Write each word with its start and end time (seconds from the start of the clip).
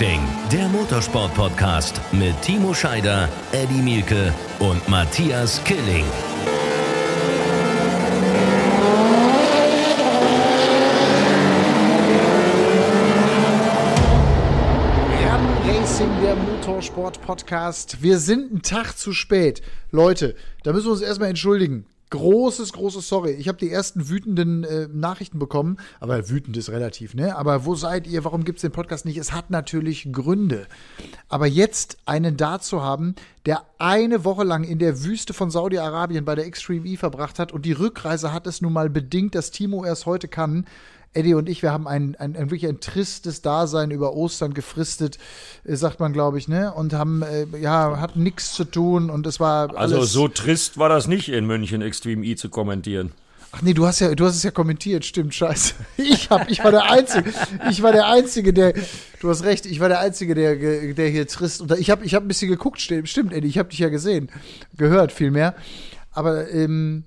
Racing, 0.00 0.26
der 0.50 0.66
Motorsport-Podcast 0.68 2.00
mit 2.12 2.40
Timo 2.40 2.72
Scheider, 2.72 3.28
Eddie 3.52 3.82
Mielke 3.82 4.32
und 4.58 4.88
Matthias 4.88 5.62
Killing. 5.64 6.06
Racing, 15.66 16.08
der 16.22 16.34
Motorsport-Podcast. 16.34 18.02
Wir 18.02 18.18
sind 18.18 18.52
einen 18.52 18.62
Tag 18.62 18.96
zu 18.96 19.12
spät. 19.12 19.60
Leute, 19.90 20.34
da 20.62 20.72
müssen 20.72 20.86
wir 20.86 20.92
uns 20.92 21.02
erstmal 21.02 21.28
entschuldigen. 21.28 21.84
Großes, 22.10 22.72
großes 22.72 23.08
Sorry. 23.08 23.30
Ich 23.32 23.46
habe 23.46 23.58
die 23.58 23.70
ersten 23.70 24.08
wütenden 24.08 24.64
äh, 24.64 24.88
Nachrichten 24.92 25.38
bekommen. 25.38 25.76
Aber 26.00 26.28
wütend 26.28 26.56
ist 26.56 26.70
relativ, 26.70 27.14
ne? 27.14 27.36
Aber 27.36 27.64
wo 27.64 27.76
seid 27.76 28.08
ihr? 28.08 28.24
Warum 28.24 28.44
gibt's 28.44 28.62
den 28.62 28.72
Podcast 28.72 29.04
nicht? 29.04 29.16
Es 29.16 29.32
hat 29.32 29.50
natürlich 29.50 30.12
Gründe. 30.12 30.66
Aber 31.28 31.46
jetzt 31.46 31.98
einen 32.06 32.36
da 32.36 32.60
zu 32.60 32.82
haben, 32.82 33.14
der 33.46 33.62
eine 33.78 34.24
Woche 34.24 34.42
lang 34.42 34.64
in 34.64 34.80
der 34.80 35.04
Wüste 35.04 35.32
von 35.32 35.50
Saudi-Arabien 35.50 36.24
bei 36.24 36.34
der 36.34 36.46
Extreme 36.46 36.86
E 36.86 36.96
verbracht 36.96 37.38
hat 37.38 37.52
und 37.52 37.64
die 37.64 37.72
Rückreise 37.72 38.32
hat 38.32 38.46
es 38.48 38.60
nun 38.60 38.72
mal 38.72 38.90
bedingt, 38.90 39.36
dass 39.36 39.52
Timo 39.52 39.84
erst 39.84 40.06
heute 40.06 40.26
kann. 40.26 40.66
Eddie 41.12 41.34
und 41.34 41.48
ich, 41.48 41.62
wir 41.62 41.72
haben 41.72 41.88
ein, 41.88 42.14
ein, 42.16 42.36
ein 42.36 42.50
wirklich 42.50 42.68
ein 42.68 42.80
tristes 42.80 43.42
Dasein 43.42 43.90
über 43.90 44.14
Ostern 44.14 44.54
gefristet, 44.54 45.18
äh, 45.64 45.74
sagt 45.74 45.98
man, 45.98 46.12
glaube 46.12 46.38
ich, 46.38 46.46
ne? 46.46 46.72
Und 46.72 46.92
haben, 46.92 47.22
äh, 47.22 47.46
ja, 47.60 47.98
hatten 47.98 48.22
nichts 48.22 48.52
zu 48.52 48.64
tun 48.64 49.10
und 49.10 49.26
es 49.26 49.40
war. 49.40 49.76
Also 49.76 50.02
so 50.04 50.28
trist 50.28 50.78
war 50.78 50.88
das 50.88 51.08
nicht 51.08 51.28
in 51.28 51.46
München 51.46 51.82
Extreme 51.82 52.24
E 52.24 52.36
zu 52.36 52.48
kommentieren. 52.48 53.12
Ach 53.52 53.62
nee, 53.62 53.74
du 53.74 53.84
hast 53.84 53.98
ja, 53.98 54.14
du 54.14 54.24
hast 54.24 54.36
es 54.36 54.44
ja 54.44 54.52
kommentiert, 54.52 55.04
stimmt, 55.04 55.34
scheiße. 55.34 55.74
Ich 55.96 56.30
hab, 56.30 56.48
ich 56.48 56.62
war 56.62 56.70
der 56.70 56.88
Einzige, 56.88 57.32
ich 57.68 57.82
war 57.82 57.90
der 57.90 58.06
Einzige, 58.06 58.52
der, 58.52 58.74
du 59.20 59.28
hast 59.28 59.42
recht, 59.42 59.66
ich 59.66 59.80
war 59.80 59.88
der 59.88 59.98
Einzige, 59.98 60.36
der, 60.36 60.54
der 60.94 61.08
hier 61.08 61.26
trist, 61.26 61.60
und 61.60 61.72
ich 61.72 61.90
habe 61.90 62.04
ich 62.04 62.14
hab 62.14 62.22
ein 62.22 62.28
bisschen 62.28 62.48
geguckt, 62.48 62.80
stimmt, 62.80 63.32
Eddie, 63.32 63.48
ich 63.48 63.58
habe 63.58 63.68
dich 63.68 63.80
ja 63.80 63.88
gesehen, 63.88 64.30
gehört 64.76 65.10
vielmehr. 65.10 65.56
Aber, 66.12 66.48
ähm, 66.52 67.02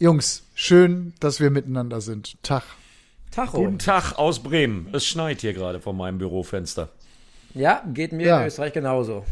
Jungs, 0.00 0.42
schön, 0.56 1.12
dass 1.20 1.38
wir 1.38 1.50
miteinander 1.50 2.00
sind. 2.00 2.34
Tag. 2.42 2.64
Tacho. 3.34 3.56
Guten 3.56 3.78
Tag 3.80 4.16
aus 4.16 4.40
Bremen. 4.40 4.88
Es 4.92 5.04
schneit 5.04 5.40
hier 5.40 5.54
gerade 5.54 5.80
vor 5.80 5.92
meinem 5.92 6.18
Bürofenster. 6.18 6.90
Ja, 7.52 7.82
geht 7.92 8.12
mir 8.12 8.26
ja. 8.26 8.40
in 8.40 8.46
Österreich 8.46 8.72
genauso. 8.72 9.24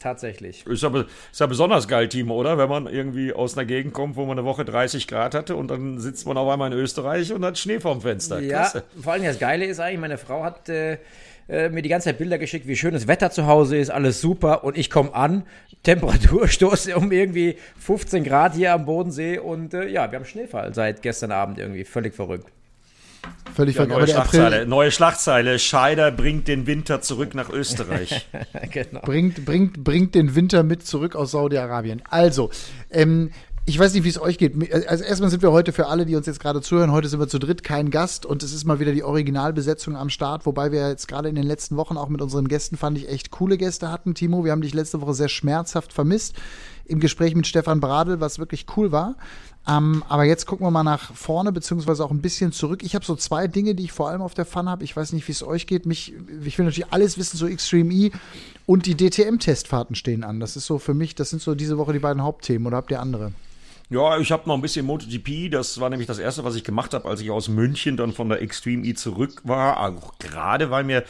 Tatsächlich. 0.00 0.66
Ist 0.66 0.82
ja, 0.82 0.90
ist 1.30 1.38
ja 1.38 1.46
besonders 1.46 1.86
geil, 1.86 2.08
Timo, 2.08 2.34
oder? 2.34 2.58
Wenn 2.58 2.68
man 2.68 2.88
irgendwie 2.88 3.32
aus 3.32 3.56
einer 3.56 3.64
Gegend 3.64 3.94
kommt, 3.94 4.16
wo 4.16 4.24
man 4.24 4.36
eine 4.36 4.44
Woche 4.44 4.64
30 4.64 5.06
Grad 5.06 5.36
hatte 5.36 5.54
und 5.54 5.68
dann 5.68 6.00
sitzt 6.00 6.26
man 6.26 6.36
auf 6.36 6.48
einmal 6.48 6.72
in 6.72 6.78
Österreich 6.78 7.32
und 7.32 7.44
hat 7.44 7.56
Schnee 7.56 7.78
vorm 7.78 8.00
Fenster. 8.00 8.40
Ja, 8.40 8.72
vor 9.00 9.12
allem 9.12 9.22
das 9.22 9.38
Geile 9.38 9.66
ist 9.66 9.78
eigentlich, 9.78 10.00
meine 10.00 10.18
Frau 10.18 10.42
hat 10.42 10.68
äh, 10.68 10.98
äh, 11.48 11.68
mir 11.68 11.82
die 11.82 11.88
ganze 11.88 12.06
Zeit 12.06 12.18
Bilder 12.18 12.38
geschickt, 12.38 12.66
wie 12.66 12.74
schön 12.74 12.92
das 12.92 13.06
Wetter 13.06 13.30
zu 13.30 13.46
Hause 13.46 13.76
ist, 13.76 13.90
alles 13.90 14.20
super 14.20 14.64
und 14.64 14.76
ich 14.76 14.90
komme 14.90 15.14
an, 15.14 15.44
Temperaturstoß 15.84 16.88
um 16.96 17.12
irgendwie 17.12 17.56
15 17.78 18.24
Grad 18.24 18.54
hier 18.54 18.72
am 18.72 18.84
Bodensee 18.84 19.38
und 19.38 19.74
äh, 19.74 19.86
ja, 19.86 20.10
wir 20.10 20.18
haben 20.18 20.26
Schneefall 20.26 20.74
seit 20.74 21.02
gestern 21.02 21.30
Abend 21.30 21.58
irgendwie, 21.58 21.84
völlig 21.84 22.14
verrückt. 22.14 22.50
Völlig 23.54 23.76
ja, 23.76 23.86
neue, 23.86 24.08
Schlagzeile, 24.08 24.66
neue 24.66 24.90
Schlagzeile. 24.90 25.58
Scheider 25.60 26.10
bringt 26.10 26.48
den 26.48 26.66
Winter 26.66 27.00
zurück 27.00 27.34
nach 27.34 27.50
Österreich. 27.50 28.26
genau. 28.72 29.00
bringt, 29.02 29.44
bringt, 29.44 29.84
bringt 29.84 30.14
den 30.16 30.34
Winter 30.34 30.64
mit 30.64 30.84
zurück 30.84 31.14
aus 31.14 31.30
Saudi-Arabien. 31.30 32.02
Also, 32.10 32.50
ähm, 32.90 33.30
ich 33.66 33.78
weiß 33.78 33.94
nicht, 33.94 34.04
wie 34.04 34.08
es 34.08 34.20
euch 34.20 34.38
geht. 34.38 34.54
Also 34.88 35.04
erstmal 35.04 35.30
sind 35.30 35.42
wir 35.42 35.52
heute 35.52 35.72
für 35.72 35.86
alle, 35.86 36.04
die 36.04 36.16
uns 36.16 36.26
jetzt 36.26 36.40
gerade 36.40 36.60
zuhören, 36.60 36.92
heute 36.92 37.08
sind 37.08 37.18
wir 37.18 37.28
zu 37.28 37.38
dritt, 37.38 37.62
kein 37.62 37.90
Gast 37.90 38.26
und 38.26 38.42
es 38.42 38.52
ist 38.52 38.64
mal 38.64 38.78
wieder 38.78 38.92
die 38.92 39.04
Originalbesetzung 39.04 39.96
am 39.96 40.10
Start, 40.10 40.44
wobei 40.44 40.70
wir 40.70 40.88
jetzt 40.88 41.08
gerade 41.08 41.30
in 41.30 41.34
den 41.34 41.46
letzten 41.46 41.76
Wochen 41.76 41.96
auch 41.96 42.10
mit 42.10 42.20
unseren 42.20 42.48
Gästen, 42.48 42.76
fand 42.76 42.98
ich, 42.98 43.08
echt 43.08 43.30
coole 43.30 43.56
Gäste 43.56 43.90
hatten. 43.90 44.14
Timo, 44.14 44.44
wir 44.44 44.52
haben 44.52 44.60
dich 44.60 44.74
letzte 44.74 45.00
Woche 45.00 45.14
sehr 45.14 45.30
schmerzhaft 45.30 45.94
vermisst 45.94 46.34
im 46.86 47.00
Gespräch 47.00 47.34
mit 47.34 47.46
Stefan 47.46 47.80
Bradl, 47.80 48.20
was 48.20 48.38
wirklich 48.38 48.66
cool 48.76 48.92
war. 48.92 49.16
Ähm, 49.66 50.04
aber 50.08 50.24
jetzt 50.24 50.46
gucken 50.46 50.66
wir 50.66 50.70
mal 50.70 50.82
nach 50.82 51.14
vorne, 51.14 51.50
beziehungsweise 51.50 52.04
auch 52.04 52.10
ein 52.10 52.20
bisschen 52.20 52.52
zurück. 52.52 52.82
Ich 52.82 52.94
habe 52.94 53.04
so 53.04 53.16
zwei 53.16 53.46
Dinge, 53.46 53.74
die 53.74 53.84
ich 53.84 53.92
vor 53.92 54.10
allem 54.10 54.20
auf 54.20 54.34
der 54.34 54.44
Fun 54.44 54.68
habe. 54.68 54.84
Ich 54.84 54.94
weiß 54.94 55.12
nicht, 55.12 55.26
wie 55.26 55.32
es 55.32 55.42
euch 55.42 55.66
geht. 55.66 55.86
Mich, 55.86 56.12
ich 56.44 56.58
will 56.58 56.66
natürlich 56.66 56.92
alles 56.92 57.16
wissen, 57.16 57.38
so 57.38 57.46
Extreme 57.46 57.92
E 57.92 58.10
und 58.66 58.84
die 58.84 58.94
DTM-Testfahrten 58.94 59.96
stehen 59.96 60.22
an. 60.22 60.40
Das 60.40 60.56
ist 60.56 60.66
so 60.66 60.78
für 60.78 60.92
mich, 60.92 61.14
das 61.14 61.30
sind 61.30 61.40
so 61.40 61.54
diese 61.54 61.78
Woche 61.78 61.94
die 61.94 61.98
beiden 61.98 62.22
Hauptthemen. 62.22 62.66
Oder 62.66 62.76
habt 62.76 62.90
ihr 62.90 63.00
andere? 63.00 63.32
Ja, 63.90 64.18
ich 64.18 64.32
habe 64.32 64.48
noch 64.48 64.54
ein 64.54 64.62
bisschen 64.62 64.86
MotoGP. 64.86 65.50
Das 65.50 65.78
war 65.78 65.90
nämlich 65.90 66.06
das 66.06 66.18
erste, 66.18 66.42
was 66.42 66.56
ich 66.56 66.64
gemacht 66.64 66.94
habe, 66.94 67.06
als 67.08 67.20
ich 67.20 67.30
aus 67.30 67.48
München 67.48 67.96
dann 67.96 68.12
von 68.12 68.28
der 68.30 68.40
Extreme 68.40 68.84
E 68.84 68.94
zurück 68.94 69.42
war. 69.44 69.78
Auch 69.80 70.18
gerade 70.18 70.70
weil 70.70 70.84
mir 70.84 71.04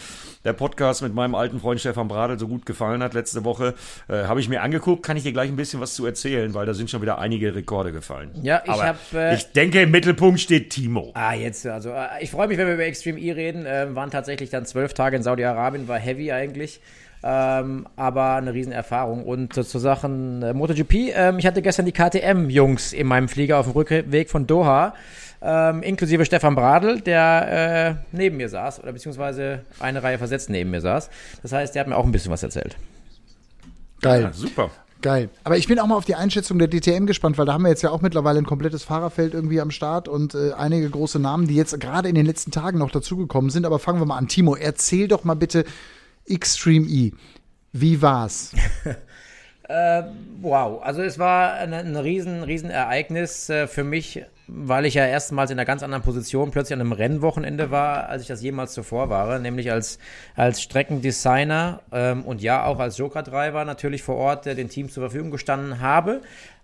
der 0.45 0.53
Podcast 0.53 1.01
mit 1.03 1.15
meinem 1.15 1.35
alten 1.35 1.61
Freund 1.61 1.81
Stefan 1.81 2.09
Bradl 2.09 2.39
so 2.39 2.49
gut 2.49 2.67
gefallen 2.67 3.03
hat 3.03 3.15
letzte 3.15 3.45
Woche, 3.45 3.75
äh, 4.09 4.25
habe 4.25 4.41
ich 4.41 4.49
mir 4.49 4.63
angeguckt. 4.63 5.05
Kann 5.05 5.17
ich 5.17 5.23
dir 5.23 5.33
gleich 5.33 5.49
ein 5.49 5.57
bisschen 5.57 5.81
was 5.81 5.95
zu 5.95 6.05
erzählen, 6.05 6.53
weil 6.53 6.67
da 6.67 6.75
sind 6.75 6.91
schon 6.91 7.01
wieder 7.01 7.19
einige 7.19 7.55
Rekorde 7.55 7.93
gefallen. 7.93 8.31
Ja, 8.43 8.63
ich 8.65 8.73
habe. 8.73 8.99
Äh, 9.15 9.37
ich 9.37 9.53
denke, 9.53 9.83
im 9.83 9.93
Mittelpunkt 9.93 10.41
steht 10.41 10.71
Timo. 10.71 11.13
Ah, 11.15 11.35
jetzt 11.35 11.65
also. 11.67 11.91
Äh, 11.91 12.23
ich 12.23 12.31
freue 12.31 12.49
mich, 12.49 12.59
wenn 12.59 12.67
wir 12.67 12.75
über 12.75 12.85
Extreme 12.85 13.21
E 13.21 13.33
reden. 13.33 13.67
Äh, 13.67 13.95
waren 13.95 14.11
tatsächlich 14.11 14.51
dann 14.51 14.67
zwölf 14.67 14.95
Tage 14.95 15.17
in 15.17 15.23
Saudi-Arabien, 15.23 15.87
war 15.87 15.99
heavy 15.99 16.33
eigentlich. 16.33 16.81
Ähm, 17.27 17.87
aber 17.97 18.35
eine 18.35 18.53
Riesenerfahrung. 18.53 19.25
Und 19.25 19.57
äh, 19.57 19.65
zu 19.65 19.79
Sachen 19.79 20.43
äh, 20.43 20.53
MotoGP, 20.53 20.95
ähm, 21.15 21.39
ich 21.39 21.47
hatte 21.47 21.63
gestern 21.63 21.87
die 21.87 21.93
KTM-Jungs 21.93 22.93
in 22.93 23.07
meinem 23.07 23.29
Flieger 23.29 23.59
auf 23.59 23.65
dem 23.65 23.73
Rückweg 23.73 24.29
von 24.29 24.47
Doha, 24.47 24.93
ähm, 25.41 25.83
inklusive 25.83 26.27
Stefan 26.27 26.55
Bradl, 26.55 27.01
der 27.01 28.03
äh, 28.13 28.17
neben 28.17 28.37
mir 28.37 28.51
saß, 28.51 28.83
oder 28.83 28.93
beziehungsweise 28.93 29.61
eine 29.81 30.03
Reihe 30.03 30.19
versetzt 30.19 30.51
neben 30.51 30.71
mir 30.71 30.83
saß. 30.83 31.09
Das 31.41 31.53
heißt, 31.53 31.75
der 31.75 31.81
hat 31.81 31.89
mir 31.89 31.97
auch 31.97 32.05
ein 32.05 32.13
bisschen 32.13 32.31
was 32.31 32.43
erzählt. 32.43 32.77
Geil. 34.03 34.25
Ja, 34.25 34.33
super. 34.35 34.71
Geil. 35.01 35.31
Aber 35.45 35.57
ich 35.57 35.67
bin 35.67 35.79
auch 35.79 35.87
mal 35.87 35.97
auf 35.97 36.05
die 36.05 36.17
Einschätzung 36.17 36.59
der 36.59 36.69
DTM 36.69 37.07
gespannt, 37.07 37.39
weil 37.39 37.47
da 37.47 37.55
haben 37.55 37.63
wir 37.63 37.71
jetzt 37.71 37.83
ja 37.83 37.91
auch 37.91 38.03
mittlerweile 38.03 38.39
ein 38.39 38.47
komplettes 38.47 38.85
Fahrerfeld 38.85 39.33
irgendwie 39.33 39.63
am 39.63 39.71
Start 39.71 40.09
und 40.09 40.35
äh, 40.35 40.53
einige 40.53 40.91
große 40.91 41.19
Namen, 41.19 41.47
die 41.47 41.57
jetzt 41.57 41.79
gerade 41.81 42.11
in 42.11 42.15
den 42.15 42.27
letzten 42.27 42.51
Tagen 42.51 42.79
noch 42.79 42.91
dazugekommen 42.91 43.51
sind. 43.51 43.65
Aber 43.65 43.79
fangen 43.79 43.99
wir 43.99 44.07
mal 44.07 44.19
an. 44.19 44.29
Timo, 44.29 44.57
erzähl 44.57 45.09
doch 45.09 45.25
mal 45.25 45.35
bitte, 45.35 45.65
Extreme 46.27 46.87
E. 46.89 47.13
Wie 47.73 48.01
war's? 48.01 48.53
äh, 49.69 50.03
wow, 50.41 50.83
also 50.83 51.03
es 51.03 51.19
war 51.19 51.55
ein, 51.55 51.73
ein 51.73 51.97
riesen, 51.97 52.43
riesen 52.43 52.71
Ereignis 52.71 53.51
äh, 53.51 53.67
für 53.67 53.85
mich, 53.85 54.23
weil 54.47 54.87
ich 54.87 54.95
ja 54.95 55.07
erstmals 55.07 55.51
in 55.51 55.59
einer 55.59 55.65
ganz 55.65 55.83
anderen 55.83 56.03
Position 56.03 56.51
plötzlich 56.51 56.75
an 56.75 56.81
einem 56.81 56.93
Rennwochenende 56.93 57.71
war, 57.71 58.09
als 58.09 58.23
ich 58.23 58.29
das 58.29 58.43
jemals 58.43 58.73
zuvor 58.75 59.11
war, 59.11 59.39
nämlich 59.39 59.73
als, 59.73 59.99
als 60.37 60.63
Streckendesigner 60.63 61.81
ähm, 61.93 62.23
und 62.25 62.43
ja 62.43 62.65
auch 62.65 62.79
als 62.79 62.97
Joker-Driver 62.99 63.65
natürlich 63.65 64.03
vor 64.03 64.17
Ort 64.17 64.47
äh, 64.47 64.55
den 64.55 64.69
Teams 64.69 64.93
zur 64.93 65.03
Verfügung 65.03 65.31
gestanden 65.31 65.81
habe. 65.81 66.23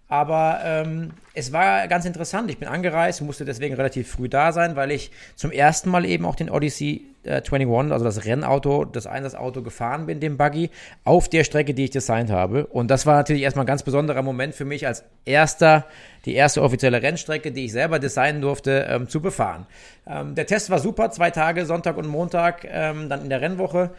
Aber 0.09 0.60
ähm, 0.65 1.12
es 1.34 1.53
war 1.53 1.87
ganz 1.87 2.04
interessant. 2.04 2.50
Ich 2.50 2.59
bin 2.59 2.69
angereist, 2.69 3.22
musste 3.22 3.44
deswegen 3.44 3.77
relativ 3.77 4.10
früh 4.10 4.28
da 4.28 4.53
sein, 4.53 4.75
weil 4.75 4.91
ich 4.91 5.12
zum 5.37 5.53
ersten 5.53 5.88
Mal 5.88 6.04
eben 6.04 6.27
auch 6.27 6.34
den 6.34 6.50
Odyssey 6.50 7.06
äh, 7.25 7.42
21, 7.42 7.92
also 7.92 8.04
das 8.04 8.25
Rennauto, 8.25 8.84
das 8.84 9.06
Einsatzauto 9.06 9.62
gefahren 9.62 10.06
bin, 10.06 10.20
den 10.20 10.36
Buggy, 10.36 10.70
auf 11.04 11.28
der 11.28 11.44
Strecke, 11.44 11.75
die 11.75 11.84
ich 11.84 11.91
designt 11.91 12.31
habe. 12.31 12.66
Und 12.66 12.91
das 12.91 13.06
war 13.06 13.16
natürlich 13.16 13.42
erstmal 13.42 13.64
ein 13.64 13.69
ganz 13.69 13.82
besonderer 13.82 14.22
Moment 14.22 14.54
für 14.54 14.64
mich 14.64 14.86
als 14.86 15.04
erster, 15.25 15.86
die 16.25 16.34
erste 16.34 16.62
offizielle 16.62 17.03
Rennstrecke, 17.03 17.53
die 17.53 17.66
ich 17.66 17.72
selber 17.72 17.98
designen 17.98 18.42
durfte, 18.42 18.86
ähm, 18.88 19.09
zu 19.09 19.20
befahren. 19.20 19.66
Ähm, 20.06 20.34
der 20.34 20.47
Test 20.47 20.70
war 20.70 20.78
super, 20.78 21.10
zwei 21.10 21.30
Tage, 21.30 21.66
Sonntag 21.66 21.97
und 21.97 22.09
Montag, 22.09 22.66
ähm, 22.69 23.09
dann 23.09 23.22
in 23.22 23.30
der 23.30 23.41
Rennwoche. 23.41 23.91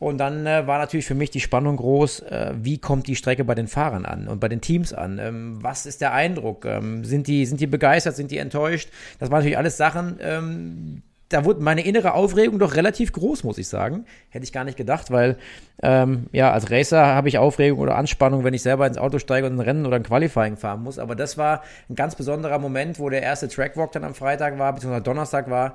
Und 0.00 0.18
dann 0.18 0.46
äh, 0.46 0.66
war 0.66 0.78
natürlich 0.78 1.06
für 1.06 1.14
mich 1.14 1.30
die 1.30 1.40
Spannung 1.40 1.76
groß, 1.76 2.20
äh, 2.20 2.52
wie 2.56 2.78
kommt 2.78 3.06
die 3.06 3.16
Strecke 3.16 3.44
bei 3.44 3.54
den 3.54 3.68
Fahrern 3.68 4.04
an 4.04 4.28
und 4.28 4.40
bei 4.40 4.48
den 4.48 4.60
Teams 4.60 4.92
an? 4.92 5.18
Ähm, 5.18 5.58
was 5.62 5.86
ist 5.86 6.00
der 6.00 6.12
Eindruck? 6.12 6.64
Ähm, 6.64 7.04
sind, 7.04 7.26
die, 7.26 7.46
sind 7.46 7.60
die 7.60 7.66
begeistert, 7.66 8.16
sind 8.16 8.30
die 8.30 8.38
enttäuscht? 8.38 8.90
Das 9.18 9.30
waren 9.30 9.38
natürlich 9.38 9.56
alles 9.56 9.76
Sachen, 9.76 10.18
ähm, 10.20 11.02
da 11.28 11.44
wurde 11.44 11.60
meine 11.60 11.84
innere 11.84 12.14
Aufregung 12.14 12.58
doch 12.58 12.74
relativ 12.74 13.12
groß, 13.12 13.44
muss 13.44 13.58
ich 13.58 13.68
sagen. 13.68 14.04
Hätte 14.28 14.44
ich 14.44 14.52
gar 14.52 14.64
nicht 14.64 14.76
gedacht, 14.76 15.10
weil 15.10 15.36
ähm, 15.82 16.26
ja, 16.32 16.52
als 16.52 16.70
Racer 16.70 17.06
habe 17.06 17.28
ich 17.28 17.38
Aufregung 17.38 17.80
oder 17.80 17.96
Anspannung, 17.96 18.44
wenn 18.44 18.54
ich 18.54 18.62
selber 18.62 18.86
ins 18.86 18.98
Auto 18.98 19.18
steige 19.18 19.46
und 19.46 19.54
ein 19.54 19.60
Rennen 19.60 19.86
oder 19.86 19.96
ein 19.96 20.02
Qualifying 20.02 20.56
fahren 20.56 20.82
muss. 20.82 20.98
Aber 20.98 21.14
das 21.16 21.38
war 21.38 21.62
ein 21.88 21.94
ganz 21.94 22.14
besonderer 22.14 22.58
Moment, 22.58 22.98
wo 22.98 23.08
der 23.08 23.22
erste 23.22 23.48
Trackwalk 23.48 23.92
dann 23.92 24.04
am 24.04 24.14
Freitag 24.14 24.58
war, 24.58 24.72
beziehungsweise 24.72 25.04
Donnerstag 25.04 25.50
war 25.50 25.74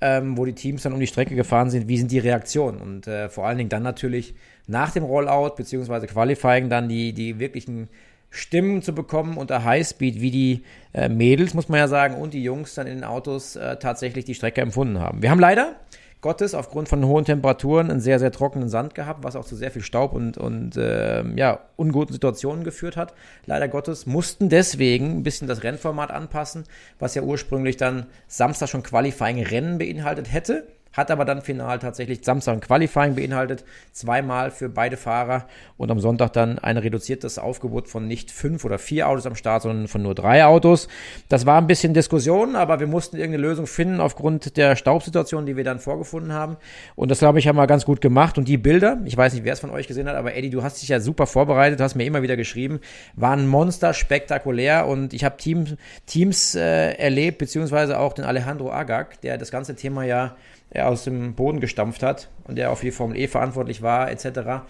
ähm, 0.00 0.36
wo 0.36 0.44
die 0.44 0.52
Teams 0.54 0.82
dann 0.82 0.92
um 0.92 1.00
die 1.00 1.06
Strecke 1.06 1.34
gefahren 1.34 1.70
sind, 1.70 1.88
wie 1.88 1.98
sind 1.98 2.10
die 2.10 2.18
Reaktionen? 2.18 2.80
Und 2.80 3.06
äh, 3.06 3.28
vor 3.28 3.46
allen 3.46 3.58
Dingen 3.58 3.70
dann 3.70 3.82
natürlich 3.82 4.34
nach 4.66 4.90
dem 4.90 5.04
Rollout 5.04 5.54
beziehungsweise 5.56 6.06
Qualifying 6.06 6.68
dann 6.68 6.88
die, 6.88 7.12
die 7.12 7.38
wirklichen 7.38 7.88
Stimmen 8.36 8.82
zu 8.82 8.94
bekommen 8.94 9.36
unter 9.36 9.64
Highspeed, 9.64 10.20
wie 10.20 10.30
die 10.30 10.64
äh, 10.92 11.08
Mädels, 11.08 11.54
muss 11.54 11.68
man 11.68 11.78
ja 11.78 11.88
sagen, 11.88 12.16
und 12.16 12.34
die 12.34 12.42
Jungs 12.42 12.74
dann 12.74 12.86
in 12.86 12.96
den 12.96 13.04
Autos 13.04 13.56
äh, 13.56 13.76
tatsächlich 13.76 14.24
die 14.24 14.34
Strecke 14.34 14.60
empfunden 14.60 15.00
haben. 15.00 15.22
Wir 15.22 15.30
haben 15.30 15.40
leider 15.40 15.76
Gottes 16.20 16.54
aufgrund 16.54 16.88
von 16.88 17.04
hohen 17.06 17.24
Temperaturen 17.24 17.90
einen 17.90 18.00
sehr, 18.00 18.18
sehr 18.18 18.32
trockenen 18.32 18.68
Sand 18.68 18.94
gehabt, 18.94 19.22
was 19.22 19.36
auch 19.36 19.44
zu 19.44 19.54
sehr 19.54 19.70
viel 19.70 19.82
Staub 19.82 20.12
und, 20.12 20.38
und 20.38 20.76
äh, 20.76 21.22
ja, 21.36 21.60
unguten 21.76 22.12
Situationen 22.12 22.64
geführt 22.64 22.96
hat. 22.96 23.14
Leider 23.44 23.68
Gottes 23.68 24.06
mussten 24.06 24.48
deswegen 24.48 25.18
ein 25.18 25.22
bisschen 25.22 25.46
das 25.46 25.62
Rennformat 25.62 26.10
anpassen, 26.10 26.64
was 26.98 27.14
ja 27.14 27.22
ursprünglich 27.22 27.76
dann 27.76 28.06
Samstag 28.26 28.68
schon 28.68 28.82
Qualifying 28.82 29.42
Rennen 29.42 29.78
beinhaltet 29.78 30.32
hätte. 30.32 30.66
Hat 30.96 31.10
aber 31.10 31.24
dann 31.24 31.42
final 31.42 31.78
tatsächlich 31.78 32.24
Samstag 32.24 32.54
ein 32.54 32.60
Qualifying 32.60 33.14
beinhaltet, 33.14 33.64
zweimal 33.92 34.50
für 34.50 34.68
beide 34.68 34.96
Fahrer 34.96 35.46
und 35.76 35.90
am 35.90 36.00
Sonntag 36.00 36.32
dann 36.32 36.58
ein 36.58 36.78
reduziertes 36.78 37.38
Aufgebot 37.38 37.88
von 37.88 38.08
nicht 38.08 38.30
fünf 38.30 38.64
oder 38.64 38.78
vier 38.78 39.08
Autos 39.08 39.26
am 39.26 39.34
Start, 39.34 39.62
sondern 39.62 39.88
von 39.88 40.02
nur 40.02 40.14
drei 40.14 40.44
Autos. 40.44 40.88
Das 41.28 41.44
war 41.44 41.60
ein 41.60 41.66
bisschen 41.66 41.92
Diskussion, 41.92 42.56
aber 42.56 42.80
wir 42.80 42.86
mussten 42.86 43.16
irgendeine 43.16 43.46
Lösung 43.46 43.66
finden 43.66 44.00
aufgrund 44.00 44.56
der 44.56 44.76
Staubsituation, 44.76 45.44
die 45.44 45.56
wir 45.56 45.64
dann 45.64 45.78
vorgefunden 45.78 46.32
haben. 46.32 46.56
Und 46.94 47.10
das, 47.10 47.18
glaube 47.18 47.38
ich, 47.38 47.46
haben 47.46 47.56
wir 47.56 47.66
ganz 47.66 47.84
gut 47.84 48.00
gemacht. 48.00 48.38
Und 48.38 48.48
die 48.48 48.56
Bilder, 48.56 48.98
ich 49.04 49.16
weiß 49.16 49.34
nicht, 49.34 49.44
wer 49.44 49.52
es 49.52 49.60
von 49.60 49.70
euch 49.70 49.88
gesehen 49.88 50.08
hat, 50.08 50.16
aber 50.16 50.34
Eddie, 50.34 50.50
du 50.50 50.62
hast 50.62 50.80
dich 50.80 50.88
ja 50.88 51.00
super 51.00 51.26
vorbereitet, 51.26 51.80
hast 51.80 51.94
mir 51.94 52.04
immer 52.04 52.22
wieder 52.22 52.36
geschrieben, 52.36 52.80
waren 53.14 53.46
Monster 53.46 53.92
spektakulär 53.92 54.86
und 54.86 55.12
ich 55.12 55.24
habe 55.24 55.36
Team, 55.36 55.76
Teams 56.06 56.54
äh, 56.54 56.92
erlebt, 56.92 57.38
beziehungsweise 57.38 57.98
auch 57.98 58.14
den 58.14 58.24
Alejandro 58.24 58.72
Agag, 58.72 59.20
der 59.22 59.36
das 59.36 59.50
ganze 59.50 59.76
Thema 59.76 60.04
ja 60.04 60.36
aus 60.80 61.04
dem 61.04 61.34
Boden 61.34 61.60
gestampft 61.60 62.02
hat 62.02 62.28
und 62.44 62.56
der 62.56 62.70
auch 62.70 62.78
für 62.78 62.86
die 62.86 62.92
Formel 62.92 63.16
E 63.16 63.28
verantwortlich 63.28 63.82
war, 63.82 64.10
etc. 64.10 64.66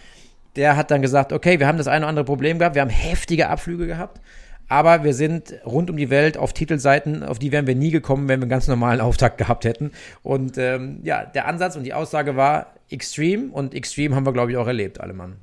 Der 0.56 0.76
hat 0.76 0.90
dann 0.90 1.02
gesagt, 1.02 1.32
okay, 1.32 1.58
wir 1.58 1.66
haben 1.66 1.78
das 1.78 1.88
eine 1.88 2.04
oder 2.04 2.08
andere 2.08 2.24
Problem 2.24 2.58
gehabt, 2.58 2.74
wir 2.74 2.82
haben 2.82 2.90
heftige 2.90 3.48
Abflüge 3.48 3.86
gehabt, 3.86 4.20
aber 4.68 5.04
wir 5.04 5.14
sind 5.14 5.54
rund 5.64 5.90
um 5.90 5.96
die 5.96 6.10
Welt 6.10 6.36
auf 6.38 6.52
Titelseiten, 6.52 7.22
auf 7.22 7.38
die 7.38 7.52
wären 7.52 7.66
wir 7.66 7.74
nie 7.74 7.90
gekommen, 7.90 8.28
wenn 8.28 8.40
wir 8.40 8.44
einen 8.44 8.50
ganz 8.50 8.68
normalen 8.68 9.00
Auftakt 9.00 9.38
gehabt 9.38 9.64
hätten. 9.64 9.92
Und 10.22 10.58
ähm, 10.58 11.00
ja, 11.02 11.24
der 11.24 11.46
Ansatz 11.46 11.76
und 11.76 11.84
die 11.84 11.94
Aussage 11.94 12.36
war 12.36 12.74
Extreme 12.90 13.52
und 13.52 13.74
Extreme 13.74 14.14
haben 14.16 14.26
wir, 14.26 14.32
glaube 14.32 14.50
ich, 14.50 14.56
auch 14.56 14.66
erlebt, 14.66 15.00
alle 15.00 15.12
Mann. 15.12 15.36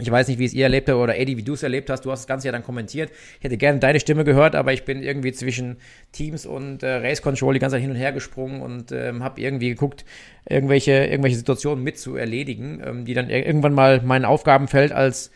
Ich 0.00 0.10
weiß 0.10 0.26
nicht, 0.26 0.40
wie 0.40 0.44
es 0.44 0.52
ihr 0.52 0.64
erlebt 0.64 0.88
habt 0.88 0.98
oder 0.98 1.16
Eddie, 1.16 1.36
wie 1.36 1.44
du 1.44 1.52
es 1.52 1.62
erlebt 1.62 1.88
hast. 1.88 2.04
Du 2.04 2.10
hast 2.10 2.20
das 2.20 2.26
Ganze 2.26 2.48
ja 2.48 2.52
dann 2.52 2.64
kommentiert. 2.64 3.12
Ich 3.38 3.44
hätte 3.44 3.56
gerne 3.56 3.78
deine 3.78 4.00
Stimme 4.00 4.24
gehört, 4.24 4.56
aber 4.56 4.72
ich 4.72 4.84
bin 4.84 5.02
irgendwie 5.02 5.32
zwischen 5.32 5.76
Teams 6.10 6.46
und 6.46 6.82
äh, 6.82 6.96
Race 6.96 7.22
Control 7.22 7.54
die 7.54 7.60
ganze 7.60 7.74
Zeit 7.74 7.82
hin 7.82 7.90
und 7.92 7.96
her 7.96 8.12
gesprungen 8.12 8.60
und 8.60 8.90
ähm, 8.90 9.22
habe 9.22 9.40
irgendwie 9.40 9.68
geguckt, 9.68 10.04
irgendwelche, 10.48 10.92
irgendwelche 10.92 11.36
Situationen 11.36 11.84
mit 11.84 11.96
zu 11.98 12.16
erledigen, 12.16 12.82
ähm, 12.84 13.04
die 13.04 13.14
dann 13.14 13.30
irgendwann 13.30 13.72
mal 13.72 14.02
mein 14.02 14.24
Aufgabenfeld 14.24 14.90
als 14.90 15.30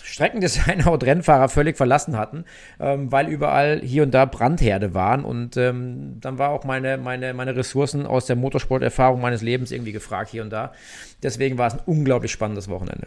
Streckendesigner 0.00 0.92
und 0.92 1.04
Rennfahrer 1.04 1.48
völlig 1.48 1.76
verlassen 1.76 2.16
hatten, 2.16 2.44
ähm, 2.78 3.10
weil 3.10 3.28
überall 3.28 3.80
hier 3.80 4.04
und 4.04 4.12
da 4.12 4.26
Brandherde 4.26 4.94
waren. 4.94 5.24
Und 5.24 5.56
ähm, 5.56 6.18
dann 6.20 6.38
war 6.38 6.50
auch 6.50 6.62
meine, 6.62 6.98
meine, 6.98 7.34
meine 7.34 7.56
Ressourcen 7.56 8.06
aus 8.06 8.26
der 8.26 8.36
Motorsporterfahrung 8.36 9.20
meines 9.20 9.42
Lebens 9.42 9.72
irgendwie 9.72 9.92
gefragt 9.92 10.30
hier 10.30 10.42
und 10.42 10.50
da. 10.50 10.72
Deswegen 11.22 11.58
war 11.58 11.68
es 11.68 11.74
ein 11.74 11.82
unglaublich 11.86 12.30
spannendes 12.30 12.68
Wochenende. 12.68 13.06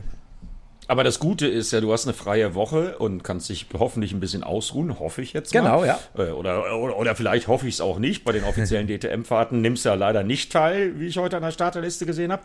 Aber 0.88 1.04
das 1.04 1.20
Gute 1.20 1.48
ist 1.48 1.72
ja, 1.72 1.82
du 1.82 1.92
hast 1.92 2.06
eine 2.06 2.14
freie 2.14 2.56
Woche 2.56 2.98
und 2.98 3.24
kannst 3.24 3.50
dich 3.50 3.68
hoffentlich 3.78 4.14
ein 4.14 4.20
bisschen 4.20 4.44
ausruhen, 4.44 5.00
hoffe 5.00 5.22
ich 5.22 5.34
jetzt 5.34 5.54
mal. 5.54 5.62
Genau, 5.62 5.84
ja. 5.84 6.00
Äh, 6.18 6.30
oder, 6.32 6.78
oder, 6.78 6.98
oder 6.98 7.16
vielleicht 7.16 7.48
hoffe 7.48 7.68
ich 7.68 7.76
es 7.76 7.82
auch 7.82 8.00
nicht. 8.00 8.24
Bei 8.24 8.32
den 8.32 8.44
offiziellen 8.46 8.88
DTM-Fahrten 8.88 9.62
nimmst 9.62 9.86
du 9.86 9.90
ja 9.90 9.96
leider 9.96 10.24
nicht 10.24 10.52
teil, 10.52 11.00
wie 11.00 11.08
ich 11.08 11.18
heute 11.18 11.38
an 11.38 11.44
der 11.44 11.52
Starterliste 11.52 12.06
gesehen 12.06 12.32
habe. 12.32 12.44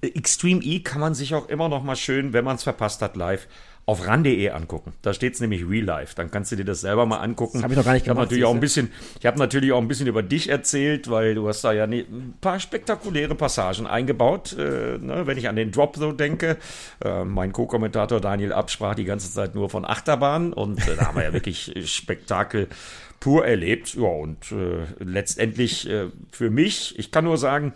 Extreme 0.00 0.62
E 0.62 0.80
kann 0.80 1.00
man 1.00 1.14
sich 1.14 1.34
auch 1.34 1.48
immer 1.48 1.68
noch 1.68 1.82
mal 1.82 1.96
schön, 1.96 2.32
wenn 2.32 2.44
man 2.44 2.56
es 2.56 2.62
verpasst 2.62 3.02
hat, 3.02 3.16
live 3.16 3.48
auf 3.88 4.06
ran.de 4.06 4.50
angucken. 4.50 4.92
Da 5.00 5.14
steht 5.14 5.32
es 5.32 5.40
nämlich 5.40 5.66
Real 5.66 5.82
Life. 5.82 6.14
Dann 6.14 6.30
kannst 6.30 6.52
du 6.52 6.56
dir 6.56 6.64
das 6.66 6.82
selber 6.82 7.06
mal 7.06 7.20
angucken. 7.20 7.62
Habe 7.62 7.72
ich 7.72 7.78
noch 7.78 7.86
gar 7.86 7.94
nicht 7.94 8.02
ich 8.02 8.08
gemacht. 8.08 8.24
Natürlich 8.24 8.44
auch 8.44 8.52
ein 8.52 8.60
bisschen, 8.60 8.92
ich 9.18 9.24
habe 9.24 9.38
natürlich 9.38 9.72
auch 9.72 9.80
ein 9.80 9.88
bisschen 9.88 10.06
über 10.06 10.22
dich 10.22 10.50
erzählt, 10.50 11.08
weil 11.08 11.34
du 11.34 11.48
hast 11.48 11.64
da 11.64 11.72
ja 11.72 11.86
ne, 11.86 12.00
ein 12.00 12.34
paar 12.38 12.60
spektakuläre 12.60 13.34
Passagen 13.34 13.86
eingebaut. 13.86 14.54
Äh, 14.58 14.98
ne, 14.98 15.22
wenn 15.24 15.38
ich 15.38 15.48
an 15.48 15.56
den 15.56 15.72
Drop 15.72 15.96
so 15.96 16.12
denke. 16.12 16.58
Äh, 17.02 17.24
mein 17.24 17.54
Co-Kommentator 17.54 18.20
Daniel 18.20 18.52
Ab 18.52 18.70
sprach 18.70 18.94
die 18.94 19.06
ganze 19.06 19.32
Zeit 19.32 19.54
nur 19.54 19.70
von 19.70 19.86
Achterbahn 19.86 20.52
und 20.52 20.86
äh, 20.86 20.94
da 20.94 21.06
haben 21.06 21.16
wir 21.16 21.24
ja 21.24 21.32
wirklich 21.32 21.72
Spektakel 21.86 22.68
pur 23.20 23.46
erlebt. 23.46 23.94
Ja, 23.94 24.02
und 24.02 24.52
äh, 24.52 24.84
letztendlich 25.02 25.88
äh, 25.88 26.08
für 26.30 26.50
mich, 26.50 26.98
ich 26.98 27.10
kann 27.10 27.24
nur 27.24 27.38
sagen, 27.38 27.72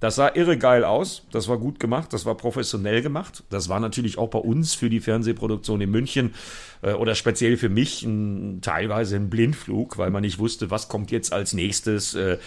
das 0.00 0.16
sah 0.16 0.30
irre 0.34 0.58
geil 0.58 0.84
aus. 0.84 1.26
Das 1.30 1.48
war 1.48 1.58
gut 1.58 1.80
gemacht. 1.80 2.12
Das 2.12 2.26
war 2.26 2.36
professionell 2.36 3.00
gemacht. 3.00 3.42
Das 3.50 3.68
war 3.68 3.80
natürlich 3.80 4.18
auch 4.18 4.28
bei 4.28 4.38
uns 4.38 4.74
für 4.74 4.90
die 4.90 5.00
Fernsehproduktion 5.00 5.80
in 5.80 5.90
München 5.90 6.34
äh, 6.82 6.92
oder 6.92 7.14
speziell 7.14 7.56
für 7.56 7.68
mich 7.68 8.02
ein, 8.02 8.60
teilweise 8.60 9.16
ein 9.16 9.30
Blindflug, 9.30 9.96
weil 9.96 10.10
man 10.10 10.22
nicht 10.22 10.38
wusste, 10.38 10.70
was 10.70 10.88
kommt 10.88 11.10
jetzt 11.10 11.32
als 11.32 11.54
nächstes. 11.54 12.14
Äh, 12.14 12.38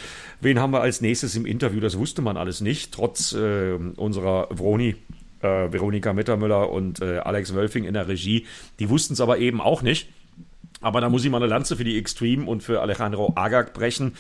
wen 0.42 0.60
haben 0.60 0.72
wir 0.72 0.82
als 0.82 1.02
nächstes 1.02 1.36
im 1.36 1.46
Interview? 1.46 1.80
Das 1.80 1.98
wusste 1.98 2.22
man 2.22 2.38
alles 2.38 2.62
nicht, 2.62 2.94
trotz 2.94 3.34
äh, 3.34 3.74
unserer 3.96 4.50
Vroni. 4.52 4.96
Äh, 5.40 5.72
Veronika 5.72 6.14
Mittermüller 6.14 6.72
und 6.72 7.00
äh, 7.00 7.20
Alex 7.20 7.54
Wölfing 7.54 7.84
in 7.84 7.94
der 7.94 8.08
Regie. 8.08 8.48
Die 8.80 8.90
wussten 8.90 9.14
es 9.14 9.22
aber 9.22 9.38
eben 9.38 9.62
auch 9.62 9.84
nicht. 9.84 10.10
Aber 10.82 11.02
da 11.02 11.10
muss 11.10 11.24
ich 11.26 11.32
mal 11.32 11.38
eine 11.38 11.48
Lanze 11.48 11.76
für 11.76 11.84
die 11.84 11.98
Extreme 11.98 12.46
und 12.46 12.62
für 12.62 12.82
Alejandro 12.82 13.34
Agag 13.36 13.74
brechen 13.74 14.14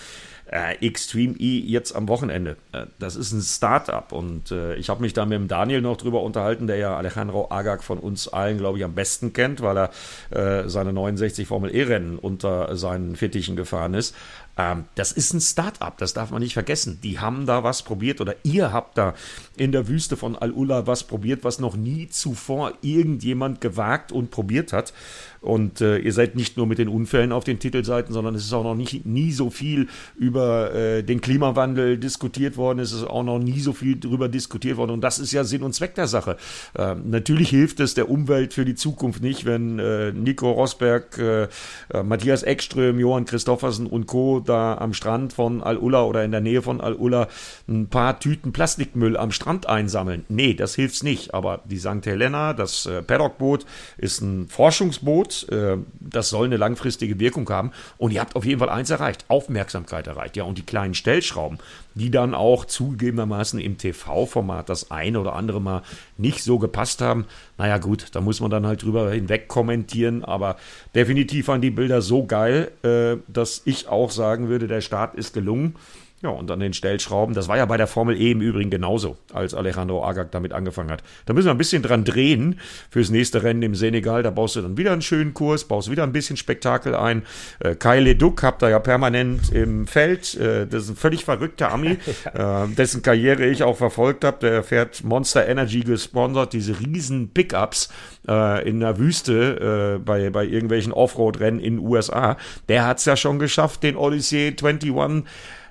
äh, 0.51 0.75
Extreme 0.85 1.35
E 1.37 1.59
jetzt 1.59 1.93
am 1.93 2.07
Wochenende. 2.07 2.57
Äh, 2.71 2.85
das 2.99 3.15
ist 3.15 3.31
ein 3.31 3.41
Start-up 3.41 4.11
und 4.11 4.51
äh, 4.51 4.75
ich 4.75 4.89
habe 4.89 5.01
mich 5.01 5.13
da 5.13 5.25
mit 5.25 5.37
dem 5.37 5.47
Daniel 5.47 5.81
noch 5.81 5.97
drüber 5.97 6.23
unterhalten, 6.23 6.67
der 6.67 6.77
ja 6.77 6.97
Alejandro 6.97 7.51
Agag 7.51 7.83
von 7.83 7.99
uns 7.99 8.27
allen, 8.27 8.57
glaube 8.57 8.77
ich, 8.77 8.83
am 8.83 8.95
besten 8.95 9.33
kennt, 9.33 9.61
weil 9.61 9.77
er 9.77 9.89
äh, 10.29 10.69
seine 10.69 10.93
69 10.93 11.47
Formel 11.47 11.73
E-Rennen 11.75 12.17
unter 12.17 12.75
seinen 12.75 13.15
Fittichen 13.15 13.55
gefahren 13.55 13.93
ist. 13.93 14.15
Ähm, 14.57 14.85
das 14.95 15.11
ist 15.11 15.33
ein 15.33 15.41
Start-up, 15.41 15.97
das 15.97 16.13
darf 16.13 16.31
man 16.31 16.41
nicht 16.41 16.53
vergessen. 16.53 16.99
Die 17.03 17.19
haben 17.19 17.45
da 17.45 17.63
was 17.63 17.83
probiert 17.83 18.21
oder 18.21 18.35
ihr 18.43 18.73
habt 18.73 18.97
da 18.97 19.13
in 19.55 19.71
der 19.71 19.87
Wüste 19.87 20.17
von 20.17 20.35
Al-Ula 20.35 20.87
was 20.87 21.03
probiert, 21.03 21.43
was 21.43 21.59
noch 21.59 21.75
nie 21.75 22.09
zuvor 22.09 22.73
irgendjemand 22.81 23.61
gewagt 23.61 24.11
und 24.11 24.31
probiert 24.31 24.73
hat. 24.73 24.93
Und 25.41 25.81
äh, 25.81 25.97
ihr 25.97 26.13
seid 26.13 26.35
nicht 26.35 26.57
nur 26.57 26.67
mit 26.67 26.77
den 26.77 26.87
Unfällen 26.87 27.31
auf 27.31 27.43
den 27.43 27.59
Titelseiten, 27.59 28.13
sondern 28.13 28.35
es 28.35 28.45
ist 28.45 28.53
auch 28.53 28.63
noch 28.63 28.75
nicht, 28.75 29.05
nie 29.05 29.31
so 29.31 29.49
viel 29.49 29.87
über 30.17 30.73
äh, 30.73 31.03
den 31.03 31.21
Klimawandel 31.21 31.97
diskutiert 31.97 32.57
worden. 32.57 32.79
Es 32.79 32.91
ist 32.91 33.03
auch 33.03 33.23
noch 33.23 33.39
nie 33.39 33.59
so 33.59 33.73
viel 33.73 33.95
darüber 33.95 34.29
diskutiert 34.29 34.77
worden. 34.77 34.91
Und 34.91 35.01
das 35.01 35.19
ist 35.19 35.31
ja 35.31 35.43
Sinn 35.43 35.63
und 35.63 35.73
Zweck 35.73 35.95
der 35.95 36.07
Sache. 36.07 36.37
Äh, 36.77 36.95
natürlich 36.95 37.49
hilft 37.49 37.79
es 37.79 37.93
der 37.93 38.09
Umwelt 38.09 38.53
für 38.53 38.65
die 38.65 38.75
Zukunft 38.75 39.21
nicht, 39.21 39.45
wenn 39.45 39.79
äh, 39.79 40.11
Nico 40.11 40.51
Rosberg, 40.51 41.17
äh, 41.17 41.43
äh, 41.43 42.03
Matthias 42.03 42.43
Ekström, 42.43 42.99
Johann 42.99 43.25
Christoffersen 43.25 43.87
und 43.87 44.07
Co. 44.07 44.39
da 44.39 44.77
am 44.77 44.93
Strand 44.93 45.33
von 45.33 45.61
Al-Ula 45.61 46.03
oder 46.03 46.23
in 46.23 46.31
der 46.31 46.41
Nähe 46.41 46.61
von 46.61 46.81
Al-Ula 46.81 47.27
ein 47.67 47.87
paar 47.87 48.19
Tüten 48.19 48.51
Plastikmüll 48.53 49.17
am 49.17 49.31
Strand 49.31 49.67
einsammeln. 49.67 50.25
Nee, 50.29 50.53
das 50.53 50.75
hilft 50.75 51.03
nicht. 51.03 51.33
Aber 51.33 51.61
die 51.65 51.77
St. 51.79 52.05
Helena, 52.05 52.53
das 52.53 52.85
äh, 52.85 53.01
Paddock-Boot, 53.01 53.65
ist 53.97 54.21
ein 54.21 54.47
Forschungsboot 54.47 55.26
Angebot. 55.27 55.49
Äh, 55.49 55.77
das 55.99 56.29
soll 56.29 56.45
eine 56.45 56.57
langfristige 56.57 57.19
Wirkung 57.19 57.49
haben. 57.49 57.71
Und 57.97 58.11
ihr 58.11 58.21
habt 58.21 58.35
auf 58.35 58.45
jeden 58.45 58.59
Fall 58.59 58.69
eins 58.69 58.89
erreicht: 58.89 59.25
Aufmerksamkeit 59.27 60.07
erreicht. 60.07 60.37
Ja, 60.37 60.43
und 60.43 60.57
die 60.57 60.63
kleinen 60.63 60.93
Stellschrauben, 60.93 61.59
die 61.95 62.11
dann 62.11 62.33
auch 62.33 62.65
zugegebenermaßen 62.65 63.59
im 63.59 63.77
TV-Format 63.77 64.69
das 64.69 64.91
eine 64.91 65.19
oder 65.19 65.33
andere 65.33 65.61
Mal 65.61 65.81
nicht 66.17 66.43
so 66.43 66.59
gepasst 66.59 67.01
haben. 67.01 67.25
Naja, 67.57 67.77
gut, 67.77 68.07
da 68.13 68.21
muss 68.21 68.39
man 68.39 68.51
dann 68.51 68.65
halt 68.65 68.83
drüber 68.83 69.11
hinweg 69.11 69.47
kommentieren. 69.47 70.23
Aber 70.23 70.57
definitiv 70.95 71.47
waren 71.47 71.61
die 71.61 71.71
Bilder 71.71 72.01
so 72.01 72.25
geil, 72.25 72.71
äh, 72.83 73.17
dass 73.27 73.61
ich 73.65 73.87
auch 73.87 74.11
sagen 74.11 74.49
würde, 74.49 74.67
der 74.67 74.81
Start 74.81 75.15
ist 75.15 75.33
gelungen. 75.33 75.75
Ja, 76.23 76.29
und 76.29 76.49
an 76.49 76.59
den 76.59 76.73
Stellschrauben, 76.73 77.35
das 77.35 77.47
war 77.47 77.57
ja 77.57 77.65
bei 77.65 77.77
der 77.77 77.85
Formel 77.85 78.19
E 78.19 78.31
im 78.31 78.41
Übrigen 78.41 78.71
genauso, 78.71 79.17
als 79.33 79.53
Alejandro 79.53 80.03
Agag 80.03 80.31
damit 80.31 80.51
angefangen 80.51 80.89
hat. 80.89 81.03
Da 81.27 81.33
müssen 81.33 81.45
wir 81.45 81.51
ein 81.51 81.59
bisschen 81.59 81.83
dran 81.83 82.05
drehen 82.05 82.59
fürs 82.89 83.11
nächste 83.11 83.43
Rennen 83.43 83.61
im 83.61 83.75
Senegal. 83.75 84.23
Da 84.23 84.31
baust 84.31 84.55
du 84.55 84.61
dann 84.61 84.77
wieder 84.77 84.93
einen 84.93 85.03
schönen 85.03 85.35
Kurs, 85.35 85.65
baust 85.65 85.91
wieder 85.91 86.01
ein 86.01 86.13
bisschen 86.13 86.35
Spektakel 86.35 86.95
ein. 86.95 87.21
Äh, 87.59 87.75
Kai 87.75 87.99
Leduc 87.99 88.41
habt 88.41 88.63
ihr 88.63 88.69
ja 88.69 88.79
permanent 88.79 89.51
im 89.51 89.85
Feld. 89.85 90.33
Äh, 90.33 90.65
das 90.65 90.85
ist 90.85 90.89
ein 90.89 90.95
völlig 90.95 91.23
verrückter 91.23 91.71
Ami, 91.71 91.99
äh, 92.33 92.67
dessen 92.75 93.03
Karriere 93.03 93.45
ich 93.45 93.61
auch 93.61 93.77
verfolgt 93.77 94.23
habe. 94.23 94.39
Der 94.41 94.63
fährt 94.63 95.03
Monster 95.03 95.47
Energy 95.47 95.81
gesponsert, 95.81 96.53
diese 96.53 96.79
riesen 96.79 97.29
Pickups 97.29 97.89
äh, 98.27 98.67
in 98.67 98.79
der 98.79 98.97
Wüste 98.97 99.97
äh, 99.97 99.99
bei, 99.99 100.31
bei 100.31 100.45
irgendwelchen 100.45 100.93
Offroad-Rennen 100.93 101.59
in 101.59 101.75
den 101.75 101.85
USA. 101.85 102.37
Der 102.69 102.87
hat 102.87 102.97
es 102.97 103.05
ja 103.05 103.15
schon 103.15 103.37
geschafft, 103.37 103.83
den 103.83 103.95
Odyssey 103.95 104.55
21 104.59 104.91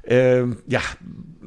äh, 0.06 0.44
ja, 0.66 0.80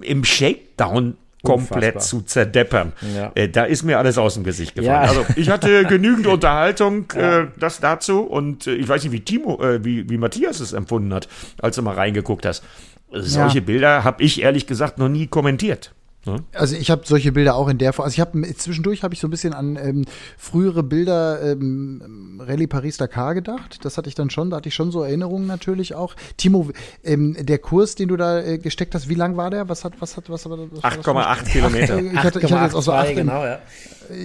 im 0.01 0.23
Shakedown 0.23 1.17
komplett 1.43 1.95
Unfassbar. 1.95 2.01
zu 2.01 2.21
zerdeppern. 2.21 2.93
Ja. 3.15 3.31
Äh, 3.35 3.49
da 3.49 3.63
ist 3.63 3.83
mir 3.83 3.97
alles 3.97 4.17
aus 4.17 4.33
dem 4.33 4.43
Gesicht 4.43 4.75
gefallen. 4.75 5.03
Ja. 5.03 5.09
Also 5.09 5.25
ich 5.35 5.49
hatte 5.49 5.85
genügend 5.89 6.27
Unterhaltung, 6.27 7.05
ja. 7.15 7.41
äh, 7.41 7.47
das 7.57 7.79
dazu. 7.79 8.21
Und 8.21 8.67
äh, 8.67 8.75
ich 8.75 8.87
weiß 8.87 9.03
nicht, 9.03 9.13
wie 9.13 9.21
Timo, 9.21 9.61
äh, 9.63 9.83
wie, 9.83 10.09
wie 10.09 10.17
Matthias 10.17 10.59
es 10.59 10.73
empfunden 10.73 11.13
hat, 11.13 11.27
als 11.61 11.75
du 11.75 11.81
mal 11.81 11.95
reingeguckt 11.95 12.45
hast. 12.45 12.63
Solche 13.11 13.61
Bilder 13.61 14.03
habe 14.03 14.21
ich 14.21 14.41
ehrlich 14.41 14.67
gesagt 14.67 14.99
noch 14.99 15.09
nie 15.09 15.25
kommentiert. 15.25 15.93
Ne? 16.25 16.43
Also 16.53 16.75
ich 16.75 16.91
habe 16.91 17.03
solche 17.05 17.31
Bilder 17.31 17.55
auch 17.55 17.69
in 17.69 17.77
der 17.77 17.93
Form. 17.93 18.05
Also 18.05 18.15
ich 18.15 18.19
habe 18.19 18.41
zwischendurch 18.55 19.03
habe 19.03 19.13
ich 19.13 19.19
so 19.19 19.27
ein 19.27 19.31
bisschen 19.31 19.53
an 19.53 19.77
ähm, 19.77 20.05
frühere 20.37 20.83
Bilder 20.83 21.41
ähm, 21.41 22.41
Rallye 22.43 22.67
Paris 22.67 22.97
Dakar 22.97 23.33
gedacht. 23.33 23.79
Das 23.83 23.97
hatte 23.97 24.09
ich 24.09 24.15
dann 24.15 24.29
schon. 24.29 24.49
Da 24.49 24.57
hatte 24.57 24.69
ich 24.69 24.75
schon 24.75 24.91
so 24.91 25.01
Erinnerungen 25.01 25.47
natürlich 25.47 25.95
auch. 25.95 26.15
Timo, 26.37 26.69
ähm, 27.03 27.37
der 27.39 27.59
Kurs, 27.59 27.95
den 27.95 28.09
du 28.09 28.17
da 28.17 28.41
äh, 28.41 28.57
gesteckt 28.57 28.95
hast, 28.95 29.07
wie 29.07 29.15
lang 29.15 29.37
war 29.37 29.49
der? 29.49 29.69
Was 29.69 29.85
hat 29.85 29.93
was 29.99 30.17
hat 30.17 30.29
was? 30.29 30.49
was 30.49 30.83
8,8 30.83 31.45
Kilometer. 31.45 31.99
ich 31.99 32.17
hatte, 32.17 32.39
ich 32.39 32.51
hatte 32.51 32.63
jetzt 32.63 32.75
auch 32.75 32.81
so 32.81 32.91
8, 32.91 33.15
genau, 33.15 33.45
ja. 33.45 33.59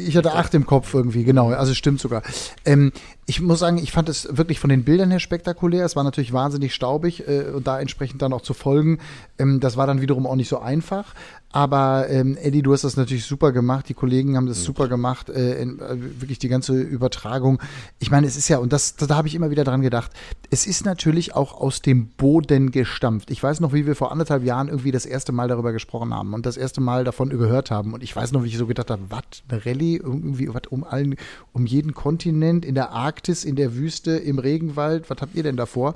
Ich 0.06 0.16
hatte 0.16 0.32
acht 0.32 0.54
im 0.54 0.66
Kopf 0.66 0.94
irgendwie, 0.94 1.24
genau. 1.24 1.50
Also 1.50 1.74
stimmt 1.74 2.00
sogar. 2.00 2.22
Ähm, 2.64 2.92
ich 3.26 3.40
muss 3.40 3.58
sagen, 3.58 3.78
ich 3.78 3.92
fand 3.92 4.08
es 4.08 4.28
wirklich 4.36 4.60
von 4.60 4.70
den 4.70 4.84
Bildern 4.84 5.10
her 5.10 5.20
spektakulär. 5.20 5.84
Es 5.84 5.96
war 5.96 6.04
natürlich 6.04 6.32
wahnsinnig 6.32 6.74
staubig 6.74 7.26
äh, 7.26 7.50
und 7.54 7.66
da 7.66 7.80
entsprechend 7.80 8.20
dann 8.22 8.32
auch 8.32 8.42
zu 8.42 8.54
folgen. 8.54 8.98
Ähm, 9.38 9.60
das 9.60 9.76
war 9.76 9.86
dann 9.86 10.00
wiederum 10.00 10.26
auch 10.26 10.36
nicht 10.36 10.48
so 10.48 10.58
einfach. 10.58 11.14
Aber 11.54 12.08
ähm, 12.10 12.36
Eddie, 12.36 12.62
du 12.62 12.72
hast 12.72 12.82
das 12.82 12.96
natürlich 12.96 13.24
super 13.24 13.52
gemacht. 13.52 13.88
Die 13.88 13.94
Kollegen 13.94 14.36
haben 14.36 14.46
das 14.46 14.58
mhm. 14.58 14.64
super 14.64 14.88
gemacht. 14.88 15.28
Äh, 15.28 15.62
in, 15.62 15.78
äh, 15.78 16.20
wirklich 16.20 16.40
die 16.40 16.48
ganze 16.48 16.74
Übertragung. 16.74 17.62
Ich 18.00 18.10
meine, 18.10 18.26
es 18.26 18.36
ist 18.36 18.48
ja, 18.48 18.58
und 18.58 18.72
das, 18.72 18.96
da 18.96 19.14
habe 19.14 19.28
ich 19.28 19.36
immer 19.36 19.50
wieder 19.50 19.62
dran 19.62 19.80
gedacht, 19.80 20.10
es 20.50 20.66
ist 20.66 20.84
natürlich 20.84 21.36
auch 21.36 21.54
aus 21.54 21.80
dem 21.80 22.08
Boden 22.08 22.72
gestampft. 22.72 23.30
Ich 23.30 23.40
weiß 23.40 23.60
noch, 23.60 23.72
wie 23.72 23.86
wir 23.86 23.94
vor 23.94 24.10
anderthalb 24.10 24.42
Jahren 24.42 24.66
irgendwie 24.66 24.90
das 24.90 25.06
erste 25.06 25.30
Mal 25.30 25.46
darüber 25.46 25.72
gesprochen 25.72 26.12
haben 26.12 26.34
und 26.34 26.44
das 26.44 26.56
erste 26.56 26.80
Mal 26.80 27.04
davon 27.04 27.30
gehört 27.30 27.70
haben. 27.70 27.94
Und 27.94 28.02
ich 28.02 28.14
weiß 28.16 28.32
noch, 28.32 28.42
wie 28.42 28.48
ich 28.48 28.58
so 28.58 28.66
gedacht 28.66 28.90
habe, 28.90 29.02
was, 29.08 29.22
eine 29.48 29.64
Rallye, 29.74 29.96
irgendwie, 29.96 30.52
was 30.52 30.62
um 30.70 30.84
allen, 30.84 31.16
um 31.52 31.66
jeden 31.66 31.94
Kontinent, 31.94 32.64
in 32.64 32.74
der 32.74 32.90
Arktis, 32.90 33.44
in 33.44 33.56
der 33.56 33.74
Wüste, 33.74 34.12
im 34.12 34.38
Regenwald, 34.38 35.10
was 35.10 35.18
habt 35.20 35.34
ihr 35.34 35.42
denn 35.42 35.56
davor? 35.56 35.94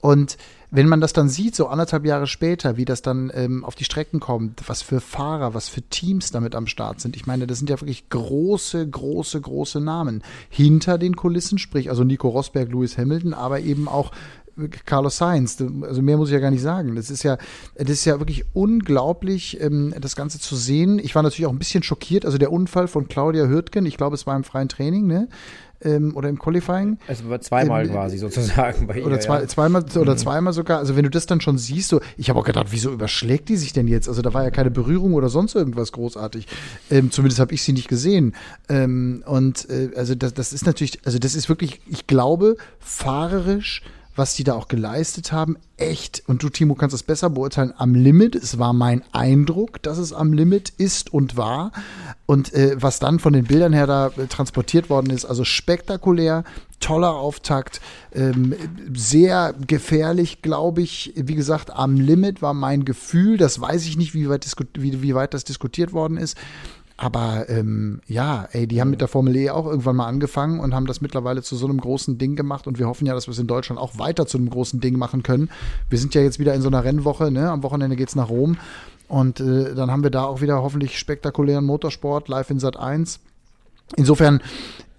Und 0.00 0.36
wenn 0.70 0.86
man 0.86 1.00
das 1.00 1.14
dann 1.14 1.30
sieht, 1.30 1.54
so 1.54 1.68
anderthalb 1.68 2.04
Jahre 2.04 2.26
später, 2.26 2.76
wie 2.76 2.84
das 2.84 3.00
dann 3.00 3.30
ähm, 3.32 3.64
auf 3.64 3.74
die 3.74 3.84
Strecken 3.84 4.20
kommt, 4.20 4.68
was 4.68 4.82
für 4.82 5.00
Fahrer, 5.00 5.54
was 5.54 5.70
für 5.70 5.80
Teams 5.80 6.30
damit 6.30 6.54
am 6.54 6.66
Start 6.66 7.00
sind. 7.00 7.16
Ich 7.16 7.26
meine, 7.26 7.46
das 7.46 7.56
sind 7.58 7.70
ja 7.70 7.80
wirklich 7.80 8.10
große, 8.10 8.86
große, 8.86 9.40
große 9.40 9.80
Namen. 9.80 10.22
Hinter 10.50 10.98
den 10.98 11.16
Kulissen, 11.16 11.56
sprich 11.56 11.88
also 11.88 12.04
Nico 12.04 12.28
Rosberg, 12.28 12.70
Lewis 12.70 12.98
Hamilton, 12.98 13.32
aber 13.32 13.60
eben 13.60 13.88
auch 13.88 14.10
Carlos 14.86 15.18
Sainz. 15.18 15.62
Also 15.82 16.02
mehr 16.02 16.16
muss 16.16 16.28
ich 16.28 16.34
ja 16.34 16.40
gar 16.40 16.50
nicht 16.50 16.62
sagen. 16.62 16.94
Das 16.94 17.10
ist 17.10 17.22
ja, 17.22 17.38
das 17.76 17.90
ist 17.90 18.04
ja 18.04 18.18
wirklich 18.18 18.44
unglaublich, 18.52 19.60
ähm, 19.60 19.94
das 20.00 20.16
Ganze 20.16 20.38
zu 20.38 20.56
sehen. 20.56 20.98
Ich 20.98 21.14
war 21.14 21.22
natürlich 21.22 21.46
auch 21.46 21.52
ein 21.52 21.58
bisschen 21.58 21.82
schockiert. 21.82 22.24
Also 22.24 22.38
der 22.38 22.52
Unfall 22.52 22.88
von 22.88 23.08
Claudia 23.08 23.46
Hürtgen, 23.46 23.86
ich 23.86 23.96
glaube, 23.96 24.14
es 24.14 24.26
war 24.26 24.36
im 24.36 24.44
freien 24.44 24.68
Training, 24.68 25.06
ne? 25.06 25.28
ähm, 25.84 26.16
oder 26.16 26.28
im 26.28 26.38
Qualifying. 26.38 26.98
War 27.24 27.40
zweimal 27.40 27.86
ähm, 27.86 27.92
quasi 27.92 28.18
sozusagen 28.18 28.86
bei 28.86 28.98
ihr. 28.98 29.06
Oder, 29.06 29.20
zwei, 29.20 29.40
ja. 29.40 29.46
zweimal, 29.46 29.84
oder 29.96 30.12
mhm. 30.12 30.18
zweimal 30.18 30.52
sogar. 30.52 30.78
Also 30.78 30.96
wenn 30.96 31.04
du 31.04 31.10
das 31.10 31.26
dann 31.26 31.40
schon 31.40 31.58
siehst, 31.58 31.88
so, 31.88 32.00
ich 32.16 32.30
habe 32.30 32.38
auch 32.38 32.44
gedacht, 32.44 32.68
wieso 32.70 32.90
überschlägt 32.90 33.48
die 33.48 33.56
sich 33.56 33.72
denn 33.72 33.86
jetzt? 33.86 34.08
Also 34.08 34.22
da 34.22 34.32
war 34.34 34.42
ja 34.42 34.50
keine 34.50 34.70
Berührung 34.70 35.14
oder 35.14 35.28
sonst 35.28 35.54
irgendwas 35.54 35.92
großartig. 35.92 36.46
Ähm, 36.90 37.10
zumindest 37.10 37.40
habe 37.40 37.54
ich 37.54 37.62
sie 37.62 37.72
nicht 37.72 37.88
gesehen. 37.88 38.34
Ähm, 38.68 39.22
und 39.26 39.68
äh, 39.70 39.90
also 39.96 40.14
das, 40.14 40.34
das 40.34 40.52
ist 40.52 40.66
natürlich, 40.66 41.00
also 41.04 41.18
das 41.18 41.34
ist 41.34 41.48
wirklich, 41.48 41.80
ich 41.86 42.06
glaube, 42.06 42.56
fahrerisch 42.78 43.82
was 44.16 44.34
die 44.34 44.44
da 44.44 44.54
auch 44.54 44.68
geleistet 44.68 45.32
haben, 45.32 45.56
echt, 45.76 46.22
und 46.26 46.42
du, 46.42 46.48
Timo, 46.48 46.74
kannst 46.74 46.94
es 46.94 47.02
besser 47.02 47.30
beurteilen, 47.30 47.72
am 47.76 47.94
Limit. 47.94 48.36
Es 48.36 48.58
war 48.58 48.72
mein 48.72 49.02
Eindruck, 49.12 49.82
dass 49.82 49.98
es 49.98 50.12
am 50.12 50.32
Limit 50.32 50.70
ist 50.70 51.12
und 51.12 51.36
war. 51.36 51.72
Und 52.26 52.54
äh, 52.54 52.76
was 52.80 53.00
dann 53.00 53.18
von 53.18 53.32
den 53.32 53.44
Bildern 53.44 53.72
her 53.72 53.86
da 53.86 54.06
äh, 54.08 54.26
transportiert 54.28 54.88
worden 54.88 55.10
ist, 55.10 55.24
also 55.24 55.44
spektakulär, 55.44 56.44
toller 56.80 57.14
Auftakt, 57.14 57.80
ähm, 58.12 58.54
sehr 58.94 59.54
gefährlich, 59.66 60.42
glaube 60.42 60.82
ich. 60.82 61.12
Wie 61.16 61.34
gesagt, 61.34 61.70
am 61.70 61.96
Limit 61.96 62.40
war 62.40 62.54
mein 62.54 62.84
Gefühl. 62.84 63.36
Das 63.36 63.60
weiß 63.60 63.86
ich 63.86 63.96
nicht, 63.96 64.14
wie 64.14 64.28
weit, 64.28 64.46
wie, 64.74 65.02
wie 65.02 65.14
weit 65.14 65.34
das 65.34 65.44
diskutiert 65.44 65.92
worden 65.92 66.18
ist. 66.18 66.36
Aber 66.96 67.48
ähm, 67.48 68.00
ja, 68.06 68.48
ey, 68.52 68.68
die 68.68 68.80
haben 68.80 68.90
mit 68.90 69.00
der 69.00 69.08
Formel 69.08 69.34
E 69.34 69.50
auch 69.50 69.66
irgendwann 69.66 69.96
mal 69.96 70.06
angefangen 70.06 70.60
und 70.60 70.74
haben 70.74 70.86
das 70.86 71.00
mittlerweile 71.00 71.42
zu 71.42 71.56
so 71.56 71.66
einem 71.66 71.80
großen 71.80 72.18
Ding 72.18 72.36
gemacht. 72.36 72.68
Und 72.68 72.78
wir 72.78 72.86
hoffen 72.86 73.06
ja, 73.06 73.14
dass 73.14 73.26
wir 73.26 73.32
es 73.32 73.38
in 73.38 73.48
Deutschland 73.48 73.80
auch 73.80 73.98
weiter 73.98 74.26
zu 74.26 74.38
einem 74.38 74.48
großen 74.48 74.80
Ding 74.80 74.96
machen 74.96 75.24
können. 75.24 75.50
Wir 75.90 75.98
sind 75.98 76.14
ja 76.14 76.22
jetzt 76.22 76.38
wieder 76.38 76.54
in 76.54 76.62
so 76.62 76.68
einer 76.68 76.84
Rennwoche, 76.84 77.32
ne? 77.32 77.50
Am 77.50 77.64
Wochenende 77.64 77.96
geht's 77.96 78.14
nach 78.14 78.28
Rom. 78.28 78.58
Und 79.08 79.40
äh, 79.40 79.74
dann 79.74 79.90
haben 79.90 80.02
wir 80.02 80.10
da 80.10 80.24
auch 80.24 80.40
wieder 80.40 80.62
hoffentlich 80.62 80.98
spektakulären 80.98 81.64
Motorsport 81.64 82.28
live 82.28 82.50
in 82.50 82.60
Sat 82.60 82.76
1. 82.76 83.20
Insofern 83.96 84.40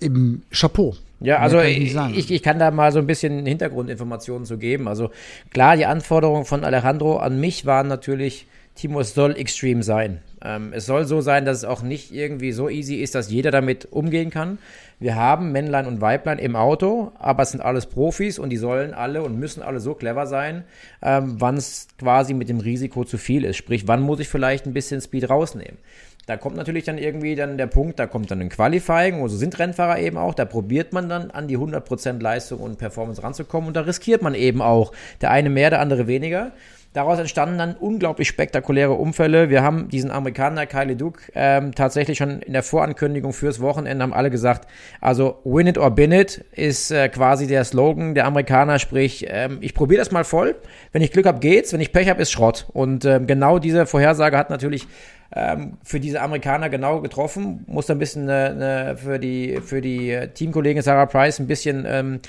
eben 0.01 0.43
Chapeau. 0.51 0.95
Ja, 1.21 1.39
also 1.39 1.59
ich, 1.61 1.95
ich, 1.95 2.31
ich, 2.31 2.43
kann 2.43 2.59
da 2.59 2.71
mal 2.71 2.91
so 2.91 2.99
ein 2.99 3.07
bisschen 3.07 3.45
Hintergrundinformationen 3.45 4.45
zu 4.45 4.57
geben. 4.57 4.87
Also 4.87 5.11
klar, 5.51 5.77
die 5.77 5.85
Anforderungen 5.85 6.45
von 6.45 6.63
Alejandro 6.63 7.17
an 7.17 7.39
mich 7.39 7.65
waren 7.65 7.87
natürlich, 7.87 8.47
Timo, 8.75 8.99
es 8.99 9.13
soll 9.13 9.37
extrem 9.37 9.81
sein. 9.81 10.19
Ähm, 10.43 10.73
es 10.73 10.85
soll 10.85 11.05
so 11.05 11.21
sein, 11.21 11.45
dass 11.45 11.57
es 11.57 11.63
auch 11.65 11.81
nicht 11.81 12.13
irgendwie 12.13 12.51
so 12.51 12.69
easy 12.69 12.95
ist, 12.95 13.15
dass 13.15 13.31
jeder 13.31 13.49
damit 13.49 13.87
umgehen 13.91 14.29
kann. 14.29 14.57
Wir 14.99 15.15
haben 15.15 15.53
Männlein 15.53 15.87
und 15.87 16.01
Weiblein 16.01 16.39
im 16.39 16.57
Auto, 16.57 17.13
aber 17.17 17.43
es 17.43 17.51
sind 17.51 17.61
alles 17.61 17.85
Profis 17.85 18.37
und 18.37 18.49
die 18.49 18.57
sollen 18.57 18.93
alle 18.93 19.23
und 19.23 19.39
müssen 19.39 19.63
alle 19.63 19.79
so 19.79 19.93
clever 19.93 20.27
sein, 20.27 20.65
ähm, 21.01 21.35
wann 21.39 21.55
es 21.55 21.87
quasi 21.97 22.33
mit 22.33 22.49
dem 22.49 22.59
Risiko 22.59 23.05
zu 23.05 23.17
viel 23.17 23.45
ist. 23.45 23.55
Sprich, 23.55 23.87
wann 23.87 24.01
muss 24.01 24.19
ich 24.19 24.27
vielleicht 24.27 24.65
ein 24.65 24.73
bisschen 24.73 24.99
Speed 24.99 25.29
rausnehmen. 25.29 25.77
Da 26.25 26.37
kommt 26.37 26.55
natürlich 26.55 26.83
dann 26.83 26.97
irgendwie 26.97 27.35
dann 27.35 27.57
der 27.57 27.67
Punkt, 27.67 27.99
da 27.99 28.07
kommt 28.07 28.31
dann 28.31 28.41
ein 28.41 28.49
Qualifying, 28.49 29.21
und 29.21 29.29
so 29.29 29.37
sind 29.37 29.57
Rennfahrer 29.59 29.99
eben 29.99 30.17
auch, 30.17 30.33
da 30.33 30.45
probiert 30.45 30.91
man 30.91 31.07
dann 31.07 31.29
an 31.29 31.47
die 31.47 31.57
100% 31.57 32.19
Leistung 32.19 32.59
und 32.59 32.79
Performance 32.79 33.21
ranzukommen 33.21 33.67
und 33.67 33.75
da 33.75 33.81
riskiert 33.81 34.21
man 34.21 34.33
eben 34.33 34.61
auch. 34.61 34.91
Der 35.21 35.31
eine 35.31 35.49
mehr, 35.49 35.69
der 35.69 35.81
andere 35.81 36.07
weniger. 36.07 36.51
Daraus 36.95 37.19
entstanden 37.19 37.57
dann 37.57 37.75
unglaublich 37.75 38.29
spektakuläre 38.29 38.93
Unfälle. 38.93 39.49
Wir 39.49 39.61
haben 39.61 39.89
diesen 39.89 40.11
Amerikaner 40.11 40.65
Kylie 40.65 40.95
Duke 40.95 41.23
ähm, 41.35 41.75
tatsächlich 41.75 42.17
schon 42.17 42.39
in 42.39 42.53
der 42.53 42.63
Vorankündigung 42.63 43.33
fürs 43.33 43.59
Wochenende 43.59 44.01
haben 44.01 44.13
alle 44.13 44.31
gesagt, 44.31 44.65
also 45.01 45.41
win 45.43 45.67
it 45.67 45.77
or 45.77 45.91
bin 45.91 46.13
it 46.13 46.45
ist 46.53 46.91
äh, 46.91 47.09
quasi 47.09 47.47
der 47.47 47.65
Slogan 47.65 48.15
der 48.15 48.25
Amerikaner, 48.25 48.79
sprich 48.79 49.25
ähm, 49.27 49.57
ich 49.59 49.73
probiere 49.73 49.99
das 49.99 50.11
mal 50.11 50.23
voll. 50.23 50.55
Wenn 50.93 51.01
ich 51.01 51.11
Glück 51.11 51.25
habe, 51.25 51.39
geht's. 51.39 51.73
Wenn 51.73 51.81
ich 51.81 51.91
Pech 51.91 52.07
habe, 52.07 52.21
ist 52.21 52.31
Schrott. 52.31 52.67
Und 52.71 53.03
ähm, 53.03 53.27
genau 53.27 53.59
diese 53.59 53.85
Vorhersage 53.85 54.37
hat 54.37 54.49
natürlich 54.49 54.87
ähm, 55.35 55.73
für 55.83 55.99
diese 55.99 56.21
Amerikaner 56.21 56.69
genau 56.69 57.01
getroffen. 57.01 57.65
Muss 57.67 57.87
da 57.87 57.93
ein 57.93 57.99
bisschen 57.99 58.29
äh, 58.29 58.91
äh 58.91 58.95
für 58.95 59.19
die 59.19 59.59
für 59.61 59.81
die 59.81 60.11
äh, 60.11 60.29
Teamkollegin 60.29 60.81
Sarah 60.81 61.07
Price 61.07 61.39
ein 61.39 61.47
bisschen 61.47 61.83
ähm, 61.85 62.15
äh, 62.15 62.19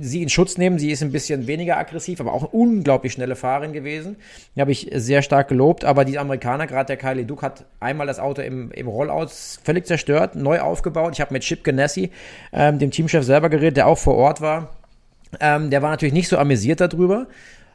sie 0.00 0.22
in 0.22 0.28
Schutz 0.28 0.56
nehmen. 0.56 0.78
Sie 0.78 0.90
ist 0.90 1.02
ein 1.02 1.12
bisschen 1.12 1.46
weniger 1.46 1.76
aggressiv, 1.76 2.20
aber 2.20 2.32
auch 2.32 2.42
eine 2.42 2.48
unglaublich 2.48 3.12
schnelle 3.12 3.36
Fahrerin 3.36 3.72
gewesen. 3.72 4.16
Die 4.56 4.60
habe 4.60 4.72
ich 4.72 4.90
sehr 4.94 5.22
stark 5.22 5.48
gelobt. 5.48 5.84
Aber 5.84 6.04
die 6.04 6.18
Amerikaner, 6.18 6.66
gerade 6.66 6.86
der 6.86 6.96
Kylie 6.96 7.24
Duke, 7.24 7.42
hat 7.42 7.64
einmal 7.78 8.06
das 8.06 8.18
Auto 8.18 8.42
im, 8.42 8.70
im 8.72 8.88
Rollout 8.88 9.28
völlig 9.62 9.86
zerstört, 9.86 10.34
neu 10.34 10.60
aufgebaut. 10.60 11.12
Ich 11.14 11.20
habe 11.20 11.32
mit 11.32 11.42
Chip 11.42 11.62
Ganassi, 11.64 12.10
ähm, 12.52 12.78
dem 12.78 12.90
Teamchef 12.90 13.24
selber 13.24 13.50
geredet, 13.50 13.76
der 13.76 13.86
auch 13.86 13.98
vor 13.98 14.16
Ort 14.16 14.40
war. 14.40 14.70
Ähm, 15.38 15.70
der 15.70 15.82
war 15.82 15.90
natürlich 15.90 16.14
nicht 16.14 16.28
so 16.28 16.38
amüsiert 16.38 16.80
darüber. 16.80 17.26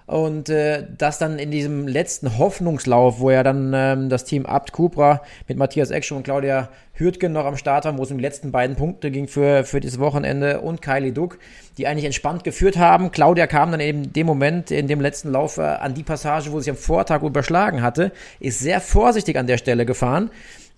Und 0.07 0.49
äh, 0.49 0.85
das 0.97 1.17
dann 1.17 1.39
in 1.39 1.49
diesem 1.49 1.87
letzten 1.87 2.37
Hoffnungslauf, 2.37 3.19
wo 3.19 3.31
ja 3.31 3.41
dann 3.41 3.73
ähm, 3.73 4.09
das 4.09 4.23
Team 4.23 4.45
Abt 4.45 4.71
Cupra 4.71 5.23
mit 5.47 5.57
Matthias 5.57 5.89
Eckschum 5.89 6.17
und 6.17 6.23
Claudia 6.23 6.69
Hürtgen 6.93 7.33
noch 7.33 7.45
am 7.45 7.57
Start 7.57 7.85
haben, 7.85 7.97
wo 7.97 8.03
es 8.03 8.11
um 8.11 8.17
die 8.17 8.23
letzten 8.23 8.51
beiden 8.51 8.75
Punkte 8.75 9.09
ging 9.09 9.27
für, 9.27 9.63
für 9.63 9.79
dieses 9.79 9.99
Wochenende 9.99 10.61
und 10.61 10.81
Kylie 10.83 11.11
Duck, 11.11 11.39
die 11.79 11.87
eigentlich 11.87 12.05
entspannt 12.05 12.43
geführt 12.43 12.77
haben. 12.77 13.11
Claudia 13.11 13.47
kam 13.47 13.71
dann 13.71 13.79
eben 13.79 14.03
in 14.03 14.13
dem 14.13 14.27
Moment, 14.27 14.69
in 14.69 14.87
dem 14.87 15.01
letzten 15.01 15.31
Lauf, 15.31 15.57
äh, 15.57 15.61
an 15.61 15.95
die 15.95 16.03
Passage, 16.03 16.51
wo 16.51 16.59
sie 16.59 16.69
am 16.69 16.77
Vortag 16.77 17.23
überschlagen 17.23 17.81
hatte, 17.81 18.11
ist 18.39 18.59
sehr 18.59 18.81
vorsichtig 18.81 19.37
an 19.37 19.47
der 19.47 19.57
Stelle 19.57 19.87
gefahren. 19.87 20.29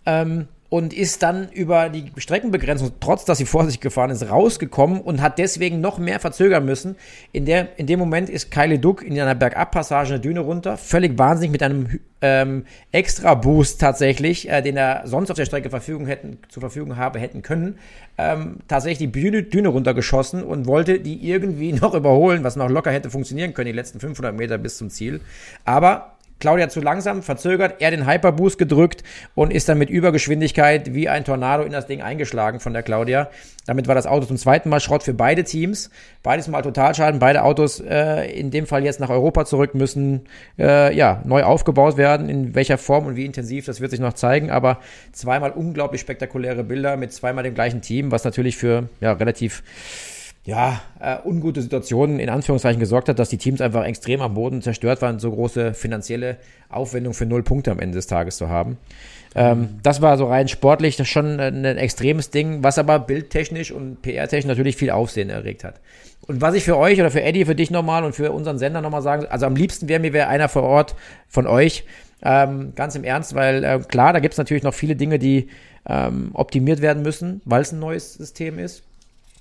Ähm, 0.06 0.48
und 0.70 0.94
ist 0.94 1.24
dann 1.24 1.50
über 1.50 1.90
die 1.90 2.12
Streckenbegrenzung, 2.18 2.92
trotz 3.00 3.24
dass 3.24 3.38
sie 3.38 3.46
vor 3.46 3.66
sich 3.66 3.80
gefahren 3.80 4.10
ist, 4.10 4.30
rausgekommen 4.30 5.00
und 5.00 5.22
hat 5.22 5.40
deswegen 5.40 5.80
noch 5.80 5.98
mehr 5.98 6.20
verzögern 6.20 6.66
müssen. 6.66 6.96
In, 7.32 7.46
der, 7.46 7.80
in 7.80 7.88
dem 7.88 8.00
Moment 8.00 8.30
ist 8.30 8.52
Kylie 8.52 8.80
Duck 8.80 9.02
in 9.02 9.20
einer 9.20 9.36
Bergabpassage 9.36 10.16
eine 10.16 10.20
Düne 10.20 10.42
runter, 10.42 10.76
völlig 10.76 11.18
wahnsinnig 11.18 11.52
mit 11.52 11.64
einem 11.64 12.00
ähm, 12.22 12.66
Extra-Boost 12.92 13.80
tatsächlich, 13.80 14.50
äh, 14.50 14.62
den 14.62 14.76
er 14.76 15.04
sonst 15.06 15.30
auf 15.30 15.38
der 15.38 15.46
Strecke 15.46 15.70
Verfügung 15.70 16.06
hätten, 16.06 16.40
zur 16.50 16.62
Verfügung 16.62 16.98
habe, 16.98 17.20
hätten 17.20 17.44
können, 17.44 17.78
ähm, 18.18 18.58
tatsächlich 18.68 19.10
die 19.10 19.12
Düne, 19.12 19.44
Düne 19.44 19.70
runtergeschossen 19.70 20.44
und 20.44 20.66
wollte 20.66 21.00
die 21.00 21.30
irgendwie 21.30 21.72
noch 21.82 21.94
überholen, 21.94 22.44
was 22.44 22.58
noch 22.58 22.70
locker 22.70 22.92
hätte 22.92 23.10
funktionieren 23.10 23.54
können, 23.54 23.68
die 23.68 23.72
letzten 23.72 24.02
500 24.02 24.36
Meter 24.36 24.58
bis 24.58 24.78
zum 24.78 24.90
Ziel. 24.90 25.22
Aber 25.64 26.17
Claudia 26.40 26.70
zu 26.70 26.82
langsam, 26.82 27.24
verzögert, 27.24 27.76
er 27.80 27.92
den 27.92 28.08
Hyperboost 28.08 28.58
gedrückt 28.58 29.04
und 29.36 29.52
ist 29.52 29.68
dann 29.70 29.78
mit 29.78 29.90
Übergeschwindigkeit 29.90 30.94
wie 30.94 31.10
ein 31.10 31.26
Tornado 31.26 31.64
in 31.64 31.72
das 31.72 31.88
Ding 31.88 32.02
eingeschlagen 32.02 32.60
von 32.60 32.74
der 32.74 32.84
Claudia. 32.84 33.30
Damit 33.66 33.88
war 33.88 33.96
das 33.96 34.08
Auto 34.08 34.26
zum 34.26 34.38
zweiten 34.38 34.70
Mal 34.70 34.80
Schrott 34.80 35.04
für 35.04 35.14
beide 35.14 35.44
Teams. 35.44 35.90
Beides 36.24 36.48
mal 36.48 36.62
Totalschaden. 36.62 37.20
Beide 37.20 37.44
Autos 37.44 37.80
äh, 37.80 38.32
in 38.32 38.52
dem 38.52 38.66
Fall 38.66 38.84
jetzt 38.84 39.00
nach 39.00 39.10
Europa 39.10 39.46
zurück 39.46 39.76
müssen 39.76 40.22
äh, 40.58 40.96
ja 40.96 41.22
neu 41.26 41.44
aufgebaut 41.44 41.98
werden. 41.98 42.30
In 42.30 42.56
welcher 42.56 42.78
Form 42.78 43.08
und 43.08 43.16
wie 43.16 43.26
intensiv, 43.26 43.66
das 43.66 43.82
wird 43.82 43.92
sich 43.92 44.00
noch 44.00 44.14
zeigen. 44.14 44.52
Aber 44.52 44.80
zweimal 45.12 45.52
unglaublich 45.52 46.02
spektakuläre 46.02 46.64
Bilder 46.64 46.98
mit 46.98 47.12
zweimal 47.12 47.44
dem 47.44 47.56
gleichen 47.56 47.82
Team, 47.82 48.12
was 48.12 48.24
natürlich 48.24 48.58
für 48.58 48.90
ja 49.02 49.12
relativ 49.12 49.64
ja, 50.48 50.80
äh, 51.02 51.18
ungute 51.26 51.62
Situationen 51.62 52.20
in 52.20 52.30
Anführungszeichen 52.30 52.80
gesorgt 52.80 53.10
hat, 53.10 53.20
dass 53.20 53.28
die 53.28 53.38
Teams 53.38 53.60
einfach 53.60 53.84
extrem 53.84 54.22
am 54.22 54.34
Boden 54.34 54.62
zerstört 54.62 55.02
waren, 55.02 55.20
so 55.20 55.30
große 55.30 55.74
finanzielle 55.74 56.38
Aufwendung 56.70 57.14
für 57.14 57.26
null 57.26 57.44
Punkte 57.44 57.70
am 57.70 57.80
Ende 57.80 57.98
des 57.98 58.08
Tages 58.08 58.38
zu 58.38 58.48
haben. 58.48 58.78
Ähm, 59.36 59.80
das 59.84 60.02
war 60.02 60.18
so 60.18 60.26
rein 60.28 60.48
sportlich 60.48 60.96
das 60.96 61.10
schon 61.10 61.42
ein, 61.42 61.66
ein 61.66 61.78
extremes 61.78 62.30
Ding, 62.30 62.64
was 62.64 62.80
aber 62.80 62.98
bildtechnisch 62.98 63.74
und 63.74 64.02
PR-technisch 64.02 64.48
natürlich 64.48 64.78
viel 64.78 64.90
Aufsehen 64.90 65.30
erregt 65.30 65.66
hat. 65.66 65.82
Und 66.28 66.40
was 66.40 66.56
ich 66.56 66.64
für 66.64 66.78
euch 66.78 66.98
oder 66.98 67.12
für 67.12 67.22
Eddie, 67.22 67.44
für 67.44 67.54
dich 67.54 67.70
nochmal 67.70 68.06
und 68.06 68.16
für 68.16 68.32
unseren 68.32 68.58
Sender 68.58 68.80
nochmal 68.80 69.02
sagen, 69.02 69.26
also 69.26 69.46
am 69.46 69.56
liebsten 69.58 69.90
wäre 69.90 70.00
mir 70.00 70.14
wäre 70.14 70.30
einer 70.30 70.48
vor 70.48 70.64
Ort 70.64 70.96
von 71.28 71.46
euch, 71.46 71.84
ähm, 72.24 72.72
ganz 72.74 72.96
im 72.96 73.04
Ernst, 73.04 73.36
weil 73.36 73.66
äh, 73.66 73.80
klar, 73.86 74.14
da 74.14 74.20
gibt 74.20 74.36
es 74.36 74.38
natürlich 74.38 74.64
noch 74.64 74.74
viele 74.74 74.96
Dinge, 74.96 75.20
die 75.20 75.50
ähm, 75.90 76.30
optimiert 76.36 76.82
werden 76.82 77.04
müssen, 77.04 77.42
weil 77.44 77.64
es 77.64 77.74
ein 77.74 77.80
neues 77.80 78.14
System 78.14 78.60
ist. 78.60 78.84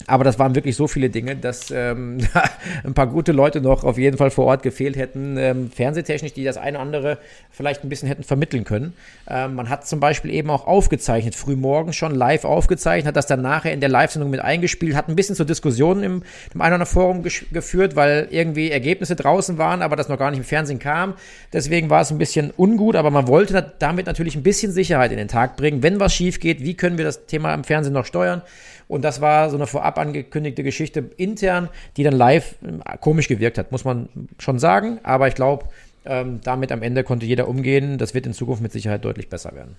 Aber 0.06 0.24
das 0.24 0.38
waren 0.38 0.54
wirklich 0.54 0.76
so 0.76 0.86
viele 0.86 1.10
Dinge, 1.10 1.36
dass 1.36 1.70
ähm, 1.70 2.18
ein 2.84 2.94
paar 2.94 3.08
gute 3.08 3.32
Leute 3.32 3.60
noch 3.60 3.82
auf 3.82 3.98
jeden 3.98 4.16
Fall 4.16 4.30
vor 4.30 4.46
Ort 4.46 4.62
gefehlt 4.62 4.96
hätten, 4.96 5.36
ähm, 5.36 5.70
fernsehtechnisch, 5.70 6.32
die 6.32 6.44
das 6.44 6.56
eine 6.56 6.76
oder 6.76 6.86
andere 6.86 7.18
vielleicht 7.50 7.82
ein 7.82 7.88
bisschen 7.88 8.06
hätten 8.06 8.22
vermitteln 8.22 8.64
können. 8.64 8.92
Ähm, 9.28 9.54
man 9.54 9.68
hat 9.68 9.86
zum 9.86 9.98
Beispiel 9.98 10.30
eben 10.30 10.50
auch 10.50 10.66
aufgezeichnet, 10.66 11.34
frühmorgens 11.34 11.96
schon 11.96 12.14
live 12.14 12.44
aufgezeichnet, 12.44 13.08
hat 13.08 13.16
das 13.16 13.26
dann 13.26 13.42
nachher 13.42 13.72
in 13.72 13.80
der 13.80 13.88
Live-Sendung 13.88 14.30
mit 14.30 14.40
eingespielt, 14.40 14.94
hat 14.94 15.08
ein 15.08 15.16
bisschen 15.16 15.34
zur 15.34 15.46
Diskussion 15.46 16.02
im, 16.02 16.22
im 16.54 16.60
einen 16.60 16.74
oder 16.74 16.82
anderen 16.82 16.86
Forum 16.86 17.22
geführt, 17.22 17.96
weil 17.96 18.28
irgendwie 18.30 18.70
Ergebnisse 18.70 19.16
draußen 19.16 19.58
waren, 19.58 19.82
aber 19.82 19.96
das 19.96 20.08
noch 20.08 20.18
gar 20.18 20.30
nicht 20.30 20.38
im 20.38 20.44
Fernsehen 20.44 20.78
kam. 20.78 21.14
Deswegen 21.52 21.90
war 21.90 22.02
es 22.02 22.10
ein 22.10 22.18
bisschen 22.18 22.52
ungut, 22.56 22.94
aber 22.94 23.10
man 23.10 23.26
wollte 23.26 23.74
damit 23.78 24.06
natürlich 24.06 24.36
ein 24.36 24.42
bisschen 24.42 24.70
Sicherheit 24.70 25.10
in 25.10 25.18
den 25.18 25.28
Tag 25.28 25.56
bringen. 25.56 25.82
Wenn 25.82 25.98
was 25.98 26.14
schief 26.14 26.38
geht, 26.38 26.60
wie 26.60 26.74
können 26.74 26.98
wir 26.98 27.04
das 27.04 27.26
Thema 27.26 27.52
im 27.54 27.64
Fernsehen 27.64 27.94
noch 27.94 28.04
steuern? 28.04 28.42
Und 28.88 29.02
das 29.02 29.20
war 29.20 29.50
so 29.50 29.56
eine 29.56 29.66
vorab 29.66 29.98
angekündigte 29.98 30.62
Geschichte 30.62 31.10
intern, 31.16 31.68
die 31.96 32.04
dann 32.04 32.14
live 32.14 32.54
äh, 32.62 32.96
komisch 32.98 33.28
gewirkt 33.28 33.58
hat, 33.58 33.72
muss 33.72 33.84
man 33.84 34.08
schon 34.38 34.58
sagen. 34.58 35.00
Aber 35.02 35.28
ich 35.28 35.34
glaube, 35.34 35.66
ähm, 36.04 36.40
damit 36.42 36.70
am 36.72 36.82
Ende 36.82 37.02
konnte 37.02 37.26
jeder 37.26 37.48
umgehen. 37.48 37.98
Das 37.98 38.14
wird 38.14 38.26
in 38.26 38.32
Zukunft 38.32 38.62
mit 38.62 38.72
Sicherheit 38.72 39.04
deutlich 39.04 39.28
besser 39.28 39.54
werden. 39.54 39.76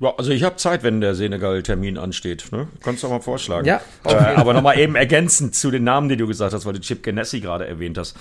Ja, 0.00 0.14
also 0.16 0.30
ich 0.30 0.44
habe 0.44 0.56
Zeit, 0.56 0.84
wenn 0.84 1.00
der 1.00 1.14
Senegal-Termin 1.14 1.98
ansteht. 1.98 2.52
Ne? 2.52 2.68
Kannst 2.82 3.02
du 3.02 3.08
doch 3.08 3.14
mal 3.14 3.20
vorschlagen. 3.20 3.66
Ja. 3.66 3.80
Äh, 4.04 4.14
aber 4.14 4.52
nochmal 4.52 4.78
eben 4.78 4.94
ergänzend 4.94 5.56
zu 5.56 5.70
den 5.72 5.82
Namen, 5.82 6.08
die 6.08 6.16
du 6.16 6.26
gesagt 6.26 6.54
hast, 6.54 6.66
weil 6.66 6.74
du 6.74 6.80
Chip 6.80 7.02
Ganassi 7.02 7.40
gerade 7.40 7.66
erwähnt 7.66 7.98
hast. 7.98 8.16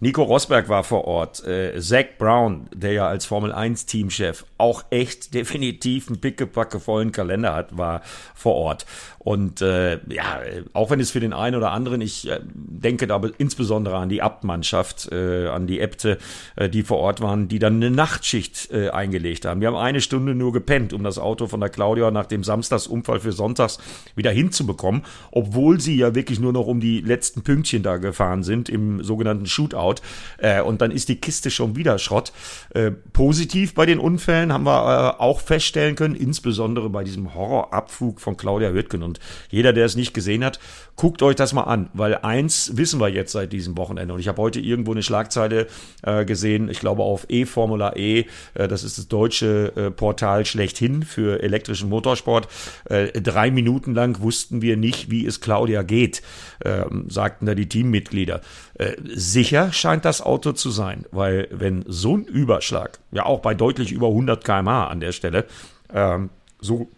Nico 0.00 0.22
Rosberg 0.22 0.68
war 0.68 0.84
vor 0.84 1.04
Ort. 1.04 1.44
Äh, 1.46 1.80
Zach 1.80 2.04
Brown, 2.18 2.68
der 2.74 2.92
ja 2.92 3.08
als 3.08 3.26
Formel 3.26 3.52
1 3.52 3.86
Teamchef 3.86 4.44
auch 4.58 4.84
echt 4.90 5.34
definitiv 5.34 6.08
einen 6.08 6.20
pickepacke 6.20 6.80
vollen 6.80 7.12
Kalender 7.12 7.54
hat, 7.54 7.76
war 7.76 8.02
vor 8.34 8.54
Ort. 8.54 8.86
Und 9.18 9.62
äh, 9.62 10.00
ja, 10.12 10.40
auch 10.72 10.90
wenn 10.90 10.98
es 10.98 11.12
für 11.12 11.20
den 11.20 11.32
einen 11.32 11.54
oder 11.54 11.70
anderen, 11.70 12.00
ich 12.00 12.28
äh, 12.28 12.40
denke 12.42 13.06
da 13.06 13.20
insbesondere 13.38 13.96
an 13.96 14.08
die 14.08 14.20
Abtmannschaft, 14.20 15.12
äh, 15.12 15.46
an 15.46 15.68
die 15.68 15.78
Äbte, 15.78 16.18
äh, 16.56 16.68
die 16.68 16.82
vor 16.82 16.98
Ort 16.98 17.20
waren, 17.20 17.46
die 17.46 17.60
dann 17.60 17.76
eine 17.76 17.92
Nachtschicht 17.92 18.72
äh, 18.72 18.90
eingelegt 18.90 19.44
haben. 19.44 19.60
Wir 19.60 19.68
haben 19.68 19.76
eine 19.76 20.00
Stunde 20.00 20.34
nur 20.34 20.52
gepennt, 20.52 20.92
um 20.92 21.04
das 21.04 21.18
Auto 21.18 21.46
von 21.46 21.60
der 21.60 21.68
Claudia 21.68 22.10
nach 22.10 22.26
dem 22.26 22.42
Samstagsunfall 22.42 23.20
für 23.20 23.30
Sonntags 23.30 23.78
wieder 24.16 24.32
hinzubekommen, 24.32 25.02
obwohl 25.30 25.80
sie 25.80 25.96
ja 25.96 26.16
wirklich 26.16 26.40
nur 26.40 26.52
noch 26.52 26.66
um 26.66 26.80
die 26.80 27.00
letzten 27.00 27.42
Pünktchen 27.42 27.84
da 27.84 27.98
gefahren 27.98 28.42
sind 28.42 28.68
im 28.68 29.04
sogenannten 29.04 29.46
Shootout. 29.46 29.91
Äh, 30.38 30.62
und 30.62 30.80
dann 30.80 30.90
ist 30.90 31.08
die 31.08 31.16
Kiste 31.16 31.50
schon 31.50 31.76
wieder 31.76 31.98
Schrott. 31.98 32.32
Äh, 32.74 32.92
positiv 33.12 33.74
bei 33.74 33.84
den 33.84 33.98
Unfällen 33.98 34.52
haben 34.52 34.64
wir 34.64 35.16
äh, 35.18 35.22
auch 35.22 35.40
feststellen 35.40 35.96
können, 35.96 36.14
insbesondere 36.14 36.88
bei 36.88 37.04
diesem 37.04 37.34
Horrorabflug 37.34 38.20
von 38.20 38.36
Claudia 38.36 38.70
Hürtgen. 38.70 39.02
Und 39.02 39.20
jeder, 39.50 39.72
der 39.72 39.86
es 39.86 39.96
nicht 39.96 40.14
gesehen 40.14 40.44
hat, 40.44 40.58
guckt 40.96 41.22
euch 41.22 41.36
das 41.36 41.52
mal 41.52 41.64
an, 41.64 41.88
weil 41.94 42.16
eins 42.16 42.76
wissen 42.76 43.00
wir 43.00 43.08
jetzt 43.08 43.32
seit 43.32 43.52
diesem 43.52 43.76
Wochenende. 43.76 44.14
Und 44.14 44.20
ich 44.20 44.28
habe 44.28 44.40
heute 44.40 44.60
irgendwo 44.60 44.92
eine 44.92 45.02
Schlagzeile 45.02 45.66
äh, 46.02 46.24
gesehen, 46.24 46.68
ich 46.68 46.80
glaube 46.80 47.02
auf 47.02 47.26
E-Formula 47.28 47.96
E, 47.96 48.26
äh, 48.54 48.68
das 48.68 48.84
ist 48.84 48.98
das 48.98 49.08
deutsche 49.08 49.72
äh, 49.76 49.90
Portal 49.90 50.44
schlechthin 50.46 51.02
für 51.02 51.42
elektrischen 51.42 51.88
Motorsport. 51.88 52.48
Drei 52.88 53.50
Minuten 53.50 53.94
lang 53.94 54.20
wussten 54.20 54.62
wir 54.62 54.76
nicht, 54.76 55.10
wie 55.10 55.26
es 55.26 55.40
Claudia 55.40 55.82
geht, 55.82 56.22
ähm, 56.64 57.06
sagten 57.08 57.46
da 57.46 57.54
die 57.54 57.68
Teammitglieder. 57.68 58.40
Äh, 58.74 58.94
sicher 59.04 59.72
scheint 59.72 60.04
das 60.04 60.20
Auto 60.22 60.52
zu 60.52 60.70
sein, 60.70 61.04
weil 61.10 61.48
wenn 61.50 61.84
so 61.86 62.16
ein 62.16 62.24
Überschlag, 62.24 62.98
ja 63.10 63.26
auch 63.26 63.40
bei 63.40 63.54
deutlich 63.54 63.92
über 63.92 64.08
100 64.08 64.44
km/h 64.44 64.86
an 64.88 65.00
der 65.00 65.12
Stelle, 65.12 65.46
ähm, 65.92 66.30
so 66.60 66.88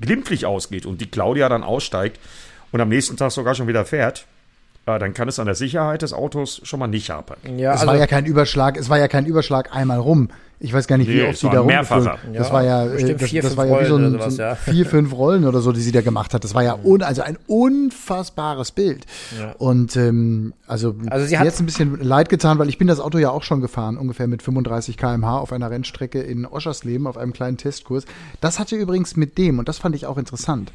glimpflich 0.00 0.46
ausgeht 0.46 0.86
und 0.86 1.00
die 1.00 1.10
Claudia 1.10 1.48
dann 1.48 1.62
aussteigt 1.62 2.20
und 2.70 2.80
am 2.80 2.88
nächsten 2.88 3.16
Tag 3.16 3.32
sogar 3.32 3.54
schon 3.54 3.68
wieder 3.68 3.84
fährt, 3.84 4.20
äh, 4.20 4.31
dann 4.84 5.14
kann 5.14 5.28
es 5.28 5.38
an 5.38 5.46
der 5.46 5.54
Sicherheit 5.54 6.02
des 6.02 6.12
Autos 6.12 6.60
schon 6.64 6.80
mal 6.80 6.88
nicht 6.88 7.10
hapern. 7.10 7.38
Ja, 7.56 7.74
es 7.74 7.80
also, 7.80 7.92
war 7.92 7.96
ja 7.96 8.06
kein 8.06 8.26
Überschlag, 8.26 8.76
es 8.76 8.88
war 8.90 8.98
ja 8.98 9.08
kein 9.08 9.26
Überschlag 9.26 9.74
einmal 9.74 9.98
rum. 9.98 10.28
Ich 10.64 10.72
weiß 10.72 10.86
gar 10.86 10.96
nicht, 10.96 11.08
wie 11.08 11.16
nee, 11.16 11.28
oft 11.28 11.38
sie 11.38 11.50
da 11.50 11.58
rumgeflogen. 11.58 12.10
Das 12.34 12.48
ja, 12.48 12.52
war 12.52 12.62
ja, 12.62 12.86
äh, 12.86 13.14
das, 13.14 13.28
vier, 13.28 13.42
das 13.42 13.56
war 13.56 13.66
ja 13.66 13.80
wie 13.80 13.84
so 13.84 13.96
ein, 13.96 14.12
sowas, 14.12 14.36
ja. 14.36 14.54
vier, 14.54 14.86
fünf 14.86 15.12
Rollen 15.12 15.44
oder 15.44 15.60
so, 15.60 15.72
die 15.72 15.80
sie 15.80 15.90
da 15.90 16.02
gemacht 16.02 16.34
hat. 16.34 16.44
Das 16.44 16.54
war 16.54 16.62
ja 16.62 16.78
un, 16.84 17.02
also 17.02 17.22
ein 17.22 17.36
unfassbares 17.48 18.70
Bild. 18.70 19.04
Ja. 19.36 19.54
Und 19.58 19.96
ähm, 19.96 20.54
also, 20.68 20.94
also 21.10 21.26
sie 21.26 21.36
hat 21.36 21.46
jetzt 21.46 21.58
ein 21.58 21.66
bisschen 21.66 22.00
leid 22.00 22.28
getan, 22.28 22.60
weil 22.60 22.68
ich 22.68 22.78
bin 22.78 22.86
das 22.86 23.00
Auto 23.00 23.18
ja 23.18 23.30
auch 23.30 23.42
schon 23.42 23.60
gefahren, 23.60 23.96
ungefähr 23.96 24.28
mit 24.28 24.42
35 24.42 24.96
km/h 24.96 25.38
auf 25.38 25.52
einer 25.52 25.68
Rennstrecke 25.68 26.20
in 26.20 26.46
Oschersleben 26.46 27.08
auf 27.08 27.16
einem 27.16 27.32
kleinen 27.32 27.56
Testkurs. 27.56 28.04
Das 28.40 28.60
hatte 28.60 28.76
übrigens 28.76 29.16
mit 29.16 29.38
dem 29.38 29.58
und 29.58 29.68
das 29.68 29.78
fand 29.78 29.96
ich 29.96 30.06
auch 30.06 30.16
interessant 30.16 30.70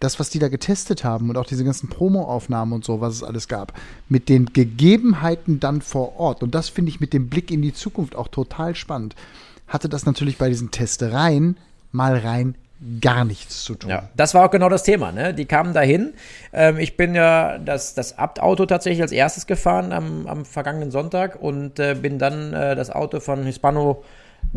das, 0.00 0.20
was 0.20 0.30
die 0.30 0.38
da 0.38 0.48
getestet 0.48 1.04
haben 1.04 1.30
und 1.30 1.38
auch 1.38 1.46
diese 1.46 1.64
ganzen 1.64 1.88
Promo-Aufnahmen 1.88 2.72
und 2.72 2.84
so, 2.84 3.00
was 3.00 3.14
es 3.14 3.22
alles 3.22 3.48
gab, 3.48 3.72
mit 4.08 4.28
den 4.28 4.46
Gegebenheiten 4.46 5.60
dann 5.60 5.80
vor 5.80 6.18
Ort, 6.18 6.42
und 6.42 6.54
das 6.54 6.68
finde 6.68 6.90
ich 6.90 7.00
mit 7.00 7.12
dem 7.12 7.28
Blick 7.28 7.50
in 7.50 7.62
die 7.62 7.72
Zukunft 7.72 8.14
auch 8.14 8.28
total 8.28 8.74
spannend, 8.74 9.14
hatte 9.68 9.88
das 9.88 10.06
natürlich 10.06 10.38
bei 10.38 10.48
diesen 10.48 10.70
Testereien 10.70 11.56
mal 11.92 12.16
rein 12.18 12.54
gar 13.00 13.24
nichts 13.24 13.64
zu 13.64 13.74
tun. 13.74 13.90
Ja, 13.90 14.10
das 14.16 14.34
war 14.34 14.46
auch 14.46 14.50
genau 14.50 14.68
das 14.68 14.82
Thema. 14.82 15.10
Ne? 15.10 15.32
Die 15.32 15.46
kamen 15.46 15.72
dahin. 15.72 16.12
Ähm, 16.52 16.78
ich 16.78 16.96
bin 16.96 17.14
ja 17.14 17.58
das, 17.58 17.94
das 17.94 18.18
Abt-Auto 18.18 18.66
tatsächlich 18.66 19.00
als 19.00 19.12
erstes 19.12 19.46
gefahren 19.46 19.92
am, 19.92 20.26
am 20.26 20.44
vergangenen 20.44 20.90
Sonntag 20.90 21.40
und 21.40 21.78
äh, 21.78 21.94
bin 21.94 22.18
dann 22.18 22.52
äh, 22.52 22.76
das 22.76 22.90
Auto 22.90 23.20
von 23.20 23.44
Hispano 23.44 24.04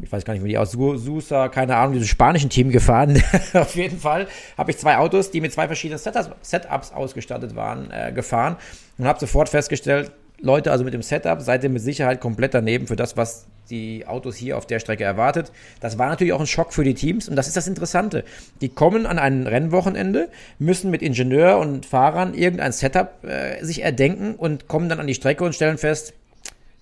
ich 0.02 0.12
weiß 0.12 0.26
gar 0.26 0.34
nicht, 0.34 0.44
wie 0.44 0.50
die 0.50 0.58
aus 0.58 0.72
Susa, 0.72 1.50
keine 1.50 1.76
Ahnung, 1.76 1.94
diesem 1.94 2.08
spanischen 2.08 2.50
Team 2.50 2.70
gefahren. 2.70 3.22
Auf 3.54 3.76
jeden 3.76 4.00
Fall 4.00 4.28
habe 4.58 4.72
ich 4.72 4.78
zwei 4.78 4.98
Autos, 4.98 5.32
die 5.32 5.42
mit 5.42 5.54
zwei 5.54 5.68
verschiedenen 5.68 6.00
Setups, 6.00 6.30
Setups 6.42 6.92
ausgestattet 6.92 7.56
waren, 7.56 7.92
äh, 7.92 8.12
gefahren 8.12 8.58
und 8.98 9.06
habe 9.06 9.20
sofort 9.20 9.50
festgestellt, 9.50 10.12
Leute, 10.42 10.72
also 10.72 10.84
mit 10.86 10.94
dem 10.94 11.02
Setup 11.02 11.42
seid 11.42 11.64
ihr 11.64 11.70
mit 11.70 11.82
Sicherheit 11.82 12.22
komplett 12.22 12.54
daneben 12.54 12.88
für 12.88 12.96
das, 12.96 13.18
was 13.18 13.46
die 13.70 14.08
Autos 14.08 14.36
hier 14.36 14.58
auf 14.58 14.66
der 14.66 14.80
Strecke 14.80 15.04
erwartet. 15.04 15.52
Das 15.80 15.98
war 15.98 16.10
natürlich 16.10 16.34
auch 16.34 16.40
ein 16.40 16.48
Schock 16.48 16.74
für 16.74 16.84
die 16.84 16.94
Teams 16.94 17.30
und 17.30 17.36
das 17.36 17.48
ist 17.48 17.58
das 17.58 17.68
Interessante. 17.68 18.24
Die 18.62 18.70
kommen 18.70 19.06
an 19.06 19.20
ein 19.20 19.46
Rennwochenende, 19.46 20.30
müssen 20.58 20.92
mit 20.92 21.02
Ingenieur 21.02 21.60
und 21.60 21.86
Fahrern 21.86 22.34
irgendein 22.34 22.72
Setup 22.72 23.24
äh, 23.24 23.64
sich 23.64 23.84
erdenken 23.84 24.36
und 24.36 24.68
kommen 24.68 24.90
dann 24.90 25.00
an 25.00 25.08
die 25.08 25.14
Strecke 25.14 25.44
und 25.44 25.54
stellen 25.54 25.78
fest, 25.78 26.14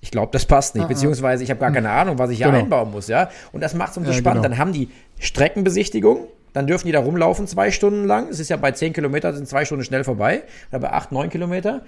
ich 0.02 0.12
glaube, 0.12 0.30
das 0.32 0.46
passt 0.46 0.76
nicht, 0.76 0.84
ah, 0.84 0.86
ah. 0.86 0.90
beziehungsweise 0.90 1.44
ich 1.44 1.50
habe 1.50 1.60
gar 1.60 1.72
keine 1.72 1.90
Ahnung, 1.90 2.20
was 2.20 2.30
ich 2.30 2.38
hier 2.38 2.48
genau. 2.48 2.60
einbauen 2.60 2.92
muss, 2.92 3.08
ja. 3.08 3.30
Und 3.52 3.62
das 3.62 3.74
macht 3.74 3.92
es 3.92 3.98
umso 3.98 4.12
ja, 4.12 4.18
spannend. 4.18 4.44
Genau. 4.44 4.56
Dann 4.56 4.60
haben 4.60 4.74
die 4.74 4.90
Streckenbesichtigung, 5.20 6.28
dann 6.54 6.68
dürfen 6.68 6.88
die 6.88 6.94
da 6.94 7.00
rumlaufen 7.00 7.48
zwei 7.48 7.72
Stunden 7.72 8.06
lang. 8.06 8.30
Es 8.30 8.40
ist 8.40 8.50
ja 8.50 8.58
bei 8.58 8.72
10 8.72 8.94
Kilometern 8.94 9.36
sind 9.36 9.48
zwei 9.48 9.66
Stunden 9.66 9.84
schnell 9.84 10.04
vorbei, 10.04 10.44
oder 10.72 10.80
bei 10.80 10.92
8, 10.92 11.12
9 11.12 11.30
Kilometer. 11.30 11.82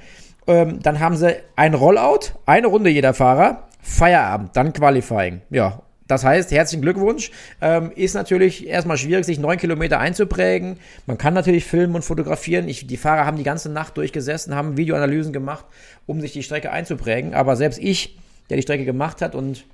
Ähm, 0.47 0.79
dann 0.81 0.99
haben 0.99 1.15
sie 1.15 1.35
ein 1.55 1.73
Rollout, 1.73 2.33
eine 2.45 2.67
Runde 2.67 2.89
jeder 2.89 3.13
Fahrer, 3.13 3.67
Feierabend, 3.81 4.55
dann 4.55 4.73
Qualifying. 4.73 5.41
Ja, 5.49 5.81
das 6.09 6.25
heißt, 6.25 6.49
herzlichen 6.49 6.81
Glückwunsch. 6.81 7.29
Ähm, 7.61 7.91
ist 7.95 8.15
natürlich 8.15 8.67
erstmal 8.67 8.97
schwierig, 8.97 9.25
sich 9.25 9.37
neun 9.37 9.59
Kilometer 9.59 9.99
einzuprägen. 9.99 10.77
Man 11.05 11.19
kann 11.19 11.35
natürlich 11.35 11.65
filmen 11.65 11.93
und 11.93 12.01
fotografieren. 12.01 12.67
Ich, 12.67 12.87
die 12.87 12.97
Fahrer 12.97 13.27
haben 13.27 13.37
die 13.37 13.43
ganze 13.43 13.69
Nacht 13.69 13.95
durchgesessen, 13.95 14.55
haben 14.55 14.75
Videoanalysen 14.75 15.31
gemacht, 15.31 15.65
um 16.07 16.19
sich 16.19 16.33
die 16.33 16.41
Strecke 16.41 16.71
einzuprägen. 16.71 17.35
Aber 17.35 17.55
selbst 17.55 17.77
ich, 17.77 18.17
der 18.49 18.57
die 18.57 18.63
Strecke 18.63 18.85
gemacht 18.85 19.21
hat 19.21 19.35
und 19.35 19.65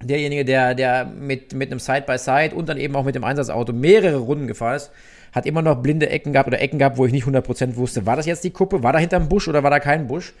derjenige, 0.00 0.44
der, 0.44 0.76
der 0.76 1.04
mit, 1.04 1.52
mit 1.52 1.72
einem 1.72 1.80
Side-by-Side 1.80 2.50
-Side 2.50 2.54
und 2.54 2.68
dann 2.68 2.78
eben 2.78 2.94
auch 2.94 3.04
mit 3.04 3.16
dem 3.16 3.24
Einsatzauto 3.24 3.72
mehrere 3.72 4.18
Runden 4.18 4.46
gefahren 4.46 4.76
ist, 4.76 4.92
hat 5.32 5.46
immer 5.46 5.62
noch 5.62 5.82
blinde 5.82 6.08
Ecken 6.08 6.32
gehabt 6.32 6.46
oder 6.46 6.60
Ecken 6.60 6.78
gehabt, 6.78 6.96
wo 6.96 7.06
ich 7.06 7.12
nicht 7.12 7.26
100% 7.26 7.74
wusste, 7.74 8.06
war 8.06 8.14
das 8.14 8.26
jetzt 8.26 8.44
die 8.44 8.50
Kuppe, 8.50 8.84
war 8.84 8.92
da 8.92 9.00
hinterm 9.00 9.28
Busch 9.28 9.48
oder 9.48 9.64
war 9.64 9.70
da 9.70 9.80
kein 9.80 10.06
Busch? 10.06 10.32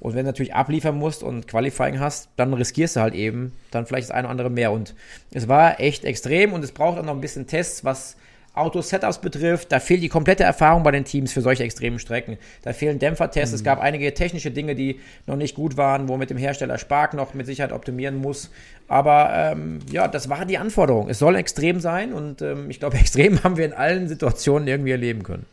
Und 0.00 0.14
wenn 0.14 0.24
du 0.24 0.30
natürlich 0.30 0.54
abliefern 0.54 0.96
musst 0.96 1.22
und 1.22 1.46
Qualifying 1.46 2.00
hast, 2.00 2.30
dann 2.36 2.54
riskierst 2.54 2.96
du 2.96 3.00
halt 3.00 3.14
eben 3.14 3.52
dann 3.70 3.86
vielleicht 3.86 4.08
das 4.08 4.14
eine 4.14 4.26
oder 4.26 4.30
andere 4.30 4.50
mehr. 4.50 4.72
Und 4.72 4.94
es 5.32 5.46
war 5.46 5.78
echt 5.78 6.04
extrem 6.04 6.52
und 6.52 6.64
es 6.64 6.72
braucht 6.72 6.98
auch 6.98 7.04
noch 7.04 7.14
ein 7.14 7.20
bisschen 7.20 7.46
Tests, 7.46 7.84
was 7.84 8.16
Auto-Setups 8.54 9.18
betrifft. 9.18 9.70
Da 9.70 9.78
fehlt 9.78 10.02
die 10.02 10.08
komplette 10.08 10.42
Erfahrung 10.42 10.82
bei 10.82 10.90
den 10.90 11.04
Teams 11.04 11.32
für 11.32 11.40
solche 11.40 11.62
extremen 11.62 11.98
Strecken. 11.98 12.36
Da 12.62 12.72
fehlen 12.72 12.98
Dämpfertests. 12.98 13.52
Mhm. 13.52 13.56
Es 13.56 13.64
gab 13.64 13.80
einige 13.80 14.12
technische 14.12 14.50
Dinge, 14.50 14.74
die 14.74 15.00
noch 15.26 15.36
nicht 15.36 15.54
gut 15.54 15.76
waren, 15.76 16.08
wo 16.08 16.16
mit 16.16 16.30
dem 16.30 16.36
Hersteller 16.36 16.78
Spark 16.78 17.14
noch 17.14 17.34
mit 17.34 17.46
Sicherheit 17.46 17.72
optimieren 17.72 18.16
muss. 18.16 18.50
Aber 18.88 19.30
ähm, 19.34 19.78
ja, 19.92 20.08
das 20.08 20.28
war 20.28 20.44
die 20.46 20.58
Anforderung. 20.58 21.08
Es 21.08 21.18
soll 21.18 21.36
extrem 21.36 21.80
sein 21.80 22.12
und 22.12 22.42
ähm, 22.42 22.70
ich 22.70 22.80
glaube, 22.80 22.96
extrem 23.00 23.42
haben 23.44 23.56
wir 23.56 23.64
in 23.66 23.72
allen 23.72 24.08
Situationen 24.08 24.66
irgendwie 24.66 24.90
erleben 24.92 25.22
können. 25.22 25.46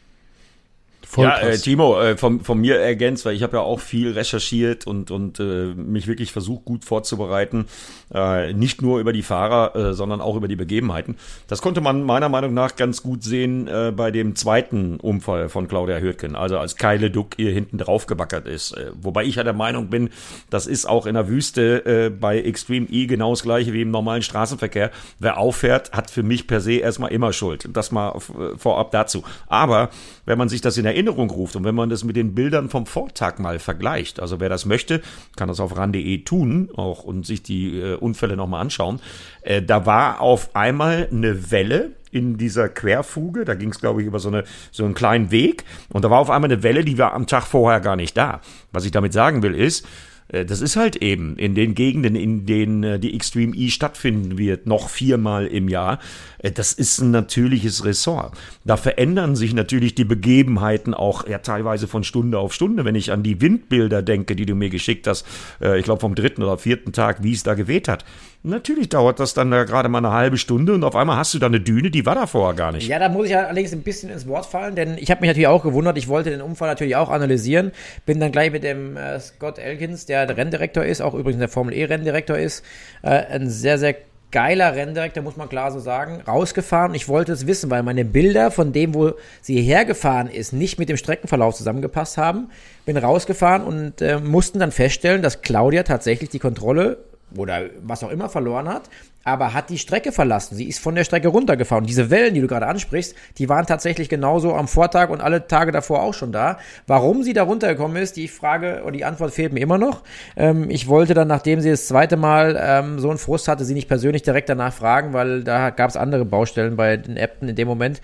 Ja, 1.15 1.39
äh, 1.39 1.57
Timo, 1.57 1.99
äh, 1.99 2.17
von, 2.17 2.41
von 2.41 2.59
mir 2.59 2.79
ergänzt, 2.79 3.25
weil 3.25 3.35
ich 3.35 3.43
habe 3.43 3.57
ja 3.57 3.63
auch 3.63 3.79
viel 3.79 4.11
recherchiert 4.11 4.85
und, 4.85 5.09
und 5.11 5.39
äh, 5.39 5.73
mich 5.73 6.07
wirklich 6.07 6.31
versucht, 6.31 6.65
gut 6.65 6.85
vorzubereiten. 6.85 7.65
Äh, 8.13 8.53
nicht 8.53 8.81
nur 8.81 8.99
über 8.99 9.13
die 9.13 9.23
Fahrer, 9.23 9.75
äh, 9.75 9.93
sondern 9.93 10.21
auch 10.21 10.35
über 10.35 10.47
die 10.47 10.55
Begebenheiten. 10.55 11.15
Das 11.47 11.61
konnte 11.61 11.81
man 11.81 12.03
meiner 12.03 12.29
Meinung 12.29 12.53
nach 12.53 12.75
ganz 12.75 13.03
gut 13.03 13.23
sehen 13.23 13.67
äh, 13.67 13.91
bei 13.95 14.11
dem 14.11 14.35
zweiten 14.35 14.97
Unfall 14.99 15.49
von 15.49 15.67
Claudia 15.67 15.97
Hürtgen, 15.97 16.35
also 16.35 16.57
als 16.57 16.75
Keile 16.75 17.09
Duck 17.09 17.37
ihr 17.37 17.51
hinten 17.51 17.77
drauf 17.77 18.05
gebackert 18.05 18.47
ist. 18.47 18.73
Äh, 18.73 18.91
wobei 19.01 19.23
ich 19.23 19.35
ja 19.35 19.43
der 19.43 19.53
Meinung 19.53 19.89
bin, 19.89 20.09
das 20.49 20.67
ist 20.67 20.87
auch 20.87 21.05
in 21.05 21.15
der 21.15 21.27
Wüste 21.27 21.85
äh, 21.85 22.09
bei 22.09 22.39
Extreme 22.39 22.87
E 22.89 23.07
genau 23.07 23.31
das 23.31 23.43
gleiche 23.43 23.73
wie 23.73 23.81
im 23.81 23.91
normalen 23.91 24.21
Straßenverkehr. 24.21 24.91
Wer 25.19 25.37
auffährt, 25.37 25.91
hat 25.91 26.09
für 26.09 26.23
mich 26.23 26.47
per 26.47 26.61
se 26.61 26.73
erstmal 26.73 27.11
immer 27.11 27.33
Schuld. 27.33 27.67
Das 27.73 27.91
mal 27.91 28.15
äh, 28.15 28.57
vorab 28.57 28.91
dazu. 28.91 29.23
Aber 29.47 29.89
wenn 30.27 30.37
man 30.37 30.49
sich 30.49 30.61
das 30.61 30.77
in 30.77 30.85
Erinnerung 30.85 31.31
ruft 31.31 31.55
und 31.55 31.63
wenn 31.63 31.73
man 31.73 31.89
das 31.89 32.03
mit 32.03 32.15
den 32.15 32.35
Bildern 32.35 32.69
vom 32.69 32.85
Vortag 32.85 33.39
mal 33.39 33.57
vergleicht, 33.57 34.19
also 34.19 34.39
wer 34.39 34.49
das 34.49 34.65
möchte, 34.65 35.01
kann 35.35 35.47
das 35.47 35.59
auf 35.59 35.75
ran.de 35.75 36.23
tun 36.23 36.69
auch 36.75 37.03
und 37.03 37.25
sich 37.25 37.41
die 37.41 37.79
äh, 37.79 37.95
Unfälle 37.95 38.35
nochmal 38.35 38.61
anschauen. 38.61 38.99
Äh, 39.41 39.63
da 39.63 39.85
war 39.87 40.21
auf 40.21 40.55
einmal 40.55 41.07
eine 41.11 41.49
Welle 41.49 41.93
in 42.11 42.37
dieser 42.37 42.69
Querfuge, 42.69 43.45
da 43.45 43.55
ging 43.55 43.69
es 43.69 43.79
glaube 43.79 44.01
ich 44.01 44.07
über 44.07 44.19
so, 44.19 44.27
eine, 44.27 44.43
so 44.71 44.83
einen 44.83 44.93
kleinen 44.93 45.31
Weg 45.31 45.63
und 45.89 46.03
da 46.03 46.09
war 46.09 46.19
auf 46.19 46.29
einmal 46.29 46.51
eine 46.51 46.61
Welle, 46.61 46.83
die 46.83 46.97
war 46.97 47.13
am 47.13 47.25
Tag 47.25 47.45
vorher 47.45 47.79
gar 47.79 47.95
nicht 47.95 48.17
da. 48.17 48.41
Was 48.73 48.85
ich 48.85 48.91
damit 48.91 49.13
sagen 49.13 49.43
will 49.43 49.55
ist, 49.55 49.87
das 50.29 50.61
ist 50.61 50.75
halt 50.75 50.97
eben 50.97 51.37
in 51.37 51.55
den 51.55 51.73
Gegenden, 51.73 52.15
in 52.15 52.45
denen 52.45 52.83
äh, 52.83 52.99
die 52.99 53.15
Extreme 53.15 53.55
E 53.55 53.69
stattfinden 53.69 54.37
wird, 54.37 54.65
noch 54.65 54.89
viermal 54.89 55.47
im 55.47 55.69
Jahr. 55.69 55.99
Äh, 56.39 56.51
das 56.51 56.73
ist 56.73 56.99
ein 56.99 57.11
natürliches 57.11 57.85
Ressort. 57.85 58.37
Da 58.65 58.75
verändern 58.75 59.35
sich 59.35 59.53
natürlich 59.53 59.95
die 59.95 60.05
Begebenheiten 60.05 60.93
auch 60.93 61.27
ja 61.27 61.37
teilweise 61.37 61.87
von 61.87 62.03
Stunde 62.03 62.39
auf 62.39 62.53
Stunde. 62.53 62.83
Wenn 62.83 62.95
ich 62.95 63.11
an 63.11 63.23
die 63.23 63.39
Windbilder 63.39 64.01
denke, 64.01 64.35
die 64.35 64.45
du 64.45 64.55
mir 64.55 64.69
geschickt 64.69 65.07
hast, 65.07 65.25
ich 65.59 65.83
glaube 65.83 66.01
vom 66.01 66.15
dritten 66.15 66.43
oder 66.43 66.57
vierten 66.57 66.91
Tag, 66.91 67.23
wie 67.23 67.33
es 67.33 67.43
da 67.43 67.53
geweht 67.53 67.87
hat. 67.87 68.03
Natürlich 68.43 68.89
dauert 68.89 69.19
das 69.19 69.33
dann 69.33 69.51
da 69.51 69.63
gerade 69.63 69.89
mal 69.89 69.97
eine 69.97 70.11
halbe 70.11 70.37
Stunde 70.37 70.73
und 70.73 70.83
auf 70.83 70.95
einmal 70.95 71.17
hast 71.17 71.33
du 71.33 71.39
da 71.39 71.47
eine 71.47 71.59
Düne, 71.59 71.91
die 71.91 72.05
war 72.05 72.15
da 72.15 72.27
vorher 72.27 72.55
gar 72.55 72.71
nicht. 72.71 72.87
Ja, 72.87 72.99
da 72.99 73.09
muss 73.09 73.27
ich 73.27 73.35
allerdings 73.35 73.73
ein 73.73 73.81
bisschen 73.81 74.09
ins 74.09 74.27
Wort 74.27 74.45
fallen, 74.45 74.75
denn 74.75 74.97
ich 74.97 75.11
habe 75.11 75.21
mich 75.21 75.29
natürlich 75.29 75.47
auch 75.47 75.63
gewundert, 75.63 75.97
ich 75.97 76.07
wollte 76.07 76.29
den 76.29 76.41
Unfall 76.41 76.69
natürlich 76.69 76.95
auch 76.95 77.09
analysieren, 77.09 77.71
bin 78.05 78.19
dann 78.19 78.31
gleich 78.31 78.51
mit 78.51 78.63
dem 78.63 78.95
äh, 78.95 79.19
Scott 79.19 79.57
Elkins, 79.57 80.05
der 80.05 80.37
Renndirektor 80.37 80.83
ist, 80.83 81.01
auch 81.01 81.13
übrigens 81.13 81.39
der 81.39 81.49
Formel 81.49 81.73
E 81.73 81.83
Renndirektor 81.85 82.37
ist, 82.37 82.63
äh, 83.01 83.09
ein 83.09 83.49
sehr, 83.49 83.79
sehr 83.79 83.95
geiler 84.31 84.75
Renndirektor, 84.75 85.23
muss 85.23 85.37
man 85.37 85.49
klar 85.49 85.71
so 85.71 85.79
sagen, 85.79 86.21
rausgefahren. 86.27 86.93
Ich 86.93 87.07
wollte 87.07 87.31
es 87.31 87.47
wissen, 87.47 87.69
weil 87.69 87.83
meine 87.83 88.03
Bilder 88.05 88.51
von 88.51 88.73
dem, 88.73 88.93
wo 88.93 89.13
sie 89.41 89.61
hergefahren 89.61 90.29
ist, 90.29 90.51
nicht 90.51 90.79
mit 90.79 90.89
dem 90.89 90.97
Streckenverlauf 90.97 91.55
zusammengepasst 91.55 92.17
haben. 92.17 92.49
Bin 92.85 92.97
rausgefahren 92.97 93.63
und 93.63 94.01
äh, 94.01 94.19
mussten 94.19 94.59
dann 94.59 94.71
feststellen, 94.71 95.21
dass 95.21 95.41
Claudia 95.41 95.83
tatsächlich 95.83 96.29
die 96.29 96.39
Kontrolle 96.39 96.97
oder 97.35 97.63
was 97.81 98.03
auch 98.03 98.09
immer 98.09 98.29
verloren 98.29 98.69
hat, 98.69 98.89
aber 99.27 99.53
hat 99.53 99.69
die 99.69 99.77
Strecke 99.77 100.13
verlassen. 100.13 100.55
Sie 100.55 100.69
ist 100.69 100.79
von 100.79 100.95
der 100.95 101.03
Strecke 101.03 101.27
runtergefahren. 101.27 101.83
Und 101.83 101.89
diese 101.89 102.09
Wellen, 102.09 102.33
die 102.33 102.39
du 102.39 102.47
gerade 102.47 102.67
ansprichst, 102.67 103.13
die 103.37 103.49
waren 103.49 103.65
tatsächlich 103.65 104.07
genauso 104.07 104.55
am 104.55 104.69
Vortag 104.69 105.09
und 105.09 105.19
alle 105.19 105.47
Tage 105.47 105.73
davor 105.73 106.01
auch 106.01 106.13
schon 106.13 106.31
da. 106.31 106.59
Warum 106.87 107.23
sie 107.23 107.33
da 107.33 107.43
runtergekommen 107.43 108.01
ist, 108.01 108.15
die 108.15 108.29
Frage 108.29 108.83
oder 108.83 108.93
die 108.93 109.03
Antwort 109.03 109.33
fehlt 109.33 109.51
mir 109.51 109.59
immer 109.59 109.77
noch. 109.77 110.03
Ähm, 110.37 110.69
ich 110.69 110.87
wollte 110.87 111.13
dann, 111.13 111.27
nachdem 111.27 111.59
sie 111.59 111.69
das 111.69 111.87
zweite 111.87 112.15
Mal 112.15 112.57
ähm, 112.57 112.99
so 112.99 113.09
einen 113.09 113.17
Frust 113.17 113.49
hatte, 113.49 113.65
sie 113.65 113.73
nicht 113.73 113.89
persönlich 113.89 114.23
direkt 114.23 114.47
danach 114.47 114.71
fragen, 114.71 115.11
weil 115.11 115.43
da 115.43 115.71
gab 115.71 115.89
es 115.89 115.97
andere 115.97 116.23
Baustellen 116.23 116.77
bei 116.77 116.95
den 116.95 117.17
Äpten 117.17 117.49
in 117.49 117.57
dem 117.57 117.67
Moment. 117.67 118.01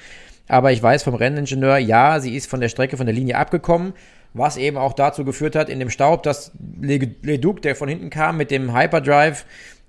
Aber 0.49 0.73
ich 0.73 0.83
weiß 0.83 1.03
vom 1.03 1.15
Renningenieur, 1.15 1.77
ja, 1.77 2.19
sie 2.19 2.36
ist 2.36 2.49
von 2.49 2.59
der 2.59 2.67
Strecke, 2.67 2.97
von 2.97 3.05
der 3.05 3.15
Linie 3.15 3.38
abgekommen 3.38 3.93
was 4.33 4.57
eben 4.57 4.77
auch 4.77 4.93
dazu 4.93 5.25
geführt 5.25 5.55
hat, 5.55 5.69
in 5.69 5.79
dem 5.79 5.89
Staub, 5.89 6.23
dass 6.23 6.51
Leduc, 6.81 7.61
der 7.61 7.75
von 7.75 7.87
hinten 7.87 8.09
kam, 8.09 8.37
mit 8.37 8.51
dem 8.51 8.75
Hyperdrive, 8.75 9.45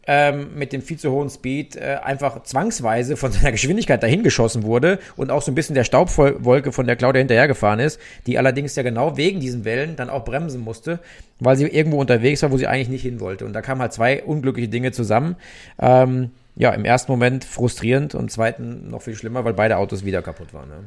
ähm, 0.07 0.51
mit 0.55 0.73
dem 0.73 0.83
viel 0.83 0.99
zu 0.99 1.11
hohen 1.11 1.31
Speed 1.31 1.77
äh, 1.77 1.99
einfach 2.03 2.43
zwangsweise 2.43 3.17
von 3.17 3.33
seiner 3.33 3.53
Geschwindigkeit 3.53 4.03
dahin 4.03 4.23
geschossen 4.23 4.63
wurde 4.63 4.99
und 5.17 5.31
auch 5.31 5.43
so 5.43 5.51
ein 5.51 5.55
bisschen 5.55 5.75
der 5.75 5.85
Staubwolke 5.85 6.73
von 6.73 6.87
der 6.87 6.97
Claudia 6.97 7.21
hinterhergefahren 7.21 7.81
ist, 7.81 7.99
die 8.27 8.39
allerdings 8.39 8.77
ja 8.77 8.83
genau 8.83 9.17
wegen 9.17 9.41
diesen 9.41 9.65
Wellen 9.65 9.97
dann 9.97 10.11
auch 10.11 10.25
bremsen 10.25 10.61
musste, 10.61 11.01
weil 11.41 11.57
sie 11.57 11.67
irgendwo 11.67 12.01
unterwegs 12.01 12.43
war, 12.43 12.53
wo 12.53 12.59
sie 12.59 12.67
eigentlich 12.67 12.89
nicht 12.89 13.03
hin 13.03 13.21
wollte. 13.21 13.47
Und 13.47 13.55
da 13.55 13.63
kamen 13.63 13.81
halt 13.81 13.93
zwei 13.93 14.23
unglückliche 14.23 14.69
Dinge 14.69 14.93
zusammen. 14.93 15.37
Ähm, 15.81 16.31
ja, 16.57 16.71
im 16.71 16.85
ersten 16.85 17.11
Moment 17.11 17.45
frustrierend 17.45 18.15
und 18.15 18.23
im 18.23 18.29
zweiten 18.29 18.91
noch 18.91 19.03
viel 19.03 19.17
schlimmer, 19.17 19.45
weil 19.45 19.55
beide 19.55 19.77
Autos 19.77 20.05
wieder 20.05 20.23
kaputt 20.23 20.55
waren. 20.55 20.69
Ne? 20.69 20.85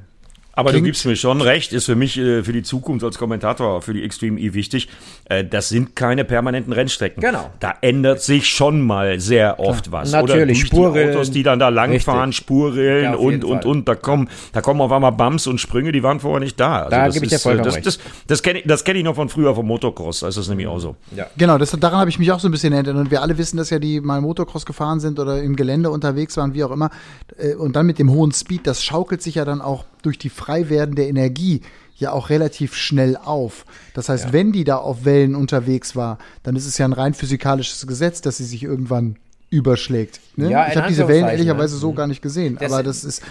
Aber 0.58 0.72
Klingt 0.72 0.86
du 0.86 0.88
gibst 0.88 1.06
mir 1.06 1.16
schon 1.16 1.42
recht, 1.42 1.72
ist 1.72 1.86
für 1.86 1.96
mich 1.96 2.18
äh, 2.18 2.42
für 2.42 2.52
die 2.52 2.64
Zukunft 2.64 3.06
als 3.06 3.20
Kommentator 3.20 3.80
für 3.84 3.94
die 3.94 4.04
Extreme 4.04 4.40
E 4.40 4.56
wichtig. 4.56 4.90
Äh, 5.26 5.46
das 5.46 5.70
sind 5.70 5.96
keine 5.96 6.26
permanenten 6.26 6.74
Rennstrecken. 6.74 7.22
Genau. 7.22 7.52
Da 7.60 7.76
ändert 7.82 8.24
sich 8.24 8.50
schon 8.50 8.82
mal 8.82 9.20
sehr 9.20 9.60
oft 9.60 9.90
Klar. 9.90 10.02
was. 10.02 10.12
Natürlich, 10.12 10.62
Spurrillen. 10.62 11.12
Die 11.12 11.16
Autos, 11.16 11.30
die 11.30 11.44
dann 11.44 11.60
da 11.60 11.70
langfahren, 11.70 12.34
Spurrillen 12.34 13.04
ja, 13.04 13.14
und, 13.14 13.44
und, 13.44 13.66
und. 13.68 13.88
Da 13.88 13.94
kommen, 13.94 14.32
da 14.52 14.62
kommen 14.62 14.82
auf 14.82 14.92
einmal 14.92 15.12
Bumps 15.12 15.46
und 15.46 15.62
Sprünge, 15.62 15.92
die 15.92 16.02
waren 16.02 16.20
vorher 16.20 16.40
nicht 16.40 16.60
da. 16.60 16.86
Also 16.86 16.90
da 16.90 17.08
gebe 17.10 17.26
ich 17.26 17.32
dir 17.32 17.38
vollkommen 17.38 17.64
das, 17.64 17.76
recht. 17.76 17.86
Das, 17.86 17.98
das, 18.00 18.06
das 18.26 18.42
kenne 18.42 18.60
ich, 18.62 18.66
das 18.66 18.84
kenn 18.84 18.96
ich 18.96 19.04
noch 19.04 19.14
von 19.14 19.30
früher 19.30 19.54
vom 19.54 19.68
Motocross. 19.68 20.22
Da 20.22 20.28
ist 20.28 20.40
das 20.40 20.50
nämlich 20.50 20.66
auch 20.66 20.80
so. 20.80 20.96
Ja. 21.16 21.28
Genau, 21.38 21.60
das, 21.60 21.70
daran 21.70 22.00
habe 22.00 22.10
ich 22.10 22.18
mich 22.18 22.32
auch 22.32 22.40
so 22.40 22.48
ein 22.48 22.52
bisschen 22.52 22.74
erinnert. 22.74 22.96
Und 22.96 23.12
wir 23.12 23.22
alle 23.22 23.38
wissen, 23.38 23.58
dass 23.58 23.70
ja 23.70 23.78
die 23.78 24.02
mal 24.02 24.22
Motocross 24.22 24.66
gefahren 24.66 25.00
sind 25.00 25.20
oder 25.20 25.40
im 25.44 25.56
Gelände 25.56 25.92
unterwegs 25.92 26.36
waren, 26.36 26.56
wie 26.56 26.64
auch 26.64 26.72
immer. 26.72 26.90
Äh, 27.38 27.54
und 27.54 27.76
dann 27.76 27.86
mit 27.86 28.00
dem 28.00 28.10
hohen 28.10 28.32
Speed, 28.32 28.66
das 28.66 28.84
schaukelt 28.84 29.22
sich 29.22 29.36
ja 29.36 29.46
dann 29.46 29.62
auch 29.62 29.86
durch 30.02 30.18
die 30.18 30.30
frei 30.30 30.70
werdende 30.70 31.06
Energie 31.06 31.62
ja 31.98 32.12
auch 32.12 32.30
relativ 32.30 32.76
schnell 32.76 33.18
auf. 33.18 33.66
Das 33.94 34.10
heißt, 34.10 34.26
ja. 34.26 34.34
wenn 34.34 34.52
die 34.52 34.64
da 34.64 34.78
auf 34.78 35.06
Wellen 35.06 35.36
unterwegs 35.36 35.96
war, 35.96 36.20
dann 36.44 36.56
ist 36.56 36.68
es 36.68 36.78
ja 36.78 36.86
ein 36.86 36.94
rein 36.94 37.14
physikalisches 37.14 37.88
Gesetz, 37.88 38.22
dass 38.22 38.38
sie 38.38 38.46
sich 38.46 38.64
irgendwann 38.64 39.18
überschlägt. 39.50 40.20
Ne? 40.36 40.52
Ja, 40.52 40.68
ich 40.68 40.76
habe 40.76 40.88
diese 40.88 41.08
Wellen 41.08 41.28
ehrlicherweise 41.28 41.76
ne? 41.76 41.80
so 41.80 41.94
gar 41.94 42.08
nicht 42.08 42.22
gesehen, 42.22 42.58
das 42.60 42.72
aber 42.72 42.84
das 42.84 43.04
ist 43.04 43.24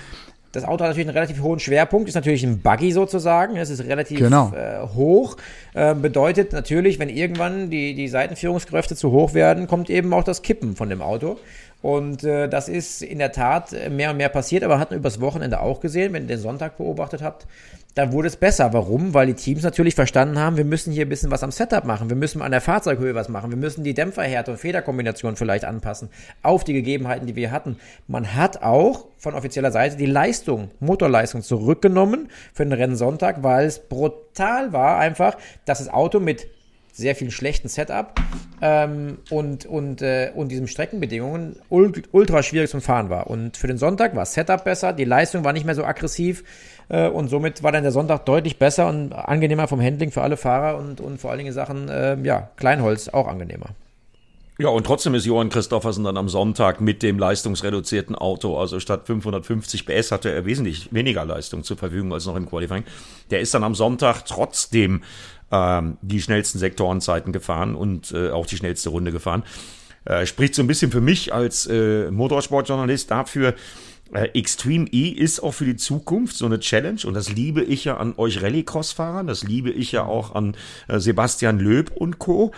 das 0.56 0.64
Auto 0.64 0.84
hat 0.84 0.90
natürlich 0.90 1.08
einen 1.08 1.16
relativ 1.16 1.42
hohen 1.42 1.58
Schwerpunkt, 1.58 2.08
ist 2.08 2.14
natürlich 2.14 2.42
ein 2.42 2.60
Buggy 2.60 2.90
sozusagen, 2.90 3.56
es 3.56 3.68
ist 3.68 3.84
relativ 3.84 4.18
genau. 4.18 4.54
äh, 4.54 4.86
hoch. 4.94 5.36
Äh, 5.74 5.94
bedeutet 5.94 6.54
natürlich, 6.54 6.98
wenn 6.98 7.10
irgendwann 7.10 7.68
die, 7.68 7.94
die 7.94 8.08
Seitenführungskräfte 8.08 8.96
zu 8.96 9.10
hoch 9.10 9.34
werden, 9.34 9.66
kommt 9.66 9.90
eben 9.90 10.14
auch 10.14 10.24
das 10.24 10.40
Kippen 10.40 10.74
von 10.74 10.88
dem 10.88 11.02
Auto. 11.02 11.38
Und 11.86 12.24
äh, 12.24 12.48
das 12.48 12.68
ist 12.68 13.00
in 13.00 13.20
der 13.20 13.30
Tat 13.30 13.72
mehr 13.92 14.10
und 14.10 14.16
mehr 14.16 14.28
passiert, 14.28 14.64
aber 14.64 14.80
hatten 14.80 14.90
wir 14.90 14.98
übers 14.98 15.20
Wochenende 15.20 15.60
auch 15.60 15.78
gesehen, 15.78 16.12
wenn 16.14 16.24
ihr 16.24 16.30
den 16.30 16.40
Sonntag 16.40 16.78
beobachtet 16.78 17.22
habt, 17.22 17.46
dann 17.94 18.10
wurde 18.10 18.26
es 18.26 18.34
besser. 18.34 18.72
Warum? 18.72 19.14
Weil 19.14 19.28
die 19.28 19.34
Teams 19.34 19.62
natürlich 19.62 19.94
verstanden 19.94 20.36
haben, 20.36 20.56
wir 20.56 20.64
müssen 20.64 20.92
hier 20.92 21.06
ein 21.06 21.08
bisschen 21.08 21.30
was 21.30 21.44
am 21.44 21.52
Setup 21.52 21.84
machen, 21.84 22.08
wir 22.08 22.16
müssen 22.16 22.42
an 22.42 22.50
der 22.50 22.60
Fahrzeughöhe 22.60 23.14
was 23.14 23.28
machen, 23.28 23.50
wir 23.50 23.56
müssen 23.56 23.84
die 23.84 23.94
Dämpferhärte 23.94 24.50
und 24.50 24.56
Federkombination 24.56 25.36
vielleicht 25.36 25.64
anpassen 25.64 26.08
auf 26.42 26.64
die 26.64 26.72
Gegebenheiten, 26.72 27.28
die 27.28 27.36
wir 27.36 27.52
hatten. 27.52 27.76
Man 28.08 28.34
hat 28.34 28.62
auch 28.62 29.06
von 29.16 29.34
offizieller 29.34 29.70
Seite 29.70 29.96
die 29.96 30.06
Leistung, 30.06 30.72
Motorleistung 30.80 31.42
zurückgenommen 31.42 32.30
für 32.52 32.64
den 32.64 32.72
Rennsonntag, 32.72 33.44
weil 33.44 33.64
es 33.64 33.78
brutal 33.78 34.72
war 34.72 34.98
einfach, 34.98 35.36
dass 35.66 35.78
das 35.78 35.88
Auto 35.88 36.18
mit 36.18 36.48
sehr 36.96 37.14
viel 37.14 37.30
schlechten 37.30 37.68
Setup 37.68 38.18
ähm, 38.62 39.18
und, 39.28 39.66
und, 39.66 40.00
äh, 40.00 40.32
und 40.34 40.48
diesen 40.48 40.66
Streckenbedingungen 40.66 41.56
ultra 41.68 42.42
schwierig 42.42 42.70
zum 42.70 42.80
Fahren 42.80 43.10
war. 43.10 43.26
Und 43.26 43.58
für 43.58 43.66
den 43.66 43.76
Sonntag 43.76 44.16
war 44.16 44.24
Setup 44.24 44.64
besser, 44.64 44.94
die 44.94 45.04
Leistung 45.04 45.44
war 45.44 45.52
nicht 45.52 45.66
mehr 45.66 45.74
so 45.74 45.84
aggressiv 45.84 46.42
äh, 46.88 47.06
und 47.06 47.28
somit 47.28 47.62
war 47.62 47.70
dann 47.70 47.82
der 47.82 47.92
Sonntag 47.92 48.24
deutlich 48.24 48.58
besser 48.58 48.88
und 48.88 49.12
angenehmer 49.12 49.68
vom 49.68 49.80
Handling 49.80 50.10
für 50.10 50.22
alle 50.22 50.38
Fahrer 50.38 50.78
und, 50.78 51.02
und 51.02 51.20
vor 51.20 51.30
allen 51.30 51.38
Dingen 51.38 51.52
Sachen, 51.52 51.90
äh, 51.90 52.16
ja, 52.22 52.48
Kleinholz 52.56 53.08
auch 53.08 53.28
angenehmer. 53.28 53.74
Ja, 54.58 54.68
und 54.68 54.86
trotzdem 54.86 55.14
ist 55.14 55.26
Johann 55.26 55.50
Christoffersen 55.50 56.02
dann 56.04 56.16
am 56.16 56.30
Sonntag 56.30 56.80
mit 56.80 57.02
dem 57.02 57.18
leistungsreduzierten 57.18 58.14
Auto, 58.14 58.56
also 58.56 58.80
statt 58.80 59.02
550 59.06 59.84
PS 59.84 60.12
hatte 60.12 60.32
er 60.32 60.46
wesentlich 60.46 60.94
weniger 60.94 61.26
Leistung 61.26 61.62
zur 61.62 61.76
Verfügung 61.76 62.14
als 62.14 62.24
noch 62.24 62.36
im 62.36 62.48
Qualifying. 62.48 62.84
Der 63.30 63.40
ist 63.40 63.52
dann 63.52 63.64
am 63.64 63.74
Sonntag 63.74 64.24
trotzdem 64.24 65.02
ähm, 65.50 65.98
die 66.02 66.20
schnellsten 66.20 66.58
Sektorenzeiten 66.58 67.32
gefahren 67.32 67.74
und 67.74 68.12
äh, 68.12 68.30
auch 68.30 68.46
die 68.46 68.56
schnellste 68.56 68.90
Runde 68.90 69.12
gefahren. 69.12 69.44
Äh, 70.04 70.26
spricht 70.26 70.54
so 70.54 70.62
ein 70.62 70.66
bisschen 70.66 70.90
für 70.90 71.00
mich 71.00 71.32
als 71.34 71.66
äh, 71.66 72.10
Motorsportjournalist 72.10 73.10
dafür, 73.10 73.54
äh, 74.12 74.28
Extreme 74.34 74.86
E 74.92 75.08
ist 75.08 75.40
auch 75.40 75.52
für 75.52 75.64
die 75.64 75.76
Zukunft 75.76 76.36
so 76.36 76.46
eine 76.46 76.60
Challenge 76.60 77.00
und 77.04 77.14
das 77.14 77.32
liebe 77.32 77.62
ich 77.62 77.84
ja 77.84 77.96
an 77.96 78.14
euch 78.16 78.42
Rallycross-Fahrern, 78.42 79.26
das 79.26 79.42
liebe 79.42 79.70
ich 79.70 79.92
ja 79.92 80.04
auch 80.04 80.34
an 80.34 80.56
äh, 80.88 81.00
Sebastian 81.00 81.58
Löb 81.58 81.90
und 81.94 82.18
Co. 82.18 82.52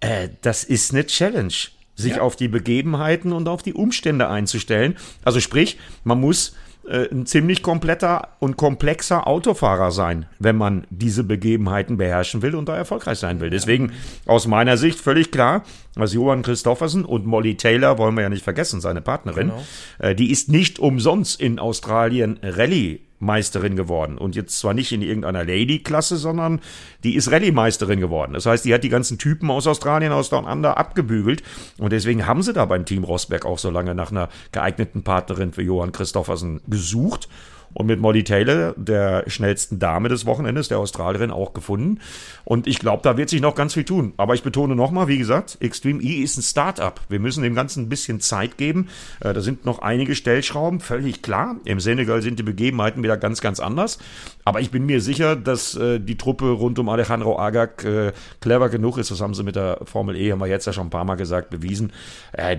Äh, 0.00 0.28
das 0.42 0.64
ist 0.64 0.92
eine 0.92 1.06
Challenge 1.06 1.52
sich 1.96 2.16
ja. 2.16 2.22
auf 2.22 2.36
die 2.36 2.48
Begebenheiten 2.48 3.32
und 3.32 3.48
auf 3.48 3.62
die 3.62 3.74
Umstände 3.74 4.28
einzustellen. 4.28 4.96
Also 5.24 5.40
sprich, 5.40 5.78
man 6.02 6.20
muss 6.20 6.56
äh, 6.88 7.08
ein 7.10 7.26
ziemlich 7.26 7.62
kompletter 7.62 8.28
und 8.40 8.56
komplexer 8.56 9.26
Autofahrer 9.26 9.90
sein, 9.90 10.26
wenn 10.38 10.56
man 10.56 10.86
diese 10.90 11.24
Begebenheiten 11.24 11.96
beherrschen 11.96 12.42
will 12.42 12.54
und 12.54 12.68
da 12.68 12.76
erfolgreich 12.76 13.18
sein 13.18 13.40
will. 13.40 13.50
Deswegen 13.50 13.92
aus 14.26 14.46
meiner 14.46 14.76
Sicht 14.76 15.00
völlig 15.00 15.30
klar, 15.30 15.62
was 15.94 16.12
Johann 16.12 16.42
Christoffersen 16.42 17.04
und 17.04 17.26
Molly 17.26 17.56
Taylor, 17.56 17.98
wollen 17.98 18.14
wir 18.14 18.22
ja 18.22 18.28
nicht 18.28 18.44
vergessen, 18.44 18.80
seine 18.80 19.00
Partnerin, 19.00 19.48
genau. 19.48 19.62
äh, 19.98 20.14
die 20.14 20.30
ist 20.30 20.48
nicht 20.48 20.78
umsonst 20.78 21.40
in 21.40 21.58
Australien 21.58 22.38
Rallye 22.42 23.00
Rallye-Meisterin 23.24 23.76
geworden. 23.76 24.18
Und 24.18 24.36
jetzt 24.36 24.58
zwar 24.58 24.74
nicht 24.74 24.92
in 24.92 25.02
irgendeiner 25.02 25.44
Lady-Klasse, 25.44 26.16
sondern 26.16 26.60
die 27.02 27.14
ist 27.14 27.30
Rallye-Meisterin 27.30 28.00
geworden. 28.00 28.34
Das 28.34 28.46
heißt, 28.46 28.64
die 28.64 28.74
hat 28.74 28.84
die 28.84 28.88
ganzen 28.88 29.18
Typen 29.18 29.50
aus 29.50 29.66
Australien, 29.66 30.12
aus 30.12 30.30
Down 30.30 30.44
Under 30.44 30.76
abgebügelt. 30.76 31.42
Und 31.78 31.92
deswegen 31.92 32.26
haben 32.26 32.42
sie 32.42 32.52
da 32.52 32.64
beim 32.64 32.84
Team 32.84 33.04
Rosberg 33.04 33.44
auch 33.46 33.58
so 33.58 33.70
lange 33.70 33.94
nach 33.94 34.10
einer 34.10 34.28
geeigneten 34.52 35.02
Partnerin 35.02 35.52
für 35.52 35.62
Johann 35.62 35.92
Christoffersen 35.92 36.60
gesucht 36.68 37.28
und 37.74 37.86
mit 37.86 38.00
Molly 38.00 38.24
Taylor, 38.24 38.74
der 38.76 39.24
schnellsten 39.26 39.78
Dame 39.78 40.08
des 40.08 40.26
Wochenendes, 40.26 40.68
der 40.68 40.78
Australierin, 40.78 41.30
auch 41.30 41.52
gefunden. 41.52 42.00
Und 42.44 42.66
ich 42.66 42.78
glaube, 42.78 43.02
da 43.02 43.16
wird 43.16 43.28
sich 43.28 43.40
noch 43.40 43.54
ganz 43.54 43.74
viel 43.74 43.84
tun. 43.84 44.14
Aber 44.16 44.34
ich 44.34 44.42
betone 44.42 44.76
nochmal, 44.76 45.08
wie 45.08 45.18
gesagt, 45.18 45.58
Extreme 45.60 46.02
E 46.02 46.22
ist 46.22 46.38
ein 46.38 46.42
Start-up. 46.42 47.00
Wir 47.08 47.18
müssen 47.18 47.42
dem 47.42 47.54
Ganzen 47.54 47.84
ein 47.84 47.88
bisschen 47.88 48.20
Zeit 48.20 48.56
geben. 48.58 48.88
Äh, 49.20 49.32
da 49.32 49.40
sind 49.40 49.64
noch 49.64 49.80
einige 49.80 50.14
Stellschrauben, 50.14 50.80
völlig 50.80 51.22
klar. 51.22 51.56
Im 51.64 51.80
Senegal 51.80 52.22
sind 52.22 52.38
die 52.38 52.44
Begebenheiten 52.44 53.02
wieder 53.02 53.16
ganz, 53.16 53.40
ganz 53.40 53.58
anders. 53.58 53.98
Aber 54.44 54.60
ich 54.60 54.70
bin 54.70 54.86
mir 54.86 55.00
sicher, 55.00 55.34
dass 55.34 55.74
äh, 55.74 55.98
die 55.98 56.16
Truppe 56.16 56.50
rund 56.50 56.78
um 56.78 56.88
Alejandro 56.88 57.38
Agag 57.38 57.84
äh, 57.84 58.12
clever 58.40 58.68
genug 58.68 58.98
ist. 58.98 59.10
Das 59.10 59.20
haben 59.20 59.34
sie 59.34 59.42
mit 59.42 59.56
der 59.56 59.80
Formel 59.84 60.16
E, 60.16 60.30
haben 60.30 60.38
wir 60.38 60.46
jetzt 60.46 60.66
ja 60.66 60.72
schon 60.72 60.86
ein 60.86 60.90
paar 60.90 61.04
Mal 61.04 61.16
gesagt, 61.16 61.50
bewiesen. 61.50 61.92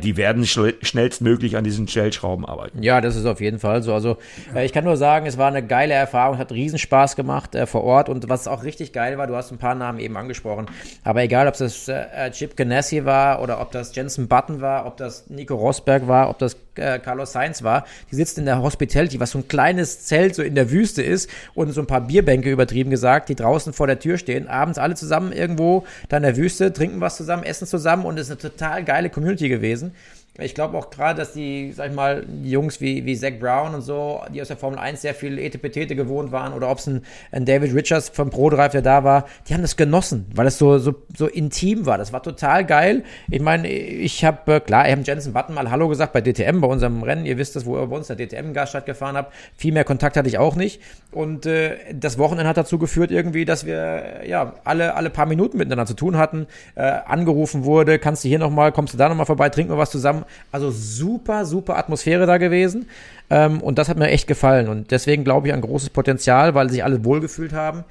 Die 0.04 0.17
werden 0.17 0.45
schnellstmöglich 0.45 1.58
an 1.58 1.63
diesen 1.63 1.88
Stellschrauben 1.88 2.45
arbeiten. 2.45 2.82
Ja, 2.82 3.01
das 3.01 3.15
ist 3.15 3.25
auf 3.25 3.41
jeden 3.41 3.60
Fall 3.60 3.84
so. 3.84 3.93
Also 3.93 4.17
ich 4.56 4.73
kann 4.73 4.84
nur 4.84 4.97
sagen, 4.97 5.04
sagen, 5.05 5.27
es 5.27 5.37
war 5.37 5.49
eine 5.49 5.61
geile 5.61 5.93
Erfahrung, 5.93 6.39
hat 6.39 6.51
Riesenspaß 6.51 7.15
gemacht 7.15 7.53
äh, 7.53 7.67
vor 7.67 7.83
Ort 7.83 8.09
und 8.09 8.27
was 8.27 8.47
auch 8.47 8.63
richtig 8.63 8.91
geil 8.91 9.19
war, 9.19 9.27
du 9.27 9.35
hast 9.35 9.51
ein 9.51 9.59
paar 9.59 9.75
Namen 9.75 9.99
eben 9.99 10.17
angesprochen, 10.17 10.65
aber 11.03 11.21
egal, 11.21 11.47
ob 11.47 11.55
das 11.55 11.87
äh, 11.87 12.31
Chip 12.31 12.57
Ganassi 12.57 13.05
war 13.05 13.39
oder 13.43 13.61
ob 13.61 13.71
das 13.71 13.95
Jensen 13.95 14.27
Button 14.27 14.61
war, 14.61 14.87
ob 14.87 14.97
das 14.97 15.29
Nico 15.29 15.53
Rosberg 15.53 16.07
war, 16.07 16.31
ob 16.31 16.39
das 16.39 16.57
äh, 16.73 16.97
Carlos 16.97 17.33
Sainz 17.33 17.61
war, 17.61 17.85
die 18.11 18.15
sitzen 18.15 18.39
in 18.39 18.45
der 18.47 18.63
Hospitality, 18.63 19.19
was 19.19 19.29
so 19.29 19.37
ein 19.37 19.47
kleines 19.47 20.05
Zelt 20.05 20.33
so 20.33 20.41
in 20.41 20.55
der 20.55 20.71
Wüste 20.71 21.03
ist 21.03 21.29
und 21.53 21.71
so 21.71 21.81
ein 21.81 21.87
paar 21.87 22.01
Bierbänke 22.01 22.49
übertrieben 22.49 22.89
gesagt, 22.89 23.29
die 23.29 23.35
draußen 23.35 23.73
vor 23.73 23.85
der 23.85 23.99
Tür 23.99 24.17
stehen, 24.17 24.47
abends 24.47 24.79
alle 24.79 24.95
zusammen 24.95 25.31
irgendwo 25.31 25.85
da 26.09 26.17
in 26.17 26.23
der 26.23 26.35
Wüste, 26.35 26.73
trinken 26.73 26.99
was 26.99 27.15
zusammen, 27.15 27.43
essen 27.43 27.67
zusammen 27.67 28.05
und 28.05 28.17
es 28.17 28.29
ist 28.29 28.43
eine 28.43 28.51
total 28.51 28.83
geile 28.83 29.11
Community 29.11 29.49
gewesen. 29.49 29.93
Ich 30.38 30.54
glaube 30.54 30.78
auch 30.78 30.89
gerade, 30.89 31.17
dass 31.17 31.32
die, 31.32 31.71
sag 31.71 31.91
ich 31.91 31.95
mal, 31.95 32.26
Jungs 32.43 32.82
wie, 32.82 33.06
wie 33.06 33.15
Zach 33.15 33.39
Brown 33.39 33.74
und 33.74 33.82
so, 33.82 34.21
die 34.34 34.41
aus 34.41 34.50
der 34.50 34.58
Formel 34.58 34.78
1 34.78 35.02
sehr 35.02 35.13
viel 35.13 35.39
Etepetete 35.39 35.95
gewohnt 35.95 36.34
waren, 36.34 36.52
oder 36.52 36.69
ob 36.69 36.80
es 36.80 36.88
ein, 36.88 37.04
ein, 37.32 37.45
David 37.45 37.74
Richards 37.74 38.10
vom 38.10 38.32
ProDrive, 38.32 38.74
der 38.74 38.82
da 38.82 39.06
war, 39.06 39.28
die 39.48 39.54
haben 39.54 39.62
das 39.62 39.78
genossen, 39.78 40.26
weil 40.36 40.45
es 40.48 40.58
so, 40.58 40.78
so, 40.78 40.93
so 41.15 41.28
intim 41.28 41.86
war. 41.86 41.98
Das 41.98 42.12
war 42.12 42.21
total 42.21 42.65
geil. 42.65 43.04
Ich 43.32 43.41
meine, 43.41 43.69
ich 43.69 44.26
habe, 44.26 44.56
äh, 44.56 44.60
klar, 44.60 44.84
habe 44.91 45.04
Jensen 45.04 45.32
Button 45.32 45.54
mal 45.54 45.71
Hallo 45.71 45.88
gesagt 45.88 46.12
bei 46.12 46.19
DTM, 46.19 46.60
bei 46.60 46.67
unserem 46.67 47.04
Rennen. 47.04 47.26
Ihr 47.26 47.38
wisst 47.38 47.56
das, 47.56 47.65
wo 47.65 47.78
er 47.78 47.88
bei 47.88 47.95
uns 47.95 48.08
der 48.08 48.17
DTM-Gaststadt 48.17 48.86
gefahren 48.86 49.15
hat. 49.15 49.32
Viel 49.56 49.71
mehr 49.71 49.86
Kontakt 49.86 50.17
hatte 50.17 50.28
ich 50.28 50.38
auch 50.38 50.58
nicht. 50.58 50.82
Und 51.12 51.45
äh, 51.45 51.78
das 51.93 52.17
Wochenende 52.17 52.50
hat 52.50 52.58
dazu 52.58 52.78
geführt, 52.78 53.10
irgendwie, 53.10 53.45
dass 53.45 53.65
wir 53.65 54.26
ja 54.28 54.56
alle, 54.65 54.95
alle 54.95 55.10
paar 55.10 55.28
Minuten 55.28 55.58
miteinander 55.58 55.86
zu 55.86 55.93
tun 55.93 56.17
hatten. 56.17 56.48
Äh, 56.76 56.82
angerufen 56.82 57.63
wurde, 57.63 58.00
kannst 58.00 58.26
du 58.26 58.28
hier 58.28 58.39
nochmal, 58.39 58.74
kommst 58.74 58.93
du 58.93 58.98
da 58.98 59.08
nochmal 59.08 59.26
vorbei, 59.26 59.48
trinken 59.48 59.71
wir 59.71 59.78
was 59.78 59.91
zusammen 59.91 60.24
also 60.51 60.71
super, 60.71 61.45
super 61.45 61.77
Atmosphäre 61.77 62.25
da 62.25 62.38
gewesen. 62.38 62.88
Ähm, 63.29 63.61
und 63.61 63.77
das 63.77 63.89
hat 63.89 63.97
mir 63.97 64.09
echt 64.09 64.27
gefallen. 64.27 64.67
Und 64.67 64.91
deswegen 64.91 65.23
glaube 65.23 65.47
ich 65.47 65.53
an 65.53 65.61
großes 65.61 65.89
Potenzial, 65.89 66.53
weil 66.55 66.69
sich 66.69 66.83
alle 66.83 67.03
wohlgefühlt 67.03 67.53
haben. 67.53 67.83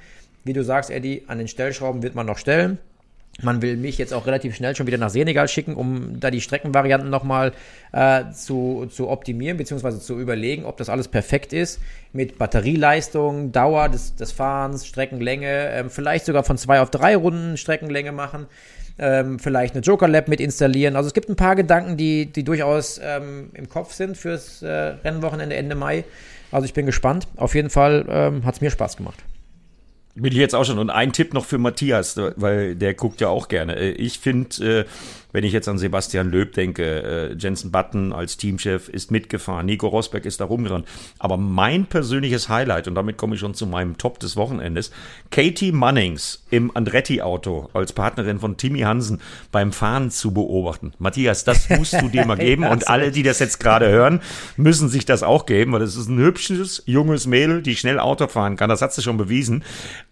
Wie 0.43 0.53
du 0.53 0.63
sagst, 0.63 0.91
Eddie, 0.91 1.23
an 1.27 1.37
den 1.37 1.47
Stellschrauben 1.47 2.03
wird 2.03 2.15
man 2.15 2.25
noch 2.25 2.37
stellen. 2.37 2.77
Man 3.41 3.61
will 3.61 3.75
mich 3.75 3.97
jetzt 3.97 4.13
auch 4.13 4.27
relativ 4.27 4.55
schnell 4.55 4.75
schon 4.75 4.87
wieder 4.87 4.97
nach 4.97 5.09
Senegal 5.09 5.47
schicken, 5.49 5.75
um 5.75 6.19
da 6.19 6.31
die 6.31 6.39
Streckenvarianten 6.39 7.09
nochmal 7.09 7.51
äh, 7.91 8.31
zu, 8.31 8.87
zu 8.89 9.09
optimieren, 9.09 9.57
beziehungsweise 9.57 9.99
zu 9.99 10.17
überlegen, 10.17 10.63
ob 10.63 10.77
das 10.77 10.87
alles 10.87 11.09
perfekt 11.09 11.51
ist. 11.51 11.81
Mit 12.13 12.37
Batterieleistung, 12.37 13.51
Dauer 13.51 13.89
des, 13.89 14.15
des 14.15 14.31
Fahrens, 14.31 14.87
Streckenlänge, 14.87 15.69
äh, 15.69 15.89
vielleicht 15.89 16.25
sogar 16.25 16.43
von 16.43 16.57
zwei 16.57 16.79
auf 16.79 16.91
drei 16.91 17.15
Runden 17.15 17.57
Streckenlänge 17.57 18.13
machen 18.13 18.47
ähm, 18.97 19.39
vielleicht 19.39 19.75
eine 19.75 19.83
Joker 19.83 20.07
Lab 20.07 20.27
mit 20.27 20.39
installieren. 20.39 20.95
Also 20.95 21.07
es 21.07 21.13
gibt 21.13 21.29
ein 21.29 21.35
paar 21.35 21.55
Gedanken, 21.55 21.97
die, 21.97 22.27
die 22.27 22.43
durchaus 22.43 22.99
ähm, 23.03 23.49
im 23.53 23.69
Kopf 23.69 23.93
sind 23.93 24.17
fürs 24.17 24.61
äh, 24.61 24.69
Rennwochenende 24.69 25.55
Ende 25.55 25.75
Mai. 25.75 26.05
Also 26.51 26.65
ich 26.65 26.73
bin 26.73 26.85
gespannt. 26.85 27.27
Auf 27.35 27.55
jeden 27.55 27.69
Fall 27.69 28.05
ähm, 28.09 28.45
hat 28.45 28.55
es 28.55 28.61
mir 28.61 28.71
Spaß 28.71 28.97
gemacht. 28.97 29.23
Bin 30.15 30.31
ich 30.31 30.39
jetzt 30.39 30.55
auch 30.55 30.63
schon. 30.63 30.79
Und 30.79 30.89
ein 30.89 31.11
Tipp 31.11 31.33
noch 31.33 31.45
für 31.45 31.57
Matthias, 31.57 32.17
weil 32.37 32.75
der 32.75 32.93
guckt 32.93 33.19
ja 33.19 33.27
auch 33.27 33.49
gerne. 33.49 33.75
Äh, 33.75 33.91
ich 33.91 34.19
finde, 34.19 34.79
äh, 34.79 34.85
wenn 35.35 35.43
ich 35.43 35.51
jetzt 35.51 35.67
an 35.67 35.77
Sebastian 35.77 36.31
Löb 36.31 36.53
denke, 36.53 36.83
äh, 37.03 37.35
Jensen 37.37 37.69
Button 37.69 38.13
als 38.13 38.37
Teamchef 38.37 38.87
ist 38.87 39.11
mitgefahren, 39.11 39.65
Nico 39.65 39.85
Rosberg 39.85 40.23
ist 40.25 40.39
da 40.39 40.45
rumgerannt. 40.45 40.87
Aber 41.19 41.35
mein 41.35 41.87
persönliches 41.87 42.47
Highlight, 42.47 42.87
und 42.87 42.95
damit 42.95 43.17
komme 43.17 43.35
ich 43.35 43.41
schon 43.41 43.53
zu 43.53 43.67
meinem 43.67 43.97
Top 43.97 44.17
des 44.19 44.37
Wochenendes, 44.37 44.91
Katie 45.31 45.73
Munnings 45.73 46.45
im 46.51 46.73
Andretti-Auto 46.73 47.67
als 47.73 47.91
Partnerin 47.91 48.39
von 48.39 48.55
Timmy 48.55 48.79
Hansen 48.79 49.19
beim 49.51 49.73
Fahren 49.73 50.09
zu 50.09 50.33
beobachten. 50.33 50.93
Matthias, 50.99 51.43
das 51.43 51.67
musst 51.69 51.99
du 52.01 52.07
dir 52.07 52.25
mal 52.25 52.37
geben. 52.37 52.63
und 52.63 52.87
alle, 52.87 53.11
die 53.11 53.23
das 53.23 53.39
jetzt 53.39 53.59
gerade 53.59 53.89
hören, 53.89 54.21
müssen 54.55 54.87
sich 54.87 55.03
das 55.03 55.21
auch 55.21 55.45
geben, 55.45 55.73
weil 55.73 55.81
es 55.81 55.97
ist 55.97 56.07
ein 56.07 56.17
hübsches, 56.17 56.81
junges 56.85 57.27
Mädel, 57.27 57.61
die 57.61 57.75
schnell 57.75 57.99
Auto 57.99 58.29
fahren 58.29 58.55
kann. 58.55 58.69
Das 58.69 58.81
hat 58.81 58.93
sie 58.93 59.01
schon 59.01 59.17
bewiesen. 59.17 59.65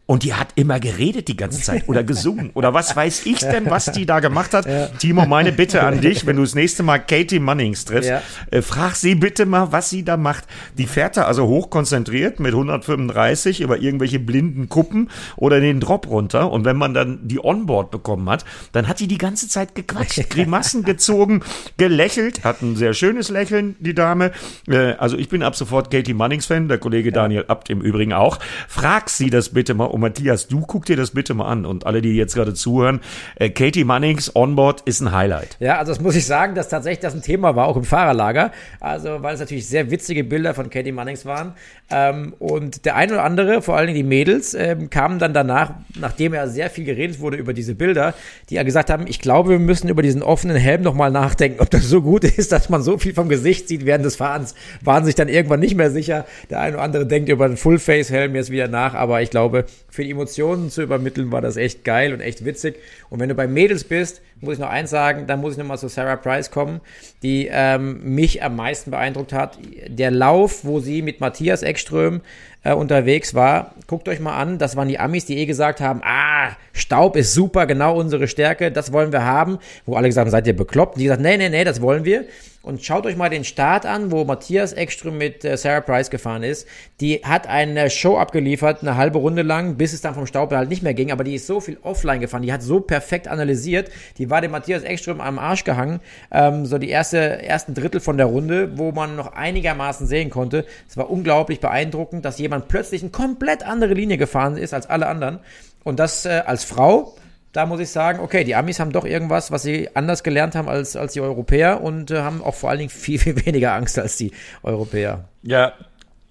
Und 0.05 0.23
die 0.23 0.33
hat 0.33 0.49
immer 0.55 0.81
geredet 0.81 1.29
die 1.29 1.37
ganze 1.37 1.61
Zeit 1.61 1.87
oder 1.87 2.03
gesungen 2.03 2.49
oder 2.55 2.73
was 2.73 2.93
weiß 2.93 3.25
ich 3.25 3.39
denn, 3.39 3.69
was 3.69 3.85
die 3.85 4.05
da 4.05 4.19
gemacht 4.19 4.53
hat. 4.53 4.65
Ja. 4.65 4.87
Timo, 4.87 5.25
meine 5.25 5.53
Bitte 5.53 5.81
an 5.81 6.01
dich, 6.01 6.25
wenn 6.25 6.35
du 6.35 6.41
das 6.41 6.55
nächste 6.55 6.83
Mal 6.83 6.99
Katie 6.99 7.39
Munnings 7.39 7.85
triffst, 7.85 8.09
ja. 8.09 8.21
äh, 8.51 8.61
frag 8.61 8.97
sie 8.97 9.15
bitte 9.15 9.45
mal, 9.45 9.71
was 9.71 9.89
sie 9.89 10.03
da 10.03 10.17
macht. 10.17 10.43
Die 10.77 10.87
fährt 10.87 11.15
da 11.15 11.23
also 11.23 11.47
hochkonzentriert 11.47 12.41
mit 12.41 12.51
135 12.51 13.61
über 13.61 13.79
irgendwelche 13.79 14.19
blinden 14.19 14.67
Kuppen 14.67 15.09
oder 15.37 15.61
den 15.61 15.79
Drop 15.79 16.09
runter. 16.09 16.51
Und 16.51 16.65
wenn 16.65 16.75
man 16.75 16.93
dann 16.93 17.25
die 17.25 17.41
Onboard 17.41 17.89
bekommen 17.89 18.29
hat, 18.29 18.43
dann 18.73 18.89
hat 18.89 18.99
die 18.99 19.07
die 19.07 19.17
ganze 19.17 19.47
Zeit 19.47 19.73
gequatscht, 19.73 20.21
Grimassen 20.29 20.83
gezogen, 20.83 21.43
gelächelt, 21.77 22.43
hat 22.43 22.61
ein 22.61 22.75
sehr 22.75 22.93
schönes 22.93 23.29
Lächeln, 23.29 23.77
die 23.79 23.93
Dame. 23.93 24.33
Äh, 24.67 24.95
also 24.95 25.17
ich 25.17 25.29
bin 25.29 25.43
ab 25.43 25.55
sofort 25.55 25.91
Katie 25.91 26.13
Munnings 26.13 26.45
Fan, 26.45 26.67
der 26.67 26.77
Kollege 26.77 27.13
Daniel 27.13 27.45
Abt 27.47 27.69
im 27.69 27.79
Übrigen 27.79 28.11
auch. 28.11 28.39
Frag 28.67 29.09
sie 29.09 29.29
das 29.29 29.47
bitte 29.47 29.73
mal 29.73 29.92
und 29.93 30.01
Matthias, 30.01 30.47
du 30.47 30.62
guck 30.62 30.86
dir 30.86 30.97
das 30.97 31.12
bitte 31.12 31.34
mal 31.36 31.45
an 31.45 31.65
und 31.65 31.86
alle, 31.86 32.01
die 32.01 32.15
jetzt 32.15 32.34
gerade 32.34 32.53
zuhören, 32.56 32.99
äh, 33.36 33.49
Katie 33.49 33.84
Mannings 33.84 34.36
Onboard 34.36 34.82
ist 34.82 35.01
ein 35.01 35.12
Highlight. 35.12 35.56
Ja, 35.60 35.77
also 35.77 35.91
das 35.91 36.01
muss 36.01 36.15
ich 36.15 36.25
sagen, 36.25 36.56
dass 36.56 36.67
tatsächlich 36.67 36.99
das 36.99 37.13
ein 37.13 37.21
Thema 37.21 37.56
war, 37.56 37.67
auch 37.67 37.77
im 37.77 37.84
Fahrerlager. 37.84 38.51
Also, 38.79 39.21
weil 39.21 39.36
es 39.36 39.39
natürlich 39.39 39.67
sehr 39.67 39.91
witzige 39.91 40.23
Bilder 40.23 40.56
von 40.56 40.71
Katie 40.71 40.91
Mannings 40.91 41.25
waren. 41.25 41.53
Ähm, 41.91 42.34
und 42.39 42.86
der 42.86 42.95
ein 42.95 43.12
oder 43.12 43.23
andere, 43.23 43.62
vor 43.62 43.77
allen 43.77 43.88
Dingen 43.88 43.97
die 43.97 44.03
Mädels, 44.03 44.56
ähm, 44.56 44.89
kamen 44.89 45.19
dann 45.19 45.34
danach, 45.34 45.73
nachdem 45.99 46.34
ja 46.34 46.47
sehr 46.47 46.71
viel 46.71 46.86
geredet 46.86 47.19
wurde 47.19 47.38
über 47.38 47.53
diese 47.53 47.75
Bilder, 47.75 48.15
die 48.49 48.56
ja 48.56 48.63
gesagt 48.63 48.89
haben, 48.89 49.06
ich 49.06 49.19
glaube, 49.19 49.51
wir 49.51 49.60
müssen 49.60 49.89
über 49.89 50.01
diesen 50.01 50.23
offenen 50.23 50.58
Helm 50.58 50.82
nochmal 50.82 51.12
nachdenken, 51.12 51.60
ob 51.62 51.69
das 51.69 51.84
so 51.84 52.01
gut 52.01 52.23
ist, 52.23 52.51
dass 52.51 52.69
man 52.69 52.82
so 52.82 52.97
viel 52.97 53.13
vom 53.13 53.29
Gesicht 53.29 53.67
sieht 53.67 53.86
während 53.86 54.06
des 54.06 54.15
Fahrens. 54.15 54.56
Waren 54.82 55.06
sich 55.06 55.13
dann 55.13 55.27
irgendwann 55.27 55.60
nicht 55.60 55.75
mehr 55.75 55.91
sicher. 55.91 56.25
Der 56.49 56.62
ein 56.62 56.73
oder 56.73 56.82
andere 56.82 57.06
denkt 57.06 57.29
über 57.29 57.47
den 57.47 57.58
Full-Face-Helm 57.58 58.34
jetzt 58.34 58.49
wieder 58.49 58.67
nach, 58.67 58.95
aber 58.95 59.21
ich 59.21 59.29
glaube, 59.29 59.65
für 59.93 60.03
die 60.03 60.10
Emotionen 60.10 60.71
zu 60.71 60.82
übermitteln, 60.82 61.32
war 61.32 61.41
das 61.41 61.56
echt 61.56 61.84
geil 61.84 62.13
und 62.13 62.19
echt 62.19 62.43
witzig. 62.45 62.77
Und 63.12 63.19
wenn 63.19 63.29
du 63.29 63.36
bei 63.36 63.45
Mädels 63.45 63.84
bist, 63.84 64.23
muss 64.41 64.56
ich 64.56 64.60
noch 64.60 64.71
eins 64.71 64.89
sagen, 64.89 65.27
dann 65.27 65.39
muss 65.39 65.51
ich 65.53 65.60
nochmal 65.60 65.77
zu 65.77 65.88
Sarah 65.88 66.15
Price 66.15 66.49
kommen, 66.49 66.82
die 67.21 67.47
ähm, 67.51 68.15
mich 68.15 68.41
am 68.41 68.56
meisten 68.56 68.89
beeindruckt 68.89 69.34
hat. 69.34 69.60
Der 69.88 70.10
Lauf, 70.10 70.65
wo 70.65 70.79
sie 70.79 71.03
mit 71.03 71.19
Matthias 71.19 71.62
Ekström 71.62 72.21
äh, 72.63 72.73
unterwegs 72.73 73.36
war, 73.36 73.75
guckt 73.86 74.10
euch 74.10 74.19
mal 74.19 74.36
an, 74.36 74.58
das 74.58 74.75
waren 74.75 74.88
die 74.88 74.97
Amis, 74.97 75.25
die 75.25 75.38
eh 75.38 75.45
gesagt 75.45 75.79
haben, 75.79 76.01
ah, 76.03 76.58
Staub 76.71 77.15
ist 77.15 77.36
super, 77.36 77.67
genau 77.67 77.95
unsere 77.95 78.27
Stärke, 78.27 78.71
das 78.71 78.93
wollen 78.93 79.12
wir 79.12 79.23
haben. 79.23 79.60
Wo 79.86 79.95
alle 79.95 80.08
gesagt 80.08 80.25
haben, 80.25 80.32
seid 80.32 80.47
ihr 80.47 80.56
bekloppt? 80.56 80.95
Und 80.95 81.01
die 81.01 81.06
gesagt, 81.06 81.21
nee, 81.21 81.38
nee, 81.38 81.49
nee, 81.49 81.63
das 81.63 81.82
wollen 81.82 82.03
wir. 82.03 82.25
Und 82.63 82.82
schaut 82.82 83.06
euch 83.06 83.17
mal 83.17 83.30
den 83.30 83.43
Start 83.43 83.86
an, 83.86 84.10
wo 84.10 84.23
Matthias 84.23 84.71
Ekström 84.71 85.17
mit 85.17 85.43
äh, 85.43 85.58
Sarah 85.58 85.82
Price 85.82 86.10
gefahren 86.10 86.43
ist. 86.43 86.65
Die 87.02 87.15
hat 87.21 87.45
eine 87.45 87.89
Show 87.89 88.17
abgeliefert, 88.17 88.82
eine 88.82 88.95
halbe 88.95 89.17
Runde 89.17 89.41
lang, 89.41 89.76
bis 89.76 89.91
es 89.91 89.99
dann 89.99 90.15
vom 90.15 90.26
Staub 90.28 90.49
halt 90.54 90.69
nicht 90.69 90.82
mehr 90.82 90.93
ging. 90.93 91.12
Aber 91.12 91.26
die 91.26 91.36
ist 91.36 91.45
so 91.45 91.60
viel 91.60 91.78
offline 91.82 92.21
gefahren, 92.21 92.41
die 92.41 92.54
hat 92.54 92.63
so 92.63 92.80
perfekt 92.80 93.28
analysiert. 93.28 93.91
Die 94.17 94.30
war 94.30 94.39
dem 94.39 94.52
Matthias 94.52 94.84
Ekström 94.84 95.19
am 95.19 95.39
Arsch 95.39 95.65
gehangen. 95.65 95.99
Ähm, 96.32 96.65
so 96.65 96.78
die 96.78 96.88
erste, 96.88 97.17
ersten 97.43 97.73
Drittel 97.73 97.99
von 97.99 98.15
der 98.15 98.28
Runde, 98.28 98.78
wo 98.78 98.93
man 98.93 99.17
noch 99.17 99.34
einigermaßen 99.34 100.08
sehen 100.08 100.30
konnte. 100.30 100.65
Es 100.88 100.95
war 100.95 101.10
unglaublich 101.10 101.60
beeindruckend, 101.60 102.23
dass 102.23 102.39
jemand 102.39 102.69
plötzlich 102.69 103.02
eine 103.02 103.12
komplett 103.12 103.67
andere 103.67 103.93
Linie 103.93 104.17
gefahren 104.17 104.56
ist 104.56 104.73
als 104.73 104.89
alle 104.89 105.08
anderen. 105.08 105.39
Und 105.84 105.99
das 105.99 106.26
äh, 106.26 106.43
als 106.45 106.63
Frau 106.63 107.13
da 107.53 107.67
muss 107.67 107.79
ich 107.79 107.89
sagen, 107.89 108.19
okay, 108.19 108.43
die 108.43 108.55
Amis 108.55 108.79
haben 108.79 108.91
doch 108.91 109.05
irgendwas, 109.05 109.51
was 109.51 109.61
sie 109.61 109.89
anders 109.95 110.23
gelernt 110.23 110.55
haben 110.55 110.67
als, 110.67 110.95
als 110.95 111.13
die 111.13 111.21
Europäer 111.21 111.81
und 111.81 112.11
äh, 112.11 112.21
haben 112.21 112.43
auch 112.43 112.55
vor 112.55 112.71
allen 112.71 112.79
Dingen 112.79 112.89
viel, 112.89 113.19
viel 113.19 113.45
weniger 113.45 113.73
Angst 113.73 113.97
als 113.97 114.17
die 114.17 114.31
Europäer. 114.63 115.25
Ja, 115.43 115.73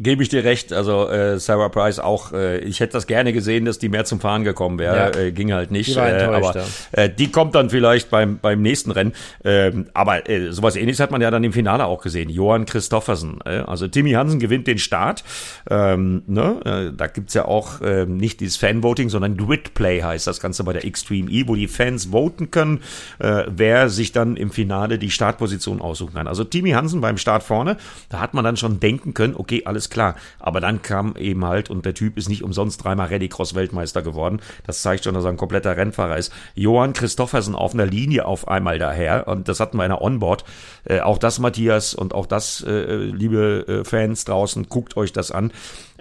Gebe 0.03 0.23
ich 0.23 0.29
dir 0.29 0.43
recht. 0.43 0.73
Also 0.73 1.09
äh, 1.09 1.39
Sarah 1.39 1.69
Price 1.69 2.01
auch, 2.01 2.33
äh, 2.33 2.59
ich 2.59 2.81
hätte 2.81 2.95
das 2.95 3.07
gerne 3.07 3.33
gesehen, 3.33 3.65
dass 3.65 3.79
die 3.79 3.89
mehr 3.89 4.05
zum 4.05 4.19
Fahren 4.19 4.43
gekommen 4.43 4.81
wäre. 4.81 4.97
Ja. 4.97 5.21
Äh, 5.21 5.33
ging 5.33 5.53
halt 5.53 5.71
nicht. 5.71 5.95
Die 5.95 5.99
äh, 5.99 6.25
aber 6.25 6.65
äh, 6.91 7.09
die 7.09 7.31
kommt 7.31 7.55
dann 7.55 7.71
vielleicht 7.71 8.11
beim, 8.11 8.39
beim 8.39 8.63
nächsten 8.63 8.91
Rennen. 8.91 9.13
Ähm, 9.45 9.87
aber 9.95 10.29
äh, 10.29 10.51
sowas 10.51 10.75
ähnliches 10.75 10.99
hat 10.99 11.13
man 11.13 11.21
ja 11.21 11.31
dann 11.31 11.45
im 11.45 11.53
Finale 11.53 11.85
auch 11.85 12.03
gesehen. 12.03 12.31
Johann 12.31 12.67
Christoffersen. 12.67 13.39
Äh, 13.45 13.59
also 13.59 13.87
Timmy 13.87 14.13
Hansen 14.13 14.41
gewinnt 14.41 14.67
den 14.67 14.79
Start. 14.79 15.23
Ähm, 15.71 16.23
ne? 16.27 16.61
äh, 16.65 16.97
da 16.97 17.07
gibt's 17.07 17.35
ja 17.35 17.45
auch 17.45 17.81
äh, 17.81 18.05
nicht 18.05 18.41
dieses 18.41 18.57
Fanvoting, 18.57 19.09
sondern 19.09 19.37
Grid 19.37 19.75
Play 19.75 20.03
heißt 20.03 20.27
das 20.27 20.41
Ganze 20.41 20.65
bei 20.65 20.73
der 20.73 20.85
Extreme 20.85 21.31
E, 21.31 21.47
wo 21.47 21.55
die 21.55 21.69
Fans 21.69 22.07
voten 22.07 22.51
können, 22.51 22.81
äh, 23.21 23.45
wer 23.47 23.89
sich 23.89 24.11
dann 24.11 24.37
im 24.37 24.51
Finale 24.51 24.99
die 24.99 25.11
Startposition 25.11 25.81
aussuchen 25.81 26.15
kann. 26.15 26.27
Also 26.27 26.43
Timmy 26.43 26.71
Hansen 26.71 27.01
beim 27.01 27.19
Start 27.19 27.45
vorne, 27.45 27.77
da 28.09 28.19
hat 28.19 28.35
man 28.35 28.43
dann 28.43 28.57
schon 28.57 28.81
denken 28.81 29.15
können, 29.15 29.35
okay, 29.37 29.63
alles 29.65 29.92
klar. 29.93 30.17
Aber 30.39 30.61
dann 30.61 30.83
kam 30.83 31.17
eben 31.17 31.45
halt, 31.45 31.71
und 31.71 31.87
der 31.87 31.95
Typ 31.95 32.17
ist 32.19 32.29
nicht 32.29 32.43
umsonst 32.43 32.83
dreimal 32.83 33.09
Rallycross-Weltmeister 33.09 34.03
geworden. 34.03 34.41
Das 34.67 34.83
zeigt 34.83 35.05
schon, 35.05 35.15
dass 35.15 35.25
er 35.25 35.31
ein 35.31 35.37
kompletter 35.37 35.77
Rennfahrer 35.77 36.17
ist. 36.17 36.33
Johann 36.55 36.93
Christoffersen 36.93 37.55
auf 37.55 37.75
einer 37.75 37.87
Linie 37.87 38.27
auf 38.27 38.49
einmal 38.49 38.79
daher. 38.79 39.29
Und 39.29 39.49
das 39.49 39.61
hatten 39.61 39.77
wir 39.77 39.85
in 39.85 39.91
der 39.91 40.03
Onboard. 40.03 40.45
Äh, 40.85 41.01
auch 41.01 41.19
das, 41.19 41.39
Matthias, 41.39 41.95
und 41.95 42.15
auch 42.15 42.27
das, 42.27 42.63
äh, 42.67 42.97
liebe 42.97 43.67
äh, 43.69 43.85
Fans 43.85 44.25
draußen, 44.25 44.69
guckt 44.69 44.97
euch 44.97 45.13
das 45.13 45.31
an. 45.31 45.53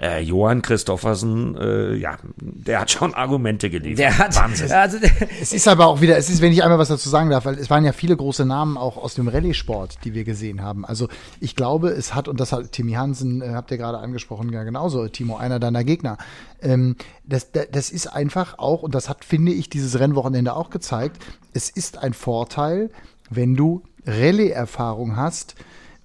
Äh, 0.02 0.24
Johann 0.24 0.64
Christoffersen, 0.64 1.56
äh, 1.58 1.94
ja, 1.94 2.18
der 2.38 2.82
hat 2.82 2.90
schon 2.90 3.14
Argumente 3.14 3.70
geliefert. 3.70 4.00
Der 4.00 4.18
hat, 4.18 4.36
Wahnsinn. 4.36 4.72
also, 4.72 4.98
Es 5.40 5.54
ist 5.54 5.68
aber 5.68 5.86
auch 5.86 6.02
wieder, 6.02 6.18
es 6.18 6.28
ist, 6.30 6.42
wenn 6.42 6.52
ich 6.52 6.64
einmal 6.64 6.80
was 6.80 6.88
dazu 6.88 7.08
sagen 7.08 7.30
darf, 7.30 7.46
weil 7.46 7.60
es 7.60 7.70
waren 7.70 7.86
ja 7.86 7.92
viele 7.92 8.18
große 8.18 8.44
Namen 8.44 8.78
auch 8.78 8.98
aus 8.98 9.14
dem 9.14 9.28
Rallye-Sport, 9.28 10.00
die 10.04 10.16
wir 10.16 10.24
gesehen 10.24 10.64
haben. 10.64 10.86
Also 10.86 11.08
ich 11.40 11.56
glaube, 11.56 11.90
es 11.90 12.16
hat, 12.16 12.28
und 12.28 12.40
das 12.40 12.52
hat 12.52 12.72
Timmy 12.72 12.94
Hansen, 12.94 13.44
äh, 13.44 13.50
habt 13.50 13.70
ihr 13.70 13.78
gerade 13.82 13.98
angesprochen, 13.98 14.52
ja 14.52 14.64
genauso, 14.64 15.08
Timo, 15.08 15.38
einer 15.38 15.60
deiner 15.60 15.84
Gegner. 15.84 16.18
Ähm, 16.62 16.96
das, 17.26 17.52
das, 17.52 17.90
ist 17.92 18.08
einfach 18.08 18.60
auch, 18.60 18.84
und 18.84 18.96
das 18.96 19.10
hat, 19.10 19.26
finde 19.26 19.52
ich, 19.52 19.70
dieses 19.70 20.00
Rennwochenende 20.00 20.56
auch 20.56 20.70
gezeigt, 20.70 21.22
es 21.54 21.70
ist 21.70 21.98
ein 21.98 22.14
Vorteil, 22.14 22.90
wenn 23.30 23.56
du 23.56 23.84
Rallye-Erfahrung 24.06 25.16
hast, 25.16 25.56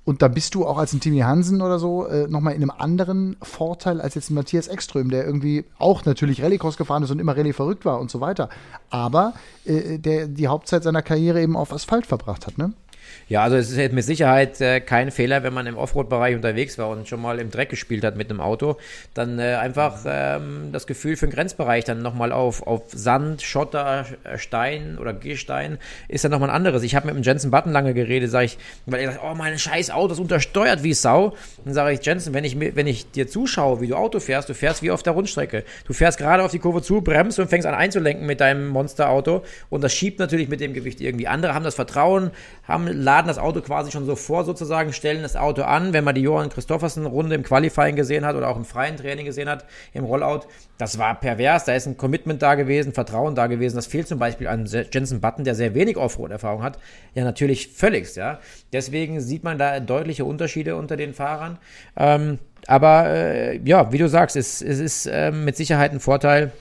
und 0.06 0.22
da 0.22 0.28
bist 0.28 0.54
du 0.54 0.64
auch 0.64 0.78
als 0.78 0.92
ein 0.92 1.00
Timmy 1.00 1.18
Hansen 1.18 1.60
oder 1.60 1.80
so 1.80 2.06
äh, 2.06 2.28
nochmal 2.28 2.54
in 2.54 2.62
einem 2.62 2.70
anderen 2.70 3.36
Vorteil 3.42 4.00
als 4.00 4.14
jetzt 4.14 4.30
ein 4.30 4.34
Matthias 4.34 4.68
Ekström, 4.68 5.10
der 5.10 5.26
irgendwie 5.26 5.64
auch 5.78 6.04
natürlich 6.04 6.44
Rallycross 6.44 6.76
gefahren 6.76 7.02
ist 7.02 7.10
und 7.10 7.18
immer 7.18 7.36
Rallye 7.36 7.52
verrückt 7.52 7.84
war 7.84 7.98
und 7.98 8.08
so 8.08 8.20
weiter. 8.20 8.48
Aber 8.88 9.34
äh, 9.64 9.98
der 9.98 10.28
die 10.28 10.46
Hauptzeit 10.46 10.84
seiner 10.84 11.02
Karriere 11.02 11.42
eben 11.42 11.56
auf 11.56 11.72
Asphalt 11.72 12.06
verbracht 12.06 12.46
hat, 12.46 12.56
ne? 12.56 12.72
Ja, 13.28 13.42
also 13.42 13.56
es 13.56 13.72
ist 13.72 13.76
jetzt 13.76 13.92
mit 13.92 14.04
Sicherheit 14.04 14.60
äh, 14.60 14.78
kein 14.78 15.10
Fehler, 15.10 15.42
wenn 15.42 15.52
man 15.52 15.66
im 15.66 15.76
Offroad-Bereich 15.76 16.36
unterwegs 16.36 16.78
war 16.78 16.90
und 16.90 17.08
schon 17.08 17.20
mal 17.20 17.40
im 17.40 17.50
Dreck 17.50 17.70
gespielt 17.70 18.04
hat 18.04 18.14
mit 18.16 18.30
einem 18.30 18.40
Auto, 18.40 18.76
dann 19.14 19.40
äh, 19.40 19.54
einfach 19.54 20.04
ähm, 20.06 20.68
das 20.70 20.86
Gefühl 20.86 21.16
für 21.16 21.26
den 21.26 21.32
Grenzbereich 21.32 21.82
dann 21.82 22.02
nochmal 22.02 22.30
auf, 22.30 22.64
auf 22.64 22.82
Sand, 22.92 23.42
Schotter, 23.42 24.06
äh, 24.22 24.38
Stein 24.38 24.96
oder 24.96 25.12
Gehstein 25.12 25.78
ist 26.06 26.22
dann 26.22 26.30
nochmal 26.30 26.50
ein 26.50 26.54
anderes. 26.54 26.84
Ich 26.84 26.94
habe 26.94 27.06
mit 27.06 27.16
dem 27.16 27.24
Jensen 27.24 27.50
Button 27.50 27.72
lange 27.72 27.94
geredet, 27.94 28.30
sage 28.30 28.44
ich, 28.44 28.58
weil 28.86 29.00
er 29.00 29.10
sagt, 29.10 29.24
oh, 29.24 29.34
mein 29.34 29.58
scheiß 29.58 29.90
Auto 29.90 30.12
ist 30.12 30.20
untersteuert 30.20 30.84
wie 30.84 30.94
Sau. 30.94 31.34
Dann 31.64 31.74
sage 31.74 31.94
ich, 31.94 32.06
Jensen, 32.06 32.32
wenn 32.32 32.44
ich, 32.44 32.56
wenn 32.60 32.86
ich 32.86 33.10
dir 33.10 33.26
zuschaue, 33.26 33.80
wie 33.80 33.88
du 33.88 33.96
Auto 33.96 34.20
fährst, 34.20 34.50
du 34.50 34.54
fährst 34.54 34.84
wie 34.84 34.92
auf 34.92 35.02
der 35.02 35.14
Rundstrecke. 35.14 35.64
Du 35.84 35.94
fährst 35.94 36.18
gerade 36.18 36.44
auf 36.44 36.52
die 36.52 36.60
Kurve 36.60 36.80
zu, 36.80 37.00
bremst 37.00 37.40
und 37.40 37.48
fängst 37.48 37.66
an 37.66 37.74
einzulenken 37.74 38.24
mit 38.24 38.40
deinem 38.40 38.68
Monsterauto 38.68 39.42
und 39.68 39.82
das 39.82 39.92
schiebt 39.92 40.20
natürlich 40.20 40.48
mit 40.48 40.60
dem 40.60 40.74
Gewicht 40.74 41.00
irgendwie. 41.00 41.26
Andere 41.26 41.54
haben 41.54 41.64
das 41.64 41.74
Vertrauen, 41.74 42.30
haben, 42.68 42.86
laden 43.16 43.28
das 43.28 43.38
Auto 43.38 43.62
quasi 43.62 43.90
schon 43.90 44.04
so 44.04 44.14
vor 44.14 44.44
sozusagen, 44.44 44.92
stellen 44.92 45.22
das 45.22 45.36
Auto 45.36 45.62
an. 45.62 45.94
Wenn 45.94 46.04
man 46.04 46.14
die 46.14 46.20
Johann 46.20 46.50
Christoffersen 46.50 47.06
Runde 47.06 47.34
im 47.34 47.42
Qualifying 47.42 47.96
gesehen 47.96 48.26
hat 48.26 48.36
oder 48.36 48.48
auch 48.48 48.56
im 48.56 48.66
freien 48.66 48.96
Training 48.96 49.24
gesehen 49.24 49.48
hat, 49.48 49.64
im 49.94 50.04
Rollout, 50.04 50.40
das 50.76 50.98
war 50.98 51.18
pervers. 51.18 51.64
Da 51.64 51.74
ist 51.74 51.86
ein 51.86 51.96
Commitment 51.96 52.42
da 52.42 52.56
gewesen, 52.56 52.92
Vertrauen 52.92 53.34
da 53.34 53.46
gewesen. 53.46 53.76
Das 53.76 53.86
fehlt 53.86 54.06
zum 54.06 54.18
Beispiel 54.18 54.48
an 54.48 54.66
Se- 54.66 54.86
Jensen 54.92 55.22
Button, 55.22 55.44
der 55.44 55.54
sehr 55.54 55.74
wenig 55.74 55.96
Offroad-Erfahrung 55.96 56.62
hat. 56.62 56.78
Ja, 57.14 57.24
natürlich 57.24 57.68
völligst, 57.68 58.16
ja. 58.16 58.38
Deswegen 58.72 59.20
sieht 59.20 59.44
man 59.44 59.56
da 59.56 59.80
deutliche 59.80 60.26
Unterschiede 60.26 60.76
unter 60.76 60.96
den 60.98 61.14
Fahrern. 61.14 61.58
Ähm, 61.96 62.38
aber 62.66 63.06
äh, 63.08 63.60
ja, 63.64 63.92
wie 63.92 63.98
du 63.98 64.08
sagst, 64.08 64.36
es, 64.36 64.60
es 64.60 64.78
ist 64.78 65.08
ähm, 65.10 65.46
mit 65.46 65.56
Sicherheit 65.56 65.92
ein 65.92 66.00
Vorteil, 66.00 66.52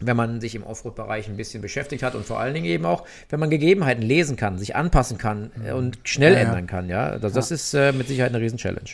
wenn 0.00 0.16
man 0.16 0.40
sich 0.40 0.54
im 0.54 0.64
Offroad-Bereich 0.64 1.28
ein 1.28 1.36
bisschen 1.36 1.62
beschäftigt 1.62 2.02
hat 2.02 2.14
und 2.14 2.26
vor 2.26 2.40
allen 2.40 2.54
Dingen 2.54 2.66
eben 2.66 2.84
auch, 2.84 3.04
wenn 3.30 3.40
man 3.40 3.50
Gegebenheiten 3.50 4.02
lesen 4.02 4.36
kann, 4.36 4.58
sich 4.58 4.74
anpassen 4.76 5.18
kann 5.18 5.50
äh, 5.66 5.72
und 5.72 5.98
schnell 6.04 6.32
Ja, 6.34 6.40
ja. 6.40 6.44
ändern 6.46 6.66
kann, 6.66 6.88
ja. 6.88 7.18
Das, 7.18 7.32
das 7.32 7.50
ist 7.50 7.74
äh, 7.74 7.92
mit 7.92 8.08
Sicherheit 8.08 8.34
eine 8.34 8.42
Riesen-Challenge. 8.42 8.90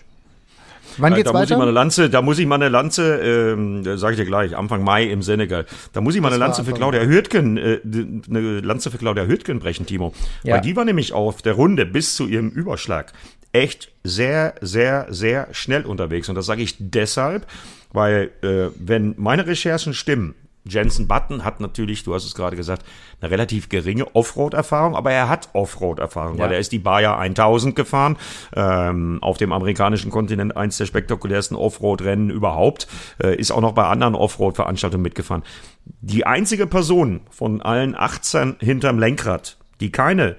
Wann 0.98 1.12
Äh, 1.12 1.16
geht's 1.16 1.30
da 1.30 1.38
muss 1.38 1.44
ich 1.44 1.50
mal 1.50 1.56
eine 1.62 1.66
weiter? 1.68 1.72
Lanze, 1.72 2.10
da 2.10 2.20
muss 2.22 2.38
ich 2.38 2.46
mal 2.46 2.56
eine 2.56 2.68
Lanze, 2.68 3.16
ähm, 3.16 3.84
sage 3.96 4.14
ich 4.14 4.18
dir 4.20 4.26
gleich, 4.26 4.56
Anfang 4.56 4.82
Mai 4.82 5.04
im 5.04 5.22
Senegal. 5.22 5.64
Da 5.92 6.00
muss 6.00 6.14
ich 6.14 6.20
mal 6.20 6.28
eine 6.28 6.36
Lanze 6.38 6.64
für 6.64 6.72
Claudia 6.72 7.02
Hürtgen, 7.02 7.56
äh, 7.56 7.78
eine 8.28 8.60
Lanze 8.60 8.90
für 8.90 8.98
Claudia 8.98 9.24
Hürtgen 9.24 9.60
brechen, 9.60 9.86
Timo. 9.86 10.12
Ja. 10.42 10.54
Weil 10.56 10.60
die 10.62 10.74
war 10.76 10.84
nämlich 10.84 11.12
auf 11.12 11.42
der 11.42 11.54
Runde 11.54 11.86
bis 11.86 12.16
zu 12.16 12.26
ihrem 12.26 12.48
Überschlag 12.50 13.12
echt 13.52 13.90
sehr, 14.04 14.54
sehr, 14.60 15.06
sehr 15.10 15.48
schnell 15.52 15.84
unterwegs. 15.86 16.28
Und 16.28 16.34
das 16.34 16.46
sage 16.46 16.62
ich 16.62 16.76
deshalb, 16.78 17.46
weil 17.92 18.30
äh, 18.42 18.70
wenn 18.78 19.14
meine 19.16 19.46
Recherchen 19.46 19.94
stimmen, 19.94 20.34
Jensen 20.64 21.08
Button 21.08 21.44
hat 21.44 21.60
natürlich, 21.60 22.04
du 22.04 22.14
hast 22.14 22.24
es 22.24 22.34
gerade 22.34 22.56
gesagt, 22.56 22.84
eine 23.20 23.30
relativ 23.30 23.68
geringe 23.68 24.14
Offroad-Erfahrung, 24.14 24.94
aber 24.94 25.10
er 25.10 25.28
hat 25.28 25.48
Offroad-Erfahrung, 25.54 26.38
weil 26.38 26.48
Ja. 26.50 26.54
er 26.54 26.60
ist 26.60 26.72
die 26.72 26.78
Bayer 26.78 27.16
1000 27.18 27.74
gefahren, 27.74 28.16
ähm, 28.54 29.18
auf 29.22 29.38
dem 29.38 29.52
amerikanischen 29.52 30.10
Kontinent 30.10 30.56
eins 30.56 30.76
der 30.76 30.86
spektakulärsten 30.86 31.56
Offroad-Rennen 31.56 32.30
überhaupt, 32.30 32.88
äh, 33.22 33.34
ist 33.36 33.50
auch 33.52 33.60
noch 33.62 33.72
bei 33.72 33.84
anderen 33.86 34.14
Offroad-Veranstaltungen 34.14 35.02
mitgefahren. 35.02 35.42
Die 36.02 36.26
einzige 36.26 36.66
Person 36.66 37.20
von 37.30 37.62
allen 37.62 37.94
18 37.96 38.56
hinterm 38.60 38.98
Lenkrad, 38.98 39.56
die 39.80 39.90
keine, 39.90 40.36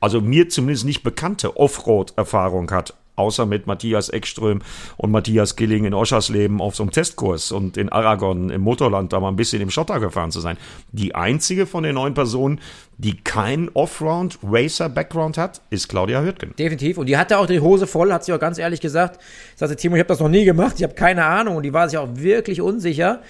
also 0.00 0.20
mir 0.20 0.50
zumindest 0.50 0.84
nicht 0.84 1.02
bekannte 1.02 1.56
Offroad-Erfahrung 1.56 2.70
hat, 2.70 2.94
außer 3.16 3.46
mit 3.46 3.66
Matthias 3.66 4.08
Ekström 4.08 4.60
und 4.96 5.10
Matthias 5.10 5.56
Gilling 5.56 5.84
in 5.84 5.94
Oschersleben 5.94 6.60
auf 6.60 6.76
so 6.76 6.82
einem 6.82 6.92
Testkurs 6.92 7.52
und 7.52 7.76
in 7.76 7.88
Aragon 7.88 8.50
im 8.50 8.62
Motorland 8.62 9.12
da 9.12 9.20
mal 9.20 9.28
ein 9.28 9.36
bisschen 9.36 9.60
im 9.62 9.70
Schotter 9.70 10.00
gefahren 10.00 10.30
zu 10.30 10.40
sein. 10.40 10.56
Die 10.92 11.14
einzige 11.14 11.66
von 11.66 11.82
den 11.82 11.94
neun 11.94 12.14
Personen, 12.14 12.60
die 12.98 13.16
kein 13.16 13.70
Offroad-Racer-Background 13.72 15.38
hat, 15.38 15.62
ist 15.70 15.88
Claudia 15.88 16.22
Hürtgen. 16.22 16.54
Definitiv. 16.58 16.98
Und 16.98 17.06
die 17.06 17.16
hatte 17.16 17.38
auch 17.38 17.46
die 17.46 17.60
Hose 17.60 17.86
voll, 17.86 18.12
hat 18.12 18.24
sie 18.24 18.32
auch 18.32 18.40
ganz 18.40 18.58
ehrlich 18.58 18.80
gesagt. 18.80 19.20
Sagte 19.56 19.76
Timo, 19.76 19.96
ich 19.96 20.00
habe 20.00 20.08
das 20.08 20.20
noch 20.20 20.28
nie 20.28 20.44
gemacht, 20.44 20.74
ich 20.76 20.82
habe 20.82 20.94
keine 20.94 21.24
Ahnung. 21.24 21.56
Und 21.56 21.62
die 21.62 21.72
war 21.72 21.88
sich 21.88 21.98
auch 21.98 22.08
wirklich 22.12 22.60
unsicher 22.60 23.20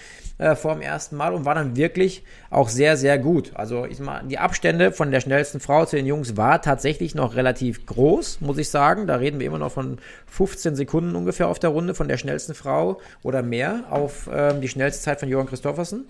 äh, 0.41 0.57
vor 0.57 0.73
dem 0.73 0.81
ersten 0.81 1.17
Mal 1.17 1.35
und 1.35 1.45
war 1.45 1.55
dann 1.55 1.77
wirklich 1.77 2.25
auch 2.49 2.71
sehr, 2.71 2.97
sehr 2.97 3.19
gut. 3.19 3.53
Also 3.55 3.85
ich 3.85 4.01
mal, 4.01 4.23
die 4.25 4.39
Abstände 4.39 4.91
von 4.91 5.11
der 5.11 5.21
schnellsten 5.21 5.61
Frau 5.61 5.85
zu 5.85 5.97
den 5.97 6.07
Jungs 6.07 6.37
war 6.37 6.63
tatsächlich 6.63 7.15
noch 7.15 7.37
relativ 7.37 7.85
groß, 7.85 8.41
muss 8.41 8.57
ich 8.57 8.71
sagen. 8.71 9.07
Da 9.07 9.17
reden 9.17 9.39
wir 9.39 9.47
immer 9.47 9.59
noch 9.59 9.73
von 9.73 9.99
15 10.29 10.77
Sekunden 10.77 11.15
ungefähr 11.15 11.49
auf 11.49 11.59
der 11.59 11.71
Runde 11.71 11.95
von 11.95 12.09
der 12.09 12.17
schnellsten 12.17 12.55
Frau 12.55 13.01
oder 13.23 13.43
mehr 13.43 13.85
auf 13.91 14.31
ähm, 14.33 14.63
die 14.63 14.69
schnellste 14.69 15.03
Zeit 15.03 15.21
von 15.21 15.29
Johann 15.29 15.47
Christoffersen. 15.47 16.07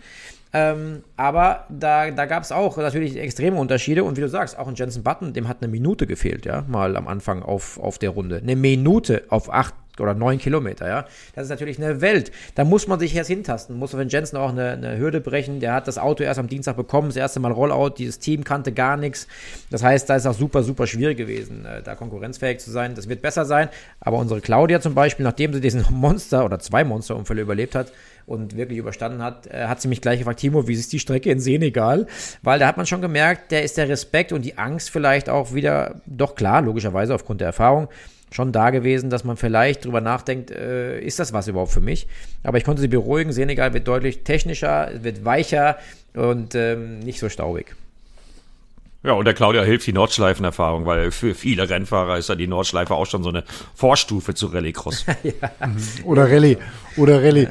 Ähm, 0.52 1.02
aber 1.16 1.66
da, 1.68 2.10
da 2.10 2.26
gab 2.26 2.42
es 2.42 2.52
auch 2.52 2.76
natürlich 2.76 3.16
extreme 3.16 3.56
Unterschiede 3.56 4.04
und 4.04 4.16
wie 4.16 4.20
du 4.20 4.28
sagst, 4.28 4.58
auch 4.58 4.68
ein 4.68 4.74
Jensen 4.74 5.02
Button, 5.02 5.32
dem 5.32 5.48
hat 5.48 5.58
eine 5.60 5.70
Minute 5.70 6.06
gefehlt, 6.06 6.44
ja, 6.44 6.64
mal 6.68 6.96
am 6.96 7.06
Anfang 7.06 7.42
auf, 7.42 7.78
auf 7.78 7.98
der 7.98 8.10
Runde. 8.10 8.38
Eine 8.38 8.56
Minute 8.56 9.24
auf 9.28 9.52
acht 9.52 9.74
oder 10.00 10.14
neun 10.14 10.38
Kilometer, 10.38 10.88
ja. 10.88 11.06
Das 11.34 11.44
ist 11.44 11.50
natürlich 11.50 11.78
eine 11.78 12.00
Welt. 12.00 12.32
Da 12.54 12.64
muss 12.64 12.86
man 12.86 12.98
sich 12.98 13.14
erst 13.14 13.28
hintasten. 13.28 13.76
Muss 13.76 13.96
wenn 13.96 14.08
Jensen 14.08 14.36
auch 14.36 14.50
eine, 14.50 14.70
eine 14.72 14.98
Hürde 14.98 15.20
brechen. 15.20 15.60
Der 15.60 15.74
hat 15.74 15.88
das 15.88 15.98
Auto 15.98 16.22
erst 16.22 16.40
am 16.40 16.48
Dienstag 16.48 16.76
bekommen, 16.76 17.08
das 17.08 17.16
erste 17.16 17.40
Mal 17.40 17.52
Rollout. 17.52 17.90
Dieses 17.98 18.18
Team 18.18 18.44
kannte 18.44 18.72
gar 18.72 18.96
nichts. 18.96 19.26
Das 19.70 19.82
heißt, 19.82 20.08
da 20.08 20.16
ist 20.16 20.26
auch 20.26 20.34
super, 20.34 20.62
super 20.62 20.86
schwierig 20.86 21.18
gewesen, 21.18 21.64
äh, 21.64 21.82
da 21.82 21.94
konkurrenzfähig 21.94 22.58
zu 22.58 22.70
sein. 22.70 22.94
Das 22.94 23.08
wird 23.08 23.22
besser 23.22 23.44
sein. 23.44 23.68
Aber 24.00 24.18
unsere 24.18 24.40
Claudia 24.40 24.80
zum 24.80 24.94
Beispiel, 24.94 25.24
nachdem 25.24 25.52
sie 25.52 25.60
diesen 25.60 25.84
Monster 25.90 26.44
oder 26.44 26.58
zwei 26.58 26.84
Monsterunfälle 26.84 27.42
überlebt 27.42 27.74
hat, 27.74 27.92
und 28.30 28.56
wirklich 28.56 28.78
überstanden 28.78 29.22
hat, 29.22 29.48
äh, 29.48 29.66
hat 29.66 29.80
sie 29.80 29.88
mich 29.88 30.00
gleich 30.00 30.20
gefragt, 30.20 30.38
Timo, 30.38 30.68
wie 30.68 30.74
ist 30.74 30.92
die 30.92 31.00
Strecke 31.00 31.32
in 31.32 31.40
Senegal? 31.40 32.06
Weil 32.42 32.60
da 32.60 32.68
hat 32.68 32.76
man 32.76 32.86
schon 32.86 33.00
gemerkt, 33.00 33.50
der 33.50 33.64
ist 33.64 33.76
der 33.76 33.88
Respekt 33.88 34.32
und 34.32 34.44
die 34.44 34.56
Angst 34.56 34.90
vielleicht 34.90 35.28
auch 35.28 35.52
wieder, 35.52 36.00
doch 36.06 36.36
klar, 36.36 36.62
logischerweise 36.62 37.12
aufgrund 37.12 37.40
der 37.40 37.48
Erfahrung, 37.48 37.88
schon 38.30 38.52
da 38.52 38.70
gewesen, 38.70 39.10
dass 39.10 39.24
man 39.24 39.36
vielleicht 39.36 39.84
drüber 39.84 40.00
nachdenkt, 40.00 40.50
äh, 40.50 41.00
ist 41.00 41.18
das 41.18 41.32
was 41.32 41.48
überhaupt 41.48 41.72
für 41.72 41.80
mich? 41.80 42.06
Aber 42.42 42.58
ich 42.58 42.64
konnte 42.64 42.80
sie 42.80 42.88
beruhigen, 42.88 43.32
Senegal 43.32 43.74
wird 43.74 43.88
deutlich 43.88 44.22
technischer, 44.22 44.90
wird 45.02 45.24
weicher 45.24 45.78
und 46.14 46.54
ähm, 46.54 47.00
nicht 47.00 47.18
so 47.18 47.28
staubig. 47.28 47.74
Ja, 49.02 49.12
und 49.12 49.24
der 49.24 49.32
Claudia 49.32 49.62
hilft 49.62 49.86
die 49.86 49.94
Nordschleifenerfahrung, 49.94 50.84
weil 50.84 51.10
für 51.10 51.34
viele 51.34 51.68
Rennfahrer 51.70 52.18
ist 52.18 52.28
ja 52.28 52.34
die 52.34 52.46
Nordschleife 52.46 52.94
auch 52.94 53.06
schon 53.06 53.22
so 53.22 53.30
eine 53.30 53.44
Vorstufe 53.74 54.34
zu 54.34 54.48
Rallycross. 54.48 55.06
Oder 56.04 56.30
Rallye. 56.30 56.58
Oder 56.98 57.22
Rallye. 57.22 57.48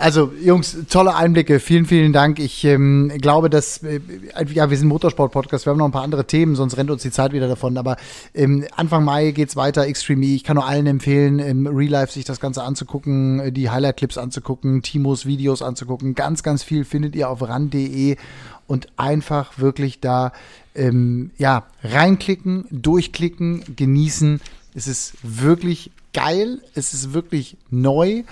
Also, 0.00 0.32
Jungs, 0.40 0.76
tolle 0.88 1.16
Einblicke. 1.16 1.58
Vielen, 1.58 1.84
vielen 1.84 2.12
Dank. 2.12 2.38
Ich 2.38 2.64
ähm, 2.64 3.10
glaube, 3.18 3.50
dass, 3.50 3.82
äh, 3.82 3.98
ja, 4.54 4.70
wir 4.70 4.76
sind 4.76 4.86
Motorsport-Podcast. 4.86 5.66
Wir 5.66 5.72
haben 5.72 5.78
noch 5.78 5.86
ein 5.86 5.90
paar 5.90 6.04
andere 6.04 6.24
Themen, 6.24 6.54
sonst 6.54 6.76
rennt 6.76 6.92
uns 6.92 7.02
die 7.02 7.10
Zeit 7.10 7.32
wieder 7.32 7.48
davon. 7.48 7.76
Aber 7.76 7.96
ähm, 8.32 8.64
Anfang 8.76 9.02
Mai 9.02 9.32
geht's 9.32 9.56
weiter, 9.56 9.88
Extreme 9.88 10.24
E. 10.24 10.36
Ich 10.36 10.44
kann 10.44 10.54
nur 10.54 10.66
allen 10.66 10.86
empfehlen, 10.86 11.40
im 11.40 11.66
Real 11.66 11.90
Life 11.90 12.12
sich 12.12 12.24
das 12.24 12.38
Ganze 12.38 12.62
anzugucken, 12.62 13.40
äh, 13.40 13.50
die 13.50 13.70
Highlight-Clips 13.70 14.18
anzugucken, 14.18 14.82
Timos 14.82 15.26
Videos 15.26 15.62
anzugucken. 15.62 16.14
Ganz, 16.14 16.44
ganz 16.44 16.62
viel 16.62 16.84
findet 16.84 17.16
ihr 17.16 17.28
auf 17.28 17.42
ran.de 17.42 18.14
und 18.68 18.86
einfach 18.96 19.58
wirklich 19.58 19.98
da, 19.98 20.30
ähm, 20.76 21.32
ja, 21.38 21.64
reinklicken, 21.82 22.66
durchklicken, 22.70 23.64
genießen. 23.74 24.40
Es 24.76 24.86
ist 24.86 25.14
wirklich 25.24 25.90
geil. 26.12 26.60
Es 26.74 26.94
ist 26.94 27.14
wirklich 27.14 27.56
neu. 27.68 28.22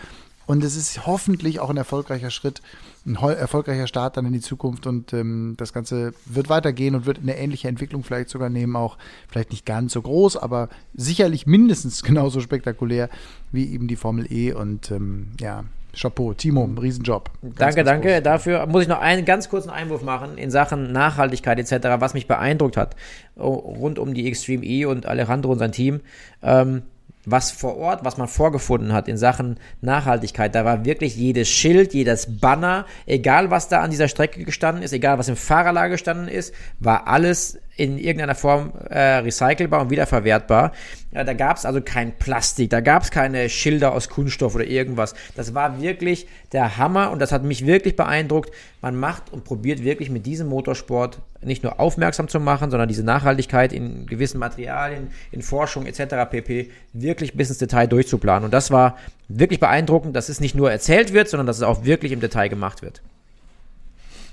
Und 0.46 0.62
es 0.62 0.76
ist 0.76 1.06
hoffentlich 1.06 1.60
auch 1.60 1.70
ein 1.70 1.76
erfolgreicher 1.76 2.30
Schritt, 2.30 2.62
ein 3.04 3.16
erfolgreicher 3.16 3.86
Start 3.86 4.16
dann 4.16 4.26
in 4.26 4.32
die 4.32 4.40
Zukunft. 4.40 4.86
Und 4.86 5.12
ähm, 5.12 5.54
das 5.58 5.72
Ganze 5.72 6.14
wird 6.24 6.48
weitergehen 6.48 6.94
und 6.94 7.06
wird 7.06 7.18
eine 7.18 7.36
ähnliche 7.36 7.68
Entwicklung 7.68 8.04
vielleicht 8.04 8.30
sogar 8.30 8.48
nehmen. 8.48 8.76
Auch 8.76 8.96
vielleicht 9.28 9.50
nicht 9.50 9.66
ganz 9.66 9.92
so 9.92 10.02
groß, 10.02 10.36
aber 10.36 10.68
sicherlich 10.94 11.46
mindestens 11.46 12.02
genauso 12.04 12.40
spektakulär 12.40 13.08
wie 13.52 13.72
eben 13.72 13.88
die 13.88 13.96
Formel 13.96 14.30
E. 14.30 14.52
Und 14.52 14.90
ähm, 14.92 15.32
ja, 15.40 15.64
Chapeau, 15.96 16.34
Timo, 16.34 16.64
Riesenjob. 16.64 17.30
Ganz, 17.42 17.56
danke, 17.56 17.76
ganz 17.76 17.86
danke. 17.88 18.08
Groß. 18.14 18.22
Dafür 18.22 18.66
muss 18.66 18.82
ich 18.82 18.88
noch 18.88 19.00
einen 19.00 19.24
ganz 19.24 19.48
kurzen 19.48 19.70
Einwurf 19.70 20.02
machen 20.02 20.38
in 20.38 20.50
Sachen 20.50 20.92
Nachhaltigkeit 20.92 21.58
etc., 21.58 21.88
was 21.98 22.14
mich 22.14 22.28
beeindruckt 22.28 22.76
hat 22.76 22.94
rund 23.38 23.98
um 23.98 24.14
die 24.14 24.26
Extreme 24.26 24.64
E 24.64 24.84
und 24.84 25.06
Alejandro 25.06 25.52
und 25.52 25.58
sein 25.58 25.72
Team. 25.72 26.00
Ähm, 26.42 26.82
was 27.26 27.50
vor 27.50 27.76
Ort, 27.76 28.04
was 28.04 28.16
man 28.16 28.28
vorgefunden 28.28 28.92
hat 28.92 29.08
in 29.08 29.18
Sachen 29.18 29.58
Nachhaltigkeit. 29.82 30.54
Da 30.54 30.64
war 30.64 30.84
wirklich 30.84 31.16
jedes 31.16 31.48
Schild, 31.48 31.92
jedes 31.92 32.38
Banner, 32.40 32.86
egal 33.04 33.50
was 33.50 33.68
da 33.68 33.80
an 33.80 33.90
dieser 33.90 34.08
Strecke 34.08 34.44
gestanden 34.44 34.82
ist, 34.82 34.92
egal 34.92 35.18
was 35.18 35.28
im 35.28 35.36
Fahrerlager 35.36 35.90
gestanden 35.90 36.28
ist, 36.28 36.54
war 36.78 37.08
alles 37.08 37.58
in 37.76 37.98
irgendeiner 37.98 38.34
Form 38.34 38.72
äh, 38.88 39.18
recycelbar 39.18 39.82
und 39.82 39.90
wiederverwertbar. 39.90 40.72
Ja, 41.12 41.24
da 41.24 41.34
gab 41.34 41.58
es 41.58 41.66
also 41.66 41.80
kein 41.82 42.16
Plastik, 42.16 42.70
da 42.70 42.80
gab 42.80 43.02
es 43.02 43.10
keine 43.10 43.48
Schilder 43.48 43.92
aus 43.92 44.08
Kunststoff 44.08 44.54
oder 44.54 44.64
irgendwas. 44.64 45.14
Das 45.34 45.54
war 45.54 45.80
wirklich 45.80 46.26
der 46.52 46.78
Hammer 46.78 47.10
und 47.10 47.20
das 47.20 47.32
hat 47.32 47.42
mich 47.44 47.66
wirklich 47.66 47.94
beeindruckt. 47.94 48.50
Man 48.80 48.96
macht 48.96 49.32
und 49.32 49.44
probiert 49.44 49.84
wirklich 49.84 50.10
mit 50.10 50.24
diesem 50.24 50.48
Motorsport 50.48 51.20
nicht 51.42 51.62
nur 51.62 51.78
aufmerksam 51.78 52.28
zu 52.28 52.40
machen, 52.40 52.70
sondern 52.70 52.88
diese 52.88 53.04
Nachhaltigkeit 53.04 53.72
in 53.72 54.06
gewissen 54.06 54.38
Materialien, 54.38 55.08
in 55.30 55.42
Forschung 55.42 55.86
etc. 55.86 56.30
pp. 56.30 56.70
wirklich 56.94 57.34
bis 57.34 57.50
ins 57.50 57.58
Detail 57.58 57.86
durchzuplanen. 57.86 58.46
Und 58.46 58.54
das 58.54 58.70
war 58.70 58.96
wirklich 59.28 59.60
beeindruckend, 59.60 60.16
dass 60.16 60.30
es 60.30 60.40
nicht 60.40 60.54
nur 60.54 60.70
erzählt 60.70 61.12
wird, 61.12 61.28
sondern 61.28 61.46
dass 61.46 61.58
es 61.58 61.62
auch 61.62 61.84
wirklich 61.84 62.12
im 62.12 62.20
Detail 62.20 62.48
gemacht 62.48 62.80
wird. 62.82 63.02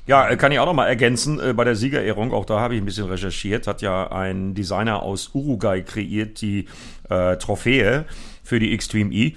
Ja, 0.05 0.29
äh, 0.29 0.35
kann 0.35 0.51
ich 0.51 0.59
auch 0.59 0.65
noch 0.65 0.73
mal 0.73 0.87
ergänzen, 0.87 1.39
äh, 1.39 1.53
bei 1.53 1.63
der 1.63 1.75
Siegerehrung, 1.75 2.33
auch 2.33 2.45
da 2.45 2.59
habe 2.59 2.75
ich 2.75 2.81
ein 2.81 2.85
bisschen 2.85 3.07
recherchiert, 3.07 3.67
hat 3.67 3.81
ja 3.81 4.11
ein 4.11 4.53
Designer 4.53 5.01
aus 5.01 5.31
Uruguay 5.33 5.81
kreiert 5.81 6.41
die 6.41 6.67
äh, 7.09 7.37
Trophäe 7.37 8.05
für 8.43 8.59
die 8.59 8.73
Extreme 8.73 9.13
E 9.13 9.35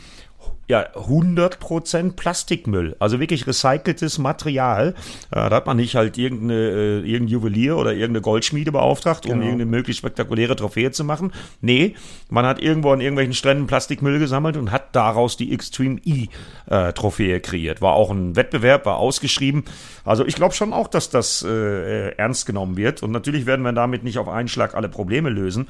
ja, 0.68 0.84
100% 0.94 2.12
Plastikmüll. 2.16 2.96
Also 2.98 3.20
wirklich 3.20 3.46
recyceltes 3.46 4.18
Material. 4.18 4.94
Äh, 5.30 5.48
da 5.48 5.50
hat 5.50 5.66
man 5.66 5.76
nicht 5.76 5.94
halt 5.94 6.18
irgendeine, 6.18 6.54
äh, 6.54 6.98
irgendein 6.98 7.28
Juwelier 7.28 7.76
oder 7.76 7.92
irgendeine 7.92 8.20
Goldschmiede 8.20 8.72
beauftragt, 8.72 9.26
um 9.26 9.32
genau. 9.32 9.44
irgendeine 9.44 9.70
möglichst 9.70 9.98
spektakuläre 9.98 10.56
Trophäe 10.56 10.90
zu 10.90 11.04
machen. 11.04 11.32
Nee, 11.60 11.94
man 12.30 12.44
hat 12.46 12.60
irgendwo 12.60 12.90
an 12.90 13.00
irgendwelchen 13.00 13.34
Stränden 13.34 13.68
Plastikmüll 13.68 14.18
gesammelt 14.18 14.56
und 14.56 14.72
hat 14.72 14.96
daraus 14.96 15.36
die 15.36 15.52
Extreme 15.52 16.00
E 16.04 16.26
äh, 16.68 16.92
Trophäe 16.92 17.40
kreiert. 17.40 17.80
War 17.80 17.94
auch 17.94 18.10
ein 18.10 18.34
Wettbewerb, 18.34 18.86
war 18.86 18.96
ausgeschrieben. 18.96 19.64
Also 20.04 20.26
ich 20.26 20.34
glaube 20.34 20.54
schon 20.54 20.72
auch, 20.72 20.88
dass 20.88 21.10
das 21.10 21.44
äh, 21.44 22.10
ernst 22.16 22.44
genommen 22.44 22.76
wird. 22.76 23.04
Und 23.04 23.12
natürlich 23.12 23.46
werden 23.46 23.62
wir 23.62 23.72
damit 23.72 24.02
nicht 24.02 24.18
auf 24.18 24.28
einen 24.28 24.48
Schlag 24.48 24.74
alle 24.74 24.88
Probleme 24.88 25.30
lösen. 25.30 25.68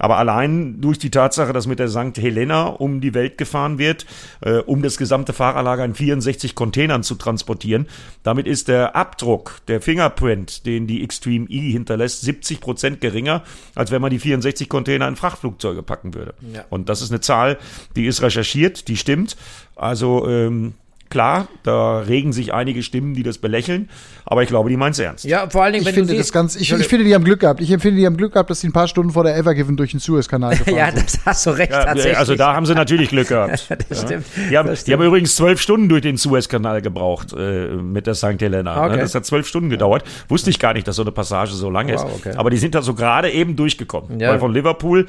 Aber 0.00 0.16
allein 0.16 0.80
durch 0.80 0.98
die 0.98 1.10
Tatsache, 1.10 1.52
dass 1.52 1.66
mit 1.66 1.78
der 1.78 1.88
St. 1.88 2.16
Helena 2.16 2.66
um 2.66 3.00
die 3.00 3.14
Welt 3.14 3.38
gefahren 3.38 3.78
wird, 3.78 4.06
äh, 4.40 4.58
um 4.58 4.82
das 4.82 4.96
gesamte 4.96 5.32
Fahrerlager 5.32 5.84
in 5.84 5.94
64 5.94 6.54
Containern 6.54 7.02
zu 7.02 7.14
transportieren, 7.14 7.86
damit 8.22 8.46
ist 8.46 8.68
der 8.68 8.96
Abdruck, 8.96 9.60
der 9.68 9.80
Fingerprint, 9.80 10.66
den 10.66 10.86
die 10.86 11.04
Extreme 11.04 11.46
E 11.48 11.70
hinterlässt, 11.70 12.22
70 12.22 12.60
Prozent 12.60 13.00
geringer, 13.00 13.44
als 13.74 13.90
wenn 13.90 14.00
man 14.00 14.10
die 14.10 14.18
64 14.18 14.68
Container 14.68 15.06
in 15.06 15.16
Frachtflugzeuge 15.16 15.82
packen 15.82 16.14
würde. 16.14 16.34
Ja. 16.52 16.64
Und 16.70 16.88
das 16.88 17.02
ist 17.02 17.10
eine 17.10 17.20
Zahl, 17.20 17.58
die 17.94 18.06
ist 18.06 18.22
recherchiert, 18.22 18.88
die 18.88 18.96
stimmt. 18.96 19.36
Also 19.76 20.26
ähm, 20.26 20.74
Klar, 21.10 21.48
da 21.64 21.98
regen 21.98 22.32
sich 22.32 22.54
einige 22.54 22.84
Stimmen, 22.84 23.14
die 23.14 23.24
das 23.24 23.38
belächeln, 23.38 23.90
aber 24.24 24.44
ich 24.44 24.48
glaube, 24.48 24.70
die 24.70 24.76
meint 24.76 24.94
es 24.94 25.00
ernst. 25.00 25.24
Ja, 25.24 25.50
vor 25.50 25.64
allen 25.64 25.72
Dingen, 25.72 25.82
ich 25.82 25.88
wenn 25.88 25.94
finde 25.94 26.12
du 26.12 26.18
das 26.18 26.30
ganz, 26.30 26.54
ich, 26.54 26.72
ich, 26.72 26.86
finde, 26.86 27.04
die 27.04 27.12
haben 27.16 27.24
Glück 27.24 27.40
gehabt. 27.40 27.60
Ich 27.60 27.72
empfinde, 27.72 27.98
die 27.98 28.06
haben 28.06 28.16
Glück 28.16 28.34
gehabt, 28.34 28.48
dass 28.48 28.60
sie 28.60 28.68
ein 28.68 28.72
paar 28.72 28.86
Stunden 28.86 29.10
vor 29.10 29.24
der 29.24 29.36
Evergiven 29.36 29.76
durch 29.76 29.90
den 29.90 29.98
Suezkanal 29.98 30.50
gefahren 30.56 30.76
ja, 30.76 30.86
sind. 30.92 30.98
Ja, 30.98 31.02
das 31.02 31.26
hast 31.26 31.46
du 31.46 31.50
recht, 31.50 31.72
ja, 31.72 31.84
tatsächlich. 31.84 32.16
Also 32.16 32.36
da 32.36 32.54
haben 32.54 32.64
sie 32.64 32.74
natürlich 32.74 33.08
Glück 33.08 33.26
gehabt. 33.26 33.66
das 33.88 34.02
stimmt. 34.02 34.24
Die 34.50 34.56
haben, 34.56 34.68
das 34.68 34.84
die 34.84 34.92
haben 34.92 35.02
übrigens 35.02 35.34
zwölf 35.34 35.60
Stunden 35.60 35.88
durch 35.88 36.02
den 36.02 36.16
Suezkanal 36.16 36.80
gebraucht 36.80 37.32
äh, 37.36 37.70
mit 37.74 38.06
der 38.06 38.14
St. 38.14 38.40
Helena. 38.40 38.76
Ne? 38.76 38.80
Okay. 38.82 39.00
Das 39.00 39.12
hat 39.12 39.26
zwölf 39.26 39.48
Stunden 39.48 39.68
gedauert. 39.68 40.04
Wusste 40.28 40.50
ich 40.50 40.60
gar 40.60 40.74
nicht, 40.74 40.86
dass 40.86 40.94
so 40.94 41.02
eine 41.02 41.10
Passage 41.10 41.54
so 41.54 41.70
lang 41.70 41.88
ist. 41.88 42.04
Wow, 42.04 42.20
okay. 42.20 42.34
Aber 42.36 42.50
die 42.50 42.58
sind 42.58 42.76
da 42.76 42.82
so 42.82 42.94
gerade 42.94 43.30
eben 43.30 43.56
durchgekommen. 43.56 44.20
Ja. 44.20 44.30
Weil 44.30 44.38
von 44.38 44.54
Liverpool 44.54 45.06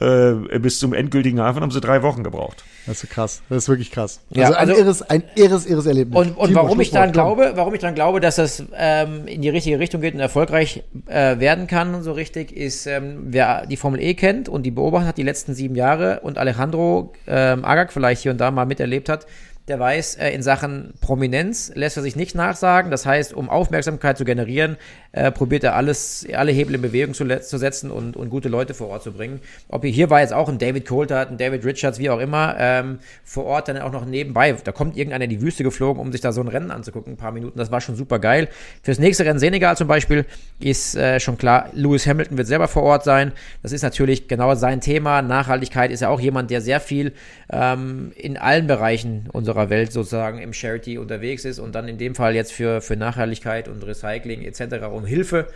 äh, 0.00 0.58
bis 0.58 0.78
zum 0.78 0.92
endgültigen 0.92 1.40
Hafen 1.40 1.62
haben 1.62 1.70
sie 1.70 1.80
drei 1.80 2.02
Wochen 2.02 2.22
gebraucht. 2.22 2.64
Das 2.86 3.04
ist 3.04 3.10
krass. 3.10 3.42
Das 3.48 3.58
ist 3.64 3.68
wirklich 3.68 3.90
krass. 3.90 4.20
Ja, 4.30 4.46
also 4.46 4.54
ein 4.54 4.68
also, 4.70 4.82
irres, 4.82 5.02
ein 5.02 5.22
irres, 5.36 5.66
irres 5.66 5.86
Erlebnis. 5.86 6.18
Und, 6.18 6.36
und 6.36 6.54
warum 6.54 6.80
ich 6.80 6.90
dann 6.90 7.12
glaube, 7.12 7.52
warum 7.54 7.74
ich 7.74 7.80
dann 7.80 7.94
glaube, 7.94 8.20
dass 8.20 8.36
das 8.36 8.64
ähm, 8.76 9.26
in 9.26 9.42
die 9.42 9.50
richtige 9.50 9.78
Richtung 9.78 10.00
geht 10.00 10.14
und 10.14 10.20
erfolgreich 10.20 10.82
äh, 11.06 11.38
werden 11.38 11.66
kann, 11.66 12.02
so 12.02 12.12
richtig, 12.12 12.56
ist, 12.56 12.86
ähm, 12.86 13.26
wer 13.26 13.66
die 13.66 13.76
Formel 13.76 14.00
E 14.00 14.14
kennt 14.14 14.48
und 14.48 14.64
die 14.64 14.70
beobachtet 14.70 15.08
hat 15.08 15.18
die 15.18 15.22
letzten 15.22 15.54
sieben 15.54 15.76
Jahre 15.76 16.20
und 16.20 16.38
Alejandro 16.38 17.12
ähm, 17.26 17.64
Agag 17.64 17.92
vielleicht 17.92 18.22
hier 18.22 18.32
und 18.32 18.38
da 18.38 18.50
mal 18.50 18.66
miterlebt 18.66 19.08
hat, 19.08 19.26
der 19.68 19.78
weiß, 19.78 20.16
äh, 20.16 20.30
in 20.30 20.42
Sachen 20.42 20.92
Prominenz 21.00 21.70
lässt 21.74 21.96
er 21.96 22.02
sich 22.02 22.16
nicht 22.16 22.34
nachsagen. 22.34 22.90
Das 22.90 23.06
heißt, 23.06 23.32
um 23.32 23.48
Aufmerksamkeit 23.48 24.18
zu 24.18 24.24
generieren, 24.24 24.76
äh, 25.12 25.30
probiert 25.30 25.62
er 25.62 25.76
alles, 25.76 26.26
alle 26.34 26.50
Hebel 26.50 26.74
in 26.74 26.82
Bewegung 26.82 27.14
zu, 27.14 27.26
zu 27.40 27.58
setzen 27.58 27.90
und, 27.90 28.16
und, 28.16 28.30
gute 28.30 28.48
Leute 28.48 28.74
vor 28.74 28.88
Ort 28.88 29.02
zu 29.02 29.12
bringen. 29.12 29.40
Ob 29.68 29.84
hier 29.84 30.10
war 30.10 30.20
jetzt 30.20 30.32
auch 30.32 30.48
ein 30.48 30.58
David 30.58 30.86
Coulthard, 30.86 31.30
ein 31.30 31.36
David 31.36 31.64
Richards, 31.64 31.98
wie 31.98 32.10
auch 32.10 32.18
immer, 32.18 32.56
ähm, 32.58 32.98
vor 33.24 33.44
Ort 33.44 33.68
dann 33.68 33.78
auch 33.78 33.92
noch 33.92 34.04
nebenbei. 34.04 34.52
Da 34.64 34.72
kommt 34.72 34.96
irgendeiner 34.96 35.24
in 35.24 35.30
die 35.30 35.40
Wüste 35.40 35.62
geflogen, 35.62 36.00
um 36.00 36.10
sich 36.10 36.20
da 36.20 36.32
so 36.32 36.40
ein 36.40 36.48
Rennen 36.48 36.70
anzugucken, 36.70 37.12
ein 37.12 37.16
paar 37.16 37.32
Minuten. 37.32 37.58
Das 37.58 37.70
war 37.70 37.80
schon 37.80 37.94
super 37.94 38.18
geil. 38.18 38.48
Fürs 38.82 38.98
nächste 38.98 39.24
Rennen 39.24 39.38
Senegal 39.38 39.76
zum 39.76 39.86
Beispiel 39.86 40.24
ist 40.58 40.96
äh, 40.96 41.20
schon 41.20 41.38
klar, 41.38 41.68
Lewis 41.72 42.06
Hamilton 42.06 42.36
wird 42.38 42.48
selber 42.48 42.66
vor 42.66 42.82
Ort 42.82 43.04
sein. 43.04 43.32
Das 43.62 43.72
ist 43.72 43.82
natürlich 43.82 44.28
genau 44.28 44.54
sein 44.54 44.80
Thema. 44.80 45.22
Nachhaltigkeit 45.22 45.90
ist 45.90 46.00
ja 46.00 46.08
auch 46.08 46.20
jemand, 46.20 46.50
der 46.50 46.62
sehr 46.62 46.80
viel 46.80 47.12
ähm, 47.50 48.12
in 48.16 48.36
allen 48.38 48.66
Bereichen 48.66 49.28
unserer 49.30 49.51
unserer 49.52 49.70
Welt 49.70 49.92
sozusagen 49.92 50.38
im 50.38 50.52
Charity 50.52 50.98
unterwegs 50.98 51.44
ist 51.44 51.58
und 51.58 51.74
dann 51.74 51.88
in 51.88 51.98
dem 51.98 52.14
Fall 52.14 52.34
jetzt 52.34 52.52
für, 52.52 52.80
für 52.80 52.96
Nachhaltigkeit 52.96 53.68
und 53.68 53.84
Recycling 53.84 54.42
etc. 54.42 54.86
um 54.92 55.04
Hilfe. 55.04 55.48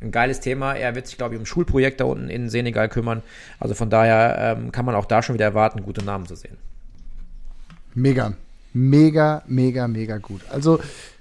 Ein 0.00 0.12
geiles 0.12 0.40
Thema. 0.40 0.74
Er 0.74 0.94
wird 0.94 1.06
sich, 1.08 1.18
glaube 1.18 1.34
ich, 1.34 1.40
um 1.40 1.46
Schulprojekte 1.46 2.06
unten 2.06 2.30
in 2.30 2.48
Senegal 2.48 2.88
kümmern. 2.88 3.22
Also 3.58 3.74
von 3.74 3.90
daher 3.90 4.56
ähm, 4.58 4.72
kann 4.72 4.86
man 4.86 4.94
auch 4.94 5.04
da 5.04 5.22
schon 5.22 5.34
wieder 5.34 5.44
erwarten, 5.44 5.82
gute 5.82 6.04
Namen 6.04 6.26
zu 6.26 6.36
sehen. 6.36 6.56
Mega, 7.94 8.32
mega, 8.72 9.42
mega, 9.46 9.88
mega 9.88 10.18
gut. 10.18 10.40
Also 10.50 10.80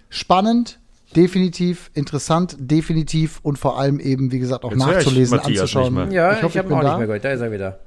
spannend, 0.10 0.80
definitiv, 1.16 1.92
interessant, 1.94 2.56
definitiv 2.60 3.40
und 3.42 3.58
vor 3.58 3.80
allem 3.80 4.00
eben, 4.00 4.32
wie 4.32 4.40
gesagt, 4.40 4.64
auch 4.64 4.72
Jetzt 4.72 4.80
nachzulesen, 4.80 5.40
anzuschauen. 5.40 6.12
Ja, 6.12 6.34
ich, 6.34 6.44
hoffe, 6.44 6.58
ich 6.58 6.58
habe 6.60 6.70
ihn 6.70 6.74
auch 6.76 6.82
da. 6.82 6.88
nicht 6.90 6.98
mehr 7.00 7.08
gehört. 7.08 7.26
Da 7.26 7.32
ist 7.32 7.42
er 7.42 7.52
wieder. 7.52 7.80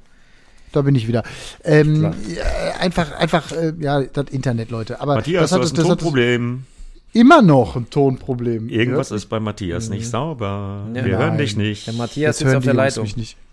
Da 0.73 0.83
bin 0.83 0.95
ich 0.95 1.07
wieder. 1.07 1.23
Ähm, 1.65 2.03
ja, 2.03 2.43
einfach, 2.81 3.13
einfach, 3.13 3.53
äh, 3.53 3.73
ja, 3.79 4.03
das 4.03 4.27
Internet, 4.31 4.71
Leute. 4.71 5.01
Aber 5.01 5.17
Matthias, 5.17 5.51
das 5.51 5.53
hat, 5.53 5.59
du 5.59 5.63
hast 5.65 5.79
ein 5.79 5.85
Tonproblem. 5.85 6.65
Immer 7.13 7.43
noch 7.43 7.77
ein 7.77 7.91
Tonproblem. 7.91 8.69
Irgendwas 8.71 9.11
ja? 9.11 9.17
ist 9.17 9.27
bei 9.27 9.39
Matthias 9.39 9.89
mhm. 9.89 9.97
nicht 9.97 10.09
sauber. 10.09 10.87
Ja, 10.89 11.05
Wir 11.05 11.13
nein. 11.13 11.21
hören 11.21 11.39
dich 11.39 11.57
nicht. 11.57 11.87
Der 11.87 11.95
Matthias 11.95 12.41
Jetzt 12.41 12.49
ist 12.49 12.57
auf 12.57 12.65
der 12.65 12.75
Leitung. 12.75 13.05
Mich 13.05 13.17
nicht. 13.17 13.37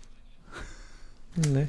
Nee. 1.36 1.68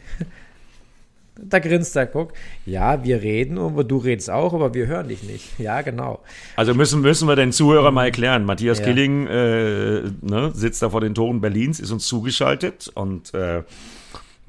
Da 1.43 1.59
grinst 1.59 1.95
er, 1.95 2.07
guck. 2.07 2.33
Ja, 2.65 3.03
wir 3.03 3.21
reden, 3.21 3.57
aber 3.57 3.83
du 3.83 3.97
redest 3.97 4.29
auch, 4.29 4.53
aber 4.53 4.73
wir 4.73 4.87
hören 4.87 5.07
dich 5.07 5.23
nicht. 5.23 5.59
Ja, 5.59 5.81
genau. 5.81 6.19
Also 6.55 6.73
müssen, 6.73 7.01
müssen 7.01 7.27
wir 7.27 7.35
den 7.35 7.51
Zuhörern 7.51 7.93
mal 7.93 8.05
erklären. 8.05 8.43
Matthias 8.43 8.79
ja. 8.79 8.85
Killing 8.85 9.27
äh, 9.27 10.01
ne, 10.21 10.51
sitzt 10.53 10.81
da 10.81 10.89
vor 10.89 11.01
den 11.01 11.15
Toren 11.15 11.41
Berlins, 11.41 11.79
ist 11.79 11.91
uns 11.91 12.05
zugeschaltet 12.05 12.91
und 12.93 13.33
äh, 13.33 13.63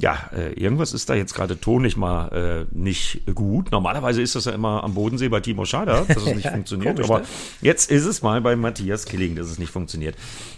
ja, 0.03 0.31
äh, 0.37 0.53
irgendwas 0.55 0.95
ist 0.95 1.09
da 1.09 1.15
jetzt 1.15 1.33
gerade 1.33 1.61
tonisch 1.61 1.97
mal 1.97 2.67
äh, 2.73 2.77
nicht 2.77 3.23
gut. 3.33 3.71
Normalerweise 3.71 4.21
ist 4.21 4.35
das 4.35 4.47
ja 4.47 4.53
immer 4.53 4.83
am 4.83 4.95
Bodensee 4.95 5.29
bei 5.29 5.39
Timo 5.39 5.65
Schader, 5.65 6.05
dass 6.09 6.17
es 6.17 6.25
nicht 6.35 6.45
ja, 6.45 6.51
funktioniert. 6.51 6.97
Komisch, 6.97 7.09
aber 7.09 7.21
ne? 7.21 7.27
jetzt 7.61 7.89
ist 7.89 8.05
es 8.05 8.21
mal 8.21 8.41
bei 8.41 8.57
Matthias 8.57 9.05
Killing, 9.05 9.37
dass 9.37 9.47
es 9.47 9.61
nicht 9.61 9.71
funktioniert. 9.71 10.17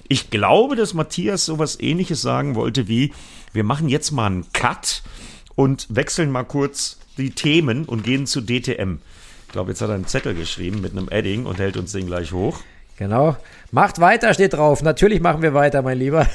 Ich 0.08 0.30
glaube, 0.30 0.76
dass 0.76 0.94
Matthias 0.94 1.44
sowas 1.44 1.78
ähnliches 1.78 2.22
sagen 2.22 2.54
wollte 2.54 2.88
wie, 2.88 3.12
wir 3.52 3.64
machen 3.64 3.90
jetzt 3.90 4.12
mal 4.12 4.28
einen 4.28 4.46
Cut 4.54 5.02
und 5.54 5.88
wechseln 5.90 6.30
mal 6.30 6.44
kurz 6.44 6.98
die 7.18 7.30
Themen 7.30 7.84
und 7.84 8.02
gehen 8.02 8.26
zu 8.26 8.40
DTM. 8.40 8.98
glaube, 9.52 9.72
jetzt 9.72 9.82
hat 9.82 9.90
er 9.90 9.96
einen 9.96 10.06
Zettel 10.06 10.34
geschrieben 10.34 10.80
mit 10.80 10.92
einem 10.92 11.10
Edding 11.10 11.44
und 11.44 11.58
hält 11.58 11.76
uns 11.76 11.92
den 11.92 12.06
gleich 12.06 12.32
hoch. 12.32 12.60
Genau. 12.96 13.36
Macht 13.72 14.00
weiter, 14.00 14.32
steht 14.34 14.52
drauf. 14.52 14.82
Natürlich 14.82 15.20
machen 15.20 15.42
wir 15.42 15.52
weiter, 15.52 15.82
mein 15.82 15.98
Lieber. 15.98 16.26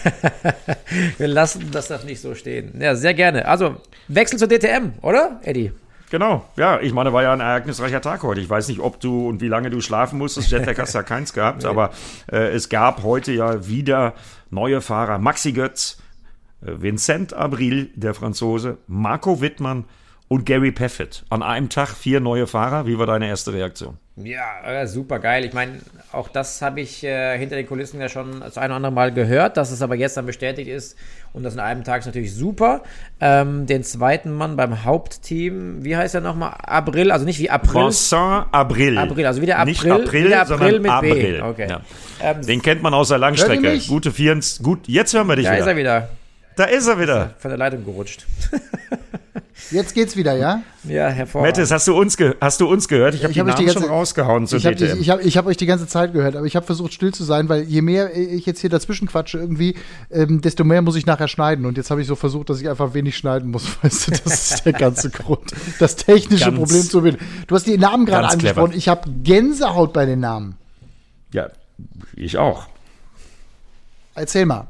wir 1.18 1.28
lassen 1.28 1.70
das 1.72 1.88
doch 1.88 2.04
nicht 2.04 2.22
so 2.22 2.36
stehen. 2.36 2.80
Ja, 2.82 2.96
sehr 2.96 3.14
gerne. 3.14 3.46
Also, 3.46 3.78
Wechsel 4.10 4.38
zur 4.38 4.50
DTM, 4.50 4.94
oder, 5.02 5.40
Eddie? 5.44 5.72
Genau, 6.10 6.44
ja, 6.58 6.80
ich 6.82 6.92
meine, 6.92 7.14
war 7.14 7.22
ja 7.22 7.34
ein 7.34 7.40
ereignisreicher 7.40 8.02
Tag 8.02 8.24
heute. 8.24 8.42
Ich 8.42 8.50
weiß 8.50 8.68
nicht, 8.68 8.80
ob 8.80 9.00
du 9.00 9.30
und 9.30 9.42
wie 9.42 9.48
lange 9.48 9.70
du 9.70 9.80
schlafen 9.80 10.18
musstest. 10.18 10.52
Jetlag 10.52 10.78
hast 10.80 10.94
ja 10.94 11.04
keins 11.04 11.34
gehabt, 11.34 11.64
nee. 11.64 11.70
aber 11.70 11.92
äh, 12.32 12.50
es 12.50 12.68
gab 12.70 13.04
heute 13.04 13.32
ja 13.32 13.68
wieder 13.68 14.16
neue 14.50 14.82
Fahrer. 14.82 15.20
Maxi 15.20 15.52
Götz, 15.52 16.00
äh, 16.62 16.72
Vincent 16.82 17.34
Abril, 17.34 17.92
der 17.96 18.16
Franzose, 18.16 18.80
Marco 18.88 19.40
Wittmann 19.40 19.86
und 20.30 20.46
Gary 20.46 20.72
Paffett. 20.72 21.26
An 21.30 21.44
einem 21.44 21.70
Tag 21.70 21.90
vier 21.90 22.20
neue 22.20 22.48
Fahrer. 22.48 22.86
Wie 22.86 22.98
war 22.98 23.08
deine 23.08 23.28
erste 23.28 23.52
Reaktion? 23.52 23.98
Ja, 24.16 24.62
äh, 24.64 24.88
super 24.88 25.18
geil. 25.20 25.44
Ich 25.44 25.54
meine, 25.54 25.80
auch 26.12 26.28
das 26.28 26.62
habe 26.62 26.82
ich 26.82 27.04
äh, 27.04 27.38
hinter 27.38 27.56
den 27.56 27.66
Kulissen 27.66 28.00
ja 28.00 28.10
schon 28.10 28.42
das 28.42 28.58
ein 28.58 28.70
oder 28.70 28.76
andere 28.76 28.92
Mal 28.92 29.12
gehört, 29.12 29.58
dass 29.58 29.72
es 29.72 29.82
aber 29.82 29.98
gestern 29.98 30.26
bestätigt 30.28 30.70
ist 30.70 30.98
und 31.34 31.44
das 31.44 31.56
in 31.56 31.60
einem 31.60 31.84
Tag 31.84 32.02
ist 32.02 32.06
natürlich 32.06 32.36
super. 32.36 32.84
Ähm, 33.20 33.66
den 33.66 33.84
zweiten 33.84 34.32
Mann 34.32 34.56
beim 34.56 34.84
Hauptteam, 34.84 35.84
wie 35.84 35.98
heißt 35.98 36.14
er 36.16 36.22
nochmal? 36.22 36.54
April, 36.64 37.12
also 37.12 37.26
nicht 37.26 37.40
wie 37.40 37.50
April. 37.50 37.86
Vincent 37.86 38.46
April. 38.52 38.98
April, 39.00 39.26
also 39.26 39.42
wieder 39.42 39.58
April. 39.58 39.72
Nicht 39.72 39.90
April, 39.90 40.26
wieder 40.26 40.42
April 40.42 40.80
mit 40.80 40.92
April. 40.92 41.14
B. 41.14 41.42
Okay. 41.42 41.68
Ja. 41.70 41.82
Ähm, 42.22 42.46
den 42.46 42.62
kennt 42.62 42.84
man 42.84 42.94
aus 42.94 43.08
der 43.08 43.18
Langstrecke. 43.18 43.80
Gute 43.88 44.12
24, 44.12 44.64
gut, 44.64 44.88
jetzt 44.88 45.14
hören 45.14 45.28
wir 45.28 45.38
dich 45.38 45.46
da 45.46 45.54
wieder. 45.54 45.60
Da 45.60 45.66
ist 45.66 45.68
er 45.68 45.78
wieder. 45.78 46.10
Da 46.56 46.64
ist 46.66 46.88
er 46.88 47.00
wieder. 47.00 47.34
Von 47.40 47.50
der 47.50 47.58
Leitung 47.58 47.84
gerutscht. 47.84 48.28
Jetzt 49.72 49.94
geht's 49.94 50.16
wieder, 50.16 50.36
ja? 50.36 50.64
Ja, 50.84 51.10
hervorragend. 51.10 51.58
Mettes, 51.58 51.72
hast 51.72 51.88
du 51.88 51.96
uns, 51.98 52.18
hast 52.42 52.62
du 52.62 52.68
uns 52.68 52.88
gehört? 52.88 53.14
Ich 53.14 53.24
habe 53.24 53.34
die 53.34 53.40
hab 53.40 53.48
Namen 53.48 53.60
die 53.60 53.66
ganze, 53.66 53.82
schon 53.82 53.90
rausgehauen 53.90 54.48
zu 54.48 54.58
ich 54.58 54.66
hab 54.66 54.74
habe 54.80 55.22
ich 55.24 55.38
hab 55.38 55.46
euch 55.46 55.58
die 55.58 55.66
ganze 55.66 55.86
Zeit 55.88 56.14
gehört, 56.14 56.36
aber 56.36 56.46
ich 56.46 56.56
habe 56.56 56.66
versucht 56.66 56.94
still 56.94 57.14
zu 57.14 57.24
sein, 57.24 57.50
weil 57.50 57.64
je 57.64 57.82
mehr 57.82 58.16
ich 58.16 58.46
jetzt 58.46 58.62
hier 58.62 58.70
dazwischen 58.70 59.08
quatsche 59.08 59.38
irgendwie, 59.38 59.76
ähm, 60.12 60.42
desto 60.42 60.64
mehr 60.64 60.82
muss 60.82 60.96
ich 60.96 61.06
nachher 61.06 61.28
schneiden. 61.28 61.66
Und 61.66 61.78
jetzt 61.78 61.92
habe 61.92 62.02
ich 62.02 62.08
so 62.08 62.16
versucht, 62.16 62.50
dass 62.50 62.62
ich 62.62 62.70
einfach 62.70 62.94
wenig 62.94 63.18
schneiden 63.18 63.52
muss. 63.52 63.66
Weißt 63.84 64.08
du, 64.08 64.12
das 64.12 64.52
ist 64.52 64.66
der 64.66 64.74
ganze 64.74 65.10
Grund. 65.12 65.52
Das 65.80 65.96
technische 65.96 66.46
Ganz- 66.46 66.58
Problem 66.58 66.82
zu 66.82 67.02
finden. 67.02 67.26
Du 67.48 67.56
hast 67.56 67.68
die 67.68 67.78
Namen 67.78 68.06
gerade 68.06 68.28
Ganz 68.28 68.38
clever. 68.40 68.62
angesprochen. 68.62 68.78
Ich 68.78 68.88
habe 68.88 69.10
Gänsehaut 69.24 69.94
bei 69.94 70.06
den 70.06 70.20
Namen. 70.20 70.56
ja, 71.32 71.48
ich 72.16 72.38
auch. 72.38 72.68
Erzähl 74.16 74.46
mal. 74.46 74.68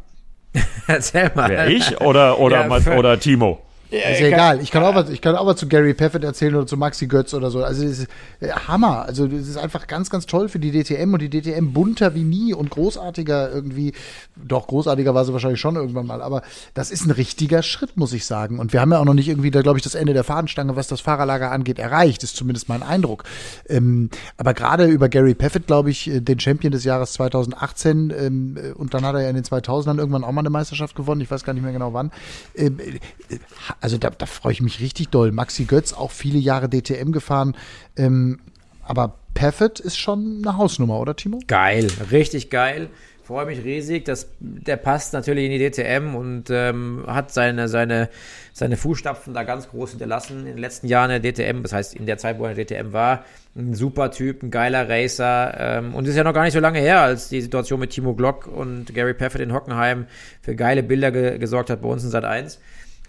Erzähl 0.88 1.32
mal. 1.36 1.50
Wer 1.50 1.68
ich 1.68 2.02
oder, 2.02 2.40
oder, 2.40 2.68
Ja, 2.68 2.98
oder 2.98 3.20
Timo? 3.20 3.62
Ist 3.90 4.20
ja 4.20 4.28
egal. 4.28 4.62
Ich 4.62 4.72
kann, 4.72 4.84
auch 4.84 4.96
was, 4.96 5.10
ich 5.10 5.22
kann 5.22 5.36
auch 5.36 5.46
was 5.46 5.58
zu 5.58 5.68
Gary 5.68 5.94
Paffett 5.94 6.24
erzählen 6.24 6.56
oder 6.56 6.68
zu 6.68 6.78
Maxi 6.78 7.08
Götz 7.08 7.34
oder 7.34 7.50
so. 7.50 7.64
Also, 7.64 7.84
das 7.84 8.00
ist 8.00 8.08
äh, 8.40 8.50
Hammer. 8.50 9.06
Also, 9.06 9.28
das 9.28 9.48
ist 9.48 9.58
einfach 9.58 9.88
ganz, 9.88 10.10
ganz 10.10 10.26
toll 10.26 10.50
für 10.50 10.60
die 10.60 10.72
DTM 10.72 11.14
und 11.14 11.22
die 11.22 11.30
DTM 11.30 11.74
bunter 11.74 12.14
wie 12.14 12.24
nie 12.24 12.54
und 12.54 12.70
großartiger 12.70 13.52
irgendwie. 13.52 13.94
Doch, 14.36 14.68
großartiger 14.68 15.16
war 15.16 15.26
sie 15.26 15.34
wahrscheinlich 15.34 15.60
schon 15.60 15.76
irgendwann 15.76 16.06
mal. 16.06 16.22
Aber 16.22 16.44
das 16.74 16.92
ist 16.92 17.06
ein 17.06 17.12
richtiger 17.12 17.64
Schritt, 17.64 17.98
muss 17.98 18.14
ich 18.14 18.26
sagen. 18.26 18.60
Und 18.60 18.74
wir 18.74 18.82
haben 18.82 18.92
ja 18.92 19.00
auch 19.00 19.06
noch 19.06 19.14
nicht 19.14 19.28
irgendwie, 19.28 19.52
da 19.52 19.62
glaube 19.62 19.80
ich, 19.80 19.84
das 19.84 19.96
Ende 19.96 20.14
der 20.14 20.24
Fahnenstange, 20.24 20.76
was 20.76 20.88
das 20.88 21.02
Fahrerlager 21.02 21.52
angeht, 21.52 21.80
erreicht. 21.80 22.24
Ist 22.24 22.36
zumindest 22.36 22.70
mein 22.70 22.84
Eindruck. 22.84 23.24
Ähm, 23.68 24.10
aber 24.38 24.54
gerade 24.54 24.86
über 24.86 25.10
Gary 25.10 25.34
Paffett, 25.34 25.68
glaube 25.68 25.90
ich, 25.90 26.10
äh, 26.10 26.22
den 26.22 26.40
Champion 26.40 26.72
des 26.72 26.84
Jahres 26.84 27.14
2018 27.14 28.14
ähm, 28.18 28.58
äh, 28.58 28.72
und 28.72 28.94
dann 28.94 29.06
hat 29.06 29.16
er 29.16 29.22
ja 29.24 29.30
in 29.30 29.36
den 29.36 29.44
2000ern 29.44 29.98
irgendwann 29.98 30.24
auch 30.24 30.32
mal 30.32 30.42
eine 30.42 30.50
Meisterschaft 30.50 30.96
gewonnen. 30.96 31.22
Ich 31.22 31.32
weiß 31.32 31.44
gar 31.44 31.54
nicht 31.54 31.64
mehr 31.64 31.74
genau 31.74 31.94
wann. 31.94 32.12
Ähm, 32.56 32.80
äh, 32.80 33.40
also 33.82 33.98
da, 33.98 34.10
da 34.10 34.26
freue 34.26 34.54
ich 34.54 34.62
mich 34.62 34.80
richtig 34.80 35.10
doll. 35.10 35.32
Maxi 35.32 35.66
Götz 35.66 35.94
auch 35.94 36.12
viele 36.12 36.40
Jahre 36.40 36.70
DTM 36.70 37.12
gefahren. 37.12 37.56
Ähm, 37.96 38.40
aber 38.84 39.16
Paffett 39.34 39.80
ist 39.80 39.98
schon 39.98 40.42
eine 40.44 40.58
Hausnummer, 40.58 41.00
oder 41.00 41.16
Timo? 41.16 41.40
Geil, 41.48 41.88
richtig 42.12 42.50
geil. 42.50 42.90
Freue 43.24 43.46
mich 43.46 43.64
riesig. 43.64 44.06
Das, 44.06 44.28
der 44.40 44.76
passt 44.76 45.14
natürlich 45.14 45.46
in 45.46 45.52
die 45.52 45.70
DTM 45.70 46.16
und 46.16 46.46
ähm, 46.50 47.04
hat 47.06 47.32
seine, 47.32 47.68
seine, 47.68 48.10
seine 48.54 48.76
Fußstapfen 48.76 49.36
da 49.36 49.44
ganz 49.44 49.70
groß 49.70 49.92
hinterlassen 49.92 50.40
in 50.40 50.46
den 50.46 50.58
letzten 50.58 50.88
Jahren 50.88 51.10
der 51.10 51.20
DTM. 51.20 51.62
Das 51.62 51.74
heißt, 51.74 51.94
in 51.94 52.08
der 52.08 52.18
Zeit, 52.18 52.40
wo 52.40 52.46
er 52.46 52.52
in 52.52 52.58
der 52.58 52.66
DTM 52.66 52.92
war, 52.92 53.24
ein 53.56 53.76
super 53.76 54.10
Typ, 54.10 54.42
ein 54.42 54.50
geiler 54.50 54.90
Racer. 54.90 55.54
Ähm, 55.60 55.94
und 55.94 56.08
ist 56.08 56.16
ja 56.16 56.24
noch 56.24 56.34
gar 56.34 56.44
nicht 56.44 56.54
so 56.54 56.60
lange 56.60 56.80
her, 56.80 57.02
als 57.02 57.30
die 57.30 57.42
Situation 57.42 57.80
mit 57.80 57.92
Timo 57.92 58.16
Glock 58.16 58.48
und 58.48 58.96
Gary 58.96 59.14
Paffett 59.14 59.42
in 59.42 59.54
Hockenheim 59.54 60.08
für 60.42 60.56
geile 60.56 60.82
Bilder 60.82 61.12
ge 61.12 61.38
gesorgt 61.38 61.70
hat 61.70 61.84
bei 61.84 61.88
uns 61.88 62.04
in 62.04 62.10
Sat 62.10 62.26
1. 62.26 62.60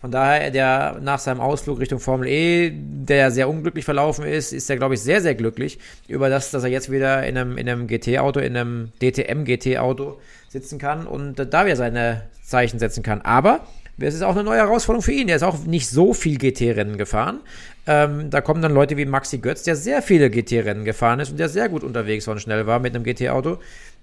Von 0.01 0.11
daher, 0.11 0.51
der 0.51 0.99
nach 1.03 1.19
seinem 1.19 1.41
Ausflug 1.41 1.79
Richtung 1.79 2.01
Formel 2.01 2.27
E, 2.27 2.73
der 2.73 3.31
sehr 3.31 3.49
unglücklich 3.49 3.85
verlaufen 3.85 4.25
ist, 4.25 4.53
ist 4.53 4.71
er, 4.71 4.77
glaube 4.77 4.95
ich, 4.95 5.03
sehr, 5.03 5.21
sehr 5.21 5.35
glücklich 5.35 5.79
über 6.09 6.31
das, 6.31 6.51
dass 6.51 6.65
er 6.65 6.71
jetzt 6.71 6.91
wieder 6.91 7.27
in 7.27 7.37
einem, 7.37 7.59
in 7.59 7.69
einem 7.69 7.87
GT-Auto, 7.87 8.41
in 8.41 8.57
einem 8.57 8.93
DTM-GT-Auto 9.03 10.19
sitzen 10.49 10.79
kann 10.79 11.07
und 11.07 11.35
da 11.35 11.67
wieder 11.67 11.77
seine 11.77 12.23
Zeichen 12.43 12.79
setzen 12.79 13.03
kann. 13.03 13.21
Aber 13.21 13.61
es 13.99 14.15
ist 14.15 14.23
auch 14.23 14.35
eine 14.35 14.45
neue 14.45 14.59
Herausforderung 14.59 15.03
für 15.03 15.13
ihn. 15.13 15.29
Er 15.29 15.37
ist 15.37 15.43
auch 15.43 15.59
nicht 15.65 15.89
so 15.89 16.15
viel 16.15 16.39
GT-Rennen 16.39 16.97
gefahren. 16.97 17.41
Ähm, 17.87 18.31
da 18.31 18.41
kommen 18.41 18.63
dann 18.63 18.73
Leute 18.73 18.97
wie 18.97 19.05
Maxi 19.05 19.39
Götz, 19.39 19.65
der 19.65 19.77
sehr 19.77 20.01
viele 20.01 20.31
GT-Rennen 20.31 20.85
gefahren 20.85 21.21
ist 21.21 21.31
und 21.31 21.39
der 21.39 21.51
sehr 21.51 21.69
gut 21.69 21.85
unterwegs 21.85 22.27
war 22.27 22.33
und 22.33 22.41
schnell 22.41 22.67
war 22.67 22.79
mit 22.79 22.95
einem 22.95 23.05
GT-Auto. 23.05 23.59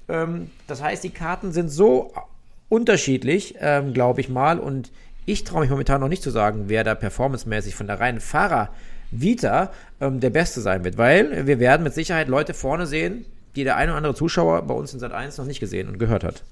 Ähm, 0.07 0.51
das 0.67 0.83
heißt, 0.83 1.03
die 1.03 1.09
Karten 1.09 1.51
sind 1.51 1.69
so 1.69 2.13
unterschiedlich, 2.69 3.55
ähm, 3.59 3.93
glaube 3.93 4.21
ich 4.21 4.29
mal. 4.29 4.59
Und 4.59 4.91
ich 5.27 5.43
traue 5.43 5.61
mich 5.61 5.69
momentan 5.69 5.99
noch 5.99 6.07
nicht 6.07 6.23
zu 6.23 6.31
sagen, 6.31 6.63
wer 6.67 6.83
da 6.85 6.95
performancemäßig 6.95 7.75
von 7.75 7.85
der 7.85 7.99
reinen 7.99 8.21
Fahrer 8.21 8.69
Vita 9.11 9.71
ähm, 9.99 10.21
der 10.21 10.29
Beste 10.29 10.61
sein 10.61 10.85
wird, 10.85 10.97
weil 10.97 11.45
wir 11.45 11.59
werden 11.59 11.83
mit 11.83 11.93
Sicherheit 11.93 12.29
Leute 12.29 12.53
vorne 12.53 12.87
sehen, 12.87 13.25
die 13.55 13.65
der 13.65 13.75
ein 13.75 13.89
oder 13.89 13.97
andere 13.97 14.15
Zuschauer 14.15 14.61
bei 14.61 14.73
uns 14.73 14.93
in 14.93 14.99
Sat 14.99 15.11
1 15.11 15.37
noch 15.37 15.45
nicht 15.45 15.59
gesehen 15.59 15.89
und 15.89 15.99
gehört 15.99 16.23
hat. 16.23 16.43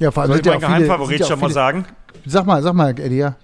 Ja, 0.00 0.10
vor 0.10 0.24
allem 0.24 0.32
Soll 0.32 0.40
ich 0.40 0.46
meinen 0.46 0.60
Geheimfavorit 0.60 1.24
schon 1.24 1.38
mal 1.38 1.50
sagen? 1.50 1.86
Sag 2.26 2.46
mal, 2.46 2.62
sag 2.62 2.74
mal, 2.74 2.90
Eddie, 2.98 3.18
ja. 3.18 3.36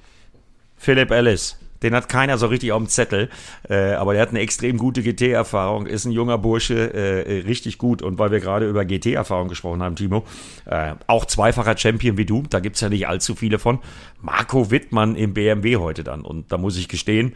Philip 0.77 1.11
Ellis. 1.13 1.57
Den 1.85 1.95
hat 1.95 2.09
keiner 2.09 2.39
so 2.39 2.47
richtig 2.47 2.73
auf 2.73 2.83
dem 2.83 2.89
Zettel, 2.89 3.29
äh, 3.69 3.93
aber 3.93 4.15
der 4.15 4.23
hat 4.23 4.31
eine 4.31 4.41
extrem 4.41 4.79
gute 4.79 5.03
GT-Erfahrung, 5.03 5.87
ist 5.87 6.07
ein 6.07 6.13
junger 6.13 6.39
Bursche, 6.39 6.93
äh, 6.93 7.43
richtig 7.43 7.79
gut. 7.79 8.03
Und 8.03 8.19
weil 8.19 8.33
wir 8.33 8.41
gerade 8.41 8.69
über 8.69 8.85
GT-Erfahrung 8.85 9.49
gesprochen 9.49 9.83
haben, 9.83 9.95
Timo, 9.95 10.25
äh, 10.65 10.95
auch 11.07 11.27
zweifacher 11.27 11.77
Champion 11.77 12.17
wie 12.17 12.25
du, 12.25 12.43
da 12.49 12.61
gibt's 12.61 12.81
ja 12.81 12.89
nicht 12.89 13.07
allzu 13.07 13.35
viele 13.37 13.59
von. 13.59 13.79
Marco 14.21 14.71
Wittmann 14.71 15.15
im 15.15 15.35
BMW 15.35 15.77
heute 15.77 16.03
dann. 16.03 16.23
Und 16.23 16.51
da 16.51 16.59
muss 16.59 16.77
ich 16.77 16.89
gestehen, 16.89 17.35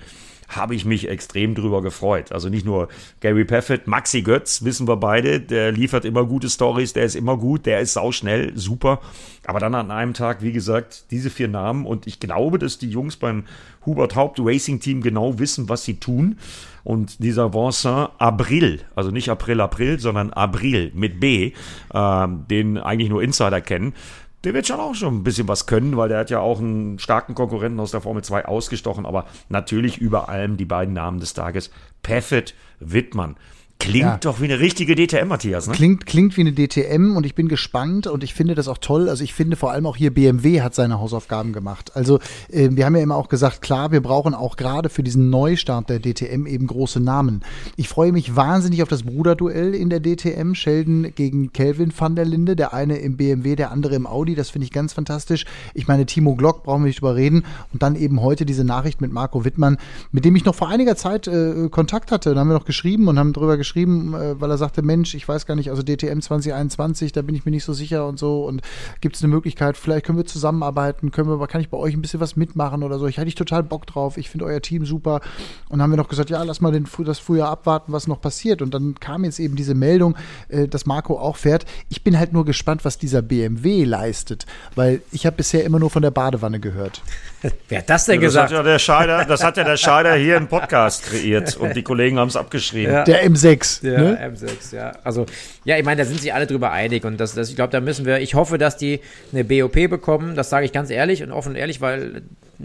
habe 0.49 0.75
ich 0.75 0.85
mich 0.85 1.09
extrem 1.09 1.55
drüber 1.55 1.83
gefreut. 1.83 2.33
Also 2.33 2.49
nicht 2.49 2.65
nur 2.65 2.89
Gary 3.21 3.45
Paffett, 3.45 3.87
Maxi 3.87 4.23
Götz, 4.23 4.65
wissen 4.65 4.89
wir 4.89 4.97
beide, 4.97 5.41
der 5.41 5.73
liefert 5.73 6.05
immer 6.05 6.25
gute 6.25 6.49
Stories, 6.49 6.95
der 6.95 7.05
ist 7.05 7.17
immer 7.17 7.37
gut, 7.37 7.67
der 7.67 7.81
ist 7.81 7.93
sauschnell, 7.93 8.53
super. 8.57 9.01
Aber 9.47 9.61
dann 9.61 9.75
an 9.75 9.91
einem 9.91 10.15
Tag, 10.15 10.43
wie 10.43 10.53
gesagt, 10.53 11.05
diese 11.11 11.31
vier 11.31 11.49
Namen 11.49 11.87
und 11.87 12.07
ich 12.07 12.19
glaube, 12.19 12.59
dass 12.59 12.79
die 12.79 12.89
Jungs 12.91 13.17
beim 13.17 13.45
Hubert 13.85 14.17
Haupt 14.17 14.39
Racing 14.41 14.81
Team 14.81 15.03
genau 15.03 15.39
wissen, 15.39 15.69
was 15.69 15.85
sie 15.85 15.97
tun. 15.97 16.39
Und 16.85 17.23
dieser 17.23 17.53
Vincent 17.53 18.11
Abril, 18.19 18.81
also 18.95 19.11
nicht 19.11 19.29
April 19.29 19.61
April, 19.61 20.01
sondern 20.01 20.33
Abril 20.33 20.91
mit 20.95 21.21
B, 21.21 21.53
ähm, 21.93 22.45
den 22.51 22.79
eigentlich 22.79 23.11
nur 23.11 23.23
Insider 23.23 23.61
kennen, 23.61 23.93
der 24.45 24.55
wird 24.55 24.67
schon 24.67 24.81
auch 24.81 24.95
schon 24.95 25.17
ein 25.17 25.25
bisschen 25.25 25.49
was 25.49 25.67
können, 25.67 25.97
weil 25.97 26.09
der 26.09 26.19
hat 26.19 26.31
ja 26.31 26.41
auch 26.41 26.61
einen 26.61 26.99
starken 26.99 27.35
Konkurrenten 27.35 27.81
aus 27.81 27.91
der 27.91 28.01
Formel 28.01 28.23
2 28.23 28.45
ausgestochen, 28.47 29.07
aber 29.07 29.27
natürlich 29.49 29.99
über 29.99 30.29
allem 30.29 30.57
die 30.57 30.65
beiden 30.65 30.95
Namen 30.95 31.21
des 31.21 31.35
Tages. 31.35 31.71
Paffett, 32.03 32.55
Wittmann. 32.81 33.37
Klingt 33.81 34.05
Ja. 34.05 34.17
doch 34.21 34.41
wie 34.41 34.47
eine 34.47 34.59
richtige 34.59 34.97
DTM, 34.97 35.29
Matthias, 35.29 35.69
ne? 35.69 35.73
Klingt, 35.73 36.05
klingt 36.05 36.37
wie 36.37 36.41
eine 36.41 36.53
DTM 36.53 37.17
und 37.17 37.25
ich 37.25 37.37
bin 37.37 37.47
gespannt 37.47 38.09
und 38.09 38.25
ich 38.25 38.35
finde 38.35 38.57
das 38.57 38.67
auch 38.67 38.79
toll. 38.79 39.09
Also 39.09 39.23
ich 39.23 39.35
finde 39.35 39.55
vor 39.57 39.71
allem 39.71 39.87
auch 39.87 39.95
hier 39.97 40.13
BMW 40.13 40.63
hat 40.63 40.75
seine 40.75 40.99
Hausaufgaben 40.99 41.53
gemacht. 41.53 41.93
Also 41.95 42.19
äh, 42.51 42.71
wir 42.73 42.85
haben 42.87 42.97
ja 42.97 43.03
immer 43.03 43.15
auch 43.15 43.29
gesagt, 43.29 43.63
klar, 43.63 43.93
wir 43.93 44.01
brauchen 44.03 44.35
auch 44.35 44.57
gerade 44.57 44.89
für 44.89 45.05
diesen 45.05 45.31
Neustart 45.31 45.89
der 45.91 46.01
DTM 46.01 46.47
eben 46.47 46.67
große 46.67 46.99
Namen. 46.99 47.43
Ich 47.77 47.89
freue 47.89 48.11
mich 48.11 48.35
wahnsinnig 48.35 48.83
auf 48.83 48.89
das 48.89 49.05
Bruderduell 49.05 49.77
in 49.77 49.91
der 49.91 50.01
DTM. 50.01 50.55
Sheldon 50.55 51.13
gegen 51.15 51.53
Kelvin 51.53 51.93
van 51.97 52.17
der 52.17 52.25
Linde, 52.25 52.57
der 52.57 52.75
eine 52.75 52.97
im 52.99 53.17
BMW, 53.17 53.55
der 53.55 53.71
andere 53.71 53.95
im 53.95 54.09
Audi. 54.09 54.35
Das 54.35 54.51
finde 54.51 54.65
ich 54.65 54.73
ganz 54.73 54.93
fantastisch. 54.93 55.45
Ich 55.75 55.87
meine, 55.87 56.05
Timo 56.05 56.35
Glock 56.35 56.65
brauchen 56.65 56.83
wir 56.83 56.89
nicht 56.89 57.01
drüber 57.01 57.15
reden. 57.15 57.45
Und 57.73 57.81
dann 57.85 57.95
eben 57.95 58.23
heute 58.23 58.45
diese 58.45 58.65
Nachricht 58.65 59.01
mit 59.01 59.13
Marco 59.13 59.45
Wittmann, 59.45 59.79
mit 60.11 60.25
dem 60.25 60.35
ich 60.35 60.45
noch 60.45 60.57
vor 60.57 60.69
einiger 60.69 60.97
Zeit 60.97 61.29
äh, 61.29 61.69
Kontakt 61.71 62.11
hatte. 62.11 62.35
Da 62.35 62.41
haben 62.41 62.49
wir 62.49 62.55
noch 62.55 62.65
geschrieben 62.65 63.07
und 63.07 63.21
haben 63.21 63.33
drüber 63.33 63.57
gesprochen 63.57 63.68
geschrieben, 63.69 64.15
äh, 64.15 64.41
weil 64.41 64.51
er 64.51 64.57
sagte, 64.57 64.83
Mensch, 64.83 65.15
ich 65.15 65.29
weiß 65.29 65.45
gar 65.45 65.55
nicht, 65.55 65.69
also 65.71 65.83
DTM 65.83 66.21
2021, 66.21 67.13
da 67.13 67.23
bin 67.23 67.35
ich 67.35 67.45
mir 67.45 67.51
nicht 67.51 67.65
so 67.65 67.75
sicher 67.75 68.07
und 68.07 68.19
so. 68.19 68.45
Und 68.45 68.63
gibt 69.01 69.17
es 69.17 69.23
eine 69.23 69.33
Möglichkeit, 69.33 69.77
vielleicht 69.77 70.07
können 70.07 70.17
wir 70.17 70.25
zusammenarbeiten, 70.25 71.11
können 71.11 71.29
wir, 71.29 71.47
kann 71.47 71.61
ich 71.61 71.69
bei 71.69 71.77
euch 71.77 71.95
ein 71.95 72.01
bisschen 72.01 72.21
was 72.21 72.37
mitmachen 72.37 72.83
oder 72.83 72.99
so. 72.99 73.07
Ich 73.07 73.19
hatte 73.19 73.29
ich 73.29 73.35
total 73.35 73.63
Bock 73.63 73.87
drauf, 73.87 74.17
ich 74.17 74.31
finde 74.31 74.47
euer 74.47 74.63
Team 74.63 74.87
super. 74.87 75.21
Und 75.69 75.83
haben 75.83 75.91
wir 75.91 75.99
noch 75.99 76.09
gesagt, 76.09 76.31
ja, 76.31 76.43
lass 76.43 76.61
mal 76.61 76.73
den, 76.73 76.87
das 77.05 77.19
Frühjahr 77.19 77.51
abwarten, 77.51 77.93
was 77.93 78.07
noch 78.07 78.21
passiert. 78.21 78.63
Und 78.63 78.73
dann 78.73 78.95
kam 78.99 79.25
jetzt 79.25 79.39
eben 79.39 79.55
diese 79.55 79.75
Meldung, 79.75 80.17
äh, 80.49 80.67
dass 80.67 80.87
Marco 80.87 81.19
auch 81.19 81.37
fährt. 81.37 81.67
Ich 81.91 82.03
bin 82.03 82.19
halt 82.19 82.33
nur 82.33 82.47
gespannt, 82.47 82.85
was 82.85 82.97
dieser 82.97 83.21
BMW 83.21 83.85
leistet, 83.85 84.47
weil 84.77 85.03
ich 85.13 85.27
habe 85.27 85.37
bisher 85.37 85.65
immer 85.65 85.79
nur 85.79 85.91
von 85.91 86.03
der 86.03 86.11
Badewanne 86.11 86.59
gehört. 86.59 87.03
Wer 87.69 87.79
hat 87.79 87.91
das 87.91 88.07
denn 88.07 88.21
Das 88.21 88.35
hat 88.35 88.49
gesagt? 88.49 88.53
ja 88.53 88.63
der 88.63 88.79
Scheider, 88.79 89.25
das 89.27 89.45
hat 89.45 89.57
ja 89.59 89.65
der 89.65 89.77
Scheider 89.77 90.15
hier 90.15 90.37
im 90.37 90.49
Podcast 90.49 91.05
kreiert 91.05 91.57
und 91.57 91.77
die 91.77 91.83
Kollegen 91.83 92.19
haben 92.19 92.29
es 92.29 92.37
abgeschrieben. 92.37 92.95
Ja. 92.95 93.05
Der 93.05 93.29
M6. 93.29 93.58
Ja, 93.83 93.99
ne? 93.99 94.35
M6, 94.35 94.75
ja. 94.75 94.93
Also, 95.05 95.27
ja, 95.65 95.77
ich 95.79 95.85
meine, 95.85 96.03
da 96.03 96.05
sind 96.05 96.21
sich 96.21 96.33
alle 96.35 96.47
drüber 96.47 96.73
einig 96.73 97.05
und 97.05 97.19
das, 97.19 97.35
das 97.35 97.51
ich 97.51 97.57
glaube, 97.57 97.73
da 97.73 97.81
müssen 97.81 98.05
wir, 98.05 98.21
ich 98.21 98.35
hoffe, 98.35 98.59
dass 98.59 98.77
die 98.77 99.01
eine 99.33 99.45
BOP 99.45 99.89
bekommen, 99.89 100.35
das 100.35 100.51
sage 100.51 100.67
ich 100.67 100.73
ganz 100.73 100.91
ehrlich 100.91 101.23
und 101.23 101.33
offen 101.33 101.51
und 101.51 101.57
ehrlich, 101.57 101.81
weil 101.81 102.23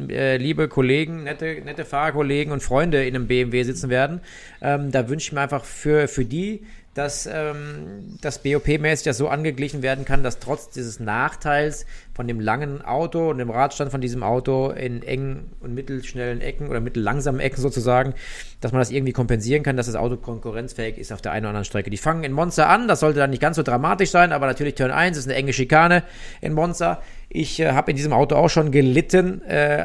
äh, 0.09 0.37
liebe 0.37 0.67
Kollegen, 0.67 1.23
nette, 1.23 1.61
nette 1.63 1.85
Fahrerkollegen 1.85 2.51
und 2.51 2.61
Freunde 2.61 3.05
in 3.05 3.15
einem 3.15 3.27
BMW 3.27 3.63
sitzen 3.63 3.89
werden, 3.89 4.21
ähm, 4.61 4.91
da 4.91 5.09
wünsche 5.09 5.27
ich 5.27 5.33
mir 5.33 5.41
einfach 5.41 5.65
für, 5.65 6.07
für 6.07 6.25
die, 6.25 6.63
dass 6.93 7.27
ähm, 7.31 8.17
das 8.21 8.39
BOP-mäßig 8.43 9.05
das 9.05 9.17
so 9.17 9.27
angeglichen 9.27 9.81
werden 9.81 10.05
kann, 10.05 10.23
dass 10.23 10.39
trotz 10.39 10.69
dieses 10.69 10.99
Nachteils 10.99 11.85
von 12.13 12.27
dem 12.27 12.39
langen 12.39 12.83
Auto 12.83 13.29
und 13.31 13.39
dem 13.39 13.49
Radstand 13.49 13.91
von 13.91 13.99
diesem 13.99 14.21
Auto 14.21 14.69
in 14.69 15.01
engen 15.01 15.51
und 15.61 15.73
mittelschnellen 15.73 16.41
Ecken 16.41 16.69
oder 16.69 16.79
mittellangsamen 16.79 17.41
Ecken 17.41 17.59
sozusagen, 17.59 18.13
dass 18.61 18.71
man 18.71 18.79
das 18.79 18.91
irgendwie 18.91 19.13
kompensieren 19.13 19.63
kann, 19.63 19.77
dass 19.77 19.87
das 19.87 19.95
Auto 19.95 20.17
konkurrenzfähig 20.17 20.97
ist 20.97 21.11
auf 21.11 21.21
der 21.21 21.31
einen 21.31 21.45
oder 21.45 21.49
anderen 21.49 21.65
Strecke. 21.65 21.89
Die 21.89 21.97
fangen 21.97 22.23
in 22.23 22.31
Monza 22.31 22.67
an, 22.67 22.87
das 22.87 22.99
sollte 22.99 23.19
dann 23.19 23.31
nicht 23.31 23.41
ganz 23.41 23.55
so 23.55 23.63
dramatisch 23.63 24.11
sein, 24.11 24.31
aber 24.31 24.45
natürlich 24.45 24.75
Turn 24.75 24.91
1 24.91 25.17
ist 25.17 25.25
eine 25.25 25.35
enge 25.35 25.53
Schikane 25.53 26.03
in 26.39 26.53
Monza. 26.53 27.01
Ich 27.29 27.59
äh, 27.59 27.71
habe 27.71 27.89
in 27.89 27.97
diesem 27.97 28.13
Auto 28.13 28.35
auch 28.35 28.49
schon 28.49 28.69
gelitten, 28.69 29.41
äh, 29.41 29.83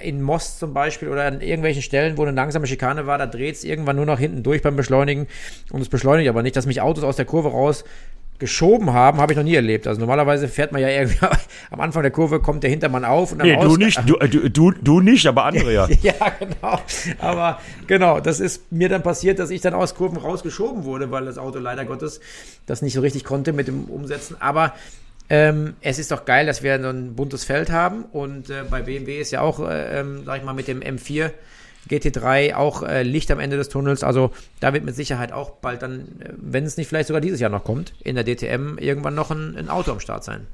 in 0.00 0.20
Most 0.20 0.58
zum 0.58 0.74
Beispiel 0.74 1.08
oder 1.08 1.26
an 1.26 1.40
irgendwelchen 1.40 1.82
Stellen, 1.82 2.16
wo 2.18 2.22
eine 2.22 2.32
langsame 2.32 2.66
Schikane 2.66 3.06
war, 3.06 3.18
da 3.18 3.26
dreht 3.26 3.54
es 3.54 3.62
irgendwann 3.62 3.94
nur 3.94 4.06
noch 4.06 4.18
hinten 4.18 4.42
durch 4.42 4.62
beim 4.62 4.74
Beschleunigen 4.74 5.28
und 5.70 5.80
es 5.80 5.88
beschleunigt 5.88 6.28
aber 6.28 6.42
nicht, 6.42 6.56
dass 6.56 6.66
mich 6.66 6.80
Autos 6.80 7.04
aus 7.04 7.14
der 7.14 7.24
Kurve 7.24 7.50
raus 7.50 7.84
geschoben 8.38 8.92
haben, 8.92 9.18
habe 9.20 9.32
ich 9.32 9.36
noch 9.36 9.44
nie 9.44 9.54
erlebt. 9.54 9.86
Also 9.86 10.00
normalerweise 10.00 10.48
fährt 10.48 10.72
man 10.72 10.80
ja 10.80 10.88
irgendwie 10.88 11.18
am 11.70 11.80
Anfang 11.80 12.02
der 12.02 12.10
Kurve 12.12 12.40
kommt 12.40 12.62
der 12.62 12.70
Hintermann 12.70 13.04
auf 13.04 13.32
und 13.32 13.40
am 13.40 13.46
Nee, 13.46 13.54
du 13.54 13.60
Ausgang- 13.60 13.78
nicht, 13.84 14.00
du, 14.06 14.14
du, 14.16 14.48
du, 14.50 14.70
du 14.72 15.00
nicht, 15.00 15.26
aber 15.26 15.44
andere 15.44 15.72
ja. 15.72 15.88
ja, 16.02 16.14
genau. 16.38 16.80
Aber 17.18 17.60
genau, 17.86 18.20
das 18.20 18.40
ist 18.40 18.70
mir 18.70 18.88
dann 18.88 19.02
passiert, 19.02 19.38
dass 19.38 19.50
ich 19.50 19.60
dann 19.60 19.74
aus 19.74 19.94
Kurven 19.94 20.18
rausgeschoben 20.18 20.84
wurde, 20.84 21.10
weil 21.10 21.24
das 21.24 21.38
Auto 21.38 21.58
leider 21.58 21.84
Gottes 21.84 22.20
das 22.66 22.82
nicht 22.82 22.94
so 22.94 23.00
richtig 23.00 23.24
konnte 23.24 23.52
mit 23.52 23.68
dem 23.68 23.84
Umsetzen. 23.86 24.36
Aber 24.40 24.74
ähm, 25.30 25.74
es 25.80 25.98
ist 25.98 26.10
doch 26.10 26.24
geil, 26.24 26.46
dass 26.46 26.62
wir 26.62 26.80
so 26.80 26.88
ein 26.88 27.14
buntes 27.14 27.44
Feld 27.44 27.70
haben. 27.70 28.04
Und 28.04 28.50
äh, 28.50 28.62
bei 28.70 28.82
BMW 28.82 29.18
ist 29.20 29.30
ja 29.30 29.40
auch, 29.40 29.60
äh, 29.60 30.00
ähm, 30.00 30.22
sag 30.24 30.38
ich 30.38 30.44
mal, 30.44 30.54
mit 30.54 30.68
dem 30.68 30.80
M4 30.80 31.30
GT3 31.88 32.54
auch 32.54 32.82
äh, 32.82 33.02
Licht 33.02 33.30
am 33.30 33.40
Ende 33.40 33.56
des 33.56 33.68
Tunnels. 33.68 34.02
Also 34.02 34.30
da 34.60 34.72
wird 34.72 34.84
mit 34.84 34.94
Sicherheit 34.94 35.32
auch 35.32 35.50
bald 35.50 35.82
dann, 35.82 36.00
äh, 36.20 36.32
wenn 36.36 36.64
es 36.64 36.76
nicht 36.76 36.88
vielleicht 36.88 37.08
sogar 37.08 37.20
dieses 37.20 37.40
Jahr 37.40 37.50
noch 37.50 37.64
kommt, 37.64 37.94
in 38.02 38.14
der 38.14 38.24
DTM 38.24 38.78
irgendwann 38.78 39.14
noch 39.14 39.30
ein, 39.30 39.56
ein 39.56 39.68
Auto 39.68 39.92
am 39.92 40.00
Start 40.00 40.24
sein. 40.24 40.46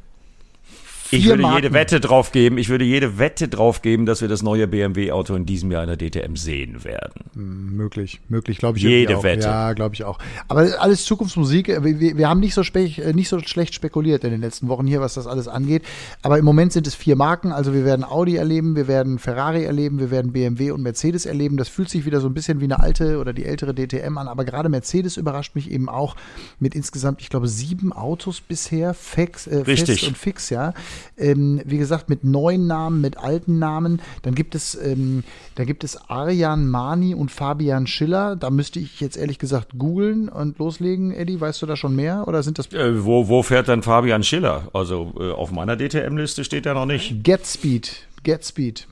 Ich 1.19 1.27
würde 1.27 1.43
Marken. 1.43 1.63
jede 1.63 1.75
Wette 1.75 2.01
drauf 2.01 2.33
geben, 2.33 2.59
ich 2.59 2.69
würde 2.69 2.85
jede 2.85 3.19
Wette 3.19 3.49
drauf 3.49 3.83
geben, 3.83 4.07
dass 4.07 4.21
wir 4.21 4.29
das 4.29 4.43
neue 4.43 4.67
BMW-Auto 4.67 5.35
in 5.35 5.47
diesem 5.47 5.71
Jahr 5.71 5.85
in 5.85 5.97
der 5.97 5.99
DTM 5.99 6.37
sehen 6.37 6.85
werden. 6.85 7.25
Möglich, 7.35 8.21
möglich, 8.29 8.59
glaube 8.59 8.79
ich. 8.79 8.85
Jede. 8.85 9.23
Wette. 9.23 9.47
Ja, 9.47 9.73
glaube 9.73 9.95
ich 9.95 10.05
auch. 10.05 10.19
Aber 10.49 10.81
alles 10.81 11.05
Zukunftsmusik. 11.05 11.69
Wir, 11.69 12.01
wir 12.01 12.25
wir 12.25 12.31
haben 12.31 12.41
nicht 12.41 12.55
so, 12.55 12.63
äh, 12.63 13.13
nicht 13.13 13.29
so 13.29 13.39
schlecht 13.41 13.75
spekuliert 13.75 14.25
in 14.25 14.31
den 14.31 14.41
letzten 14.41 14.69
Wochen 14.69 14.87
hier, 14.87 15.03
was 15.03 15.13
das 15.13 15.27
alles 15.27 15.47
angeht. 15.47 15.83
Aber 16.23 16.39
im 16.39 16.45
Moment 16.47 16.73
sind 16.73 16.87
es 16.87 16.95
vier 16.95 17.17
Marken. 17.17 17.53
Also 17.53 17.75
wir 17.75 17.85
werden 17.85 18.03
Audi 18.03 18.37
erleben, 18.37 18.77
wir 18.77 18.89
werden 18.89 19.19
Ferrari 19.19 19.65
erleben, 19.65 19.99
wir 19.99 20.11
werden 20.11 20.33
BMW 20.33 20.71
und 20.71 20.83
Mercedes 20.83 21.27
erleben. 21.27 21.59
Das 21.59 21.69
fühlt 21.69 21.91
sich 21.91 22.07
wieder 22.07 22.21
so 22.21 22.29
ein 22.29 22.35
bisschen 22.35 22.61
wie 22.61 22.65
eine 22.65 22.81
alte 22.81 23.19
oder 23.19 23.35
die 23.35 23.45
ältere 23.45 23.75
DTM 23.75 24.17
an. 24.17 24.27
Aber 24.27 24.47
gerade 24.47 24.71
Mercedes 24.71 25.19
überrascht 25.19 25.55
mich 25.55 25.71
eben 25.71 25.91
auch 25.91 26.17
mit 26.59 26.75
insgesamt, 26.75 27.21
ich 27.21 27.29
glaube, 27.29 27.47
sieben 27.49 27.93
Autos 27.93 28.41
bisher, 28.41 28.95
fix, 28.95 29.47
äh, 29.47 29.59
Richtig. 29.59 30.01
fest 30.01 30.09
und 30.09 30.17
fix, 30.17 30.49
ja. 30.49 30.73
Ähm, 31.17 31.61
wie 31.65 31.79
gesagt, 31.79 32.09
mit 32.09 32.25
neuen 32.25 32.67
Namen, 32.67 33.01
mit 33.01 33.17
alten 33.19 33.59
Namen. 33.59 34.01
Dann 34.23 34.35
gibt 34.35 34.55
es, 34.55 34.75
ähm, 34.75 35.25
da 35.55 35.65
gibt 35.65 35.85
es 35.85 35.97
Arjan 36.09 36.69
Mani 36.69 37.15
und 37.15 37.31
Fabian 37.31 37.87
Schiller. 37.87 38.37
Da 38.37 38.51
müsste 38.51 38.79
ich 38.81 39.01
jetzt 39.01 39.17
ehrlich 39.17 39.39
gesagt 39.39 39.73
googeln 39.79 40.29
und 40.29 40.59
loslegen. 40.59 41.13
Eddie, 41.13 41.41
weißt 41.41 41.63
du 41.63 41.67
da 41.67 41.77
schon 41.77 41.95
mehr? 41.97 42.27
Oder 42.29 42.43
sind 42.43 42.59
das 42.59 42.73
Äh, 42.73 43.05
wo, 43.05 43.29
wo 43.29 43.43
fährt 43.43 43.69
dann 43.69 43.83
Fabian 43.83 44.23
Schiller? 44.23 44.69
Also 44.73 45.13
äh, 45.19 45.31
auf 45.33 45.51
meiner 45.53 45.77
DTM-Liste 45.77 46.45
steht 46.45 46.67
er 46.67 46.75
noch 46.75 46.87
nicht. 46.87 47.23
Get 47.25 47.47
Speed? 47.47 48.07
Get 48.23 48.45
Speed. 48.45 48.87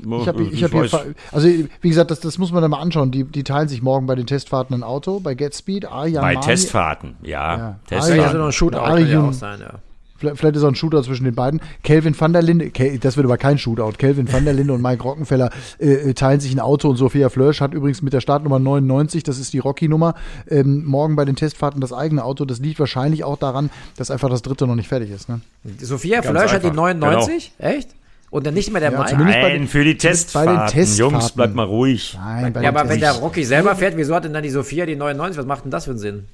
Ich 0.00 0.28
habe 0.28 0.42
Äh, 0.44 0.48
ich 0.50 0.62
hab 0.62 0.70
hier, 0.70 1.14
also 1.32 1.48
wie 1.80 1.88
gesagt, 1.88 2.10
das, 2.10 2.20
das 2.20 2.38
muss 2.38 2.52
man 2.52 2.62
dann 2.62 2.70
mal 2.70 2.80
anschauen. 2.80 3.10
Die, 3.10 3.24
die 3.24 3.42
teilen 3.42 3.68
sich 3.68 3.82
morgen 3.82 4.06
bei 4.06 4.14
den 4.14 4.26
Testfahrten 4.26 4.74
ein 4.74 4.82
Auto, 4.82 5.18
bei 5.20 5.34
Get 5.34 5.54
Speed. 5.56 5.86
Arjan 5.86 6.22
bei 6.22 6.34
Mani, 6.34 6.46
Testfahrten, 6.46 7.16
ja. 7.22 7.56
Ja. 7.58 7.78
Testfahrten. 7.86 8.24
also 8.24 8.38
noch 8.38 8.46
ein 8.46 8.52
Shootout 8.52 8.78
Ari 8.78 9.02
kann 9.02 9.10
ja 9.10 9.22
auch 9.28 9.32
sein, 9.32 9.60
ja. 9.60 9.74
Vielleicht, 10.18 10.38
vielleicht 10.38 10.56
ist 10.56 10.62
auch 10.64 10.68
ein 10.68 10.74
Shootout 10.74 11.02
zwischen 11.04 11.24
den 11.24 11.34
beiden. 11.34 11.60
Kelvin 11.84 12.18
van 12.18 12.32
der 12.32 12.42
Linde, 12.42 12.70
das 13.00 13.16
wird 13.16 13.24
aber 13.24 13.38
kein 13.38 13.56
Shootout. 13.58 13.92
Kelvin 13.98 14.30
van 14.32 14.44
der 14.44 14.54
Linde 14.54 14.72
und 14.72 14.82
Mike 14.82 15.02
Rockenfeller 15.02 15.50
äh, 15.78 16.12
teilen 16.14 16.40
sich 16.40 16.52
ein 16.52 16.60
Auto 16.60 16.88
und 16.90 16.96
Sophia 16.96 17.28
Flörsch 17.28 17.60
hat 17.60 17.72
übrigens 17.72 18.02
mit 18.02 18.12
der 18.12 18.20
Startnummer 18.20 18.58
99, 18.58 19.22
das 19.22 19.38
ist 19.38 19.52
die 19.52 19.58
Rocky-Nummer, 19.60 20.14
ähm, 20.50 20.84
morgen 20.84 21.14
bei 21.16 21.24
den 21.24 21.36
Testfahrten 21.36 21.80
das 21.80 21.92
eigene 21.92 22.24
Auto. 22.24 22.44
Das 22.44 22.58
liegt 22.58 22.80
wahrscheinlich 22.80 23.22
auch 23.24 23.38
daran, 23.38 23.70
dass 23.96 24.10
einfach 24.10 24.28
das 24.28 24.42
dritte 24.42 24.66
noch 24.66 24.74
nicht 24.74 24.88
fertig 24.88 25.10
ist. 25.10 25.28
Ne? 25.28 25.40
Sophia 25.80 26.16
Ganz 26.20 26.26
Flörsch 26.30 26.52
hat 26.52 26.62
die 26.62 26.68
einfach, 26.68 26.76
99? 26.82 27.52
Echt? 27.58 27.90
Und 28.30 28.46
dann 28.46 28.54
nicht 28.54 28.70
mehr 28.72 28.80
der 28.80 28.92
Ja, 28.92 28.98
Mike? 28.98 29.16
Nein, 29.16 29.52
den- 29.52 29.68
für 29.68 29.84
die 29.84 29.96
zumindest 29.96 30.34
bei 30.34 30.44
den 30.44 30.54
Testfahrten. 30.58 30.66
Testfahrten. 30.78 31.14
Jungs, 31.14 31.32
bleibt 31.32 31.54
mal 31.54 31.64
ruhig. 31.64 32.18
Nein, 32.20 32.52
bei 32.52 32.60
Ja, 32.62 32.70
den 32.72 32.76
aber 32.76 32.88
wenn 32.90 33.00
der 33.00 33.12
Rocky 33.12 33.42
selber 33.44 33.74
fährt, 33.74 33.96
wieso 33.96 34.14
hat 34.14 34.24
denn 34.24 34.34
dann 34.34 34.42
die 34.42 34.50
Sophia 34.50 34.84
die 34.84 34.96
99? 34.96 35.38
Was 35.38 35.46
macht 35.46 35.64
denn 35.64 35.70
das 35.70 35.84
für 35.84 35.92
einen 35.92 35.98
Sinn? 35.98 36.24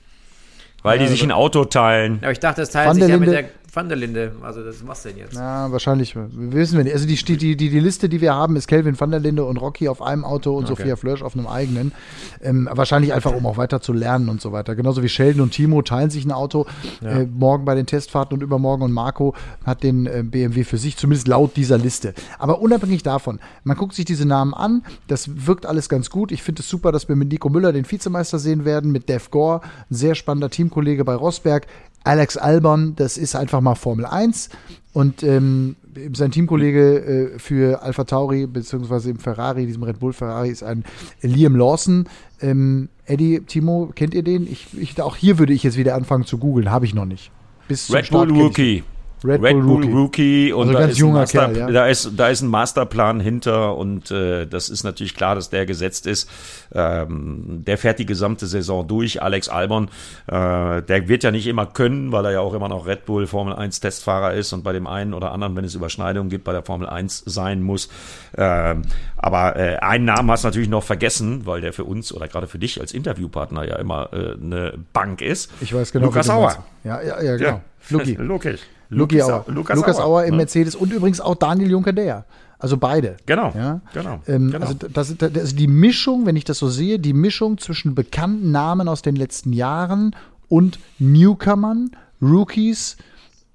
Weil 0.82 0.98
die 0.98 1.06
sich 1.06 1.22
ein 1.22 1.30
Auto 1.32 1.64
teilen. 1.64 2.14
Ja, 2.16 2.22
aber 2.24 2.32
ich 2.32 2.40
dachte, 2.40 2.60
das 2.62 2.70
teilt 2.70 2.88
Van 2.88 2.96
sich 2.96 3.08
ja 3.08 3.16
mit 3.16 3.30
der 3.30 3.44
Van 3.74 3.88
der 3.88 3.96
Linde. 3.96 4.32
Also, 4.42 4.62
das, 4.62 4.86
was 4.86 5.02
denn 5.02 5.16
jetzt? 5.16 5.34
Ja, 5.34 5.70
wahrscheinlich. 5.72 6.14
Wissen 6.16 6.76
wir 6.76 6.84
nicht. 6.84 6.92
Also 6.92 7.06
die, 7.06 7.16
die, 7.16 7.56
die, 7.56 7.70
die 7.70 7.80
Liste, 7.80 8.08
die 8.08 8.20
wir 8.20 8.34
haben, 8.34 8.56
ist 8.56 8.68
Kelvin 8.68 8.98
van 8.98 9.10
der 9.10 9.20
Linde 9.20 9.44
und 9.44 9.56
Rocky 9.56 9.88
auf 9.88 10.00
einem 10.02 10.24
Auto 10.24 10.56
und 10.56 10.66
Sophia 10.66 10.96
Flörsch 10.96 11.22
auf 11.22 11.36
einem 11.36 11.46
eigenen. 11.46 11.92
Ähm, 12.40 12.68
wahrscheinlich 12.70 13.12
einfach, 13.12 13.32
um 13.32 13.46
auch 13.46 13.56
weiter 13.56 13.80
zu 13.80 13.92
lernen 13.92 14.28
und 14.28 14.40
so 14.40 14.52
weiter. 14.52 14.74
Genauso 14.74 15.02
wie 15.02 15.08
Sheldon 15.08 15.42
und 15.42 15.50
Timo 15.50 15.82
teilen 15.82 16.10
sich 16.10 16.24
ein 16.24 16.32
Auto 16.32 16.66
äh, 17.02 17.24
morgen 17.24 17.64
bei 17.64 17.74
den 17.74 17.86
Testfahrten 17.86 18.34
und 18.36 18.42
übermorgen 18.42 18.82
und 18.82 18.92
Marco 18.92 19.34
hat 19.64 19.82
den 19.82 20.06
äh, 20.06 20.22
BMW 20.24 20.64
für 20.64 20.78
sich, 20.78 20.96
zumindest 20.96 21.28
laut 21.28 21.56
dieser 21.56 21.78
Liste. 21.78 22.14
Aber 22.38 22.60
unabhängig 22.60 23.02
davon, 23.02 23.40
man 23.64 23.76
guckt 23.76 23.94
sich 23.94 24.04
diese 24.04 24.26
Namen 24.26 24.54
an, 24.54 24.82
das 25.08 25.46
wirkt 25.46 25.66
alles 25.66 25.88
ganz 25.88 26.10
gut. 26.10 26.32
Ich 26.32 26.42
finde 26.42 26.60
es 26.60 26.68
super, 26.68 26.92
dass 26.92 27.08
wir 27.08 27.16
mit 27.16 27.28
Nico 27.28 27.48
Müller 27.48 27.72
den 27.72 27.90
Vizemeister 27.90 28.38
sehen 28.38 28.64
werden, 28.64 28.92
mit 28.92 29.08
Dev 29.08 29.30
Gore, 29.30 29.60
ein 29.90 29.94
sehr 29.94 30.14
spannender 30.14 30.50
Teamkollege 30.50 31.04
bei 31.04 31.14
Rosberg. 31.14 31.66
Alex 32.04 32.36
Albon, 32.36 32.94
das 32.96 33.16
ist 33.18 33.34
einfach 33.34 33.60
mal 33.60 33.74
Formel 33.74 34.06
1. 34.06 34.50
Und 34.92 35.24
ähm, 35.24 35.74
sein 36.12 36.30
Teamkollege 36.30 37.34
äh, 37.34 37.38
für 37.38 37.82
Alpha 37.82 38.04
Tauri, 38.04 38.46
beziehungsweise 38.46 39.10
im 39.10 39.18
Ferrari, 39.18 39.66
diesem 39.66 39.82
Red 39.82 39.98
Bull 39.98 40.12
Ferrari, 40.12 40.50
ist 40.50 40.62
ein 40.62 40.84
Liam 41.20 41.56
Lawson. 41.56 42.08
Ähm, 42.40 42.88
Eddie, 43.06 43.40
Timo, 43.40 43.90
kennt 43.94 44.14
ihr 44.14 44.22
den? 44.22 44.46
Ich, 44.46 44.68
ich, 44.78 45.00
auch 45.02 45.16
hier 45.16 45.38
würde 45.38 45.52
ich 45.52 45.64
jetzt 45.64 45.76
wieder 45.76 45.94
anfangen 45.96 46.24
zu 46.24 46.38
googeln, 46.38 46.70
habe 46.70 46.84
ich 46.84 46.94
noch 46.94 47.06
nicht. 47.06 47.32
Bis 47.66 47.86
zum 47.86 47.96
Red 47.96 48.10
Bull 48.10 48.30
Rookie. 48.30 48.84
Red, 49.24 49.42
Red, 49.42 49.52
Bull, 49.54 49.62
Bull 49.62 49.92
Rookie. 49.92 50.52
Und 50.52 50.68
Also 50.68 50.78
da, 50.78 50.84
ist 50.86 51.02
Master, 51.02 51.48
Kerl, 51.48 51.56
ja. 51.56 51.70
da, 51.70 51.86
ist, 51.86 52.12
da 52.16 52.28
ist 52.28 52.42
ein 52.42 52.48
Masterplan 52.48 53.20
hinter 53.20 53.76
und 53.76 54.10
äh, 54.10 54.46
das 54.46 54.68
ist 54.68 54.84
natürlich 54.84 55.14
klar, 55.14 55.34
dass 55.34 55.48
der 55.48 55.64
gesetzt 55.64 56.06
ist. 56.06 56.28
Ähm, 56.74 57.62
der 57.66 57.78
fährt 57.78 57.98
die 57.98 58.06
gesamte 58.06 58.46
Saison 58.46 58.86
durch. 58.86 59.22
Alex 59.22 59.48
Albon, 59.48 59.88
äh, 60.26 60.82
der 60.82 61.08
wird 61.08 61.22
ja 61.22 61.30
nicht 61.30 61.46
immer 61.46 61.64
können, 61.64 62.12
weil 62.12 62.26
er 62.26 62.32
ja 62.32 62.40
auch 62.40 62.52
immer 62.52 62.68
noch 62.68 62.86
Red 62.86 63.06
Bull 63.06 63.26
Formel 63.26 63.54
1 63.54 63.80
Testfahrer 63.80 64.34
ist 64.34 64.52
und 64.52 64.62
bei 64.62 64.72
dem 64.72 64.86
einen 64.86 65.14
oder 65.14 65.32
anderen, 65.32 65.56
wenn 65.56 65.64
es 65.64 65.74
Überschneidungen 65.74 66.28
gibt, 66.28 66.44
bei 66.44 66.52
der 66.52 66.62
Formel 66.62 66.86
1 66.88 67.22
sein 67.24 67.62
muss. 67.62 67.88
Ähm, 68.36 68.82
aber 69.16 69.56
äh, 69.56 69.76
einen 69.76 70.04
Namen 70.04 70.30
hast 70.30 70.44
du 70.44 70.48
natürlich 70.48 70.68
noch 70.68 70.84
vergessen, 70.84 71.46
weil 71.46 71.62
der 71.62 71.72
für 71.72 71.84
uns 71.84 72.12
oder 72.12 72.28
gerade 72.28 72.46
für 72.46 72.58
dich 72.58 72.80
als 72.80 72.92
Interviewpartner 72.92 73.66
ja 73.66 73.76
immer 73.76 74.10
äh, 74.12 74.34
eine 74.34 74.74
Bank 74.92 75.22
ist. 75.22 75.50
Ich 75.62 75.72
weiß 75.72 75.92
genau. 75.92 76.06
Lukas 76.06 76.28
Auer. 76.28 76.64
Ja, 76.84 77.00
ja, 77.00 77.22
ja, 77.22 77.36
genau. 77.36 77.60
Luki. 77.90 78.14
Luki. 78.14 78.56
Luki 78.94 79.22
Auer. 79.22 79.44
Lukas, 79.48 79.76
Lukas 79.76 79.98
Auer 80.00 80.24
im 80.24 80.32
ne? 80.32 80.36
Mercedes 80.38 80.74
und 80.74 80.92
übrigens 80.92 81.20
auch 81.20 81.34
Daniel 81.34 81.70
Juncker-Der. 81.70 82.24
Also 82.58 82.76
beide. 82.78 83.16
Genau, 83.26 83.52
Ja? 83.54 83.80
genau, 83.92 84.20
Ähm, 84.26 84.50
genau. 84.50 84.64
Also, 84.66 84.74
das, 84.90 85.16
das, 85.18 85.34
also 85.36 85.56
die 85.56 85.66
Mischung, 85.66 86.24
wenn 86.24 86.36
ich 86.36 86.44
das 86.44 86.58
so 86.58 86.68
sehe, 86.68 86.98
die 86.98 87.12
Mischung 87.12 87.58
zwischen 87.58 87.94
bekannten 87.94 88.52
Namen 88.52 88.88
aus 88.88 89.02
den 89.02 89.16
letzten 89.16 89.52
Jahren 89.52 90.16
und 90.48 90.78
Newcomern, 90.98 91.90
Rookies, 92.22 92.96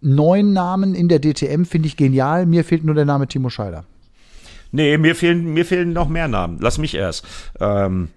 neuen 0.01 0.53
Namen 0.53 0.93
in 0.93 1.07
der 1.09 1.19
DTM 1.19 1.63
finde 1.63 1.87
ich 1.87 1.97
genial. 1.97 2.45
Mir 2.45 2.63
fehlt 2.63 2.83
nur 2.83 2.95
der 2.95 3.05
Name 3.05 3.27
Timo 3.27 3.49
Scheider. 3.49 3.83
Nee, 4.71 4.97
mir 4.99 5.15
fehlen, 5.15 5.53
mir 5.53 5.65
fehlen 5.65 5.93
noch 5.93 6.07
mehr 6.09 6.27
Namen. 6.27 6.57
Lass 6.61 6.77
mich 6.77 6.93
erst. 6.93 7.25
Ähm, 7.59 8.09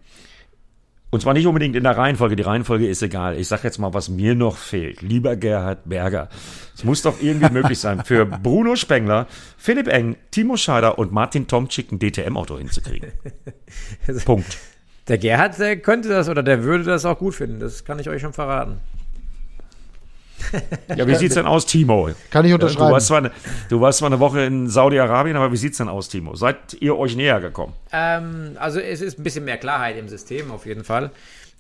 Und 1.13 1.21
zwar 1.21 1.35
nicht 1.35 1.47
unbedingt 1.47 1.77
in 1.77 1.83
der 1.83 1.95
Reihenfolge. 1.95 2.37
Die 2.37 2.43
Reihenfolge 2.43 2.89
ist 2.89 3.03
egal. 3.03 3.39
Ich 3.39 3.47
sage 3.47 3.65
jetzt 3.65 3.77
mal, 3.77 3.93
was 3.93 4.09
mir 4.09 4.35
noch 4.35 4.57
fehlt. 4.57 5.03
Lieber 5.03 5.37
Gerhard 5.37 5.81
Berger. 5.85 6.31
Es 6.75 6.85
muss 6.85 7.03
doch 7.03 7.21
irgendwie 7.21 7.51
möglich 7.53 7.79
sein, 7.79 8.03
für 8.03 8.25
Bruno 8.25 8.77
Spengler, 8.77 9.27
Philipp 9.59 9.89
Eng, 9.89 10.17
Timo 10.31 10.57
Scheider 10.57 10.99
und 10.99 11.13
Martin 11.13 11.47
Tomczyk 11.47 11.93
ein 11.93 11.99
DTM-Auto 11.99 12.57
hinzukriegen. 12.57 13.13
Punkt. 14.25 14.57
Der 15.07 15.19
Gerhard, 15.19 15.59
der 15.59 15.77
könnte 15.77 16.09
das 16.09 16.31
oder 16.31 16.43
der 16.43 16.65
würde 16.65 16.85
das 16.85 17.05
auch 17.05 17.19
gut 17.19 17.35
finden. 17.35 17.61
Das 17.61 17.85
kann 17.85 17.99
ich 17.99 18.09
euch 18.09 18.23
schon 18.23 18.33
verraten. 18.33 18.81
Ja, 20.97 21.07
wie 21.07 21.15
sieht's 21.15 21.35
denn 21.35 21.47
aus, 21.47 21.67
Timo? 21.67 22.11
Kann 22.31 22.45
ich 22.45 22.51
Du 22.51 22.55
unterschreiben. 22.57 22.93
warst, 22.93 23.07
zwar 23.07 23.19
eine, 23.19 23.31
du 23.69 23.81
warst 23.81 23.99
zwar 24.01 24.09
eine 24.09 24.21
Woche 24.21 24.43
in 24.43 24.69
Saudi-Arabien, 24.69 25.37
aber 25.37 25.53
wie 25.53 25.57
sieht's 25.57 25.79
denn 25.79 25.89
aus, 25.89 26.09
Timo? 26.09 26.35
Seid 26.35 26.75
ihr 26.81 26.97
euch 26.99 27.17
näher 27.17 27.41
gekommen? 27.41 27.73
Ähm, 27.93 28.57
also 28.59 28.81
es 28.81 29.01
ist 29.01 29.19
ein 29.19 29.23
bisschen 29.23 29.45
mehr 29.45 29.57
Klarheit 29.59 29.97
im 29.99 30.09
System 30.09 30.51
auf 30.51 30.67
jeden 30.67 30.85
Fall. 30.85 31.11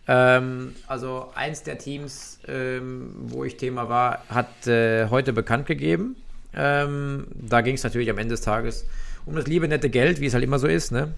Ähm, 0.08 0.74
also 0.86 1.28
eins 1.34 1.62
der 1.62 1.78
Teams, 1.78 2.38
ähm, 2.48 3.14
wo 3.16 3.44
ich 3.44 3.56
Thema 3.56 3.88
war, 3.88 4.24
hat 4.28 4.66
äh, 4.66 5.08
heute 5.08 5.32
bekannt 5.32 5.66
gegeben. 5.66 6.16
Ähm, 6.54 7.26
da 7.34 7.60
ging 7.60 7.76
es 7.76 7.84
natürlich 7.84 8.10
am 8.10 8.18
Ende 8.18 8.34
des 8.34 8.40
Tages 8.42 8.86
um 9.24 9.36
das 9.36 9.46
liebe 9.46 9.68
nette 9.68 9.88
Geld, 9.88 10.20
wie 10.20 10.26
es 10.26 10.34
halt 10.34 10.42
immer 10.44 10.58
so 10.58 10.66
ist. 10.66 10.90
Ne? 10.90 11.14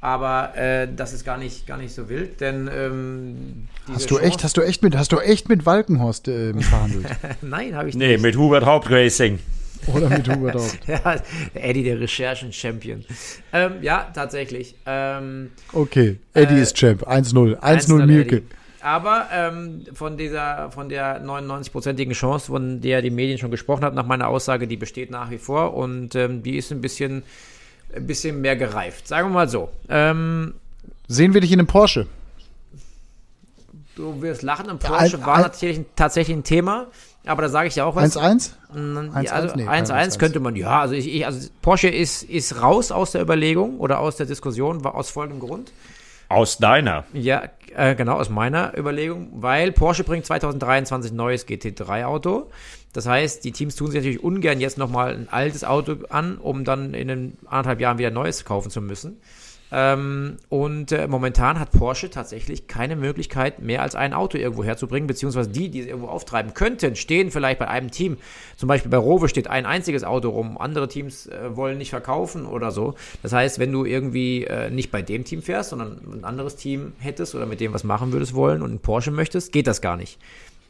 Aber 0.00 0.56
äh, 0.56 0.86
das 0.94 1.12
ist 1.12 1.24
gar 1.24 1.38
nicht, 1.38 1.66
gar 1.66 1.78
nicht 1.78 1.94
so 1.94 2.08
wild, 2.08 2.40
denn 2.40 2.68
ähm, 2.72 3.66
Hast 3.92 4.10
du 4.10 4.18
echt, 4.18 4.32
Chance- 4.40 4.44
hast 4.44 4.56
du 4.58 4.60
echt 4.62 4.82
mit, 4.82 4.96
hast 4.96 5.10
du 5.12 5.18
echt 5.18 5.48
mit 5.48 5.64
Walkenhorst 5.66 6.28
äh, 6.28 6.52
verhandelt? 6.60 7.06
Nein, 7.42 7.74
habe 7.74 7.88
ich 7.88 7.94
Nee, 7.96 8.12
nicht. 8.12 8.22
mit 8.22 8.36
Hubert 8.36 8.64
Haupt 8.66 8.90
Racing. 8.90 9.38
Oder 9.86 10.08
mit 10.10 10.28
Hubert 10.28 10.54
Haupt? 10.56 10.78
Ja, 10.86 11.16
Eddie, 11.54 11.84
der 11.84 11.98
Recherchen-Champion. 12.00 13.04
Ähm, 13.52 13.72
ja, 13.82 14.10
tatsächlich. 14.14 14.74
Ähm, 14.84 15.50
Okay, 15.72 16.18
Eddie 16.34 16.60
ist 16.60 16.76
Champ. 16.76 17.02
1-0. 17.08 17.56
1-0 17.58 17.60
1-0 17.60 18.06
Mielke. 18.06 18.36
Eddie. 18.36 18.46
Aber 18.82 19.26
ähm, 19.32 19.84
von 19.94 20.16
dieser, 20.16 20.70
von 20.70 20.88
der 20.88 21.20
99-prozentigen 21.24 22.12
Chance, 22.12 22.46
von 22.46 22.80
der 22.80 23.02
die 23.02 23.10
Medien 23.10 23.38
schon 23.38 23.50
gesprochen 23.50 23.84
haben, 23.84 23.96
nach 23.96 24.06
meiner 24.06 24.28
Aussage, 24.28 24.68
die 24.68 24.76
besteht 24.76 25.10
nach 25.10 25.30
wie 25.30 25.38
vor 25.38 25.74
und 25.74 26.14
ähm, 26.14 26.42
die 26.44 26.56
ist 26.56 26.70
ein 26.70 26.80
bisschen, 26.80 27.22
ein 27.94 28.06
bisschen 28.06 28.40
mehr 28.40 28.56
gereift. 28.56 29.08
Sagen 29.08 29.28
wir 29.28 29.34
mal 29.34 29.48
so. 29.48 29.70
Ähm, 29.88 30.54
Sehen 31.08 31.34
wir 31.34 31.40
dich 31.40 31.52
in 31.52 31.60
einem 31.60 31.66
Porsche? 31.68 32.06
du 33.94 34.20
wirst 34.20 34.42
lachen, 34.42 34.68
im 34.68 34.78
Porsche 34.78 35.16
ein- 35.18 35.26
war 35.26 35.36
ein- 35.36 35.42
natürlich 35.42 35.78
ein, 35.78 35.86
tatsächlich 35.96 36.36
ein 36.36 36.44
Thema, 36.44 36.88
aber 37.24 37.42
da 37.42 37.48
sage 37.48 37.68
ich 37.68 37.76
ja 37.76 37.84
auch 37.86 37.96
was. 37.96 38.16
1-1? 38.16 38.54
Mm, 38.74 38.98
1-1? 38.98 39.22
Ja, 39.24 39.32
also 39.32 39.56
Nee, 39.56 39.62
1-1 39.66 39.66
kein 39.68 39.84
1-1. 40.10 40.18
könnte 40.18 40.40
man, 40.40 40.54
ja, 40.56 40.80
also, 40.80 40.94
ich, 40.94 41.08
ich, 41.08 41.24
also 41.24 41.48
Porsche 41.62 41.88
ist, 41.88 42.22
ist 42.24 42.60
raus 42.60 42.92
aus 42.92 43.12
der 43.12 43.22
Überlegung 43.22 43.78
oder 43.80 44.00
aus 44.00 44.16
der 44.16 44.26
Diskussion, 44.26 44.84
war 44.84 44.94
aus 44.94 45.08
folgendem 45.10 45.46
Grund. 45.46 45.72
Aus 46.28 46.58
deiner. 46.58 47.04
Ja, 47.14 47.44
äh, 47.76 47.94
genau, 47.94 48.14
aus 48.14 48.30
meiner 48.30 48.76
Überlegung, 48.76 49.28
weil 49.34 49.70
Porsche 49.70 50.02
bringt 50.02 50.24
2023 50.24 51.12
ein 51.12 51.16
neues 51.16 51.46
GT3-Auto. 51.46 52.50
Das 52.94 53.06
heißt, 53.06 53.44
die 53.44 53.52
Teams 53.52 53.76
tun 53.76 53.88
sich 53.88 53.96
natürlich 53.96 54.24
ungern 54.24 54.60
jetzt 54.60 54.78
nochmal 54.78 55.14
ein 55.14 55.28
altes 55.28 55.62
Auto 55.62 55.96
an, 56.08 56.38
um 56.38 56.64
dann 56.64 56.94
in 56.94 57.08
den 57.08 57.38
anderthalb 57.44 57.80
Jahren 57.80 57.98
wieder 57.98 58.10
neues 58.10 58.46
kaufen 58.46 58.70
zu 58.70 58.80
müssen. 58.80 59.20
Ähm, 59.78 60.38
und 60.48 60.90
äh, 60.90 61.06
momentan 61.06 61.60
hat 61.60 61.70
Porsche 61.70 62.08
tatsächlich 62.08 62.66
keine 62.66 62.96
Möglichkeit, 62.96 63.60
mehr 63.60 63.82
als 63.82 63.94
ein 63.94 64.14
Auto 64.14 64.38
irgendwo 64.38 64.64
herzubringen, 64.64 65.06
beziehungsweise 65.06 65.50
die, 65.50 65.68
die 65.68 65.80
es 65.80 65.86
irgendwo 65.86 66.08
auftreiben 66.08 66.54
könnten, 66.54 66.96
stehen 66.96 67.30
vielleicht 67.30 67.58
bei 67.58 67.68
einem 67.68 67.90
Team. 67.90 68.16
Zum 68.56 68.68
Beispiel 68.68 68.90
bei 68.90 68.96
Rowe 68.96 69.28
steht 69.28 69.48
ein 69.48 69.66
einziges 69.66 70.02
Auto 70.02 70.30
rum, 70.30 70.56
andere 70.56 70.88
Teams 70.88 71.26
äh, 71.26 71.54
wollen 71.54 71.76
nicht 71.76 71.90
verkaufen 71.90 72.46
oder 72.46 72.70
so. 72.70 72.94
Das 73.22 73.34
heißt, 73.34 73.58
wenn 73.58 73.70
du 73.70 73.84
irgendwie 73.84 74.44
äh, 74.44 74.70
nicht 74.70 74.90
bei 74.90 75.02
dem 75.02 75.24
Team 75.24 75.42
fährst, 75.42 75.68
sondern 75.68 76.00
ein 76.10 76.24
anderes 76.24 76.56
Team 76.56 76.94
hättest 76.98 77.34
oder 77.34 77.44
mit 77.44 77.60
dem 77.60 77.74
was 77.74 77.84
machen 77.84 78.12
würdest 78.12 78.32
wollen 78.32 78.62
und 78.62 78.70
einen 78.70 78.78
Porsche 78.78 79.10
möchtest, 79.10 79.52
geht 79.52 79.66
das 79.66 79.82
gar 79.82 79.98
nicht. 79.98 80.18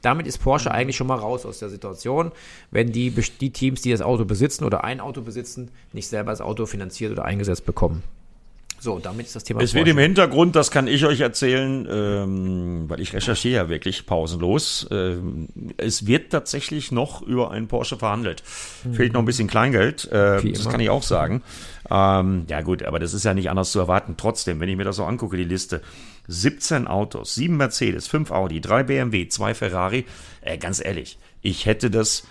Damit 0.03 0.27
ist 0.27 0.39
Porsche 0.39 0.73
eigentlich 0.73 0.97
schon 0.97 1.07
mal 1.07 1.15
raus 1.15 1.47
aus 1.47 1.61
der 1.61 1.69
Situation, 1.69 2.33
wenn 2.73 2.91
die, 2.91 3.11
die 3.13 3.51
Teams, 3.51 3.83
die 3.83 3.93
das 3.93 4.03
Auto 4.03 4.25
besitzen 4.25 4.65
oder 4.65 4.83
ein 4.83 4.99
Auto 4.99 5.23
besitzen, 5.23 5.71
nicht 5.93 6.09
selber 6.09 6.33
das 6.33 6.41
Auto 6.41 6.67
finanziert 6.67 7.13
oder 7.13 7.25
eingesetzt 7.25 7.67
bekommen. 7.67 8.03
So, 8.79 8.99
damit 8.99 9.27
ist 9.27 9.35
das 9.35 9.45
Thema 9.45 9.63
Es 9.63 9.75
wird 9.75 9.89
im 9.89 9.99
Hintergrund, 9.99 10.55
das 10.55 10.71
kann 10.71 10.87
ich 10.87 11.05
euch 11.07 11.21
erzählen, 11.21 11.89
ähm, 11.91 12.85
weil 12.89 13.01
ich 13.01 13.13
recherchiere 13.15 13.55
ja 13.55 13.69
wirklich 13.69 14.07
pausenlos. 14.07 14.87
Ähm, 14.91 15.49
es 15.77 16.07
wird 16.07 16.31
tatsächlich 16.31 16.93
noch 16.93 17.23
über 17.23 17.51
einen 17.51 17.69
Porsche 17.69 17.97
verhandelt. 17.97 18.43
Fehlt 18.93 19.13
noch 19.13 19.21
ein 19.21 19.27
bisschen 19.27 19.49
Kleingeld, 19.49 20.11
äh, 20.13 20.53
das 20.53 20.69
kann 20.69 20.81
ich 20.81 20.91
auch 20.91 21.03
sagen. 21.03 21.43
Ähm, 21.91 22.45
ja 22.49 22.61
gut, 22.61 22.83
aber 22.83 22.99
das 22.99 23.15
ist 23.15 23.25
ja 23.25 23.35
nicht 23.35 23.51
anders 23.51 23.73
zu 23.73 23.79
erwarten. 23.79 24.15
Trotzdem, 24.17 24.61
wenn 24.61 24.69
ich 24.69 24.77
mir 24.77 24.85
das 24.85 24.97
so 24.97 25.05
angucke, 25.05 25.37
die 25.37 25.45
Liste, 25.45 25.81
17 26.29 26.87
Autos, 26.87 27.35
7 27.35 27.57
Mercedes, 27.57 28.09
5 28.09 28.31
Audi, 28.31 28.61
3 28.61 28.83
BMW, 28.83 29.29
2 29.29 29.55
Ferrari, 29.55 30.05
äh, 30.43 30.59
ganz 30.59 30.85
ehrlich, 30.85 31.19
ich 31.43 31.67
hätte 31.67 31.91
das 31.91 32.25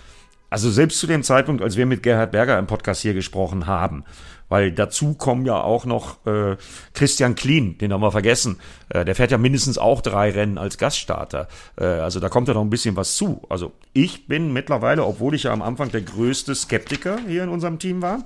also 0.50 0.70
selbst 0.70 1.00
zu 1.00 1.08
dem 1.08 1.24
Zeitpunkt, 1.24 1.62
als 1.62 1.76
wir 1.76 1.86
mit 1.86 2.04
Gerhard 2.04 2.32
Berger 2.32 2.58
im 2.60 2.68
Podcast 2.68 3.02
hier 3.02 3.14
gesprochen 3.14 3.68
haben, 3.68 4.06
weil 4.50 4.72
dazu 4.72 5.14
kommen 5.14 5.46
ja 5.46 5.62
auch 5.62 5.86
noch 5.86 6.26
äh, 6.26 6.58
Christian 6.93 7.36
Klien, 7.36 7.78
den 7.78 7.91
haben 7.91 8.02
wir 8.02 8.12
vergessen. 8.12 8.60
Äh, 8.89 9.06
der 9.06 9.16
fährt 9.16 9.32
ja 9.32 9.38
mindestens 9.38 9.78
auch 9.78 10.02
drei 10.02 10.30
Rennen 10.32 10.58
als 10.58 10.78
Gaststarter. 10.78 11.48
Äh, 11.78 11.86
also 11.86 12.20
da 12.20 12.30
kommt 12.30 12.48
ja 12.48 12.54
noch 12.54 12.62
ein 12.62 12.70
bisschen 12.70 12.96
was 12.96 13.16
zu. 13.16 13.41
Also 13.50 13.72
ich 13.93 14.28
bin 14.28 14.54
mittlerweile, 14.54 15.06
obwohl 15.06 15.36
ich 15.36 15.43
ja 15.43 15.54
am 15.54 15.62
Anfang 15.62 15.91
der 15.91 16.02
größte 16.02 16.54
Skeptiker 16.56 17.18
hier 17.28 17.43
in 17.43 17.50
unserem 17.50 17.80
Team 17.80 18.02
war, 18.02 18.26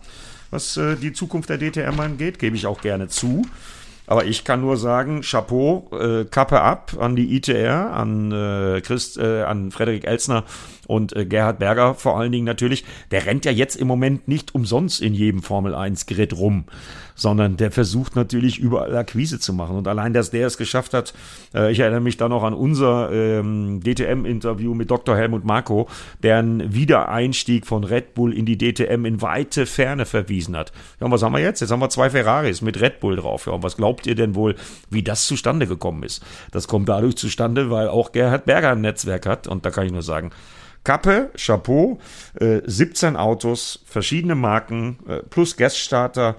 was 0.52 0.78
äh, 0.78 0.96
die 0.96 1.14
Zukunft 1.14 1.50
der 1.50 1.58
DTM 1.58 2.00
angeht, 2.00 2.40
gebe 2.40 2.56
ich 2.56 2.68
auch 2.68 2.82
gerne 2.82 3.08
zu. 3.08 3.44
Aber 4.10 4.26
ich 4.26 4.44
kann 4.44 4.62
nur 4.62 4.76
sagen, 4.76 5.22
Chapeau, 5.22 5.88
äh, 5.92 6.26
Kappe 6.26 6.62
ab 6.62 6.98
an 7.00 7.16
die 7.16 7.36
ITR, 7.36 7.92
an 7.94 8.32
äh, 8.32 8.82
Christ, 8.82 9.20
äh, 9.20 9.44
an 9.44 9.70
Frederik 9.70 10.04
Elsner 10.04 10.46
und 10.90 11.16
äh, 11.16 11.26
Gerhard 11.26 11.60
Berger 11.60 11.94
vor 11.94 12.18
allen 12.18 12.32
Dingen 12.32 12.46
natürlich. 12.46 12.84
Der 13.12 13.28
rennt 13.28 13.46
ja 13.46 13.52
jetzt 13.52 13.76
im 13.76 13.88
Moment 13.88 14.28
nicht 14.28 14.56
umsonst 14.56 15.02
in 15.02 15.14
jedem 15.14 15.44
Formel 15.44 15.76
1 15.76 16.08
Grid 16.08 16.36
rum, 16.36 16.66
sondern 17.14 17.58
der 17.58 17.72
versucht 17.72 18.16
natürlich 18.16 18.58
überall 18.58 18.96
Akquise 18.98 19.40
zu 19.40 19.54
machen. 19.54 19.78
Und 19.78 19.88
allein, 19.88 20.14
dass 20.14 20.32
der 20.32 20.48
es 20.48 20.58
geschafft 20.58 20.96
hat, 20.96 21.14
äh, 21.54 21.72
ich 21.72 21.80
erinnere 21.80 22.02
mich 22.02 22.18
da 22.18 22.28
noch 22.28 22.44
an 22.44 22.56
unser 22.56 23.12
ähm, 23.12 23.82
DTM-Interview 23.84 24.74
mit 24.74 24.90
Dr. 24.90 25.16
Helmut 25.16 25.46
Marko, 25.46 25.88
der 26.24 26.40
einen 26.40 26.74
Wiedereinstieg 26.74 27.68
von 27.68 27.84
Red 27.84 28.16
Bull 28.16 28.34
in 28.34 28.48
die 28.48 28.58
DTM 28.58 29.06
in 29.06 29.22
weite 29.22 29.68
Ferne 29.68 30.06
verwiesen 30.06 30.58
hat. 30.58 30.72
Ja, 31.00 31.06
und 31.06 31.12
was 31.12 31.22
haben 31.22 31.34
wir 31.34 31.40
jetzt? 31.40 31.60
Jetzt 31.60 31.70
haben 31.70 31.82
wir 31.82 31.90
zwei 31.90 32.10
Ferraris 32.10 32.64
mit 32.64 32.82
Red 32.82 33.00
Bull 33.00 33.16
drauf. 33.16 33.46
Ja, 33.46 33.54
und 33.54 33.62
was 33.62 33.78
glaubt 33.78 34.08
ihr 34.08 34.16
denn 34.16 34.34
wohl, 34.34 34.56
wie 34.90 35.04
das 35.04 35.28
zustande 35.28 35.68
gekommen 35.68 36.02
ist? 36.02 36.26
Das 36.52 36.68
kommt 36.68 36.90
dadurch 36.90 37.16
zustande, 37.16 37.70
weil 37.70 37.90
auch 37.90 38.12
Gerhard 38.12 38.46
Berger 38.46 38.72
ein 38.72 38.82
Netzwerk 38.82 39.28
hat. 39.28 39.48
Und 39.48 39.68
da 39.68 39.70
kann 39.70 39.86
ich 39.86 39.92
nur 39.92 40.02
sagen, 40.02 40.32
Kappe, 40.84 41.30
Chapeau, 41.38 42.00
äh, 42.40 42.62
17 42.66 43.16
Autos, 43.16 43.80
verschiedene 43.86 44.36
Marken, 44.36 45.00
äh, 45.08 45.18
plus 45.30 45.58
Gaststarter. 45.58 46.36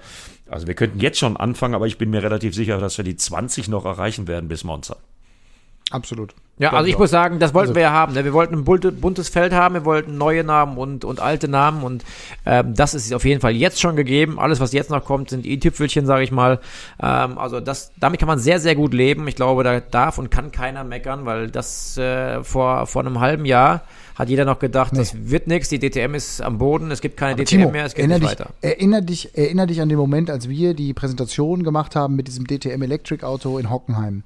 Also 0.49 0.67
wir 0.67 0.73
könnten 0.73 0.99
jetzt 0.99 1.19
schon 1.19 1.37
anfangen, 1.37 1.75
aber 1.75 1.87
ich 1.87 1.97
bin 1.97 2.09
mir 2.09 2.23
relativ 2.23 2.53
sicher, 2.55 2.77
dass 2.79 2.97
wir 2.97 3.05
die 3.05 3.15
20 3.15 3.69
noch 3.69 3.85
erreichen 3.85 4.27
werden 4.27 4.49
bis 4.49 4.63
Monza. 4.63 4.97
Absolut. 5.91 6.33
Ja, 6.57 6.73
also 6.73 6.87
ich 6.87 6.97
muss 6.97 7.09
sagen, 7.09 7.39
das 7.39 7.53
wollten 7.53 7.69
Also- 7.69 7.75
wir 7.75 7.81
ja 7.83 7.91
haben. 7.91 8.13
Ne? 8.13 8.23
Wir 8.23 8.33
wollten 8.33 8.53
ein 8.53 8.63
bunte, 8.63 8.91
buntes 8.91 9.29
Feld 9.29 9.51
haben, 9.51 9.73
wir 9.73 9.83
wollten 9.85 10.17
neue 10.17 10.43
Namen 10.43 10.77
und, 10.77 11.03
und 11.03 11.19
alte 11.19 11.47
Namen 11.47 11.83
und 11.83 12.05
ähm, 12.45 12.75
das 12.75 12.93
ist 12.93 13.11
auf 13.13 13.25
jeden 13.25 13.41
Fall 13.41 13.53
jetzt 13.53 13.81
schon 13.81 13.95
gegeben. 13.95 14.39
Alles, 14.39 14.59
was 14.59 14.71
jetzt 14.71 14.89
noch 14.89 15.03
kommt, 15.03 15.31
sind 15.31 15.45
i-Tüpfelchen, 15.45 16.05
sage 16.05 16.23
ich 16.23 16.31
mal. 16.31 16.59
Ähm, 17.01 17.37
also 17.37 17.59
das, 17.59 17.91
damit 17.99 18.19
kann 18.19 18.27
man 18.27 18.37
sehr, 18.39 18.59
sehr 18.59 18.75
gut 18.75 18.93
leben. 18.93 19.27
Ich 19.27 19.35
glaube, 19.35 19.63
da 19.63 19.79
darf 19.79 20.17
und 20.17 20.29
kann 20.29 20.51
keiner 20.51 20.83
meckern, 20.83 21.25
weil 21.25 21.49
das 21.49 21.97
äh, 21.97 22.43
vor, 22.43 22.85
vor 22.85 23.01
einem 23.01 23.19
halben 23.19 23.45
Jahr 23.45 23.81
hat 24.15 24.29
jeder 24.29 24.45
noch 24.45 24.59
gedacht, 24.59 24.95
das 24.95 25.29
wird 25.29 25.47
nichts, 25.47 25.69
die 25.69 25.79
DTM 25.79 26.15
ist 26.15 26.41
am 26.41 26.57
Boden, 26.57 26.91
es 26.91 27.01
gibt 27.01 27.17
keine 27.17 27.35
DTM 27.35 27.45
Timo, 27.45 27.71
mehr, 27.71 27.85
es 27.85 27.93
geht 27.93 28.07
nicht 28.07 28.21
dich, 28.21 28.29
weiter. 28.29 28.49
erinner, 28.61 29.01
dich, 29.01 29.37
erinner 29.37 29.67
dich 29.67 29.81
an 29.81 29.89
den 29.89 29.97
Moment, 29.97 30.29
als 30.29 30.49
wir 30.49 30.73
die 30.73 30.93
Präsentation 30.93 31.63
gemacht 31.63 31.95
haben 31.95 32.15
mit 32.15 32.27
diesem 32.27 32.45
DTM 32.45 32.81
Electric 32.81 33.25
Auto 33.25 33.57
in 33.57 33.69
Hockenheim. 33.69 34.23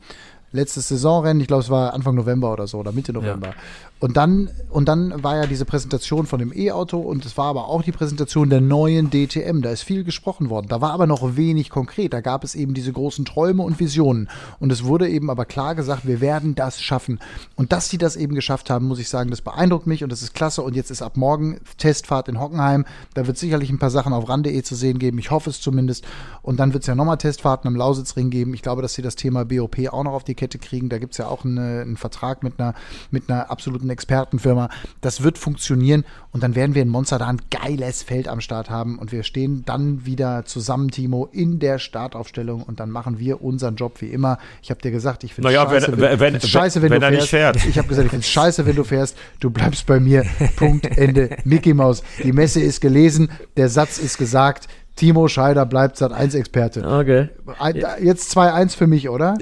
Letztes 0.51 0.87
Saisonrennen, 0.87 1.41
ich 1.41 1.47
glaube, 1.47 1.63
es 1.63 1.69
war 1.69 1.93
Anfang 1.93 2.15
November 2.15 2.53
oder 2.53 2.65
so 2.65 2.79
oder 2.79 2.93
Mitte 2.93 3.11
November. 3.11 3.53
Und 3.99 4.17
dann, 4.17 4.49
und 4.69 4.89
dann 4.89 5.23
war 5.23 5.37
ja 5.37 5.45
diese 5.47 5.63
Präsentation 5.63 6.25
von 6.25 6.39
dem 6.39 6.51
E-Auto 6.53 6.99
und 6.99 7.25
es 7.25 7.37
war 7.37 7.45
aber 7.45 7.69
auch 7.69 7.81
die 7.81 7.93
Präsentation 7.93 8.49
der 8.49 8.59
neuen 8.59 9.09
DTM. 9.09 9.61
Da 9.61 9.71
ist 9.71 9.83
viel 9.83 10.03
gesprochen 10.03 10.49
worden. 10.49 10.67
Da 10.67 10.81
war 10.81 10.91
aber 10.91 11.07
noch 11.07 11.37
wenig 11.37 11.69
konkret. 11.69 12.11
Da 12.11 12.19
gab 12.19 12.43
es 12.43 12.55
eben 12.55 12.73
diese 12.73 12.91
großen 12.91 13.23
Träume 13.23 13.63
und 13.63 13.79
Visionen. 13.79 14.29
Und 14.59 14.73
es 14.73 14.83
wurde 14.83 15.07
eben 15.07 15.29
aber 15.29 15.45
klar 15.45 15.75
gesagt, 15.75 16.05
wir 16.05 16.19
werden 16.19 16.55
das 16.55 16.81
schaffen. 16.81 17.19
Und 17.55 17.71
dass 17.71 17.89
sie 17.89 17.97
das 17.97 18.17
eben 18.17 18.35
geschafft 18.35 18.69
haben, 18.69 18.85
muss 18.85 18.99
ich 18.99 19.07
sagen, 19.07 19.29
das 19.29 19.41
beeindruckt 19.41 19.87
mich 19.87 20.03
und 20.03 20.11
das 20.11 20.21
ist 20.21 20.33
klasse. 20.33 20.61
Und 20.61 20.75
jetzt 20.75 20.91
ist 20.91 21.01
ab 21.01 21.15
morgen 21.15 21.61
Testfahrt 21.77 22.27
in 22.27 22.39
Hockenheim. 22.39 22.83
Da 23.13 23.27
wird 23.27 23.37
sicherlich 23.37 23.69
ein 23.69 23.79
paar 23.79 23.91
Sachen 23.91 24.11
auf 24.11 24.27
ran.de 24.27 24.61
zu 24.61 24.75
sehen 24.75 24.99
geben. 24.99 25.19
Ich 25.19 25.31
hoffe 25.31 25.49
es 25.49 25.61
zumindest. 25.61 26.05
Und 26.41 26.59
dann 26.59 26.73
wird 26.73 26.83
es 26.83 26.87
ja 26.87 26.95
nochmal 26.95 27.17
Testfahrten 27.17 27.69
am 27.69 27.77
Lausitzring 27.77 28.29
geben. 28.29 28.53
Ich 28.53 28.61
glaube, 28.61 28.81
dass 28.81 28.93
sie 28.93 29.01
das 29.01 29.15
Thema 29.15 29.45
BOP 29.45 29.77
auch 29.89 30.03
noch 30.03 30.13
auf 30.13 30.25
die 30.25 30.35
Kette 30.35 30.59
kriegen. 30.59 30.89
Da 30.89 30.97
gibt's 30.97 31.17
ja 31.17 31.27
auch 31.27 31.45
eine, 31.45 31.81
einen 31.81 31.95
Vertrag 31.95 32.43
mit 32.43 32.59
einer, 32.59 32.73
mit 33.09 33.29
einer 33.29 33.49
absoluten 33.49 33.84
Expertenfirma. 33.89 34.69
Das 35.01 35.23
wird 35.23 35.37
funktionieren 35.37 36.03
und 36.31 36.43
dann 36.43 36.55
werden 36.55 36.75
wir 36.75 36.81
in 36.81 36.89
Monster 36.89 37.17
da 37.19 37.27
ein 37.27 37.41
geiles 37.51 38.03
Feld 38.03 38.27
am 38.27 38.41
Start 38.41 38.69
haben 38.69 38.99
und 38.99 39.11
wir 39.11 39.23
stehen 39.23 39.63
dann 39.65 40.05
wieder 40.05 40.45
zusammen, 40.45 40.89
Timo, 40.91 41.29
in 41.31 41.59
der 41.59 41.79
Startaufstellung 41.79 42.63
und 42.63 42.79
dann 42.79 42.89
machen 42.89 43.19
wir 43.19 43.41
unseren 43.41 43.75
Job 43.75 44.01
wie 44.01 44.07
immer. 44.07 44.37
Ich 44.61 44.69
habe 44.69 44.81
dir 44.81 44.91
gesagt, 44.91 45.23
ich 45.23 45.33
finde 45.33 45.49
Naja, 45.49 45.69
scheiße, 45.69 45.91
wenn- 45.97 46.19
wenn- 46.19 46.31
find's 46.33 46.49
scheiße, 46.49 46.81
wenn, 46.81 46.89
wenn 46.91 46.99
du 47.01 47.05
er 47.07 47.11
nicht 47.11 47.29
fährst. 47.29 47.59
fährt. 47.59 47.69
Ich 47.69 47.77
habe 47.77 47.87
gesagt, 47.87 48.05
ich 48.05 48.11
finde 48.11 48.25
scheiße, 48.25 48.65
wenn 48.65 48.75
du 48.75 48.83
fährst. 48.83 49.17
Du 49.39 49.49
bleibst 49.49 49.85
bei 49.85 49.99
mir. 49.99 50.23
Punkt, 50.55 50.85
Ende. 50.97 51.37
Mickey 51.43 51.73
Maus. 51.73 52.03
Die 52.23 52.31
Messe 52.33 52.61
ist 52.61 52.81
gelesen, 52.81 53.29
der 53.57 53.69
Satz 53.69 53.97
ist 53.97 54.17
gesagt. 54.17 54.67
Timo 54.95 55.27
Scheider 55.27 55.65
bleibt 55.65 55.97
Sat 55.97 56.13
1 56.13 56.35
Experte. 56.35 56.87
Okay. 56.87 57.27
Ein- 57.59 57.83
Jetzt 58.01 58.31
2-1 58.37 58.77
für 58.77 58.87
mich, 58.87 59.09
oder? 59.09 59.33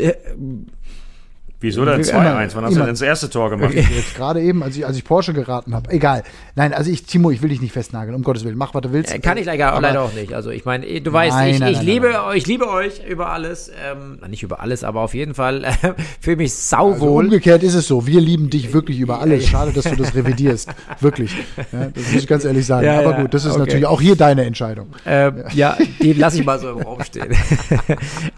Wieso 1.64 1.86
denn 1.86 2.02
Immer. 2.02 2.10
2-1? 2.10 2.12
Wann 2.12 2.42
hast 2.44 2.54
du 2.54 2.58
Immer. 2.60 2.66
denn 2.86 2.88
das 2.90 3.02
erste 3.02 3.30
Tor 3.30 3.50
gemacht? 3.50 3.74
Jetzt 3.74 4.16
gerade 4.16 4.42
eben, 4.42 4.62
als 4.64 4.76
ich, 4.76 4.86
als 4.86 4.98
ich 4.98 5.06
Porsche 5.06 5.32
geraten 5.34 5.74
habe. 5.74 5.90
Egal. 5.92 6.24
Nein, 6.56 6.74
also 6.74 6.92
ich, 6.92 7.06
Timo, 7.06 7.32
ich 7.32 7.42
will 7.42 7.50
dich 7.50 7.62
nicht 7.62 7.72
festnageln, 7.72 8.14
um 8.16 8.22
Gottes 8.22 8.44
Willen. 8.44 8.58
Mach, 8.58 8.74
was 8.74 8.82
du 8.82 8.92
willst. 8.92 9.14
Äh, 9.16 9.20
Kann 9.20 9.38
ich 9.38 9.46
leider, 9.46 9.80
leider 9.80 10.02
auch 10.02 10.14
nicht. 10.14 10.34
Also 10.34 10.50
ich 10.50 10.66
meine, 10.66 10.86
du 11.00 11.14
weißt, 11.14 11.34
Nein, 11.38 11.54
ich, 11.54 11.60
nein, 11.62 11.72
ich 11.72 11.78
nein, 11.78 11.86
liebe 11.86 12.14
ich 12.36 12.48
liebe 12.48 12.68
euch 12.70 13.02
über 13.08 13.30
alles. 13.32 13.72
Ähm, 13.90 14.20
nicht 14.30 14.44
über 14.44 14.60
alles, 14.60 14.84
aber 14.84 15.00
auf 15.00 15.14
jeden 15.14 15.34
Fall 15.36 15.64
äh, 15.64 15.72
fühle 16.20 16.36
mich 16.36 16.52
Also 16.52 16.96
sauwohl. 16.96 17.24
umgekehrt 17.24 17.64
ist 17.64 17.76
es 17.76 17.88
so. 17.88 18.06
Wir 18.06 18.20
lieben 18.20 18.50
dich 18.50 18.74
wirklich 18.74 19.00
über 19.00 19.22
alles. 19.22 19.48
Schade, 19.48 19.72
dass 19.72 19.86
du 19.86 19.96
das 19.96 20.14
revidierst. 20.16 20.68
Wirklich. 21.00 21.34
Ja, 21.72 21.86
das 21.94 22.12
muss 22.12 22.22
ich 22.24 22.28
ganz 22.28 22.44
ehrlich 22.44 22.66
sagen. 22.66 22.86
Ja, 22.86 23.00
Aber 23.00 23.12
ja, 23.12 23.22
gut, 23.22 23.34
das 23.34 23.46
ist 23.46 23.52
okay. 23.52 23.60
natürlich 23.60 23.86
auch 23.86 24.02
hier 24.02 24.18
deine 24.18 24.44
Entscheidung. 24.44 24.88
Ähm, 25.06 25.46
ja, 25.54 25.78
die 26.02 26.12
lasse 26.24 26.40
ich 26.40 26.46
mal 26.46 26.60
so 26.60 26.70
im 26.72 26.80
Raum 26.80 27.02
stehen. 27.06 27.30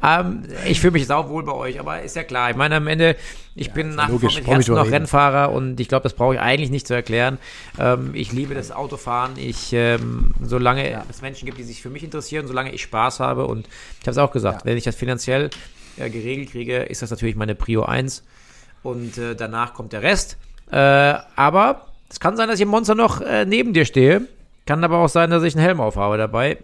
ähm, 0.04 0.44
ich 0.68 0.80
fühle 0.80 0.92
mich 0.94 1.08
sauwohl 1.08 1.44
bei 1.44 1.54
euch, 1.54 1.80
aber 1.80 2.02
ist 2.04 2.16
ja 2.16 2.24
klar. 2.24 2.52
Ich 2.52 2.56
meine, 2.56 2.76
am 2.76 2.88
Ende, 2.88 3.15
ich 3.56 3.72
bin 3.72 3.96
nach 3.96 4.10
logisch. 4.10 4.36
nicht 4.36 4.48
Herzen 4.48 4.76
noch. 4.76 4.92
Rennfahrer 4.92 5.52
und 5.52 5.80
ich 5.80 5.88
glaube, 5.88 6.04
das 6.04 6.14
brauche 6.14 6.36
ich 6.36 6.42
eigentlich 6.42 6.70
nicht 6.70 6.88
zu 6.88 6.94
erklären. 6.94 7.38
Ähm, 7.80 8.12
ich 8.14 8.34
liebe 8.34 8.54
das 8.54 8.72
Autofahren. 8.72 9.38
Ich, 9.38 9.72
ähm, 9.72 10.34
solange 10.42 11.04
es 11.10 11.22
Menschen 11.22 11.46
gibt, 11.46 11.58
die 11.58 11.64
sich 11.64 11.82
für 11.82 11.90
mich 11.90 12.04
interessieren, 12.04 12.48
solange 12.48 12.74
ich 12.74 12.82
Spaß 12.82 13.22
habe 13.22 13.46
und 13.46 13.68
ich 13.68 14.02
habe 14.02 14.12
es 14.12 14.18
auch 14.18 14.32
gesagt, 14.32 14.66
wenn 14.66 14.78
ich 14.78 14.84
das 14.84 14.96
finanziell 14.96 15.50
äh, 15.98 16.10
geregelt 16.10 16.52
kriege, 16.52 16.84
ist 16.84 17.02
das 17.02 17.12
natürlich 17.12 17.36
meine 17.36 17.56
Prio 17.56 17.84
1 17.84 18.24
und 18.84 19.18
äh, 19.18 19.36
danach 19.36 19.74
kommt 19.74 19.94
der 19.94 20.04
Rest. 20.04 20.38
Äh, 20.72 20.78
aber 20.78 21.88
es 22.10 22.20
kann 22.20 22.36
sein, 22.38 22.48
dass 22.48 22.56
ich 22.56 22.64
im 22.64 22.70
Monster 22.70 22.96
noch 22.96 23.22
äh, 23.22 23.46
neben 23.46 23.74
dir 23.74 23.86
stehe. 23.86 24.28
Kann 24.66 24.84
aber 24.84 24.98
auch 24.98 25.10
sein, 25.10 25.30
dass 25.30 25.44
ich 25.44 25.56
einen 25.56 25.64
Helm 25.64 25.80
aufhabe 25.80 26.18
dabei. 26.18 26.58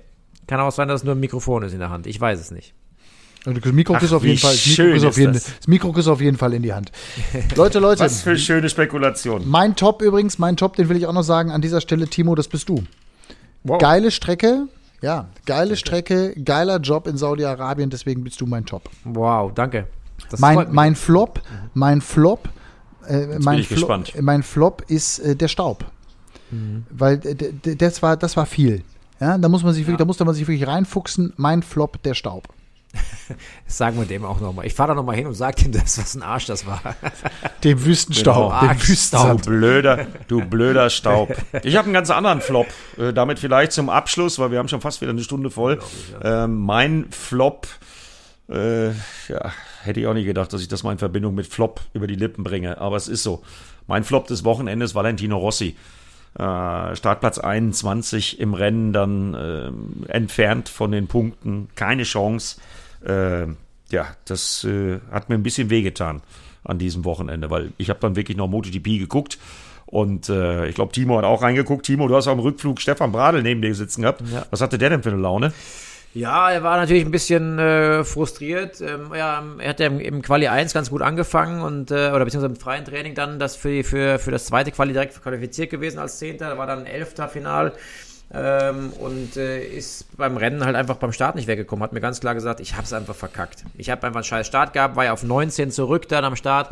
Kann 0.47 0.59
auch 0.59 0.71
sein, 0.71 0.87
dass 0.87 1.01
es 1.01 1.05
nur 1.05 1.15
ein 1.15 1.19
Mikrofon 1.19 1.63
ist 1.63 1.73
in 1.73 1.79
der 1.79 1.89
Hand. 1.89 2.07
Ich 2.07 2.19
weiß 2.19 2.39
es 2.39 2.51
nicht. 2.51 2.73
Und 3.45 3.65
Das 3.65 3.73
Mikro 3.73 3.95
Ach, 3.95 4.01
ist 4.03 4.13
auf 4.13 4.23
jeden 4.23 4.37
Fall, 4.37 4.51
das 4.53 4.65
Mikro 4.77 4.93
ist 4.95 5.03
auf 5.05 5.17
jeden, 5.17 5.33
das. 5.33 5.45
das 5.57 5.67
Mikro 5.67 5.91
ist 5.97 6.07
auf 6.07 6.21
jeden 6.21 6.37
Fall 6.37 6.53
in 6.53 6.61
die 6.61 6.73
Hand. 6.73 6.91
Leute, 7.55 7.79
Leute, 7.79 8.03
Was 8.03 8.21
für 8.21 8.37
schöne 8.37 8.69
Spekulation. 8.69 9.47
mein 9.49 9.75
Top 9.75 10.01
übrigens, 10.01 10.37
mein 10.37 10.57
Top, 10.57 10.75
den 10.75 10.89
will 10.89 10.97
ich 10.97 11.07
auch 11.07 11.13
noch 11.13 11.23
sagen 11.23 11.49
an 11.51 11.61
dieser 11.61 11.81
Stelle, 11.81 12.07
Timo, 12.07 12.35
das 12.35 12.47
bist 12.47 12.69
du. 12.69 12.83
Geile 13.79 14.11
Strecke, 14.11 14.67
ja, 15.01 15.29
geile 15.45 15.75
Strecke, 15.75 16.33
geiler 16.43 16.79
Job 16.79 17.07
in 17.07 17.17
Saudi-Arabien, 17.17 17.89
deswegen 17.89 18.23
bist 18.23 18.39
du 18.41 18.45
mein 18.45 18.65
Top. 18.65 18.89
Wow, 19.05 19.51
danke. 19.53 19.87
Das 20.29 20.39
Mein, 20.39 20.67
mein 20.71 20.95
Flop, 20.95 21.41
mein 21.73 22.01
Flop, 22.01 22.47
äh, 23.07 23.39
mein, 23.39 23.57
ich 23.59 23.67
Flop 23.67 23.79
gespannt. 23.79 24.13
mein 24.21 24.43
Flop 24.43 24.83
ist 24.87 25.17
äh, 25.19 25.35
der 25.35 25.47
Staub. 25.47 25.85
Mhm. 26.51 26.85
Weil 26.91 27.17
das 27.17 28.03
war, 28.03 28.17
das 28.17 28.37
war 28.37 28.45
viel. 28.45 28.83
Ja, 29.19 29.37
da 29.37 29.49
muss 29.49 29.63
man 29.63 29.73
sich 29.73 29.83
wirklich, 29.83 29.97
da 29.97 30.05
musste 30.05 30.25
man 30.25 30.35
sich 30.35 30.47
wirklich 30.47 30.67
reinfuchsen. 30.67 31.33
Mein 31.37 31.63
Flop, 31.63 32.01
der 32.03 32.13
Staub. 32.13 32.47
Das 33.65 33.77
sagen 33.77 33.97
wir 33.97 34.05
dem 34.05 34.25
auch 34.25 34.39
nochmal. 34.39 34.65
Ich 34.65 34.73
fahre 34.73 34.89
da 34.89 34.95
nochmal 34.95 35.15
hin 35.15 35.27
und 35.27 35.33
sage 35.33 35.65
ihm 35.65 35.71
das, 35.71 35.97
was 35.97 36.15
ein 36.15 36.23
Arsch 36.23 36.45
das 36.47 36.65
war. 36.65 36.81
Dem 37.63 37.83
Wüstenstaub, 37.85 38.51
Genau. 38.59 38.73
dem 38.73 38.77
Du 38.79 38.87
Wüstensand. 38.87 39.45
blöder, 39.45 40.07
du 40.27 40.45
blöder 40.45 40.89
Staub. 40.89 41.35
Ich 41.63 41.75
habe 41.75 41.85
einen 41.85 41.93
ganz 41.93 42.09
anderen 42.09 42.41
Flop. 42.41 42.67
Äh, 42.97 43.13
damit 43.13 43.39
vielleicht 43.39 43.71
zum 43.71 43.89
Abschluss, 43.89 44.39
weil 44.39 44.51
wir 44.51 44.59
haben 44.59 44.67
schon 44.67 44.81
fast 44.81 45.01
wieder 45.01 45.11
eine 45.11 45.23
Stunde 45.23 45.49
voll. 45.51 45.79
Ähm, 46.23 46.59
mein 46.61 47.07
Flop, 47.11 47.67
äh, 48.49 48.89
ja, 48.89 49.51
hätte 49.83 49.99
ich 49.99 50.07
auch 50.07 50.13
nicht 50.13 50.25
gedacht, 50.25 50.51
dass 50.53 50.61
ich 50.61 50.67
das 50.67 50.83
mal 50.83 50.91
in 50.91 50.97
Verbindung 50.97 51.33
mit 51.35 51.47
Flop 51.47 51.81
über 51.93 52.07
die 52.07 52.15
Lippen 52.15 52.43
bringe. 52.43 52.79
Aber 52.79 52.95
es 52.97 53.07
ist 53.07 53.23
so. 53.23 53.41
Mein 53.87 54.03
Flop 54.03 54.27
des 54.27 54.43
Wochenendes 54.43 54.93
Valentino 54.95 55.37
Rossi. 55.37 55.75
Äh, 56.37 56.95
Startplatz 56.95 57.39
21 57.39 58.39
im 58.39 58.53
Rennen, 58.53 58.93
dann 58.93 59.35
ähm, 59.37 60.05
entfernt 60.07 60.69
von 60.69 60.91
den 60.91 61.07
Punkten, 61.07 61.67
keine 61.75 62.03
Chance. 62.03 62.57
Äh, 63.05 63.47
ja, 63.89 64.07
das 64.25 64.63
äh, 64.63 64.99
hat 65.11 65.29
mir 65.29 65.35
ein 65.35 65.43
bisschen 65.43 65.69
wehgetan 65.69 66.21
an 66.63 66.77
diesem 66.77 67.05
Wochenende, 67.05 67.49
weil 67.49 67.71
ich 67.77 67.89
habe 67.89 67.99
dann 67.99 68.15
wirklich 68.15 68.37
noch 68.37 68.47
MotoGP 68.47 68.99
geguckt 68.99 69.37
und 69.91 70.29
äh, 70.29 70.67
ich 70.67 70.75
glaube, 70.75 70.93
Timo 70.93 71.17
hat 71.17 71.25
auch 71.25 71.41
reingeguckt. 71.41 71.85
Timo, 71.85 72.07
du 72.07 72.15
hast 72.15 72.27
am 72.27 72.39
Rückflug 72.39 72.79
Stefan 72.79 73.11
Bradl 73.11 73.43
neben 73.43 73.61
dir 73.61 73.75
sitzen 73.75 74.03
gehabt. 74.03 74.21
Ja. 74.31 74.45
Was 74.49 74.61
hatte 74.61 74.77
der 74.77 74.89
denn 74.89 75.03
für 75.03 75.09
eine 75.09 75.19
Laune? 75.19 75.51
Ja, 76.13 76.51
er 76.51 76.63
war 76.63 76.77
natürlich 76.77 77.05
ein 77.05 77.11
bisschen 77.11 77.57
äh, 77.59 78.03
frustriert. 78.03 78.81
Ähm, 78.81 79.11
ja, 79.15 79.43
er 79.59 79.69
hat 79.69 79.79
ja 79.79 79.87
im, 79.87 79.99
im 79.99 80.21
Quali 80.21 80.47
1 80.47 80.73
ganz 80.73 80.89
gut 80.89 81.01
angefangen 81.01 81.61
und 81.61 81.91
äh, 81.91 82.11
oder 82.11 82.25
beziehungsweise 82.25 82.53
im 82.53 82.59
freien 82.59 82.85
Training 82.85 83.15
dann 83.15 83.39
das 83.39 83.55
für, 83.55 83.83
für, 83.83 84.19
für 84.19 84.31
das 84.31 84.45
zweite 84.45 84.71
Quali 84.71 84.93
direkt 84.93 85.21
qualifiziert 85.21 85.69
gewesen 85.69 85.99
als 85.99 86.19
Zehnter. 86.19 86.49
Da 86.49 86.57
war 86.57 86.67
dann 86.67 86.85
Elfter 86.85 87.29
Final 87.29 87.73
ähm, 88.33 88.93
und 88.93 89.35
äh, 89.35 89.63
ist 89.63 90.15
beim 90.17 90.37
Rennen 90.37 90.63
halt 90.63 90.75
einfach 90.75 90.95
beim 90.95 91.11
Start 91.11 91.35
nicht 91.35 91.47
weggekommen. 91.47 91.83
Hat 91.83 91.91
mir 91.91 91.99
ganz 91.99 92.21
klar 92.21 92.33
gesagt, 92.33 92.59
ich 92.59 92.73
habe 92.73 92.83
es 92.83 92.93
einfach 92.93 93.15
verkackt. 93.15 93.65
Ich 93.77 93.89
habe 93.89 94.05
einfach 94.07 94.19
einen 94.19 94.23
scheiß 94.23 94.47
Start 94.47 94.73
gehabt, 94.73 94.95
war 94.95 95.05
ja 95.05 95.13
auf 95.13 95.23
19 95.23 95.71
zurück 95.71 96.07
dann 96.07 96.23
am 96.23 96.35
Start 96.35 96.69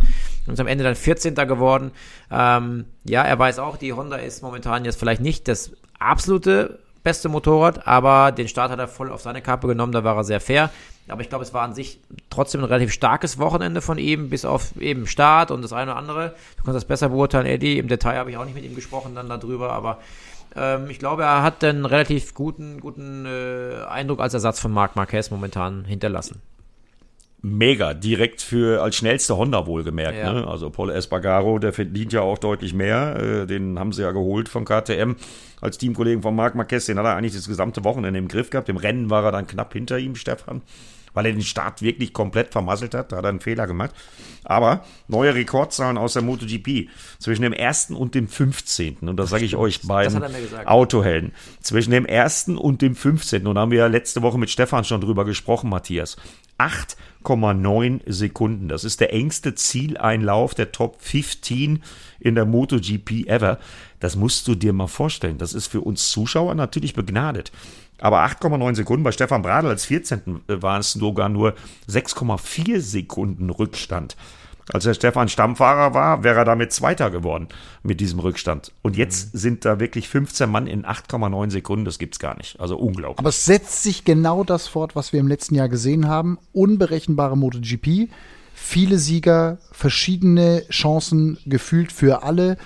und 0.48 0.54
ist 0.54 0.60
am 0.60 0.68
Ende 0.68 0.84
dann 0.84 0.96
14. 0.96 1.36
geworden. 1.36 1.92
Ähm, 2.32 2.86
ja, 3.04 3.24
er 3.24 3.38
weiß 3.38 3.60
auch, 3.60 3.78
die 3.78 3.94
Honda 3.94 4.18
ist 4.18 4.42
momentan 4.42 4.86
jetzt 4.86 5.00
vielleicht 5.00 5.22
nicht 5.22 5.48
das 5.48 5.72
absolute 6.00 6.80
beste 7.04 7.30
Motorrad, 7.30 7.88
aber 7.88 8.32
den 8.32 8.48
Start 8.48 8.72
hat 8.72 8.80
er 8.80 8.88
voll 8.88 9.10
auf 9.12 9.22
seine 9.22 9.42
Kappe 9.42 9.68
genommen, 9.68 9.92
da 9.92 10.04
war 10.04 10.16
er 10.16 10.24
sehr 10.24 10.40
fair. 10.40 10.70
Aber 11.08 11.22
ich 11.22 11.30
glaube, 11.30 11.44
es 11.44 11.54
war 11.54 11.64
an 11.64 11.74
sich 11.74 12.00
trotzdem 12.30 12.62
ein 12.62 12.66
relativ 12.66 12.94
starkes 12.94 13.40
Wochenende 13.40 13.82
von 13.82 13.98
ihm, 13.98 14.30
bis 14.30 14.46
auf 14.46 14.80
eben 14.80 15.08
Start 15.08 15.50
und 15.50 15.64
das 15.64 15.74
eine 15.74 15.92
oder 15.92 16.00
andere. 16.00 16.36
Du 16.58 16.64
kannst 16.64 16.76
das 16.76 16.86
besser 16.86 17.10
beurteilen, 17.10 17.48
Eddie. 17.48 17.80
Im 17.80 17.88
Detail 17.88 18.18
habe 18.18 18.30
ich 18.30 18.38
auch 18.38 18.46
nicht 18.46 18.54
mit 18.54 18.64
ihm 18.64 18.76
gesprochen 18.76 19.16
dann 19.16 19.28
darüber, 19.28 19.72
aber 19.72 19.98
ähm, 20.56 20.90
ich 20.90 21.00
glaube, 21.00 21.24
er 21.24 21.44
hat 21.44 21.64
einen 21.64 21.86
relativ 21.86 22.34
guten, 22.34 22.80
guten 22.80 23.26
äh, 23.26 23.84
Eindruck 23.88 24.20
als 24.20 24.34
Ersatz 24.34 24.60
von 24.60 24.72
Marc 24.72 24.96
Marquez 24.96 25.32
momentan 25.32 25.86
hinterlassen. 25.86 26.42
Mega, 27.42 27.94
direkt 27.94 28.42
für 28.42 28.82
als 28.84 28.98
schnellste 28.98 29.38
Honda 29.38 29.66
wohlgemerkt. 29.66 30.18
Ja. 30.18 30.34
Ne? 30.34 30.48
Also 30.48 30.70
Paul 30.70 30.90
Espargaro, 30.90 31.58
der 31.58 31.72
verdient 31.72 32.12
ja 32.12 32.20
auch 32.22 32.38
deutlich 32.38 32.74
mehr. 32.74 33.16
Äh, 33.16 33.46
den 33.48 33.80
haben 33.80 33.94
sie 33.94 34.02
ja 34.02 34.12
geholt 34.12 34.50
von 34.50 34.66
KTM 34.66 35.16
als 35.62 35.78
Teamkollegen 35.78 36.22
von 36.22 36.36
Marc 36.36 36.56
Marquez. 36.56 36.86
Den 36.86 37.00
hat 37.00 37.06
er 37.06 37.16
eigentlich 37.16 37.36
das 37.36 37.48
gesamte 37.48 37.86
Wochenende 37.86 38.20
im 38.20 38.28
Griff 38.28 38.50
gehabt. 38.50 38.68
Im 38.68 38.76
Rennen 38.76 39.10
war 39.10 39.24
er 39.24 39.32
dann 39.32 39.48
knapp 39.48 39.72
hinter 39.72 39.98
ihm, 39.98 40.16
Stefan, 40.16 40.62
weil 41.14 41.26
er 41.26 41.34
den 41.34 41.42
Start 41.42 41.82
wirklich 41.82 42.14
komplett 42.14 42.52
vermasselt 42.52 42.94
hat. 42.94 43.12
Da 43.12 43.18
hat 43.18 43.26
er 43.26 43.30
einen 43.30 43.40
Fehler 43.40 43.68
gemacht. 43.68 43.92
Aber 44.44 44.84
neue 45.08 45.36
Rekordzahlen 45.36 45.98
aus 45.98 46.14
der 46.14 46.22
MotoGP 46.22 46.90
zwischen 47.20 47.42
dem 47.44 47.54
1. 47.54 47.92
und 47.92 48.16
dem 48.16 48.28
15. 48.28 48.98
Und 49.02 49.18
das 49.18 49.30
sage 49.30 49.46
ich 49.46 49.56
euch 49.56 49.82
beiden. 49.82 50.24
Autohelden. 50.66 51.34
Zwischen 51.62 51.92
dem 51.92 52.06
1. 52.08 52.50
und 52.50 52.82
dem 52.82 52.96
15. 52.96 53.46
Und 53.46 53.56
da 53.56 53.62
haben 53.62 53.72
wir 53.72 53.80
ja 53.80 53.88
letzte 53.88 54.22
Woche 54.22 54.38
mit 54.38 54.50
Stefan 54.50 54.84
schon 54.84 55.02
drüber 55.02 55.26
gesprochen, 55.26 55.70
Matthias. 55.70 56.18
8,9 56.58 58.02
Sekunden. 58.12 58.68
Das 58.68 58.84
ist 58.84 59.00
der 59.00 59.14
engste 59.14 59.56
Zieleinlauf 59.56 60.54
der 60.54 60.72
Top 60.72 61.02
15 61.02 61.82
in 62.20 62.36
der 62.36 62.46
MotoGP 62.46 63.28
ever. 63.28 63.60
Das 64.00 64.16
musst 64.16 64.48
du 64.48 64.56
dir 64.56 64.74
mal 64.74 64.88
vorstellen. 64.88 65.38
Das 65.38 65.54
ist 65.54 65.68
für 65.68 65.82
uns 65.82 66.10
Zuschauer 66.10 66.56
natürlich 66.56 66.94
begnadet. 66.94 67.52
Aber 68.00 68.24
8,9 68.26 68.76
Sekunden 68.76 69.04
bei 69.04 69.12
Stefan 69.12 69.42
Bradl 69.42 69.68
als 69.68 69.86
14. 69.86 70.42
waren 70.48 70.80
es 70.80 70.94
sogar 70.94 71.30
nur 71.30 71.54
6,4 71.90 72.80
Sekunden 72.80 73.50
Rückstand. 73.50 74.16
Als 74.72 74.84
der 74.84 74.94
Stefan 74.94 75.30
Stammfahrer 75.30 75.96
war, 75.96 76.24
wäre 76.24 76.40
er 76.40 76.46
damit 76.46 76.72
Zweiter 76.72 77.10
geworden 77.10 77.48
mit 77.82 78.00
diesem 78.00 78.20
Rückstand. 78.20 78.72
Und 78.84 78.98
jetzt 78.98 79.32
sind 79.34 79.66
da 79.66 79.80
wirklich 79.80 80.08
15 80.08 80.50
Mann 80.50 80.68
in 80.68 80.86
8,9 80.86 81.50
Sekunden. 81.50 81.86
Das 81.86 81.98
gibt's 81.98 82.20
gar 82.20 82.38
nicht. 82.38 82.60
Also 82.60 82.78
unglaublich. 82.78 83.18
Aber 83.18 83.30
es 83.30 83.46
setzt 83.46 83.82
sich 83.82 84.06
genau 84.06 84.44
das 84.44 84.68
fort, 84.68 84.96
was 84.96 85.12
wir 85.12 85.20
im 85.20 85.28
letzten 85.28 85.56
Jahr 85.56 85.70
gesehen 85.70 86.08
haben. 86.08 86.38
Unberechenbare 86.54 87.36
MotoGP, 87.36 88.10
viele 88.62 88.98
Sieger, 89.00 89.58
verschiedene 89.72 90.64
Chancen 90.70 91.38
gefühlt 91.46 91.92
für 91.92 92.24
alle. 92.24 92.58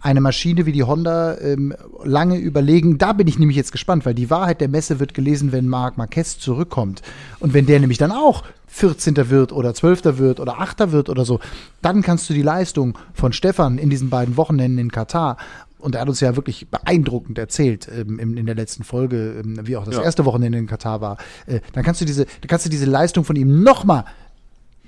Eine 0.00 0.20
Maschine 0.20 0.66
wie 0.66 0.72
die 0.72 0.82
Honda 0.82 1.38
ähm, 1.38 1.74
lange 2.04 2.36
überlegen. 2.36 2.98
Da 2.98 3.12
bin 3.12 3.26
ich 3.26 3.38
nämlich 3.38 3.56
jetzt 3.56 3.72
gespannt, 3.72 4.04
weil 4.04 4.14
die 4.14 4.28
Wahrheit 4.30 4.60
der 4.60 4.68
Messe 4.68 5.00
wird 5.00 5.14
gelesen, 5.14 5.52
wenn 5.52 5.66
Marc 5.68 5.96
Marquez 5.96 6.38
zurückkommt. 6.38 7.02
Und 7.40 7.54
wenn 7.54 7.66
der 7.66 7.80
nämlich 7.80 7.98
dann 7.98 8.12
auch 8.12 8.44
14. 8.68 9.30
wird 9.30 9.52
oder 9.52 9.72
12. 9.72 10.18
wird 10.18 10.38
oder 10.38 10.60
8. 10.60 10.92
wird 10.92 11.08
oder 11.08 11.24
so, 11.24 11.40
dann 11.80 12.02
kannst 12.02 12.28
du 12.28 12.34
die 12.34 12.42
Leistung 12.42 12.98
von 13.14 13.32
Stefan 13.32 13.78
in 13.78 13.88
diesen 13.88 14.10
beiden 14.10 14.36
Wochenenden 14.36 14.78
in 14.78 14.92
Katar 14.92 15.38
und 15.78 15.94
er 15.94 16.00
hat 16.02 16.08
uns 16.08 16.20
ja 16.20 16.36
wirklich 16.36 16.68
beeindruckend 16.68 17.38
erzählt 17.38 17.88
ähm, 17.94 18.18
in, 18.18 18.36
in 18.36 18.46
der 18.46 18.54
letzten 18.54 18.82
Folge, 18.84 19.40
ähm, 19.44 19.58
wie 19.62 19.76
auch 19.76 19.84
das 19.84 19.94
Ja. 19.96 20.02
erste 20.02 20.24
Wochenende 20.24 20.58
in 20.58 20.66
Katar 20.66 21.00
war. 21.00 21.16
Äh, 21.46 21.60
dann 21.72 21.84
kannst 21.84 22.00
du 22.00 22.04
diese, 22.04 22.24
dann 22.24 22.48
kannst 22.48 22.66
du 22.66 22.70
diese 22.70 22.86
Leistung 22.86 23.24
von 23.24 23.36
ihm 23.36 23.62
noch 23.62 23.84
mal 23.84 24.04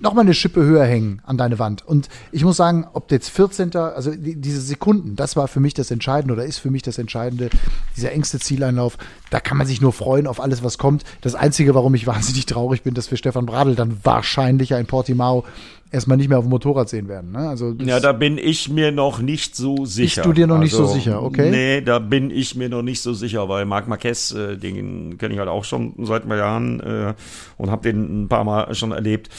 nochmal 0.01 0.25
eine 0.25 0.35
Schippe 0.35 0.63
höher 0.63 0.85
hängen 0.85 1.21
an 1.25 1.37
deine 1.37 1.59
Wand. 1.59 1.87
Und 1.87 2.09
ich 2.33 2.45
muss 2.45 2.57
sagen, 2.57 2.87
ob 2.93 3.11
jetzt 3.11 3.31
14., 3.31 3.75
also 3.77 4.11
die, 4.11 4.37
diese 4.37 4.61
Sekunden, 4.61 5.17
das 5.17 5.37
war 5.37 5.49
für 5.49 5.61
mich 5.61 5.75
das 5.75 5.91
Entscheidende 5.91 6.35
oder 6.35 6.45
ist 6.45 6.59
für 6.59 6.71
mich 6.71 6.83
das 6.83 6.99
Entscheidende, 6.99 7.51
dieser 7.97 8.13
engste 8.13 8.39
Zieleinlauf, 8.39 8.99
da 9.31 9.41
kann 9.41 9.59
man 9.59 9.67
sich 9.67 9.81
nur 9.81 9.93
freuen 9.93 10.27
auf 10.27 10.41
alles, 10.41 10.63
was 10.63 10.79
kommt. 10.79 11.05
Das 11.21 11.35
Einzige, 11.35 11.75
warum 11.75 11.95
ich 11.95 12.07
wahnsinnig 12.09 12.47
traurig 12.47 12.83
bin, 12.83 12.95
dass 12.95 13.11
wir 13.11 13.19
Stefan 13.19 13.47
Bradl 13.47 13.75
dann 13.75 13.99
wahrscheinlich 14.03 14.73
in 14.73 14.87
Portimao 14.87 15.45
erstmal 15.91 16.17
nicht 16.17 16.29
mehr 16.29 16.39
auf 16.39 16.45
dem 16.45 16.51
Motorrad 16.51 16.89
sehen 16.89 17.09
werden. 17.09 17.33
Ne? 17.33 17.49
Also 17.49 17.75
ja, 17.81 18.01
da 18.01 18.13
bin 18.13 18.39
ich 18.39 18.69
mir 18.69 18.93
noch 18.93 19.21
nicht 19.21 19.57
so 19.57 19.85
sicher. 19.87 20.23
Bist 20.23 20.27
du 20.27 20.33
dir 20.33 20.47
noch 20.47 20.59
nicht 20.59 20.73
so 20.73 20.83
Also, 20.83 20.95
sicher, 20.95 21.23
okay? 21.23 21.51
Nee, 21.51 21.81
da 21.81 21.99
bin 21.99 22.31
ich 22.31 22.55
mir 22.55 22.69
noch 22.69 22.83
nicht 22.83 23.01
so 23.01 23.15
sicher, 23.15 23.49
weil 23.49 23.65
Marc 23.65 23.89
Marquez, 23.89 24.33
äh, 24.33 24.57
den 24.57 25.19
kenne 25.19 25.35
ich 25.35 25.41
halt 25.41 25.49
auch 25.49 25.65
schon 25.65 25.95
seit 26.05 26.25
ein 26.25 26.29
paar 26.29 26.39
Jahren 26.39 26.81
äh, 26.81 27.15
und 27.57 27.71
habe 27.71 27.83
den 27.83 28.25
ein 28.25 28.29
paar 28.29 28.45
Mal 28.45 28.75
schon 28.75 28.93
erlebt. 28.93 29.31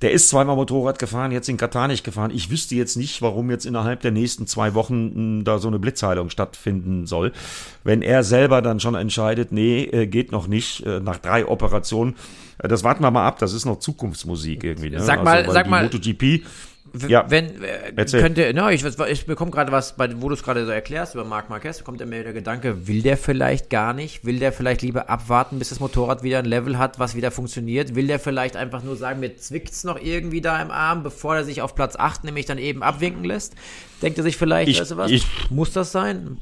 Der 0.00 0.12
ist 0.12 0.28
zweimal 0.28 0.54
Motorrad 0.54 0.98
gefahren, 1.00 1.32
jetzt 1.32 1.48
in 1.48 1.56
Katar 1.56 1.88
nicht 1.88 2.04
gefahren. 2.04 2.30
Ich 2.32 2.50
wüsste 2.50 2.76
jetzt 2.76 2.96
nicht, 2.96 3.20
warum 3.20 3.50
jetzt 3.50 3.66
innerhalb 3.66 4.00
der 4.00 4.12
nächsten 4.12 4.46
zwei 4.46 4.74
Wochen 4.74 5.38
mh, 5.38 5.42
da 5.44 5.58
so 5.58 5.66
eine 5.66 5.80
Blitzheilung 5.80 6.30
stattfinden 6.30 7.06
soll. 7.06 7.32
Wenn 7.82 8.02
er 8.02 8.22
selber 8.22 8.62
dann 8.62 8.78
schon 8.78 8.94
entscheidet, 8.94 9.50
nee, 9.50 9.82
äh, 9.84 10.06
geht 10.06 10.30
noch 10.30 10.46
nicht, 10.46 10.86
äh, 10.86 11.00
nach 11.00 11.18
drei 11.18 11.46
Operationen, 11.46 12.14
äh, 12.58 12.68
das 12.68 12.84
warten 12.84 13.02
wir 13.02 13.10
mal 13.10 13.26
ab, 13.26 13.40
das 13.40 13.52
ist 13.52 13.64
noch 13.64 13.80
Zukunftsmusik 13.80 14.62
irgendwie. 14.62 14.90
Ne? 14.90 15.00
Sag 15.00 15.24
mal- 15.24 15.44
weil 15.44 15.52
sag 15.52 15.64
die 15.64 15.70
mal- 15.70 15.82
MotoGP, 15.82 16.44
Ja. 17.08 17.24
Wenn, 17.30 17.62
äh, 17.62 17.92
Erzähl. 17.96 18.20
könnte, 18.22 18.50
na, 18.54 18.70
ich, 18.72 18.84
ich 18.84 19.26
bekomme 19.26 19.50
gerade 19.50 19.72
was, 19.72 19.96
bei, 19.96 20.08
wo 20.20 20.28
du 20.28 20.34
es 20.34 20.42
gerade 20.42 20.64
so 20.64 20.70
erklärst 20.72 21.14
über 21.14 21.24
Marc 21.24 21.50
Marquez, 21.50 21.84
kommt 21.84 22.04
mir 22.06 22.22
der 22.24 22.32
Gedanke, 22.32 22.86
will 22.86 23.02
der 23.02 23.16
vielleicht 23.16 23.70
gar 23.70 23.92
nicht? 23.92 24.24
Will 24.24 24.38
der 24.38 24.52
vielleicht 24.52 24.82
lieber 24.82 25.08
abwarten, 25.10 25.58
bis 25.58 25.68
das 25.70 25.80
Motorrad 25.80 26.22
wieder 26.22 26.38
ein 26.38 26.44
Level 26.44 26.78
hat, 26.78 26.98
was 26.98 27.14
wieder 27.14 27.30
funktioniert? 27.30 27.94
Will 27.94 28.06
der 28.06 28.18
vielleicht 28.18 28.56
einfach 28.56 28.82
nur 28.82 28.96
sagen, 28.96 29.20
mir 29.20 29.36
zwickt's 29.36 29.84
noch 29.84 30.00
irgendwie 30.00 30.40
da 30.40 30.60
im 30.62 30.70
Arm, 30.70 31.02
bevor 31.02 31.36
er 31.36 31.44
sich 31.44 31.62
auf 31.62 31.74
Platz 31.74 31.96
8 31.96 32.24
nämlich 32.24 32.46
dann 32.46 32.58
eben 32.58 32.82
abwinken 32.82 33.24
lässt? 33.24 33.54
Denkt 34.02 34.16
er 34.18 34.22
sich 34.24 34.36
vielleicht, 34.36 34.68
Ich- 34.68 34.80
weißt 34.80 34.92
du 34.92 34.96
was? 34.96 35.10
ich- 35.10 35.26
Muss 35.50 35.72
das 35.72 35.90
sein? 35.90 36.38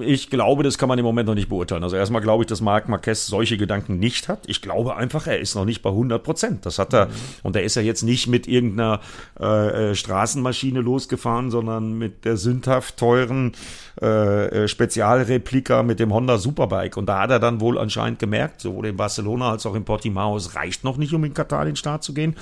Ich 0.00 0.28
glaube, 0.30 0.62
das 0.64 0.76
kann 0.76 0.88
man 0.88 0.98
im 0.98 1.04
Moment 1.04 1.28
noch 1.28 1.34
nicht 1.36 1.48
beurteilen. 1.48 1.84
Also 1.84 1.94
erstmal 1.96 2.20
glaube 2.22 2.42
ich, 2.42 2.48
dass 2.48 2.60
Marc 2.60 2.88
Marquez 2.88 3.26
solche 3.26 3.56
Gedanken 3.56 3.98
nicht 4.00 4.28
hat. 4.28 4.40
Ich 4.48 4.60
glaube 4.60 4.96
einfach, 4.96 5.26
er 5.28 5.38
ist 5.38 5.54
noch 5.54 5.64
nicht 5.64 5.82
bei 5.82 5.90
100 5.90 6.22
Prozent. 6.22 6.66
Das 6.66 6.78
hat 6.80 6.92
er. 6.94 7.08
Und 7.44 7.54
er 7.54 7.62
ist 7.62 7.76
ja 7.76 7.82
jetzt 7.82 8.02
nicht 8.02 8.26
mit 8.26 8.48
irgendeiner 8.48 9.00
äh, 9.40 9.90
äh, 9.90 9.94
Straßenmaschine 9.94 10.80
losgefahren, 10.80 11.50
sondern 11.50 11.92
mit 11.92 12.24
der 12.24 12.36
sündhaft 12.36 12.96
teuren 12.96 13.52
äh, 14.00 14.64
äh, 14.64 14.68
Spezialreplika 14.68 15.82
mit 15.82 16.00
dem 16.00 16.12
Honda 16.12 16.38
Superbike. 16.38 16.96
Und 16.96 17.06
da 17.06 17.20
hat 17.20 17.30
er 17.30 17.38
dann 17.38 17.60
wohl 17.60 17.78
anscheinend 17.78 18.18
gemerkt, 18.18 18.60
sowohl 18.60 18.86
in 18.86 18.96
Barcelona 18.96 19.52
als 19.52 19.64
auch 19.66 19.74
in 19.74 19.84
Portimao, 19.84 20.36
es 20.36 20.56
reicht 20.56 20.82
noch 20.82 20.96
nicht, 20.96 21.12
um 21.14 21.22
in 21.24 21.34
Katar 21.34 21.64
den 21.64 21.76
Start 21.76 22.02
zu 22.02 22.14
gehen. 22.14 22.34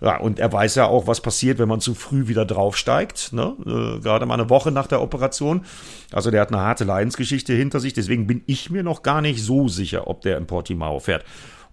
Ja, 0.00 0.18
und 0.18 0.38
er 0.38 0.52
weiß 0.52 0.74
ja 0.74 0.86
auch, 0.86 1.06
was 1.06 1.20
passiert, 1.20 1.58
wenn 1.58 1.68
man 1.68 1.80
zu 1.80 1.94
früh 1.94 2.26
wieder 2.26 2.44
draufsteigt. 2.44 3.32
Ne? 3.32 3.54
Äh, 3.64 4.00
gerade 4.00 4.26
mal 4.26 4.34
eine 4.34 4.50
Woche 4.50 4.70
nach 4.70 4.86
der 4.86 5.00
Operation. 5.00 5.64
Also 6.12 6.30
der 6.30 6.40
hat 6.40 6.52
eine 6.52 6.60
harte 6.60 6.84
Leidensgeschichte 6.84 7.52
hinter 7.52 7.80
sich. 7.80 7.92
Deswegen 7.92 8.26
bin 8.26 8.42
ich 8.46 8.70
mir 8.70 8.82
noch 8.82 9.02
gar 9.02 9.20
nicht 9.20 9.42
so 9.42 9.68
sicher, 9.68 10.06
ob 10.08 10.22
der 10.22 10.36
in 10.36 10.46
Portimao 10.46 10.98
fährt. 10.98 11.24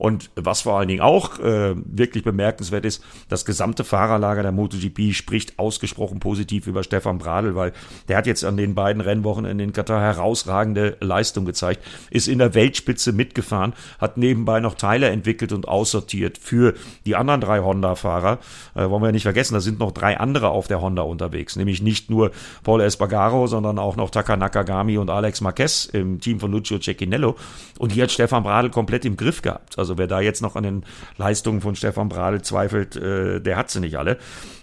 Und 0.01 0.31
was 0.35 0.61
vor 0.61 0.79
allen 0.79 0.87
Dingen 0.87 1.01
auch 1.01 1.37
äh, 1.37 1.75
wirklich 1.75 2.23
bemerkenswert 2.23 2.85
ist, 2.85 3.03
das 3.29 3.45
gesamte 3.45 3.83
Fahrerlager 3.83 4.41
der 4.41 4.51
MotoGP 4.51 5.13
spricht 5.13 5.59
ausgesprochen 5.59 6.19
positiv 6.19 6.65
über 6.65 6.81
Stefan 6.81 7.19
Bradl, 7.19 7.53
weil 7.53 7.71
der 8.07 8.17
hat 8.17 8.25
jetzt 8.25 8.43
an 8.43 8.57
den 8.57 8.73
beiden 8.73 8.99
Rennwochen 8.99 9.45
in 9.45 9.73
Katar 9.73 10.01
herausragende 10.01 10.97
Leistung 11.01 11.45
gezeigt, 11.45 11.85
ist 12.09 12.27
in 12.27 12.39
der 12.39 12.55
Weltspitze 12.55 13.11
mitgefahren, 13.11 13.73
hat 13.99 14.17
nebenbei 14.17 14.59
noch 14.59 14.73
Teile 14.73 15.07
entwickelt 15.07 15.53
und 15.53 15.67
aussortiert 15.67 16.39
für 16.39 16.73
die 17.05 17.15
anderen 17.15 17.39
drei 17.39 17.59
Honda-Fahrer. 17.59 18.39
Äh, 18.73 18.89
wollen 18.89 19.03
wir 19.03 19.09
ja 19.09 19.11
nicht 19.11 19.21
vergessen, 19.21 19.53
da 19.53 19.59
sind 19.59 19.77
noch 19.77 19.91
drei 19.91 20.19
andere 20.19 20.49
auf 20.49 20.67
der 20.67 20.81
Honda 20.81 21.03
unterwegs, 21.03 21.57
nämlich 21.57 21.83
nicht 21.83 22.09
nur 22.09 22.31
Paul 22.63 22.81
Espargaro, 22.81 23.45
sondern 23.45 23.77
auch 23.77 23.97
noch 23.97 24.09
Taka 24.09 24.35
Nakagami 24.35 24.97
und 24.97 25.11
Alex 25.11 25.41
Marquez 25.41 25.85
im 25.85 26.19
Team 26.19 26.39
von 26.39 26.51
Lucio 26.51 26.79
Cecchinello. 26.79 27.35
Und 27.77 27.93
die 27.93 28.01
hat 28.01 28.09
Stefan 28.09 28.41
Bradl 28.41 28.71
komplett 28.71 29.05
im 29.05 29.15
Griff 29.15 29.43
gehabt. 29.43 29.77
Also 29.77 29.90
wer 29.97 30.07
da 30.07 30.21
jetzt 30.21 30.41
noch 30.41 30.55
an 30.55 30.63
den 30.63 30.83
Leistungen 31.17 31.61
von 31.61 31.75
Stefan 31.75 32.09
Bradl 32.09 32.41
zweifelt, 32.41 32.95
äh, 32.95 33.39
der 33.39 33.57
hat 33.57 33.69
sie 33.69 33.79
nicht 33.79 33.97
alle. 33.97 34.17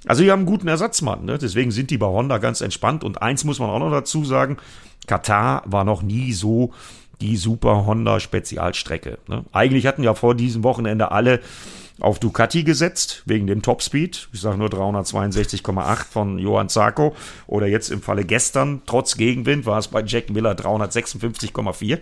Also 0.06 0.22
die 0.22 0.30
haben 0.30 0.40
einen 0.40 0.46
guten 0.46 0.68
Ersatzmann. 0.68 1.24
Ne? 1.24 1.38
Deswegen 1.38 1.70
sind 1.70 1.90
die 1.90 1.98
bei 1.98 2.06
Honda 2.06 2.38
ganz 2.38 2.60
entspannt. 2.60 3.04
Und 3.04 3.22
eins 3.22 3.44
muss 3.44 3.58
man 3.58 3.70
auch 3.70 3.78
noch 3.78 3.90
dazu 3.90 4.24
sagen, 4.24 4.58
Katar 5.06 5.62
war 5.66 5.84
noch 5.84 6.02
nie 6.02 6.32
so 6.32 6.72
die 7.20 7.36
super 7.36 7.86
Honda 7.86 8.20
Spezialstrecke. 8.20 9.18
Ne? 9.26 9.44
Eigentlich 9.52 9.86
hatten 9.86 10.02
ja 10.02 10.14
vor 10.14 10.34
diesem 10.34 10.62
Wochenende 10.62 11.10
alle 11.10 11.40
auf 12.00 12.20
Ducati 12.20 12.62
gesetzt, 12.62 13.22
wegen 13.26 13.46
dem 13.46 13.62
Topspeed. 13.62 14.28
Ich 14.32 14.40
sage 14.40 14.56
nur 14.56 14.68
362,8 14.68 16.04
von 16.04 16.38
Johann 16.38 16.68
Zarco. 16.68 17.14
Oder 17.46 17.66
jetzt 17.66 17.90
im 17.90 18.02
Falle 18.02 18.24
gestern, 18.24 18.82
trotz 18.86 19.16
Gegenwind, 19.16 19.66
war 19.66 19.78
es 19.78 19.88
bei 19.88 20.02
Jack 20.04 20.30
Miller 20.30 20.52
356,4. 20.52 21.98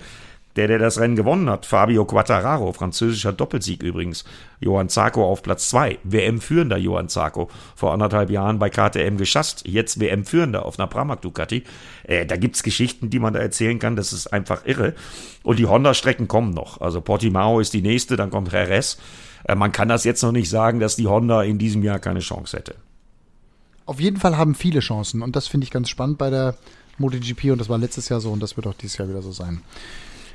Der, 0.56 0.68
der 0.68 0.78
das 0.78 0.98
Rennen 0.98 1.16
gewonnen 1.16 1.50
hat, 1.50 1.66
Fabio 1.66 2.06
Quattararo, 2.06 2.72
französischer 2.72 3.32
Doppelsieg 3.32 3.82
übrigens. 3.82 4.24
Johann 4.58 4.88
Zarco 4.88 5.24
auf 5.24 5.42
Platz 5.42 5.68
2. 5.68 5.98
WM-führender 6.02 6.78
Johann 6.78 7.08
Zarco. 7.08 7.50
Vor 7.74 7.92
anderthalb 7.92 8.30
Jahren 8.30 8.58
bei 8.58 8.70
KTM 8.70 9.18
geschasst. 9.18 9.64
Jetzt 9.66 10.00
WM-führender 10.00 10.64
auf 10.64 10.78
einer 10.78 10.88
Pramac 10.88 11.20
Ducati. 11.20 11.64
Äh, 12.04 12.24
da 12.24 12.36
gibt's 12.36 12.62
Geschichten, 12.62 13.10
die 13.10 13.18
man 13.18 13.34
da 13.34 13.40
erzählen 13.40 13.78
kann. 13.78 13.96
Das 13.96 14.14
ist 14.14 14.28
einfach 14.28 14.64
irre. 14.64 14.94
Und 15.42 15.58
die 15.58 15.66
Honda-Strecken 15.66 16.26
kommen 16.26 16.52
noch. 16.52 16.80
Also 16.80 17.00
Portimao 17.02 17.60
ist 17.60 17.74
die 17.74 17.82
nächste, 17.82 18.16
dann 18.16 18.30
kommt 18.30 18.50
Jerez. 18.50 18.96
Äh, 19.44 19.54
man 19.54 19.72
kann 19.72 19.88
das 19.88 20.04
jetzt 20.04 20.22
noch 20.22 20.32
nicht 20.32 20.48
sagen, 20.48 20.80
dass 20.80 20.96
die 20.96 21.06
Honda 21.06 21.42
in 21.42 21.58
diesem 21.58 21.82
Jahr 21.82 21.98
keine 21.98 22.20
Chance 22.20 22.56
hätte. 22.56 22.74
Auf 23.84 24.00
jeden 24.00 24.16
Fall 24.16 24.36
haben 24.36 24.54
viele 24.54 24.80
Chancen 24.80 25.22
und 25.22 25.36
das 25.36 25.46
finde 25.46 25.64
ich 25.64 25.70
ganz 25.70 25.88
spannend 25.88 26.18
bei 26.18 26.28
der 26.28 26.56
MotoGP 26.98 27.52
und 27.52 27.58
das 27.60 27.68
war 27.68 27.78
letztes 27.78 28.08
Jahr 28.08 28.20
so 28.20 28.32
und 28.32 28.42
das 28.42 28.56
wird 28.56 28.66
auch 28.66 28.74
dieses 28.74 28.98
Jahr 28.98 29.08
wieder 29.08 29.22
so 29.22 29.30
sein. 29.30 29.62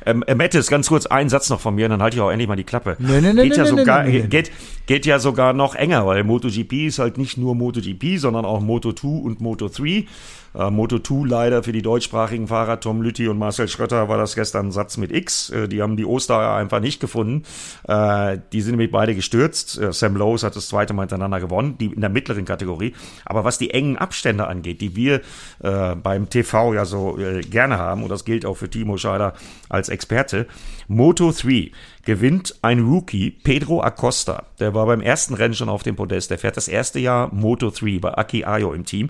Ähm, 0.05 0.23
äh, 0.27 0.35
Mattes, 0.35 0.67
ganz 0.67 0.87
kurz 0.89 1.05
ein 1.05 1.29
Satz 1.29 1.49
noch 1.49 1.59
von 1.59 1.75
mir, 1.75 1.89
dann 1.89 2.01
halte 2.01 2.17
ich 2.17 2.21
auch 2.21 2.31
endlich 2.31 2.47
mal 2.47 2.55
die 2.55 2.63
Klappe. 2.63 2.95
Nee, 2.99 3.21
nee, 3.21 3.33
nee, 3.33 3.43
geht, 3.43 3.57
ja 3.57 3.65
sogar. 3.65 4.05
Geht, 4.05 4.51
geht 4.85 5.05
ja 5.05 5.19
sogar 5.19 5.53
noch 5.53 5.75
enger, 5.75 6.05
weil 6.05 6.23
MotoGP 6.23 6.87
ist 6.87 6.99
halt 6.99 7.17
nicht 7.17 7.37
nur 7.37 7.55
MotoGP, 7.55 8.17
sondern 8.17 8.45
auch 8.45 8.61
Moto2 8.61 9.21
und 9.21 9.41
Moto3. 9.41 10.05
Äh, 10.53 10.63
Moto2 10.63 11.27
leider 11.27 11.63
für 11.63 11.71
die 11.71 11.81
deutschsprachigen 11.81 12.47
Fahrer 12.47 12.79
Tom 12.79 13.01
Lütti 13.01 13.27
und 13.27 13.37
Marcel 13.37 13.67
Schrötter 13.67 14.09
war 14.09 14.17
das 14.17 14.35
gestern 14.35 14.67
ein 14.67 14.71
Satz 14.71 14.97
mit 14.97 15.11
X. 15.11 15.49
Äh, 15.49 15.67
die 15.67 15.81
haben 15.81 15.97
die 15.97 16.05
Ostereier 16.05 16.55
einfach 16.55 16.79
nicht 16.79 16.99
gefunden. 16.99 17.43
Äh, 17.87 18.39
die 18.51 18.61
sind 18.61 18.71
nämlich 18.71 18.91
beide 18.91 19.15
gestürzt. 19.15 19.79
Äh, 19.79 19.93
Sam 19.93 20.15
Lowes 20.15 20.43
hat 20.43 20.55
das 20.55 20.67
zweite 20.67 20.93
Mal 20.93 21.03
hintereinander 21.03 21.39
gewonnen, 21.39 21.77
die 21.79 21.87
in 21.87 22.01
der 22.01 22.09
mittleren 22.09 22.45
Kategorie. 22.45 22.93
Aber 23.25 23.43
was 23.43 23.57
die 23.57 23.71
engen 23.71 23.97
Abstände 23.97 24.47
angeht, 24.47 24.81
die 24.81 24.95
wir 24.95 25.21
äh, 25.63 25.95
beim 25.95 26.29
TV 26.29 26.73
ja 26.73 26.85
so 26.85 27.17
gerne 27.49 27.77
haben, 27.77 28.03
und 28.03 28.09
das 28.09 28.25
gilt 28.25 28.45
auch 28.45 28.55
für 28.55 28.69
Timo 28.69 28.97
Scheider 28.97 29.33
als 29.69 29.89
Experte, 29.91 30.47
Moto 30.87 31.31
3 31.31 31.71
gewinnt 32.03 32.55
ein 32.61 32.79
Rookie, 32.79 33.31
Pedro 33.31 33.81
Acosta. 33.81 34.47
Der 34.59 34.73
war 34.73 34.85
beim 34.85 35.01
ersten 35.01 35.33
Rennen 35.33 35.53
schon 35.53 35.69
auf 35.69 35.83
dem 35.83 35.95
Podest. 35.95 36.31
Der 36.31 36.39
fährt 36.39 36.57
das 36.57 36.67
erste 36.67 36.99
Jahr 36.99 37.33
Moto 37.33 37.69
3 37.69 37.99
bei 37.99 38.17
Aki 38.17 38.45
Ayo 38.45 38.73
im 38.73 38.85
Team. 38.85 39.09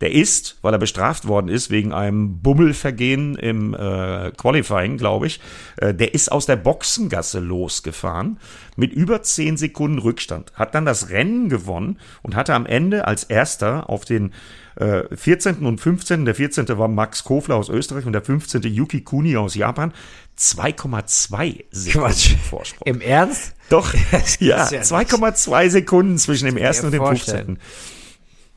Der 0.00 0.12
ist, 0.12 0.58
weil 0.62 0.74
er 0.74 0.78
bestraft 0.78 1.28
worden 1.28 1.48
ist 1.48 1.70
wegen 1.70 1.92
einem 1.92 2.40
Bummelvergehen 2.40 3.36
im 3.36 3.74
äh, 3.74 4.32
Qualifying, 4.36 4.96
glaube 4.96 5.28
ich, 5.28 5.40
äh, 5.76 5.94
der 5.94 6.14
ist 6.14 6.32
aus 6.32 6.46
der 6.46 6.56
Boxengasse 6.56 7.38
losgefahren 7.38 8.38
mit 8.76 8.92
über 8.92 9.22
10 9.22 9.56
Sekunden 9.56 9.98
Rückstand. 9.98 10.52
Hat 10.54 10.74
dann 10.74 10.84
das 10.84 11.10
Rennen 11.10 11.48
gewonnen 11.48 11.98
und 12.22 12.34
hatte 12.34 12.54
am 12.54 12.66
Ende 12.66 13.06
als 13.06 13.24
erster 13.24 13.88
auf 13.88 14.04
den 14.04 14.32
äh, 14.76 15.02
14. 15.14 15.66
und 15.66 15.80
15. 15.80 16.24
Der 16.24 16.34
14. 16.34 16.66
war 16.78 16.88
Max 16.88 17.24
Kofler 17.24 17.56
aus 17.56 17.68
Österreich 17.68 18.06
und 18.06 18.12
der 18.12 18.22
15. 18.22 18.62
Yuki 18.62 19.02
Kuni 19.02 19.36
aus 19.36 19.54
Japan. 19.54 19.92
2,2 20.38 21.64
Sekunden. 21.70 22.38
Vorsprung. 22.48 22.86
Im 22.86 23.00
Ernst? 23.00 23.54
Doch, 23.68 23.94
ja, 24.40 24.68
ja 24.70 24.70
nicht. 24.70 24.84
2,2 24.84 25.70
Sekunden 25.70 26.18
zwischen 26.18 26.46
dem 26.46 26.56
ersten 26.56 26.86
und 26.86 26.92
dem 26.92 27.02
vorstellen. 27.02 27.58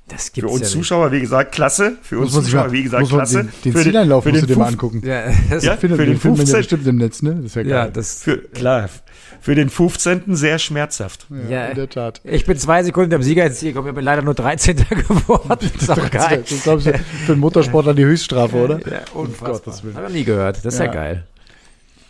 15. 0.08 0.16
Das 0.18 0.26
Für 0.30 0.32
gibt's 0.34 0.52
uns 0.52 0.62
ja 0.62 0.66
nicht. 0.68 0.74
Zuschauer, 0.74 1.12
wie 1.12 1.20
gesagt, 1.22 1.52
klasse. 1.54 1.98
Für 2.04 2.20
uns 2.20 2.34
Muss 2.34 2.46
Zuschauer, 2.46 2.66
mal, 2.66 2.72
wie 2.72 2.84
gesagt, 2.84 3.08
klasse. 3.10 3.38
Den, 3.44 3.52
den 3.66 3.74
für 3.74 3.82
Zieleinlauf 3.82 4.24
für 4.24 4.30
musst 4.30 4.44
du 4.44 4.48
den 4.48 4.54
dir 4.56 4.60
mal 4.60 4.68
angucken. 4.68 5.02
Ja, 5.06 5.24
das, 5.50 5.64
Ja, 5.64 5.78
Findet, 5.78 5.98
für 6.00 6.06
den 6.06 6.14
den 6.16 6.20
findet 6.22 6.38
man 6.40 6.48
ja 6.48 6.54
15. 6.54 6.58
bestimmt 6.60 6.88
im 6.88 6.96
Netz, 6.98 7.22
ne? 7.22 7.36
Das 7.36 7.46
ist 7.46 7.56
ja 7.56 7.62
geil. 7.64 7.72
ja, 7.72 7.88
das, 7.88 8.22
Für, 8.24 8.38
klar, 8.38 8.90
für 9.42 9.56
den 9.56 9.70
15. 9.70 10.36
sehr 10.36 10.60
schmerzhaft. 10.60 11.26
ja, 11.50 11.68
in 11.68 11.76
der 11.76 11.90
Tat. 11.90 12.22
Ich 12.24 12.46
bin 12.46 12.58
zwei 12.58 12.84
Sekunden 12.84 13.14
am 13.14 13.24
Sieger 13.24 13.46
ins 13.46 13.60
Ziel 13.60 13.70
gekommen, 13.74 13.90
ich 13.90 13.96
bin 13.96 14.04
leider 14.06 14.22
nur 14.22 14.34
13. 14.36 14.76
geworden. 14.90 15.50
Das 15.60 15.72
ist 15.82 15.90
doch 15.90 16.12
geil. 16.12 16.40
Das 16.42 16.52
ist, 16.52 16.64
glaube 16.64 16.80
ich, 16.82 16.86
für 17.26 17.32
einen 17.32 17.42
Motorsportler 17.42 17.94
die 17.94 18.06
Höchststrafe, 18.06 18.56
oder? 18.58 18.80
Ja, 18.90 19.00
Um 19.14 19.22
unfassbar. 19.26 19.52
Gottes 19.54 19.84
Willen. 19.84 19.96
Hab 19.96 20.04
ich 20.04 20.10
noch 20.10 20.16
nie 20.16 20.24
gehört. 20.24 20.58
Das 20.64 20.74
ist 20.76 20.80
ja, 20.80 20.86
Ja. 20.86 20.92
geil. 20.92 21.24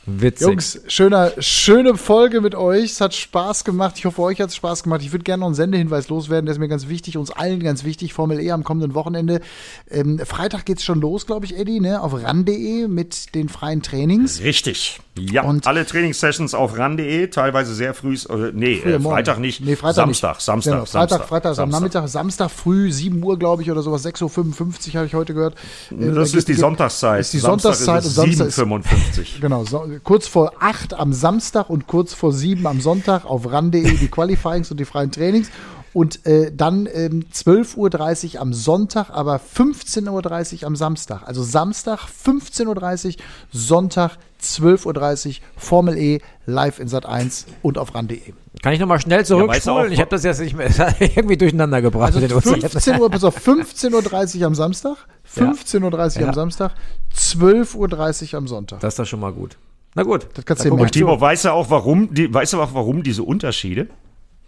Witzig. 0.08 0.48
Jungs, 0.48 0.80
schöner, 0.88 1.32
schöne 1.40 1.98
Folge 1.98 2.40
mit 2.42 2.54
euch. 2.54 2.92
Es 2.92 3.02
hat 3.02 3.16
Spaß 3.16 3.64
gemacht. 3.64 3.96
Ich 3.98 4.06
hoffe, 4.06 4.22
euch 4.22 4.40
hat 4.40 4.50
es 4.50 4.56
Spaß 4.56 4.84
gemacht. 4.84 5.02
Ich 5.02 5.12
würde 5.12 5.24
gerne 5.24 5.40
noch 5.42 5.48
einen 5.48 5.56
Sendehinweis 5.56 6.10
loswerden. 6.10 6.46
Der 6.46 6.54
ist 6.54 6.60
mir 6.60 6.68
ganz 6.68 6.88
wichtig, 6.88 7.18
uns 7.18 7.32
allen 7.32 7.60
ganz 7.64 7.84
wichtig. 7.84 8.14
Formel 8.14 8.40
E 8.40 8.52
am 8.52 8.64
kommenden 8.64 8.94
Wochenende. 8.94 9.42
Ähm, 9.90 10.20
Freitag 10.24 10.66
geht's 10.66 10.84
schon 10.84 11.02
los, 11.02 11.26
glaube 11.26 11.46
ich, 11.46 11.58
Eddie, 11.58 11.80
ne? 11.80 12.02
auf 12.02 12.14
ran.de 12.14 12.88
mit 12.88 13.34
den 13.34 13.50
freien 13.50 13.82
Trainings. 13.82 14.42
Richtig. 14.42 15.00
Ja, 15.18 15.44
Und- 15.44 15.66
alle 15.66 15.86
Trainingssessions 15.86 16.54
auf 16.54 16.78
ran.de, 16.78 17.28
teilweise 17.28 17.74
sehr 17.74 17.94
früh, 17.94 18.16
äh, 18.30 18.52
nee, 18.54 18.74
äh. 18.80 19.00
Freitag 19.00 19.40
nicht. 19.40 19.62
Nee, 19.62 19.76
Freitag 19.78 19.96
Samstag, 20.06 20.36
nicht. 20.36 20.42
Samstag, 20.46 20.72
Genau, 20.74 20.86
Freitag, 20.86 21.10
Samstag. 21.10 21.28
Freitag 21.30 21.52
ist 21.54 21.60
am 21.60 21.72
Samstag. 21.72 21.80
Nachmittag, 22.04 22.08
Samstag 22.10 22.52
früh, 22.52 22.92
7 22.92 23.24
Uhr, 23.24 23.40
glaube 23.40 23.62
ich, 23.64 23.72
oder 23.72 23.82
sowas, 23.82 24.04
6.55 24.06 24.90
Uhr 24.90 24.94
habe 24.98 25.08
ich 25.08 25.14
heute 25.16 25.34
gehört. 25.34 25.56
Äh, 25.90 26.08
Das 26.14 26.32
da 26.32 26.38
ist 26.38 26.48
die 26.50 26.52
geht- 26.52 26.60
Sonntagszeit. 26.60 27.22
Ist 27.22 27.34
die 27.34 27.40
Samstag 27.40 27.76
Sonntagszeit 27.76 28.12
ist 28.12 28.18
und 28.18 28.30
es 28.36 28.38
Samstag 28.38 28.48
ist 28.48 28.60
7,55. 28.60 29.40
Genau, 29.42 29.64
so, 29.64 29.86
kurz 30.04 30.28
vor 30.28 30.54
8 30.60 30.94
am 30.94 31.14
Samstag 31.14 31.70
und 31.70 31.88
kurz 31.88 32.14
vor 32.14 32.32
7 32.34 32.66
am 32.68 32.82
Sonntag 32.82 33.26
auf 33.26 33.52
ran.de 33.52 33.98
die 33.98 34.08
Qualifyings 34.08 34.72
und 34.72 34.80
die 34.80 34.86
freien 34.86 35.12
Trainings. 35.12 35.50
Und 35.94 36.26
äh, 36.26 36.52
dann 36.54 36.90
ähm, 36.94 37.24
12.30 37.34 38.36
Uhr 38.36 38.42
am 38.42 38.54
Sonntag, 38.54 39.12
aber 39.12 39.38
15.30 39.40 40.62
Uhr 40.62 40.68
am 40.68 40.76
Samstag. 40.76 41.22
Also 41.26 41.42
Samstag 41.42 42.00
15.30 42.26 43.06
Uhr, 43.08 43.14
Sonntag 43.54 44.18
12.30 44.44 45.28
Uhr, 45.28 45.34
Formel 45.56 45.98
E 45.98 46.20
live 46.46 46.80
in 46.80 46.90
Sat 46.90 47.06
1 47.06 47.46
und 47.62 47.78
auf 47.78 47.96
ran.de. 47.96 48.20
Kann 48.62 48.74
ich 48.74 48.80
nochmal 48.82 49.00
schnell 49.00 49.26
zurückspulen? 49.26 49.88
auch- 49.88 49.90
ich 49.90 50.00
habe 50.02 50.10
das 50.10 50.24
jetzt 50.26 50.42
nicht 50.42 50.56
mehr 50.58 50.68
irgendwie 51.00 51.38
durcheinander 51.38 51.82
gebracht. 51.82 52.08
Also 52.08 52.20
mit 52.20 52.30
den 52.30 52.36
Uhrzeiten. 52.36 52.70
15 52.70 53.00
Uhr, 53.00 53.10
bis 53.10 53.24
auf 53.24 53.38
15.30 53.38 54.40
Uhr 54.42 54.48
am 54.48 54.56
Samstag, 54.56 54.98
15.30 55.34 56.16
Uhr 56.18 56.22
Ja. 56.24 56.28
am 56.28 56.34
Samstag, 56.34 56.72
12.30 57.16 58.34
Uhr 58.34 58.38
am 58.38 58.48
Sonntag. 58.48 58.80
Das 58.82 58.94
ist 58.96 59.00
doch 59.00 59.06
schon 59.06 59.20
mal 59.22 59.32
gut. 59.34 59.58
Na 59.96 60.04
gut. 60.04 60.28
Das 60.34 60.46
kannst 60.46 60.66
Da 60.66 60.70
du 60.70 60.76
zu. 60.76 60.92
Timo, 60.92 61.20
weißt 61.20 61.46
du 61.46 61.54
auch 61.54 61.70
warum, 61.70 62.14
die, 62.14 62.32
weißt 62.32 62.54
du 62.54 62.62
auch 62.62 62.74
warum 62.74 63.02
diese 63.02 63.24
Unterschiede? 63.24 63.88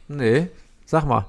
Nee, 0.08 0.48
sag 0.86 1.06
mal. 1.06 1.26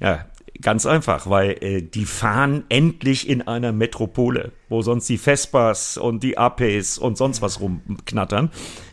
Ja, 0.00 0.26
ganz 0.60 0.86
einfach, 0.86 1.28
weil 1.28 1.56
äh, 1.60 1.82
die 1.82 2.04
fahren 2.04 2.64
endlich 2.68 3.28
in 3.28 3.42
einer 3.42 3.72
Metropole, 3.72 4.52
wo 4.68 4.82
sonst 4.82 5.08
die 5.08 5.18
Vespas 5.18 5.96
und 5.96 6.22
die 6.22 6.38
APs 6.38 6.98
und 6.98 7.16
sonst 7.16 7.42
was 7.42 7.60
rumknattern. 7.60 8.50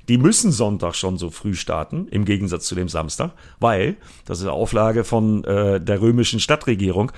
Die 0.08 0.18
müssen 0.18 0.52
Sonntag 0.52 0.96
schon 0.96 1.18
so 1.18 1.30
früh 1.30 1.54
starten, 1.54 2.08
im 2.10 2.26
Gegensatz 2.26 2.66
zu 2.66 2.76
dem 2.76 2.90
Samstag, 2.90 3.34
weil, 3.60 3.98
das 4.26 4.40
ist 4.40 4.46
eine 4.46 4.54
Auflage 4.54 5.04
von 5.04 5.44
äh, 5.44 5.82
der 5.82 6.02
römischen 6.02 6.40
Stadtregierung, 6.40 7.12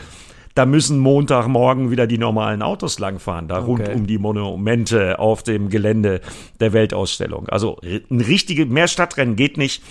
da 0.60 0.66
müssen 0.66 1.00
Montagmorgen 1.00 1.90
wieder 1.90 2.06
die 2.06 2.18
normalen 2.18 2.62
Autos 2.62 3.00
langfahren, 3.00 3.48
da 3.48 3.60
rund 3.60 3.80
Okay. 3.80 3.96
um 3.96 4.06
die 4.08 4.18
Monumente 4.18 5.18
auf 5.18 5.42
dem 5.42 5.70
Gelände 5.70 6.20
der 6.60 6.74
Weltausstellung. 6.74 7.48
Also 7.48 7.78
ein 7.82 8.20
richtige, 8.20 8.66
mehr 8.66 8.90
Stadtrennen 8.90 9.38
geht 9.38 9.56
nicht. 9.58 9.82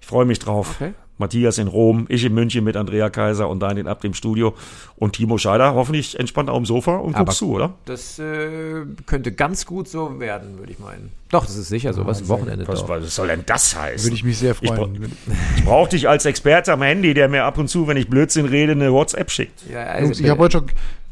Ich 0.00 0.06
freue 0.06 0.24
mich 0.24 0.38
drauf. 0.38 0.76
Okay. 0.80 0.92
Matthias 1.18 1.58
in 1.58 1.66
Rom, 1.68 2.06
ich 2.08 2.24
in 2.24 2.34
München 2.34 2.62
mit 2.64 2.76
Andrea 2.76 3.08
Kaiser 3.10 3.48
und 3.48 3.60
Daniel 3.60 3.88
Abt 3.88 4.04
im 4.04 4.12
Studio 4.14 4.54
und 4.96 5.14
Timo 5.14 5.38
Scheider 5.38 5.74
hoffentlich 5.74 6.18
entspannt 6.18 6.50
auf 6.50 6.56
dem 6.58 6.66
Sofa 6.66 6.96
und 6.96 7.14
Aber- 7.14 7.24
guckst 7.24 7.38
zu, 7.38 7.52
oder? 7.52 7.74
Das 7.86 8.18
äh, 8.18 8.82
könnte 9.06 9.32
ganz 9.32 9.64
gut 9.66 9.88
so 9.88 10.20
werden, 10.20 10.58
würde 10.58 10.72
ich 10.72 10.78
meinen. 10.78 11.10
Doch, 11.30 11.44
das 11.44 11.56
ist 11.56 11.68
sicher 11.68 11.92
so. 11.92 12.06
Was 12.06 12.28
Wochenende 12.28 12.68
Was, 12.68 12.86
was 12.88 13.14
soll 13.14 13.28
denn 13.28 13.42
das 13.46 13.74
heißen? 13.76 14.04
Würde 14.06 14.14
ich 14.16 14.24
mich 14.24 14.38
sehr 14.38 14.54
Ich, 14.60 14.68
freuen. 14.68 14.92
bra 15.00 15.08
ich 15.56 15.64
brauche 15.64 15.88
dich 15.90 16.08
als 16.08 16.24
Experte 16.24 16.72
am 16.72 16.82
Handy, 16.82 17.14
der 17.14 17.28
mir 17.28 17.44
ab 17.44 17.58
und 17.58 17.68
zu, 17.68 17.88
wenn 17.88 17.96
ich 17.96 18.08
Blödsinn 18.08 18.46
rede, 18.46 18.72
eine 18.72 18.92
WhatsApp 18.92 19.30
schickt. 19.30 19.62
Ja, 19.70 19.82
also, 19.84 20.04
Jungs, 20.06 20.20
ich 20.20 20.28
habe 20.28 20.40
heute 20.40 20.58
schon, 20.58 20.66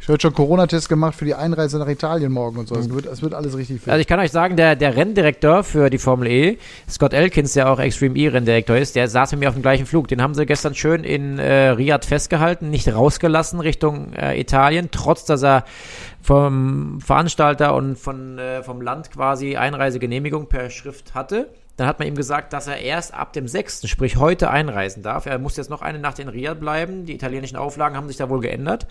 ich 0.05 0.09
hab 0.09 0.17
heute 0.17 0.23
schon 0.23 0.35
Corona-Test 0.35 0.91
gemacht 0.91 1.15
für 1.15 1.25
die 1.25 1.35
Einreise 1.35 1.79
nach 1.79 1.89
Italien 1.89 2.31
morgen 2.31 2.59
und 2.59 2.69
so. 2.69 2.75
Es 2.75 2.91
wird, 2.91 3.07
es 3.07 3.23
wird 3.23 3.33
alles 3.33 3.57
richtig 3.57 3.81
fit. 3.81 3.89
Also 3.89 4.03
ich 4.03 4.07
kann 4.07 4.21
euch 4.21 4.33
sagen, 4.33 4.55
der, 4.55 4.77
der 4.77 4.97
Renndirektor 4.97 5.65
für 5.65 5.89
die 5.89 5.97
Formel 5.97 6.29
E, 6.29 6.59
Scott 6.87 7.15
Elkins, 7.15 7.55
der 7.55 7.71
auch 7.71 7.79
Extreme 7.79 8.15
E-Renndirektor 8.15 8.77
ist, 8.77 8.97
der 8.97 9.09
saß 9.09 9.33
mit 9.33 9.41
mir 9.41 9.49
auf 9.49 9.55
dem 9.55 9.63
gleichen 9.63 9.87
Flug. 9.87 10.09
Den 10.09 10.21
haben 10.21 10.35
sie 10.35 10.45
gestern 10.45 10.75
schön 10.75 11.05
in 11.05 11.39
äh, 11.39 11.69
Riyadh 11.71 12.05
festgehalten, 12.05 12.69
nicht 12.69 12.95
rausgelassen 12.95 13.61
Richtung 13.61 14.13
äh, 14.13 14.39
Italien, 14.39 14.91
trotz 14.91 15.25
dass 15.25 15.43
er 15.43 15.65
vom 16.21 17.01
Veranstalter 17.01 17.75
und 17.75 17.97
von, 17.97 18.39
äh, 18.39 18.63
vom 18.63 18.83
Land 18.83 19.11
quasi 19.11 19.57
Einreisegenehmigung 19.57 20.51
per 20.51 20.69
Schrift 20.69 21.15
hatte. 21.15 21.49
Dann 21.77 21.89
hat 21.89 21.99
man 21.99 22.07
ihm 22.07 22.15
gesagt, 22.15 22.53
dass 22.53 22.69
er 22.69 22.79
erst 22.79 23.15
ab 23.15 23.33
dem 23.33 23.49
6., 23.49 23.89
sprich 23.89 24.17
heute 24.17 24.49
einreisen 24.51 25.03
darf. 25.03 25.27
Er 25.27 25.39
muss 25.39 25.57
jetzt 25.57 25.71
noch 25.71 25.83
eine 25.83 25.99
Nacht 25.99 26.21
in 26.21 26.29
Riyadh 26.29 26.61
bleiben. 26.61 27.05
Die 27.05 27.15
italienischen 27.15 27.57
Auflagen 27.57 27.97
haben 27.97 28.07
sich 28.07 28.17
da 28.17 28.29
wohl 28.29 28.41
geändert. 28.41 28.87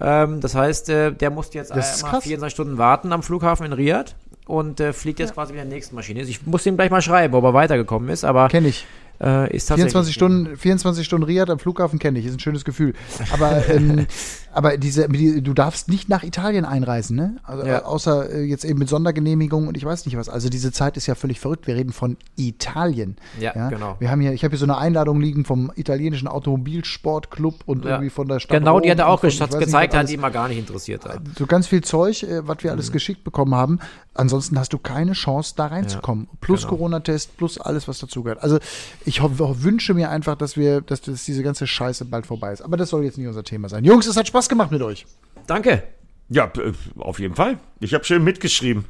Ähm, 0.00 0.40
das 0.40 0.54
heißt, 0.56 0.88
äh, 0.88 1.12
der 1.12 1.30
musste 1.30 1.58
jetzt 1.58 1.70
ist 1.76 2.02
einmal 2.04 2.12
krass. 2.12 2.24
24 2.24 2.52
Stunden 2.52 2.78
warten 2.78 3.12
am 3.12 3.22
Flughafen 3.22 3.66
in 3.66 3.72
Riyadh 3.72 4.14
und 4.46 4.80
äh, 4.80 4.92
fliegt 4.92 5.20
jetzt 5.20 5.34
quasi 5.34 5.52
mit 5.52 5.60
der 5.62 5.68
nächsten 5.68 5.94
Maschine. 5.94 6.22
Ich 6.22 6.44
muss 6.46 6.66
ihm 6.66 6.76
gleich 6.76 6.90
mal 6.90 7.02
schreiben, 7.02 7.34
ob 7.34 7.44
er 7.44 7.54
weitergekommen 7.54 8.08
ist, 8.08 8.24
aber 8.24 8.48
Kenne 8.48 8.68
ich. 8.68 8.84
äh, 9.20 9.54
ist 9.54 9.66
tatsächlich 9.66 9.92
24 9.92 10.14
Stunden, 10.14 10.56
24 10.56 11.06
Stunden 11.06 11.24
Riyadh 11.24 11.50
am 11.52 11.58
Flughafen 11.60 11.98
kenne 12.00 12.18
ich, 12.18 12.26
ist 12.26 12.34
ein 12.34 12.40
schönes 12.40 12.64
Gefühl. 12.64 12.94
Aber, 13.32 13.62
ähm, 13.68 14.06
aber 14.54 14.76
diese, 14.78 15.08
die, 15.08 15.42
du 15.42 15.52
darfst 15.52 15.88
nicht 15.88 16.08
nach 16.08 16.22
Italien 16.22 16.64
einreisen, 16.64 17.16
ne? 17.16 17.36
Also, 17.42 17.66
Ja. 17.66 17.84
Außer 17.84 18.30
äh, 18.30 18.42
jetzt 18.44 18.64
eben 18.64 18.78
mit 18.78 18.88
Sondergenehmigung 18.88 19.68
und 19.68 19.76
ich 19.76 19.84
weiß 19.84 20.06
nicht 20.06 20.16
was. 20.16 20.28
Also 20.28 20.48
diese 20.48 20.72
Zeit 20.72 20.96
ist 20.96 21.06
ja 21.06 21.14
völlig 21.14 21.40
verrückt. 21.40 21.66
Wir 21.66 21.76
reden 21.76 21.92
von 21.92 22.16
Italien. 22.36 23.16
Ja, 23.40 23.68
genau. 23.68 23.96
Wir 23.98 24.10
haben 24.10 24.20
hier, 24.20 24.32
ich 24.32 24.44
habe 24.44 24.50
hier 24.52 24.58
so 24.58 24.64
eine 24.66 24.78
Einladung 24.78 25.20
liegen 25.20 25.44
vom 25.44 25.70
italienischen 25.76 26.28
Automobilsportclub 26.28 27.62
und 27.66 27.84
Ja. 27.84 27.92
irgendwie 27.92 28.10
von 28.10 28.28
der 28.28 28.40
Stadt. 28.40 28.58
Genau, 28.58 28.80
die 28.80 28.90
hat 28.90 28.98
er 28.98 29.06
Rom 29.06 29.14
auch 29.14 29.20
von- 29.20 29.28
nicht, 29.28 29.38
gezeigt, 29.40 29.66
was 29.66 29.74
hat 29.74 29.94
alles. 29.94 30.08
die 30.10 30.14
immer 30.14 30.30
gar 30.30 30.48
nicht 30.48 30.58
interessiert. 30.58 31.04
hat. 31.04 31.20
so 31.38 31.46
ganz 31.46 31.66
viel 31.66 31.82
Zeug, 31.82 32.22
äh, 32.22 32.46
was 32.46 32.58
wir 32.62 32.70
Mhm. 32.70 32.76
alles 32.78 32.92
geschickt 32.92 33.24
bekommen 33.24 33.54
haben. 33.54 33.78
Ansonsten 34.14 34.58
hast 34.58 34.72
du 34.72 34.78
keine 34.78 35.12
Chance, 35.12 35.54
da 35.56 35.66
reinzukommen. 35.66 36.28
plus 36.40 36.60
genau. 36.62 36.70
Corona-Test, 36.76 37.36
plus 37.36 37.58
alles, 37.60 37.88
was 37.88 37.98
dazugehört. 37.98 38.42
Also 38.42 38.58
ich 39.04 39.20
ho 39.22 39.30
wünsche 39.38 39.92
mir 39.94 40.10
einfach, 40.10 40.36
dass 40.36 40.56
wir, 40.56 40.80
dass, 40.82 41.00
dass 41.00 41.24
diese 41.24 41.42
ganze 41.42 41.66
Scheiße 41.66 42.04
bald 42.04 42.26
vorbei 42.26 42.52
ist. 42.52 42.62
Aber 42.62 42.76
das 42.76 42.90
soll 42.90 43.04
jetzt 43.04 43.18
nicht 43.18 43.26
unser 43.26 43.42
Thema 43.42 43.68
sein. 43.68 43.84
Jungs, 43.84 44.06
es 44.06 44.16
hat 44.16 44.28
Spaß 44.28 44.43
gemacht 44.48 44.70
mit 44.70 44.82
euch. 44.82 45.06
Danke. 45.46 45.82
Ja, 46.28 46.50
äh, 46.56 46.72
auf 46.98 47.18
jeden 47.20 47.34
Fall. 47.34 47.58
Ich 47.80 47.92
habe 47.94 48.04
schön 48.04 48.24
mitgeschrieben. 48.24 48.86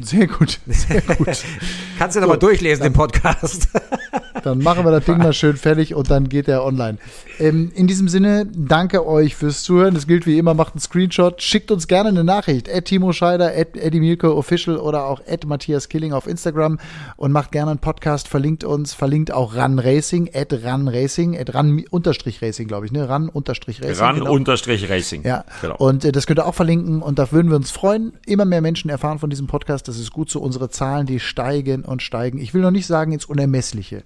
Sehr 0.00 0.26
gut, 0.26 0.60
sehr 0.66 1.00
gut. 1.00 1.42
Kannst 1.98 2.16
du 2.16 2.20
nochmal 2.20 2.38
durchlesen, 2.38 2.84
den 2.84 2.92
Podcast. 2.92 3.68
Dann 4.44 4.58
machen 4.58 4.84
wir 4.84 4.90
das 4.90 5.04
Ding 5.04 5.18
mal 5.18 5.32
schön 5.32 5.56
fertig 5.56 5.94
und 5.94 6.10
dann 6.10 6.28
geht 6.28 6.48
er 6.48 6.64
online. 6.64 6.98
Ähm, 7.38 7.72
in 7.74 7.86
diesem 7.86 8.08
Sinne, 8.08 8.46
danke 8.54 9.06
euch 9.06 9.36
fürs 9.36 9.62
Zuhören. 9.62 9.94
Das 9.94 10.06
gilt 10.06 10.26
wie 10.26 10.38
immer, 10.38 10.54
macht 10.54 10.74
einen 10.74 10.80
Screenshot, 10.80 11.40
schickt 11.42 11.70
uns 11.70 11.88
gerne 11.88 12.10
eine 12.10 12.24
Nachricht. 12.24 12.72
At 12.72 12.86
Timo 12.86 13.12
Scheider, 13.12 13.52
at 13.56 13.76
Eddie 13.76 14.00
Mielke 14.00 14.34
Official 14.34 14.76
oder 14.76 15.06
auch 15.06 15.20
at 15.28 15.46
Matthias 15.46 15.88
Killing 15.88 16.12
auf 16.12 16.26
Instagram 16.26 16.78
und 17.16 17.32
macht 17.32 17.52
gerne 17.52 17.70
einen 17.70 17.80
Podcast, 17.80 18.28
verlinkt 18.28 18.64
uns, 18.64 18.94
verlinkt 18.94 19.32
auch 19.32 19.54
Run 19.54 19.78
Racing, 19.78 20.30
at 20.34 20.52
Run 20.52 20.88
Racing, 20.88 21.38
at 21.38 21.54
Run 21.54 21.84
unterstrich 21.90 22.42
Racing, 22.42 22.68
glaube 22.68 22.86
ich, 22.86 22.92
ne? 22.92 23.08
Run 23.08 23.28
unterstrich 23.28 23.82
Racing. 23.82 24.04
Ran 24.04 24.14
genau. 24.16 24.32
unterstrich 24.32 24.90
Racing. 24.90 25.22
Ja, 25.24 25.44
Genau. 25.60 25.76
und 25.76 26.04
äh, 26.04 26.12
das 26.12 26.26
könnt 26.26 26.38
ihr 26.40 26.46
auch 26.46 26.54
verlinken 26.54 27.02
und 27.02 27.18
da 27.18 27.30
würden 27.32 27.50
wir 27.50 27.56
uns 27.56 27.70
freuen. 27.70 28.12
Immer 28.26 28.44
mehr 28.44 28.60
Menschen 28.60 28.90
erfahren 28.90 29.18
von 29.18 29.30
diesem 29.30 29.46
Podcast. 29.46 29.88
Das 29.88 29.98
ist 29.98 30.12
gut 30.12 30.30
so. 30.30 30.40
Unsere 30.40 30.68
Zahlen, 30.70 31.06
die 31.06 31.20
steigen 31.20 31.84
und 31.84 32.02
steigen. 32.02 32.38
Ich 32.38 32.54
will 32.54 32.62
noch 32.62 32.70
nicht 32.70 32.86
sagen 32.86 33.12
ins 33.12 33.24
Unermessliche. 33.24 34.02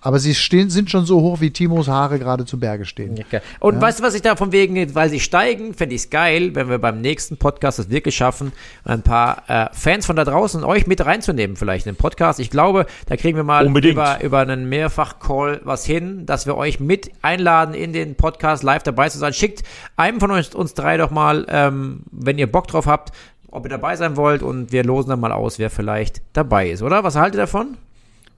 Aber 0.00 0.18
sie 0.18 0.34
stehen, 0.34 0.70
sind 0.70 0.90
schon 0.90 1.04
so 1.04 1.20
hoch, 1.20 1.40
wie 1.40 1.50
Timos 1.50 1.88
Haare 1.88 2.18
gerade 2.18 2.44
zu 2.44 2.58
Berge 2.58 2.84
stehen. 2.84 3.24
Und 3.60 3.80
weißt 3.80 3.98
du, 3.98 4.04
was 4.04 4.14
ich 4.14 4.22
da 4.22 4.36
von 4.36 4.52
wegen, 4.52 4.94
weil 4.94 5.10
sie 5.10 5.20
steigen, 5.20 5.74
fände 5.74 5.94
ich 5.94 6.02
es 6.02 6.10
geil, 6.10 6.54
wenn 6.54 6.68
wir 6.68 6.78
beim 6.78 7.00
nächsten 7.00 7.36
Podcast 7.36 7.78
es 7.78 7.90
wirklich 7.90 8.16
schaffen, 8.16 8.52
ein 8.84 9.02
paar 9.02 9.42
äh, 9.48 9.66
Fans 9.72 10.06
von 10.06 10.16
da 10.16 10.24
draußen 10.24 10.62
euch 10.62 10.86
mit 10.86 11.04
reinzunehmen, 11.04 11.56
vielleicht 11.56 11.86
in 11.86 11.94
den 11.94 11.98
Podcast. 11.98 12.38
Ich 12.38 12.50
glaube, 12.50 12.86
da 13.06 13.16
kriegen 13.16 13.36
wir 13.36 13.44
mal 13.44 13.66
Unbedingt. 13.66 13.94
über, 13.94 14.22
über 14.22 14.38
einen 14.38 14.68
Mehrfach-Call 14.68 15.62
was 15.64 15.84
hin, 15.84 16.26
dass 16.26 16.46
wir 16.46 16.56
euch 16.56 16.78
mit 16.78 17.10
einladen, 17.22 17.74
in 17.74 17.92
den 17.92 18.14
Podcast 18.14 18.62
live 18.62 18.82
dabei 18.82 19.08
zu 19.08 19.18
sein. 19.18 19.32
Schickt 19.32 19.62
einem 19.96 20.20
von 20.20 20.30
uns, 20.30 20.54
uns 20.54 20.74
drei 20.74 20.96
doch 20.96 21.10
mal, 21.10 21.46
ähm, 21.48 22.02
wenn 22.12 22.38
ihr 22.38 22.50
Bock 22.50 22.68
drauf 22.68 22.86
habt, 22.86 23.12
ob 23.50 23.64
ihr 23.64 23.70
dabei 23.70 23.96
sein 23.96 24.16
wollt 24.16 24.42
und 24.42 24.72
wir 24.72 24.84
losen 24.84 25.10
dann 25.10 25.20
mal 25.20 25.32
aus, 25.32 25.58
wer 25.58 25.70
vielleicht 25.70 26.20
dabei 26.34 26.70
ist, 26.70 26.82
oder? 26.82 27.02
Was 27.02 27.16
haltet 27.16 27.36
ihr 27.36 27.42
davon? 27.42 27.76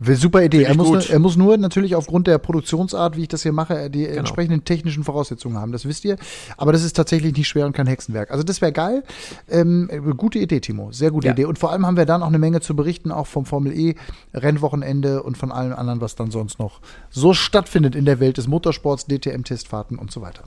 Super 0.03 0.42
Idee. 0.42 0.62
Er 0.62 0.74
muss, 0.74 0.88
nur, 0.88 1.11
er 1.11 1.18
muss 1.18 1.36
nur 1.36 1.59
natürlich 1.59 1.94
aufgrund 1.94 2.26
der 2.26 2.38
Produktionsart, 2.38 3.16
wie 3.18 3.22
ich 3.22 3.28
das 3.28 3.42
hier 3.42 3.53
mache, 3.53 3.90
die 3.90 4.05
Genau. 4.05 4.20
entsprechenden 4.20 4.64
technischen 4.64 5.05
Voraussetzungen 5.05 5.59
haben. 5.59 5.72
Das 5.72 5.84
wisst 5.84 6.05
ihr. 6.07 6.16
Aber 6.57 6.72
das 6.72 6.82
ist 6.84 6.94
tatsächlich 6.96 7.36
nicht 7.36 7.48
schwer 7.48 7.66
und 7.66 7.72
kein 7.72 7.86
Hexenwerk. 7.86 8.30
Also 8.30 8.42
das 8.42 8.61
wäre 8.62 8.72
geil. 8.72 9.03
Ähm, 9.48 9.90
gute 10.16 10.38
Idee, 10.38 10.61
Timo. 10.61 10.90
Sehr 10.90 11.11
gute 11.11 11.26
Ja. 11.26 11.32
Idee. 11.34 11.44
Und 11.44 11.59
vor 11.59 11.70
allem 11.70 11.84
haben 11.86 11.98
wir 11.98 12.07
dann 12.07 12.22
auch 12.22 12.28
eine 12.28 12.38
Menge 12.38 12.61
zu 12.61 12.74
berichten, 12.74 13.12
auch 13.12 13.26
vom 13.26 13.44
Formel 13.44 13.76
E 13.78 13.94
Rennwochenende 14.32 15.22
und 15.22 15.36
von 15.36 15.53
allem 15.53 15.74
anderen, 15.74 16.01
was 16.01 16.14
dann 16.16 16.30
sonst 16.30 16.59
noch 16.59 16.80
so 17.11 17.34
stattfindet 17.34 17.94
in 17.94 18.07
der 18.07 18.20
Welt 18.20 18.38
des 18.38 18.48
Motorsports, 18.48 19.07
DTM-Testfahrten 19.07 19.98
und 19.98 20.11
so 20.11 20.22
weiter. 20.22 20.44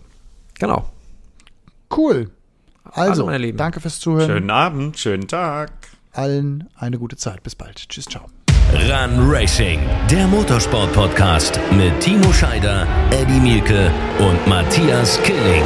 Genau. 0.59 0.85
Cool. 1.95 2.31
Also, 2.85 3.29
Lieben. 3.29 3.57
danke 3.57 3.79
fürs 3.79 3.99
Zuhören. 3.99 4.27
Schönen 4.29 4.49
Abend, 4.49 4.97
schönen 4.97 5.27
Tag. 5.27 5.71
Allen 6.11 6.69
eine 6.75 6.97
gute 6.99 7.17
Zeit. 7.17 7.43
Bis 7.43 7.55
bald. 7.55 7.87
Tschüss, 7.89 8.05
ciao. 8.05 8.25
Run 8.75 9.29
Racing, 9.29 9.79
der 10.09 10.27
Motorsport-Podcast 10.27 11.59
mit 11.77 11.99
Timo 11.99 12.33
Scheider, 12.33 12.87
Eddie 13.11 13.39
Mielke 13.39 13.91
und 14.17 14.47
Matthias 14.47 15.21
Killing. 15.21 15.63